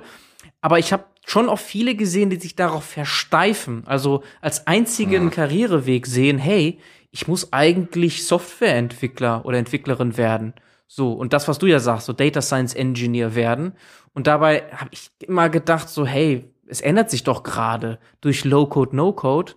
Aber 0.62 0.78
ich 0.78 0.92
habe 0.92 1.04
schon 1.26 1.50
auch 1.50 1.58
viele 1.58 1.94
gesehen, 1.94 2.30
die 2.30 2.36
sich 2.36 2.56
darauf 2.56 2.84
versteifen. 2.84 3.82
Also 3.86 4.22
als 4.40 4.66
einzigen 4.66 5.26
mhm. 5.26 5.30
Karriereweg 5.30 6.06
sehen, 6.06 6.38
hey, 6.38 6.78
ich 7.10 7.28
muss 7.28 7.52
eigentlich 7.52 8.26
Softwareentwickler 8.26 9.44
oder 9.44 9.58
Entwicklerin 9.58 10.16
werden. 10.16 10.54
So, 10.86 11.12
und 11.12 11.34
das, 11.34 11.46
was 11.46 11.58
du 11.58 11.66
ja 11.66 11.78
sagst, 11.78 12.06
so 12.06 12.14
Data 12.14 12.40
Science 12.40 12.72
Engineer 12.72 13.34
werden. 13.34 13.74
Und 14.14 14.26
dabei 14.26 14.64
habe 14.72 14.90
ich 14.92 15.10
immer 15.20 15.50
gedacht, 15.50 15.90
so, 15.90 16.06
hey, 16.06 16.50
es 16.66 16.80
ändert 16.80 17.10
sich 17.10 17.24
doch 17.24 17.42
gerade 17.42 17.98
durch 18.22 18.44
Low-Code, 18.44 18.96
No-Code 18.96 19.52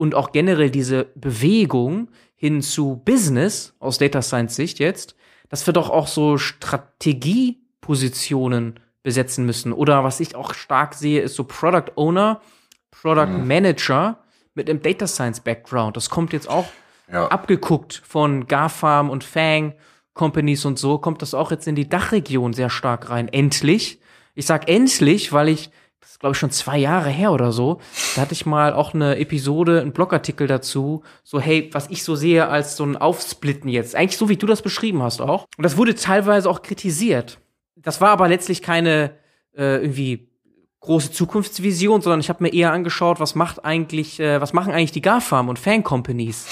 und 0.00 0.14
auch 0.14 0.32
generell 0.32 0.70
diese 0.70 1.08
Bewegung 1.14 2.08
hin 2.34 2.62
zu 2.62 3.02
Business 3.04 3.74
aus 3.80 3.98
Data 3.98 4.22
Science 4.22 4.56
Sicht 4.56 4.78
jetzt, 4.78 5.14
dass 5.50 5.66
wir 5.66 5.74
doch 5.74 5.90
auch 5.90 6.06
so 6.06 6.38
Strategiepositionen 6.38 8.80
besetzen 9.02 9.44
müssen. 9.44 9.74
Oder 9.74 10.02
was 10.02 10.20
ich 10.20 10.36
auch 10.36 10.54
stark 10.54 10.94
sehe, 10.94 11.20
ist 11.20 11.34
so 11.34 11.44
Product 11.44 11.92
Owner, 11.96 12.40
Product 12.90 13.26
mhm. 13.26 13.46
Manager 13.46 14.20
mit 14.54 14.70
einem 14.70 14.80
Data 14.80 15.06
Science 15.06 15.40
Background. 15.40 15.98
Das 15.98 16.08
kommt 16.08 16.32
jetzt 16.32 16.48
auch 16.48 16.68
ja. 17.12 17.28
abgeguckt 17.28 18.00
von 18.02 18.46
GAFAM 18.46 19.10
und 19.10 19.22
Fang 19.22 19.74
Companies 20.14 20.64
und 20.64 20.78
so, 20.78 20.96
kommt 20.96 21.20
das 21.20 21.34
auch 21.34 21.50
jetzt 21.50 21.68
in 21.68 21.74
die 21.74 21.90
Dachregion 21.90 22.54
sehr 22.54 22.70
stark 22.70 23.10
rein. 23.10 23.28
Endlich. 23.28 24.00
Ich 24.34 24.46
sag 24.46 24.66
endlich, 24.66 25.34
weil 25.34 25.50
ich 25.50 25.70
glaube 26.20 26.34
ich 26.34 26.38
schon 26.38 26.50
zwei 26.50 26.78
Jahre 26.78 27.10
her 27.10 27.32
oder 27.32 27.50
so, 27.50 27.80
da 28.14 28.22
hatte 28.22 28.34
ich 28.34 28.46
mal 28.46 28.72
auch 28.72 28.94
eine 28.94 29.18
Episode, 29.18 29.80
einen 29.80 29.92
Blogartikel 29.92 30.46
dazu, 30.46 31.02
so 31.24 31.40
hey, 31.40 31.70
was 31.72 31.88
ich 31.90 32.04
so 32.04 32.14
sehe 32.14 32.46
als 32.46 32.76
so 32.76 32.84
ein 32.84 32.96
Aufsplitten 32.96 33.68
jetzt, 33.68 33.96
eigentlich 33.96 34.18
so 34.18 34.28
wie 34.28 34.36
du 34.36 34.46
das 34.46 34.62
beschrieben 34.62 35.02
hast 35.02 35.20
auch. 35.20 35.46
Und 35.56 35.64
das 35.64 35.76
wurde 35.76 35.94
teilweise 35.94 36.48
auch 36.48 36.62
kritisiert. 36.62 37.40
Das 37.74 38.00
war 38.00 38.10
aber 38.10 38.28
letztlich 38.28 38.62
keine 38.62 39.12
äh, 39.56 39.76
irgendwie 39.76 40.28
große 40.80 41.10
Zukunftsvision, 41.10 42.02
sondern 42.02 42.20
ich 42.20 42.28
habe 42.28 42.42
mir 42.42 42.52
eher 42.52 42.72
angeschaut, 42.72 43.18
was 43.18 43.34
macht 43.34 43.64
eigentlich, 43.64 44.20
äh, 44.20 44.40
was 44.40 44.52
machen 44.52 44.72
eigentlich 44.72 44.92
die 44.92 45.02
GAFAM 45.02 45.48
und 45.48 45.58
Fan 45.58 45.82
Companies? 45.82 46.46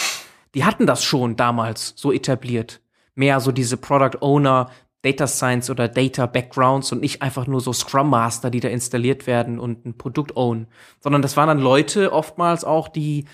Die 0.54 0.64
hatten 0.64 0.86
das 0.86 1.04
schon 1.04 1.36
damals 1.36 1.92
so 1.96 2.10
etabliert. 2.10 2.80
Mehr 3.14 3.40
so 3.40 3.52
diese 3.52 3.76
Product 3.76 4.18
Owner, 4.20 4.70
Data 5.09 5.26
Science 5.26 5.70
oder 5.70 5.88
Data 5.88 6.26
Backgrounds 6.26 6.92
und 6.92 7.00
nicht 7.00 7.22
einfach 7.22 7.46
nur 7.46 7.61
so 7.61 7.72
Scrum 7.72 8.11
Master, 8.11 8.50
die 8.50 8.61
da 8.61 8.68
installiert 8.68 9.26
werden 9.26 9.59
und 9.59 9.86
ein 9.86 9.96
Produkt 9.96 10.36
own, 10.36 10.66
sondern 11.00 11.22
das 11.22 11.36
waren 11.36 11.48
dann 11.48 11.59
Leute 11.59 12.12
oftmals 12.12 12.64
auch, 12.64 12.88
die 12.88 13.24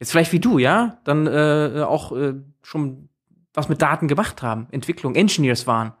jetzt 0.00 0.10
vielleicht 0.10 0.32
wie 0.32 0.40
du, 0.40 0.58
ja, 0.58 0.98
dann 1.04 1.26
äh, 1.26 1.84
auch 1.86 2.12
äh, 2.12 2.34
schon 2.62 3.08
was 3.54 3.68
mit 3.68 3.82
Daten 3.82 4.08
gemacht 4.08 4.42
haben, 4.42 4.66
Entwicklung, 4.70 5.14
Engineers 5.14 5.66
waren. 5.66 5.92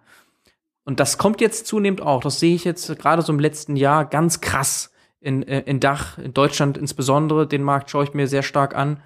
Und 0.84 0.98
das 0.98 1.18
kommt 1.18 1.40
jetzt 1.40 1.66
zunehmend 1.66 2.00
auch. 2.00 2.22
Das 2.22 2.40
sehe 2.40 2.54
ich 2.54 2.64
jetzt 2.64 2.98
gerade 2.98 3.22
so 3.22 3.32
im 3.32 3.38
letzten 3.38 3.76
Jahr 3.76 4.04
ganz 4.04 4.40
krass 4.40 4.92
in, 5.20 5.42
äh, 5.42 5.60
in 5.60 5.78
Dach, 5.78 6.18
in 6.18 6.34
Deutschland 6.34 6.78
insbesondere. 6.78 7.46
Den 7.46 7.62
Markt 7.62 7.90
schaue 7.90 8.04
ich 8.04 8.14
mir 8.14 8.26
sehr 8.26 8.42
stark 8.42 8.74
an. 8.74 9.00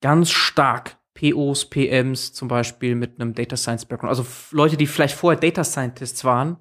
Ganz 0.00 0.30
stark 0.30 0.97
POs, 1.18 1.64
PMs 1.68 2.32
zum 2.32 2.46
Beispiel 2.46 2.94
mit 2.94 3.20
einem 3.20 3.34
Data 3.34 3.56
Science 3.56 3.84
Background. 3.84 4.10
Also 4.10 4.26
Leute, 4.52 4.76
die 4.76 4.86
vielleicht 4.86 5.16
vorher 5.16 5.38
Data 5.38 5.64
Scientists 5.64 6.24
waren, 6.24 6.58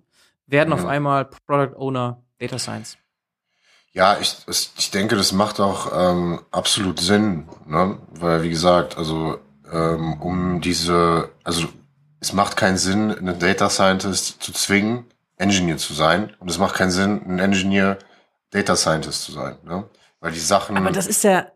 werden 0.47 0.69
ja. 0.69 0.75
auf 0.75 0.85
einmal 0.85 1.25
Product 1.25 1.77
Owner 1.77 2.23
Data 2.39 2.57
Science. 2.57 2.97
Ja, 3.93 4.17
ich, 4.19 4.35
ich 4.47 4.91
denke, 4.91 5.15
das 5.15 5.31
macht 5.31 5.59
auch 5.59 5.91
ähm, 5.93 6.39
absolut 6.51 6.99
Sinn, 6.99 7.47
ne? 7.67 7.99
weil 8.11 8.43
wie 8.43 8.49
gesagt, 8.49 8.97
also 8.97 9.39
ähm, 9.71 10.21
um 10.21 10.61
diese, 10.61 11.29
also 11.43 11.67
es 12.19 12.33
macht 12.33 12.57
keinen 12.57 12.77
Sinn, 12.77 13.11
einen 13.11 13.39
Data 13.39 13.69
Scientist 13.69 14.41
zu 14.41 14.51
zwingen, 14.53 15.05
Engineer 15.37 15.77
zu 15.77 15.93
sein, 15.93 16.33
und 16.39 16.49
es 16.49 16.57
macht 16.57 16.75
keinen 16.75 16.91
Sinn, 16.91 17.21
ein 17.27 17.39
Engineer 17.39 17.97
Data 18.49 18.75
Scientist 18.75 19.23
zu 19.23 19.31
sein, 19.31 19.57
ne? 19.63 19.83
weil 20.19 20.31
die 20.31 20.39
Sachen. 20.39 20.77
Aber 20.77 20.91
das 20.91 21.07
ist 21.07 21.23
ja 21.23 21.47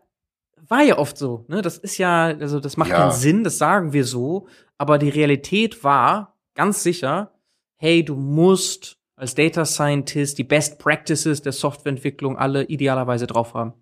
war 0.72 0.82
ja 0.82 0.96
oft 0.96 1.18
so, 1.18 1.44
ne? 1.48 1.60
Das 1.60 1.76
ist 1.76 1.98
ja, 1.98 2.24
also 2.24 2.58
das 2.58 2.78
macht 2.78 2.90
ja. 2.90 2.96
keinen 2.96 3.12
Sinn, 3.12 3.44
das 3.44 3.58
sagen 3.58 3.92
wir 3.92 4.06
so, 4.06 4.48
aber 4.78 4.96
die 4.98 5.10
Realität 5.10 5.84
war 5.84 6.34
ganz 6.54 6.82
sicher, 6.82 7.30
hey, 7.76 8.02
du 8.02 8.16
musst 8.16 8.96
als 9.14 9.34
Data 9.34 9.66
Scientist 9.66 10.38
die 10.38 10.44
Best 10.44 10.78
Practices 10.78 11.42
der 11.42 11.52
Softwareentwicklung 11.52 12.38
alle 12.38 12.64
idealerweise 12.64 13.26
drauf 13.26 13.52
haben. 13.52 13.74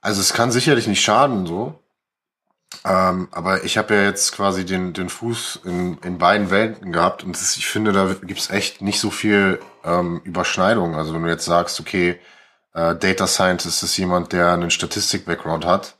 Also 0.00 0.20
es 0.20 0.32
kann 0.32 0.50
sicherlich 0.50 0.88
nicht 0.88 1.02
schaden, 1.02 1.46
so. 1.46 1.78
Ähm, 2.84 3.28
aber 3.30 3.62
ich 3.64 3.78
habe 3.78 3.94
ja 3.94 4.02
jetzt 4.02 4.32
quasi 4.32 4.66
den, 4.66 4.92
den 4.92 5.08
Fuß 5.08 5.60
in, 5.64 5.98
in 5.98 6.18
beiden 6.18 6.50
Welten 6.50 6.90
gehabt 6.90 7.22
und 7.22 7.36
das, 7.36 7.56
ich 7.56 7.66
finde, 7.66 7.92
da 7.92 8.14
gibt's 8.22 8.50
echt 8.50 8.82
nicht 8.82 8.98
so 8.98 9.10
viel 9.10 9.60
ähm, 9.84 10.20
Überschneidung. 10.24 10.96
Also 10.96 11.14
wenn 11.14 11.22
du 11.22 11.28
jetzt 11.28 11.44
sagst, 11.44 11.78
okay, 11.78 12.18
äh, 12.74 12.94
Data 12.94 13.26
Scientist 13.26 13.82
ist 13.82 13.96
jemand, 13.96 14.32
der 14.32 14.52
einen 14.52 14.70
Statistik-Background 14.70 15.64
hat 15.64 15.96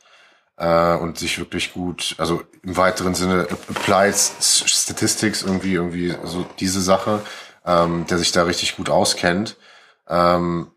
äh, 0.57 0.95
und 0.95 1.17
sich 1.17 1.37
wirklich 1.39 1.73
gut, 1.73 2.15
also 2.17 2.43
im 2.63 2.77
weiteren 2.77 3.15
Sinne 3.15 3.47
Applied 3.69 4.15
Statistics 4.15 5.41
irgendwie, 5.43 5.73
irgendwie 5.73 6.15
so 6.23 6.45
diese 6.59 6.81
Sache, 6.81 7.21
ähm, 7.65 8.05
der 8.07 8.17
sich 8.17 8.31
da 8.31 8.43
richtig 8.43 8.77
gut 8.77 8.89
auskennt. 8.89 9.57
Ähm, 10.07 10.71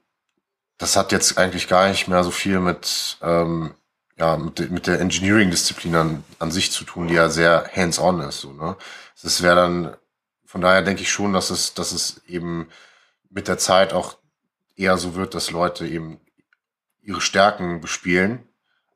das 0.78 0.96
hat 0.96 1.12
jetzt 1.12 1.38
eigentlich 1.38 1.68
gar 1.68 1.88
nicht 1.88 2.08
mehr 2.08 2.24
so 2.24 2.30
viel 2.30 2.60
mit, 2.60 3.18
ähm, 3.22 3.74
ja, 4.16 4.36
mit, 4.36 4.70
mit 4.70 4.86
der 4.86 5.00
Engineering-Disziplin 5.00 5.94
an, 5.94 6.24
an 6.38 6.50
sich 6.50 6.72
zu 6.72 6.84
tun, 6.84 7.08
die 7.08 7.14
ja 7.14 7.28
sehr 7.28 7.70
hands-on 7.74 8.20
ist. 8.20 8.40
So, 8.40 8.52
ne? 8.52 8.76
Das 9.22 9.42
wäre 9.42 9.56
dann, 9.56 9.96
von 10.44 10.60
daher 10.60 10.82
denke 10.82 11.02
ich 11.02 11.10
schon, 11.10 11.32
dass 11.32 11.50
es, 11.50 11.74
dass 11.74 11.92
es 11.92 12.22
eben 12.26 12.68
mit 13.30 13.48
der 13.48 13.58
Zeit 13.58 13.92
auch 13.92 14.16
eher 14.76 14.98
so 14.98 15.14
wird, 15.14 15.34
dass 15.34 15.50
Leute 15.50 15.86
eben 15.86 16.20
ihre 17.02 17.20
Stärken 17.20 17.80
bespielen 17.80 18.48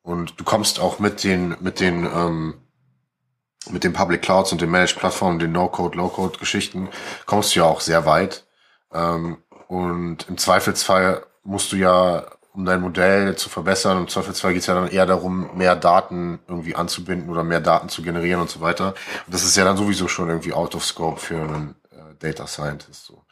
und 0.03 0.41
du 0.41 0.45
kommst 0.45 0.81
auch 0.81 0.99
mit 0.99 1.25
den 1.25 1.57
mit 1.61 1.81
den 1.81 2.05
ähm, 2.05 2.55
mit 3.71 3.85
den 3.85 3.93
Public 3.93 4.23
Clouds 4.23 4.53
und 4.53 4.61
den 4.61 4.71
Managed 4.71 4.97
Plattformen, 4.97 5.39
den 5.39 5.53
No-Code, 5.53 5.97
Low-Code-Geschichten 5.97 6.89
kommst 7.27 7.55
du 7.55 7.61
ja 7.61 7.67
auch 7.67 7.81
sehr 7.81 8.07
weit. 8.07 8.47
Ähm, 8.93 9.39
und 9.67 10.29
im 10.29 10.39
Zweifelsfall 10.39 11.27
musst 11.43 11.73
du 11.73 11.77
ja, 11.77 12.25
um 12.53 12.65
dein 12.65 12.81
Modell 12.81 13.37
zu 13.37 13.49
verbessern, 13.49 13.99
im 13.99 14.09
Zweifelsfall 14.09 14.53
geht 14.53 14.63
es 14.63 14.67
ja 14.67 14.75
dann 14.75 14.89
eher 14.89 15.07
darum, 15.07 15.57
mehr 15.57 15.77
Daten 15.77 16.39
irgendwie 16.49 16.75
anzubinden 16.75 17.31
oder 17.31 17.45
mehr 17.45 17.61
Daten 17.61 17.89
zu 17.89 18.03
generieren 18.03 18.41
und 18.41 18.51
so 18.51 18.61
weiter. 18.61 18.95
Und 19.27 19.35
das 19.35 19.45
ist 19.45 19.57
ja 19.57 19.65
dann 19.65 19.77
sowieso 19.77 20.09
schon 20.09 20.29
irgendwie 20.29 20.53
out 20.53 20.75
of 20.75 20.85
scope 20.85 21.21
für 21.21 21.41
einen 21.41 21.75
äh, 21.91 22.15
Data 22.19 22.47
Scientist. 22.47 23.05
So. 23.05 23.25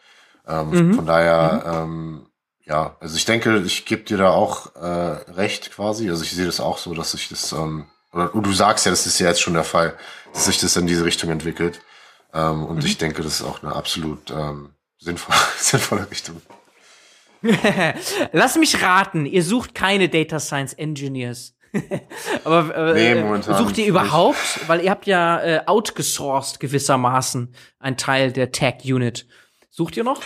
Ähm, 0.46 0.70
mhm. 0.70 0.94
Von 0.94 1.06
daher 1.06 1.62
mhm. 1.64 1.72
ähm, 1.72 2.26
ja, 2.66 2.96
also 3.00 3.16
ich 3.16 3.24
denke, 3.24 3.62
ich 3.64 3.84
gebe 3.84 4.02
dir 4.02 4.18
da 4.18 4.30
auch 4.30 4.74
äh, 4.74 5.30
recht 5.32 5.72
quasi. 5.72 6.10
Also 6.10 6.24
ich 6.24 6.32
sehe 6.32 6.46
das 6.46 6.60
auch 6.60 6.78
so, 6.78 6.94
dass 6.94 7.12
sich 7.12 7.28
das, 7.28 7.52
ähm, 7.52 7.86
oder 8.12 8.28
du 8.28 8.52
sagst 8.52 8.86
ja, 8.86 8.90
das 8.90 9.06
ist 9.06 9.18
ja 9.20 9.28
jetzt 9.28 9.40
schon 9.40 9.54
der 9.54 9.64
Fall, 9.64 9.96
dass 10.32 10.46
sich 10.46 10.58
das 10.58 10.76
in 10.76 10.86
diese 10.86 11.04
Richtung 11.04 11.30
entwickelt. 11.30 11.80
Ähm, 12.34 12.64
und 12.64 12.78
mhm. 12.78 12.86
ich 12.86 12.98
denke, 12.98 13.22
das 13.22 13.40
ist 13.40 13.46
auch 13.46 13.62
eine 13.62 13.74
absolut 13.74 14.30
ähm, 14.30 14.70
sinnvolle, 14.98 15.38
sinnvolle 15.58 16.10
Richtung. 16.10 16.42
Lass 18.32 18.56
mich 18.56 18.82
raten, 18.82 19.26
ihr 19.26 19.44
sucht 19.44 19.74
keine 19.74 20.08
Data 20.08 20.40
Science 20.40 20.72
Engineers. 20.72 21.54
Aber 22.44 22.74
äh, 22.96 23.14
nee, 23.14 23.42
sucht 23.42 23.78
ihr 23.78 23.86
überhaupt, 23.86 24.38
nicht. 24.56 24.68
weil 24.68 24.80
ihr 24.82 24.90
habt 24.90 25.06
ja 25.06 25.40
äh, 25.42 25.60
outgesourced 25.66 26.58
gewissermaßen 26.58 27.54
ein 27.78 27.96
Teil 27.96 28.32
der 28.32 28.50
Tech 28.50 28.76
Unit. 28.84 29.26
Sucht 29.70 29.96
ihr 29.96 30.04
noch? 30.04 30.20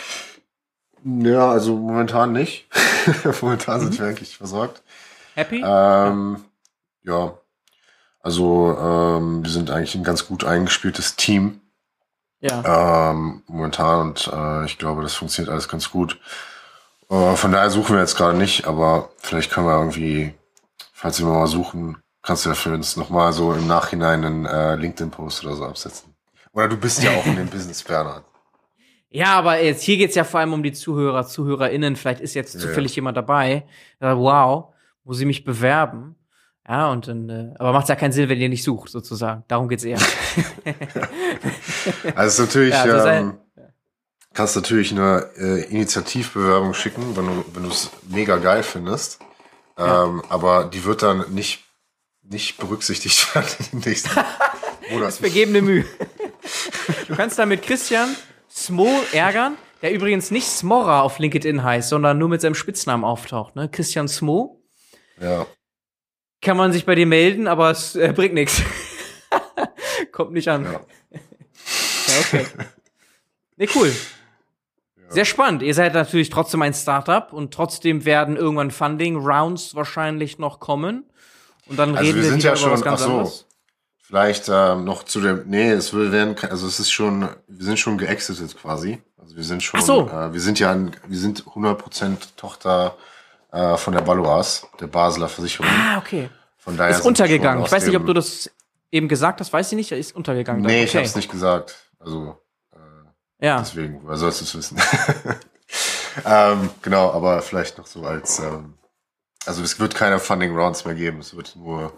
Ja, 1.05 1.51
also 1.51 1.77
momentan 1.77 2.33
nicht. 2.33 2.69
momentan 3.41 3.81
sind 3.81 3.99
wir 3.99 4.07
eigentlich 4.07 4.37
versorgt. 4.37 4.83
Happy? 5.35 5.63
Ähm, 5.65 6.45
ja, 7.03 7.35
also 8.23 8.77
ähm, 8.79 9.43
wir 9.43 9.51
sind 9.51 9.71
eigentlich 9.71 9.95
ein 9.95 10.05
ganz 10.05 10.27
gut 10.27 10.45
eingespieltes 10.45 11.17
Team 11.17 11.61
ja. 12.41 13.11
ähm, 13.11 13.43
momentan 13.47 14.09
und 14.09 14.31
äh, 14.33 14.65
ich 14.65 14.79
glaube, 14.79 15.03
das 15.03 15.15
funktioniert 15.15 15.53
alles 15.53 15.69
ganz 15.69 15.91
gut. 15.91 16.19
Äh, 17.09 17.37
von 17.37 17.53
daher 17.53 17.71
suchen 17.71 17.95
wir 17.95 18.01
jetzt 18.01 18.17
gerade 18.17 18.37
nicht, 18.37 18.67
aber 18.67 19.11
vielleicht 19.19 19.51
können 19.51 19.67
wir 19.67 19.79
irgendwie, 19.79 20.35
falls 20.93 21.19
wir 21.19 21.27
mal 21.27 21.47
suchen, 21.47 21.99
kannst 22.23 22.45
du 22.45 22.51
ja 22.51 22.55
für 22.55 22.75
uns 22.75 22.97
nochmal 22.97 23.33
so 23.33 23.53
im 23.53 23.67
Nachhinein 23.67 24.25
einen 24.25 24.47
äh, 24.47 24.77
LinkedIn-Post 24.77 25.45
oder 25.45 25.57
so 25.57 25.65
absetzen. 25.65 26.15
Oder 26.53 26.69
du 26.69 26.77
bist 26.77 27.03
ja 27.03 27.13
auch 27.13 27.27
in 27.27 27.37
dem 27.37 27.47
Business, 27.51 27.83
Bernhard. 27.83 28.25
Ja, 29.13 29.37
aber 29.39 29.61
jetzt 29.61 29.83
hier 29.83 29.97
geht's 29.97 30.15
ja 30.15 30.23
vor 30.25 30.39
allem 30.41 30.53
um 30.53 30.63
die 30.63 30.73
Zuhörer, 30.73 31.27
ZuhörerInnen. 31.27 31.97
Vielleicht 31.97 32.21
ist 32.21 32.35
jetzt 32.35 32.55
Ja. 32.55 32.61
zufällig 32.61 32.95
jemand 32.95 33.17
dabei. 33.17 33.67
Wow, 33.99 34.73
muss 35.05 35.19
ich 35.21 35.27
mich 35.27 35.45
bewerben? 35.45 36.15
Ja, 36.69 36.91
und 36.93 37.09
dann, 37.09 37.29
äh, 37.29 37.55
aber 37.59 37.73
macht's 37.73 37.89
ja 37.89 37.97
keinen 37.97 38.13
Sinn, 38.13 38.29
wenn 38.29 38.39
ihr 38.41 38.49
nicht 38.49 38.63
sucht, 38.63 38.91
sozusagen. 38.91 39.43
Darum 39.49 39.69
geht's 39.69 39.83
eher. 39.85 39.99
Also 42.15 42.27
es 42.27 42.35
ist 42.35 42.39
natürlich, 42.41 42.75
Ja, 42.75 42.83
also 42.83 43.09
ähm, 43.09 43.39
kannst 44.35 44.55
natürlich 44.57 44.93
eine 44.93 45.27
äh, 45.37 45.65
Initiativbewerbung 45.71 46.75
schicken, 46.75 47.17
wenn 47.17 47.27
du 47.27 47.45
wenn 47.53 47.63
du 47.65 47.71
es 47.71 47.91
mega 48.09 48.37
geil 48.37 48.63
findest. 48.63 49.19
Ähm, 49.79 50.23
aber 50.29 50.65
die 50.67 50.85
wird 50.85 51.03
dann 51.03 51.25
nicht 51.33 51.65
nicht 52.23 52.59
berücksichtigt 52.59 53.35
werden 53.35 53.49
in 53.73 53.81
den 53.81 53.91
nächsten 53.91 54.11
Monaten. 54.91 55.13
Vergebene 55.13 55.63
Mühe. 55.63 55.85
Du 57.09 57.17
kannst 57.17 57.39
da 57.39 57.47
mit 57.47 57.63
Christian 57.63 58.15
Smo 58.51 58.89
ärgern, 59.13 59.57
der 59.81 59.93
übrigens 59.93 60.31
nicht 60.31 60.47
Smorra 60.47 61.03
auf 61.03 61.19
LinkedIn 61.19 61.63
heißt, 61.63 61.89
sondern 61.89 62.19
nur 62.19 62.29
mit 62.29 62.41
seinem 62.41 62.55
Spitznamen 62.55 63.05
auftaucht. 63.05 63.57
Ne? 63.57 63.69
Christian 63.69 64.09
Smo. 64.09 64.61
Ja. 65.21 65.47
Kann 66.43 66.57
man 66.57 66.73
sich 66.73 66.85
bei 66.85 66.95
dir 66.95 67.07
melden, 67.07 67.47
aber 67.47 67.71
es 67.71 67.95
äh, 67.95 68.13
bringt 68.15 68.35
nichts. 68.35 68.63
Kommt 70.13 70.33
nicht 70.33 70.49
an. 70.49 70.65
Ja. 70.65 70.81
Ja, 71.11 72.21
okay. 72.21 72.47
Nee, 73.57 73.69
cool. 73.75 73.95
Sehr 75.11 75.25
spannend. 75.25 75.63
Ihr 75.63 75.75
seid 75.75 75.93
natürlich 75.95 76.31
trotzdem 76.31 76.63
ein 76.63 76.73
Startup 76.73 77.33
und 77.33 77.53
trotzdem 77.53 78.05
werden 78.05 78.37
irgendwann 78.37 78.71
Funding-Rounds 78.71 79.75
wahrscheinlich 79.75 80.39
noch 80.39 80.61
kommen. 80.61 81.05
Und 81.67 81.79
dann 81.79 81.97
Also 81.97 82.03
reden 82.03 82.17
wir 82.19 82.23
wir, 82.23 82.31
sind 82.31 82.39
wieder 82.39 82.49
ja 82.51 82.53
über 82.55 82.61
schon, 82.61 82.71
was 82.73 82.81
ach 82.81 82.85
ganz 82.85 83.01
so, 83.03 83.11
anderes. 83.11 83.47
Vielleicht 84.11 84.49
ähm, 84.49 84.85
noch 84.85 85.05
zu 85.05 85.21
dem, 85.21 85.45
nee, 85.47 85.71
es 85.71 85.95
will 85.95 86.11
werden, 86.11 86.35
also 86.51 86.67
es 86.67 86.81
ist 86.81 86.91
schon, 86.91 87.29
wir 87.47 87.65
sind 87.65 87.79
schon 87.79 87.97
geexitet 87.97 88.57
quasi. 88.61 89.01
Also 89.17 89.37
wir 89.37 89.45
sind 89.45 89.63
schon, 89.63 89.81
so. 89.81 90.09
äh, 90.09 90.33
wir 90.33 90.41
sind 90.41 90.59
ja, 90.59 90.73
ein, 90.73 90.97
wir 91.07 91.19
sind 91.19 91.45
100% 91.45 92.17
Tochter 92.37 92.97
äh, 93.53 93.77
von 93.77 93.93
der 93.95 94.01
Balois, 94.01 94.67
der 94.81 94.89
Basler 94.89 95.29
Versicherung. 95.29 95.71
Ah, 95.71 95.99
okay. 95.99 96.29
Von 96.59 96.77
daher 96.77 96.97
Ist 96.97 97.07
untergegangen. 97.07 97.65
Ich 97.65 97.71
weiß 97.71 97.87
nicht, 97.87 97.97
ob 97.97 98.05
du 98.05 98.13
das 98.13 98.51
eben 98.91 99.07
gesagt 99.07 99.41
hast. 99.41 99.53
Weiß 99.53 99.71
ich 99.71 99.77
nicht. 99.77 99.93
Er 99.93 99.99
ist 99.99 100.17
untergegangen. 100.17 100.63
Nee, 100.63 100.79
dann. 100.79 100.85
ich 100.85 100.91
okay. 100.91 100.99
hab's 100.99 101.15
nicht 101.15 101.31
gesagt. 101.31 101.77
Also 102.01 102.37
äh, 102.73 103.47
Ja. 103.47 103.61
deswegen, 103.61 104.01
woher 104.03 104.17
sollst 104.17 104.41
du 104.41 104.45
es 104.45 104.55
wissen? 104.57 104.79
ähm, 106.25 106.71
genau, 106.83 107.13
aber 107.13 107.43
vielleicht 107.43 107.79
noch 107.79 107.87
so 107.87 108.03
als, 108.03 108.41
ähm, 108.41 108.75
also 109.47 109.63
es 109.63 109.79
wird 109.79 109.95
keine 109.95 110.19
Funding 110.19 110.55
Rounds 110.57 110.85
mehr 110.85 110.97
geben. 110.97 111.21
Es 111.21 111.37
wird 111.37 111.55
nur 111.55 111.93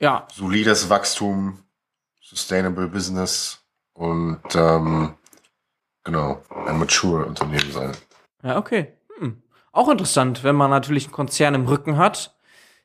Ja. 0.00 0.26
solides 0.32 0.88
Wachstum, 0.90 1.62
sustainable 2.20 2.86
Business 2.88 3.64
und 3.94 4.40
ähm, 4.54 5.14
genau, 6.04 6.42
ein 6.66 6.78
mature 6.78 7.24
Unternehmen 7.26 7.72
sein. 7.72 7.92
Ja, 8.42 8.58
okay. 8.58 8.92
Hm. 9.18 9.42
Auch 9.72 9.88
interessant, 9.88 10.44
wenn 10.44 10.56
man 10.56 10.70
natürlich 10.70 11.04
einen 11.04 11.12
Konzern 11.12 11.54
im 11.54 11.66
Rücken 11.66 11.96
hat, 11.96 12.36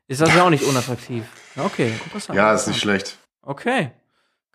ist 0.07 0.21
das 0.21 0.33
ja 0.35 0.43
auch 0.43 0.49
nicht 0.49 0.63
unattraktiv. 0.63 1.23
Ja, 1.55 1.65
Okay, 1.65 1.93
interessant. 2.05 2.35
Ja, 2.35 2.53
ist 2.53 2.67
nicht 2.67 2.79
schlecht. 2.79 3.17
Okay. 3.41 3.91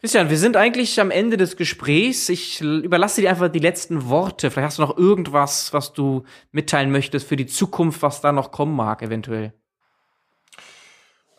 Christian, 0.00 0.30
wir 0.30 0.38
sind 0.38 0.56
eigentlich 0.56 1.00
am 1.00 1.10
Ende 1.10 1.36
des 1.36 1.56
Gesprächs. 1.56 2.28
Ich 2.28 2.60
überlasse 2.60 3.20
dir 3.20 3.30
einfach 3.30 3.48
die 3.48 3.58
letzten 3.58 4.08
Worte. 4.08 4.50
Vielleicht 4.50 4.66
hast 4.66 4.78
du 4.78 4.82
noch 4.82 4.96
irgendwas, 4.96 5.72
was 5.72 5.92
du 5.92 6.22
mitteilen 6.52 6.92
möchtest 6.92 7.26
für 7.26 7.34
die 7.34 7.46
Zukunft, 7.46 8.02
was 8.02 8.20
da 8.20 8.30
noch 8.30 8.52
kommen 8.52 8.76
mag, 8.76 9.02
eventuell. 9.02 9.52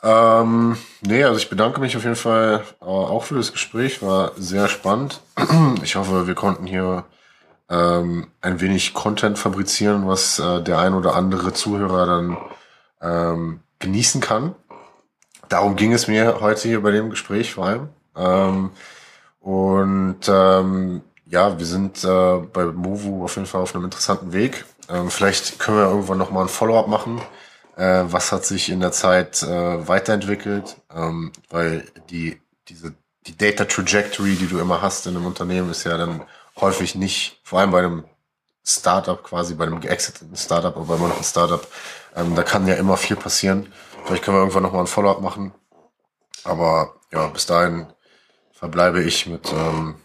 Ähm, 0.01 0.77
nee, 1.01 1.23
also 1.23 1.37
ich 1.37 1.49
bedanke 1.49 1.81
mich 1.81 1.97
auf 1.97 2.03
jeden 2.03 2.15
Fall 2.15 2.63
äh, 2.81 2.85
auch 2.85 3.23
für 3.23 3.35
das 3.35 3.51
Gespräch, 3.51 4.01
war 4.01 4.31
sehr 4.37 4.67
spannend. 4.67 5.21
Ich 5.83 5.95
hoffe, 5.95 6.27
wir 6.27 6.35
konnten 6.35 6.65
hier 6.65 7.05
ähm, 7.69 8.27
ein 8.41 8.61
wenig 8.61 8.93
Content 8.93 9.37
fabrizieren, 9.37 10.07
was 10.07 10.39
äh, 10.39 10.61
der 10.61 10.79
ein 10.79 10.93
oder 10.93 11.15
andere 11.15 11.53
Zuhörer 11.53 12.05
dann 12.05 12.37
ähm, 13.01 13.59
genießen 13.79 14.21
kann. 14.21 14.55
Darum 15.49 15.75
ging 15.75 15.93
es 15.93 16.07
mir 16.07 16.39
heute 16.41 16.67
hier 16.67 16.81
bei 16.81 16.91
dem 16.91 17.09
Gespräch 17.09 17.53
vor 17.53 17.65
allem. 17.65 17.89
Ähm, 18.15 18.71
und 19.39 20.19
ähm, 20.27 21.01
ja, 21.25 21.57
wir 21.57 21.65
sind 21.65 22.03
äh, 22.03 22.37
bei 22.53 22.65
Movu 22.65 23.23
auf 23.23 23.35
jeden 23.35 23.47
Fall 23.47 23.61
auf 23.61 23.75
einem 23.75 23.85
interessanten 23.85 24.33
Weg. 24.33 24.65
Ähm, 24.89 25.09
vielleicht 25.09 25.59
können 25.59 25.77
wir 25.77 25.85
irgendwann 25.85 26.17
nochmal 26.17 26.43
ein 26.43 26.49
Follow-up 26.49 26.87
machen. 26.87 27.21
Äh, 27.79 28.11
was 28.11 28.33
hat 28.33 28.43
sich 28.45 28.69
in 28.69 28.81
der 28.81 28.91
Zeit 28.91 29.41
äh, 29.41 29.87
weiterentwickelt? 29.87 30.75
Ähm, 30.93 31.31
weil 31.49 31.87
die, 32.09 32.41
diese, 32.67 32.93
die 33.25 33.37
Data 33.37 33.63
Trajectory, 33.63 34.35
die 34.35 34.47
du 34.47 34.59
immer 34.59 34.81
hast 34.81 35.07
in 35.07 35.15
einem 35.15 35.25
Unternehmen, 35.25 35.71
ist 35.71 35.85
ja 35.85 35.97
dann 35.97 36.23
häufig 36.59 36.95
nicht, 36.95 37.39
vor 37.41 37.59
allem 37.61 37.71
bei 37.71 37.79
einem 37.79 38.03
Startup 38.65 39.23
quasi, 39.23 39.55
bei 39.55 39.65
einem 39.65 39.79
geexiteten 39.79 40.35
Startup, 40.35 40.75
aber 40.75 40.95
immer 40.95 41.07
noch 41.07 41.17
ein 41.17 41.23
Startup, 41.23 41.65
ähm, 42.17 42.35
da 42.35 42.43
kann 42.43 42.67
ja 42.67 42.75
immer 42.75 42.97
viel 42.97 43.15
passieren. 43.15 43.71
Vielleicht 44.05 44.25
können 44.25 44.35
wir 44.35 44.41
irgendwann 44.41 44.63
nochmal 44.63 44.81
ein 44.81 44.87
Follow-up 44.87 45.21
machen. 45.21 45.53
Aber 46.43 46.95
ja, 47.13 47.27
bis 47.27 47.45
dahin 47.45 47.87
verbleibe 48.51 49.01
ich 49.01 49.25
mit 49.25 49.53
ähm, 49.53 49.95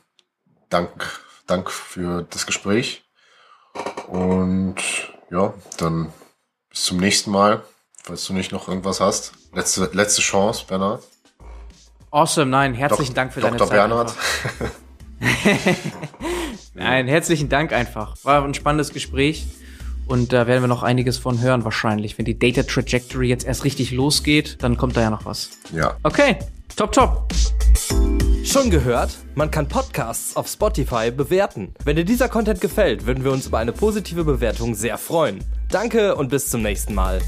Dank, 0.69 1.21
Dank 1.49 1.73
für 1.73 2.23
das 2.31 2.47
Gespräch. 2.47 3.05
Und 4.07 4.77
ja, 5.31 5.55
dann 5.79 6.13
bis 6.75 6.83
zum 6.87 6.97
nächsten 6.99 7.31
Mal, 7.31 7.63
falls 8.03 8.25
du 8.27 8.33
nicht 8.33 8.51
noch 8.51 8.67
irgendwas 8.67 8.99
hast. 9.01 9.33
Letzte, 9.55 9.89
letzte 9.93 10.23
Chance, 10.23 10.65
Bernhard. 10.69 11.05
Awesome, 12.11 12.51
nein, 12.51 12.75
herzlichen 12.75 13.13
Dok- 13.13 13.15
Dank 13.15 13.33
für 13.33 13.41
Dr. 13.41 13.57
deine 13.57 13.69
Zeit. 13.69 13.77
Bernhard. 13.79 14.15
einfach. 14.61 14.71
Nein, 16.75 17.07
herzlichen 17.07 17.49
Dank 17.49 17.73
einfach. 17.73 18.17
War 18.25 18.45
ein 18.45 18.53
spannendes 18.55 18.93
Gespräch. 18.93 19.47
Und 20.07 20.33
da 20.33 20.47
werden 20.49 20.63
wir 20.63 20.67
noch 20.69 20.83
einiges 20.83 21.17
von 21.19 21.41
hören 21.41 21.65
wahrscheinlich. 21.65 22.19
Wenn 22.19 22.25
die 22.25 22.39
Data 22.39 22.63
Trajectory 22.65 23.29
jetzt 23.29 23.47
erst 23.47 23.65
richtig 23.65 23.91
losgeht, 23.93 24.57
dann 24.63 24.77
kommt 24.77 24.97
da 24.97 25.01
ja 25.03 25.11
noch 25.11 25.25
was. 25.25 25.51
Ja. 25.73 25.97
Okay, 26.03 26.39
top, 26.77 26.93
top. 26.93 27.33
Schon 28.45 28.71
gehört? 28.71 29.11
Man 29.35 29.51
kann 29.51 29.67
Podcasts 29.69 30.37
auf 30.37 30.49
Spotify 30.49 31.11
bewerten. 31.11 31.73
Wenn 31.85 31.97
dir 31.97 32.05
dieser 32.05 32.29
Content 32.29 32.61
gefällt, 32.61 33.07
würden 33.07 33.25
wir 33.25 33.33
uns 33.33 33.47
über 33.47 33.59
eine 33.59 33.73
positive 33.73 34.25
Bewertung 34.25 34.75
sehr 34.75 34.99
freuen. 34.99 35.43
Danke 35.75 36.15
und 36.15 36.29
bis 36.29 36.51
zum 36.51 36.63
nächsten 36.63 36.95
Mal. 36.95 37.21